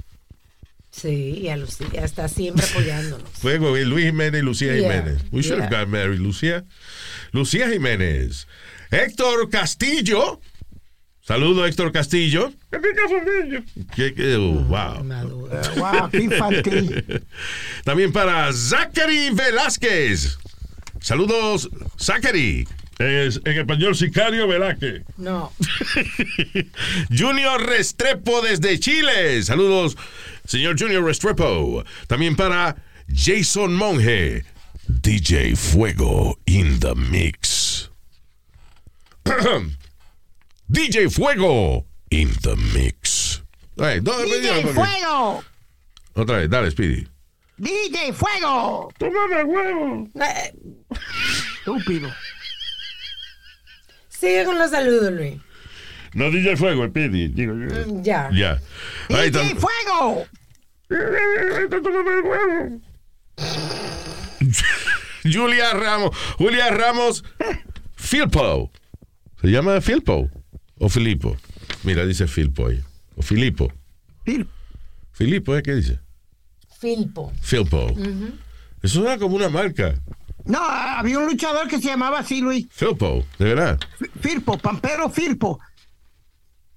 Sí, 0.89 1.39
y 1.41 1.49
a 1.49 1.57
Lucía 1.57 2.03
está 2.03 2.27
siempre 2.27 2.65
apoyándonos. 2.65 3.27
Fuego, 3.33 3.75
eh, 3.77 3.85
Luis 3.85 4.05
Jiménez 4.05 4.41
y 4.41 4.45
Lucía 4.45 4.75
Yeah, 4.75 4.81
Jiménez. 4.81 5.23
We 5.31 5.41
should 5.41 5.59
have 5.59 5.69
yeah. 5.71 5.79
got 5.81 5.89
married, 5.89 6.19
Lucía. 6.19 6.63
Lucía 7.33 7.69
Jiménez. 7.69 8.47
Héctor 8.91 9.49
Castillo. 9.49 10.39
Saludo, 11.21 11.65
Héctor 11.65 11.91
Castillo. 11.91 12.51
¿Qué 13.95 14.13
que- 14.13 14.35
oh, 14.35 14.63
wow. 14.65 15.03
Wow, 15.77 16.09
qué 16.11 16.17
infantil. 16.21 17.23
También 17.83 18.11
para 18.11 18.51
Zachary 18.53 19.29
Velázquez. 19.31 20.37
Saludos, 21.01 21.69
Zachary. 21.99 22.67
Es, 22.99 23.41
en 23.45 23.57
español, 23.59 23.95
Sicario 23.95 24.47
Velázquez. 24.47 25.03
No. 25.17 25.51
Junior 27.17 27.65
Restrepo 27.65 28.41
desde 28.41 28.79
Chile. 28.79 29.41
Saludos, 29.43 29.97
señor 30.45 30.75
Junior 30.79 31.03
Restrepo. 31.03 31.83
También 32.07 32.35
para 32.35 32.75
Jason 33.13 33.73
Monge. 33.75 34.45
DJ 34.89 35.55
Fuego 35.57 36.35
in 36.45 36.79
the 36.79 36.93
mix. 36.95 37.89
DJ 40.71 41.09
Fuego 41.11 41.85
in 42.11 42.29
the 42.41 42.55
mix. 42.73 43.41
DJ 43.77 44.63
Fuego. 44.73 45.43
Otra 46.15 46.37
vez, 46.37 46.49
dale, 46.49 46.69
Speedy. 46.71 47.07
DJ 47.59 48.13
Fuego. 48.13 48.91
¡Tómame 48.99 49.43
huevo! 49.45 50.09
Eh, 50.15 50.53
Estúpido. 51.59 52.11
Sigue 54.09 54.43
con 54.45 54.57
los 54.59 54.69
saludos, 54.71 55.11
Luis. 55.13 55.35
No 56.13 56.29
DJ 56.29 56.55
Fuego. 56.57 56.87
Digo 56.87 57.53
yo. 57.55 58.01
Ya. 58.03 58.29
Ya. 58.31 58.59
Ahí 59.09 59.29
DJ 59.31 59.53
tam- 59.55 59.57
Fuego. 59.59 60.27
¡Tómame 60.89 62.19
huevo! 62.21 62.81
Julia 65.23 65.73
Ramos. 65.73 66.15
Julia 66.37 66.69
Ramos. 66.69 67.23
Filpo. 67.95 68.71
¿Se 69.41 69.47
llama 69.47 69.79
Filpo? 69.81 70.29
¿O 70.79 70.89
Filipo? 70.89 71.37
Mira, 71.83 72.05
dice 72.05 72.27
Filpo 72.27 72.67
ahí. 72.67 72.81
¿O 73.15 73.21
Filipo? 73.21 73.71
Phil. 74.23 74.47
Filipo, 75.11 75.55
¿eh? 75.55 75.61
¿Qué 75.63 75.75
dice? 75.75 75.99
Filpo. 76.79 77.31
Filpo. 77.41 77.93
Eso 78.81 78.99
suena 79.01 79.17
como 79.17 79.35
una 79.35 79.49
marca. 79.49 79.95
No, 80.45 80.59
había 80.61 81.19
un 81.19 81.25
luchador 81.27 81.67
que 81.69 81.77
se 81.79 81.87
llamaba 81.87 82.19
así, 82.19 82.41
Luis. 82.41 82.67
Filpo, 82.69 83.25
de 83.39 83.45
verdad. 83.45 83.79
Firpo, 84.19 84.57
Pampero 84.57 85.09
Firpo. 85.09 85.59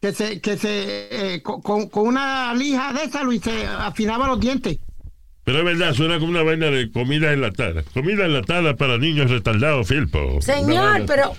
Que 0.00 0.12
se, 0.12 0.40
que 0.40 0.56
se, 0.56 1.34
eh, 1.34 1.42
co- 1.42 1.60
con, 1.60 1.88
con 1.88 2.06
una 2.06 2.54
lija 2.54 2.92
de 2.92 3.04
esa, 3.04 3.22
Luis, 3.24 3.42
se 3.42 3.66
afinaba 3.66 4.28
los 4.28 4.38
dientes. 4.38 4.76
Pero 5.46 5.58
es 5.60 5.64
verdad, 5.64 5.94
suena 5.94 6.18
como 6.18 6.32
una 6.32 6.42
vaina 6.42 6.66
de 6.66 6.90
comida 6.90 7.32
enlatada. 7.32 7.84
Comida 7.94 8.24
enlatada 8.26 8.74
para 8.74 8.98
niños 8.98 9.30
retardados, 9.30 9.86
Filpo. 9.86 10.42
Señor, 10.42 11.04
pero 11.06 11.34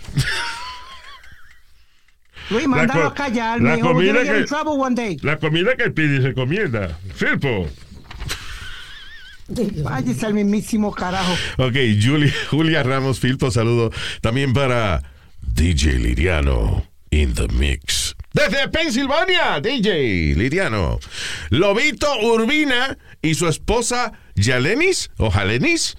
Luis, 2.50 2.68
mándalo 2.70 3.08
a 3.08 3.14
callar. 3.14 3.60
la 3.62 3.78
comida 3.80 4.24
que- 4.24 4.46
one 4.66 4.96
day. 4.96 5.18
La 5.24 5.38
comida 5.38 5.76
que 5.76 5.92
pide 5.92 6.22
se 6.22 6.28
recomienda. 6.30 6.98
Filpo. 7.16 7.68
Váyase 9.50 10.26
al 10.26 10.34
mismísimo 10.34 10.94
carajo. 10.94 11.34
Ok, 11.58 11.76
Julia, 12.02 12.34
Julia 12.50 12.84
Ramos 12.84 13.20
Filpo, 13.20 13.52
saludo 13.52 13.92
también 14.22 14.54
para 14.54 15.04
DJ 15.42 16.00
Liriano 16.00 16.88
in 17.12 17.34
the 17.34 17.50
mix. 17.50 18.16
Desde 18.34 18.68
Pensilvania, 18.70 19.60
DJ 19.62 20.36
Liriano. 20.36 21.00
Lobito 21.50 22.08
Urbina 22.22 22.98
y 23.28 23.36
su 23.36 23.48
esposa 23.48 24.14
Yalenis 24.36 25.12
o 25.18 25.30
Jalenis, 25.30 25.98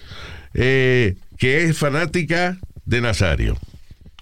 eh, 0.55 1.17
que 1.37 1.65
es 1.65 1.77
fanática 1.77 2.57
de 2.87 3.03
Nazario. 3.03 3.59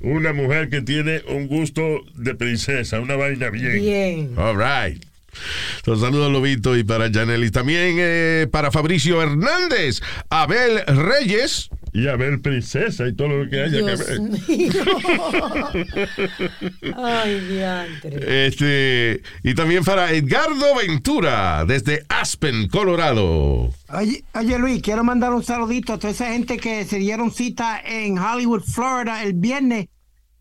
Una 0.01 0.33
mujer 0.33 0.69
que 0.69 0.83
tiene 0.83 1.23
un 1.29 1.47
gusto 1.47 2.01
de 2.17 2.35
princesa, 2.35 3.01
una 3.01 3.15
vaina 3.15 3.49
bien. 3.51 3.81
bien. 3.81 4.35
All 4.37 4.57
right. 4.57 5.06
Los 5.85 6.01
saludos, 6.01 6.33
Lobito, 6.33 6.77
y 6.77 6.85
para 6.85 7.11
Janelis. 7.11 7.53
También 7.53 7.97
eh, 7.99 8.47
para 8.51 8.71
Fabricio 8.71 9.23
Hernández, 9.23 10.01
Abel 10.31 10.83
Reyes. 10.87 11.69
Y 11.93 12.09
Abel 12.09 12.41
Princesa 12.43 13.09
y 13.09 13.15
todo 13.15 13.29
lo 13.29 13.49
que 13.49 13.63
haya 13.63 13.79
Dios 13.79 14.03
que 14.03 14.13
ver. 14.13 14.21
mío. 14.21 14.73
Ay, 16.97 17.41
diantre. 17.41 18.47
Este, 18.47 19.23
y 19.43 19.55
también 19.55 19.83
para 19.83 20.13
Edgardo 20.13 20.77
Ventura, 20.77 21.65
desde 21.65 22.05
Aspen, 22.09 22.69
Colorado. 22.69 23.73
Oye, 23.89 24.25
oye, 24.35 24.59
Luis, 24.59 24.83
quiero 24.83 25.05
mandar 25.05 25.33
un 25.33 25.43
saludito 25.43 25.95
a 25.95 25.99
toda 25.99 26.13
esa 26.13 26.33
gente 26.33 26.59
que 26.59 26.85
se 26.85 26.99
dieron 26.99 27.31
cita 27.31 27.81
en 27.83 28.19
Hollywood, 28.19 28.63
Florida, 28.63 29.23
el 29.23 29.33
viernes. 29.33 29.89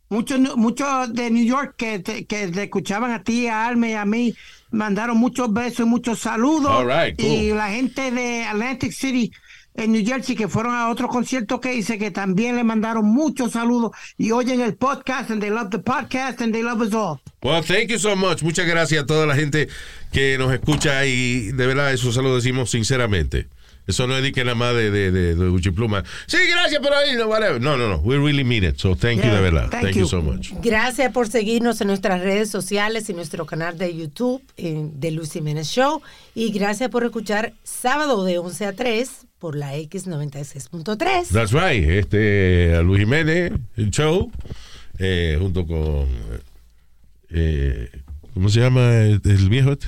Muchos 0.09 0.39
muchos 0.57 1.13
de 1.13 1.31
New 1.31 1.45
York 1.45 1.75
que, 1.77 2.03
que 2.03 2.47
te 2.47 2.63
escuchaban 2.63 3.11
a 3.11 3.23
ti, 3.23 3.47
a 3.47 3.65
Alme 3.65 3.91
y 3.91 3.93
a 3.93 4.05
mí, 4.05 4.35
mandaron 4.75 5.17
muchos 5.17 5.51
besos 5.51 5.81
y 5.81 5.89
muchos 5.89 6.19
saludos. 6.19 6.71
All 6.71 6.85
right, 6.85 7.19
cool. 7.19 7.25
Y 7.25 7.49
la 7.51 7.69
gente 7.69 8.11
de 8.11 8.43
Atlantic 8.43 8.91
City, 8.91 9.31
en 9.73 9.91
New 9.91 10.05
Jersey, 10.05 10.35
que 10.35 10.47
fueron 10.47 10.73
a 10.73 10.89
otro 10.89 11.07
concierto 11.07 11.59
que 11.59 11.73
hice, 11.73 11.97
que 11.97 12.11
también 12.11 12.55
le 12.55 12.63
mandaron 12.63 13.05
muchos 13.05 13.53
saludos 13.53 13.91
y 14.17 14.31
oyen 14.31 14.61
el 14.61 14.75
podcast, 14.75 15.31
and 15.31 15.41
they 15.41 15.49
love 15.49 15.69
the 15.69 15.79
podcast, 15.79 16.41
and 16.41 16.53
they 16.53 16.61
love 16.61 16.81
us 16.81 16.93
all. 16.93 17.19
Well, 17.41 17.63
thank 17.63 17.89
you 17.89 17.99
so 17.99 18.15
much. 18.15 18.43
Muchas 18.43 18.67
gracias 18.67 19.03
a 19.03 19.05
toda 19.05 19.25
la 19.25 19.35
gente 19.35 19.67
que 20.11 20.37
nos 20.37 20.53
escucha 20.53 21.05
y 21.05 21.51
de 21.51 21.67
verdad 21.67 21.93
eso 21.93 22.11
se 22.11 22.21
lo 22.21 22.35
decimos 22.35 22.69
sinceramente. 22.69 23.47
Eso 23.87 24.07
no 24.07 24.15
es 24.17 24.23
de 24.23 24.31
que 24.31 24.43
nada 24.43 24.55
más 24.55 24.73
de, 24.75 24.89
de, 24.89 25.11
de, 25.11 25.35
de 25.35 25.49
Uchipluma. 25.49 26.03
Sí, 26.25 26.37
gracias, 26.49 26.81
pero 26.83 26.95
ahí 26.97 27.15
no, 27.15 27.27
whatever. 27.27 27.61
No, 27.61 27.77
no, 27.77 27.87
no. 27.87 27.97
We 27.97 28.17
really 28.17 28.43
mean 28.43 28.63
it. 28.63 28.77
So 28.77 28.95
thank 28.95 29.17
you 29.23 29.29
de 29.29 29.41
verdad. 29.41 29.69
thank 29.69 29.83
Thank, 29.83 29.95
you. 29.95 30.01
you. 30.01 30.07
so 30.07 30.21
much. 30.21 30.51
Gracias 30.63 31.11
por 31.11 31.27
seguirnos 31.29 31.79
en 31.81 31.87
nuestras 31.87 32.21
redes 32.21 32.49
sociales 32.49 33.09
y 33.09 33.13
nuestro 33.13 33.45
canal 33.45 33.77
de 33.77 33.95
YouTube 33.95 34.41
en 34.57 34.99
de 34.99 35.11
Lucy 35.11 35.39
Jiménez 35.39 35.67
Show. 35.67 36.01
Y 36.33 36.51
gracias 36.51 36.89
por 36.89 37.03
escuchar 37.03 37.53
sábado 37.63 38.23
de 38.25 38.39
11 38.39 38.65
a 38.65 38.73
3 38.73 39.09
por 39.39 39.55
la 39.55 39.75
X96.3. 39.75 41.27
That's 41.31 41.51
right. 41.51 41.87
Este, 41.89 42.73
a 42.75 42.81
Luis 42.81 43.01
Jiménez, 43.01 43.51
el 43.77 43.91
show, 43.91 44.31
eh, 44.97 45.37
junto 45.39 45.65
con. 45.67 46.07
eh, 47.29 47.89
¿Cómo 48.33 48.49
se 48.49 48.59
llama 48.59 48.97
el, 49.03 49.19
viejo 49.49 49.71
este? 49.73 49.87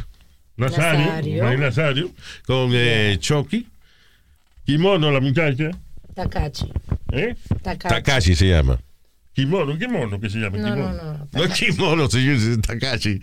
Nazario. 0.55 1.57
Nazario. 1.57 2.11
Con 2.45 2.69
eh, 2.73 3.17
Chucky. 3.19 3.67
Kimono, 4.67 5.09
la 5.11 5.21
muchacha. 5.21 5.71
Takachi. 6.13 6.69
¿Eh? 7.13 7.35
Takachi. 7.63 7.87
Takashi 7.95 8.35
se 8.35 8.49
llama. 8.49 8.77
Kimono, 9.33 9.77
kimono 9.77 10.19
que 10.19 10.29
se 10.29 10.39
llama. 10.39 10.57
No, 10.57 10.73
kimono. 10.75 10.93
no, 10.93 11.13
no. 11.13 11.27
No 11.31 11.43
es 11.43 11.53
kimono, 11.53 12.09
señor, 12.09 12.35
es 12.35 12.61
Takashi. 12.61 13.21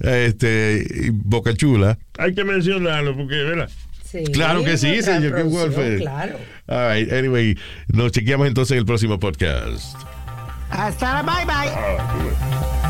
este, 0.00 1.10
Boca 1.12 1.54
Chula. 1.54 1.98
Hay 2.18 2.34
que 2.34 2.44
mencionarlo 2.44 3.16
porque, 3.16 3.36
¿verdad? 3.36 3.70
Sí, 4.04 4.22
Claro 4.32 4.64
que 4.64 4.76
sí, 4.76 5.00
señor. 5.02 5.48
Golpe. 5.48 5.98
Claro. 5.98 6.36
All 6.66 6.92
right, 6.94 7.10
anyway, 7.12 7.56
nos 7.88 8.12
chequeamos 8.12 8.48
entonces 8.48 8.72
en 8.72 8.78
el 8.80 8.84
próximo 8.84 9.18
podcast. 9.18 9.96
Hasta 10.68 11.22
la 11.22 11.22
bye 11.22 11.44
bye. 11.46 12.89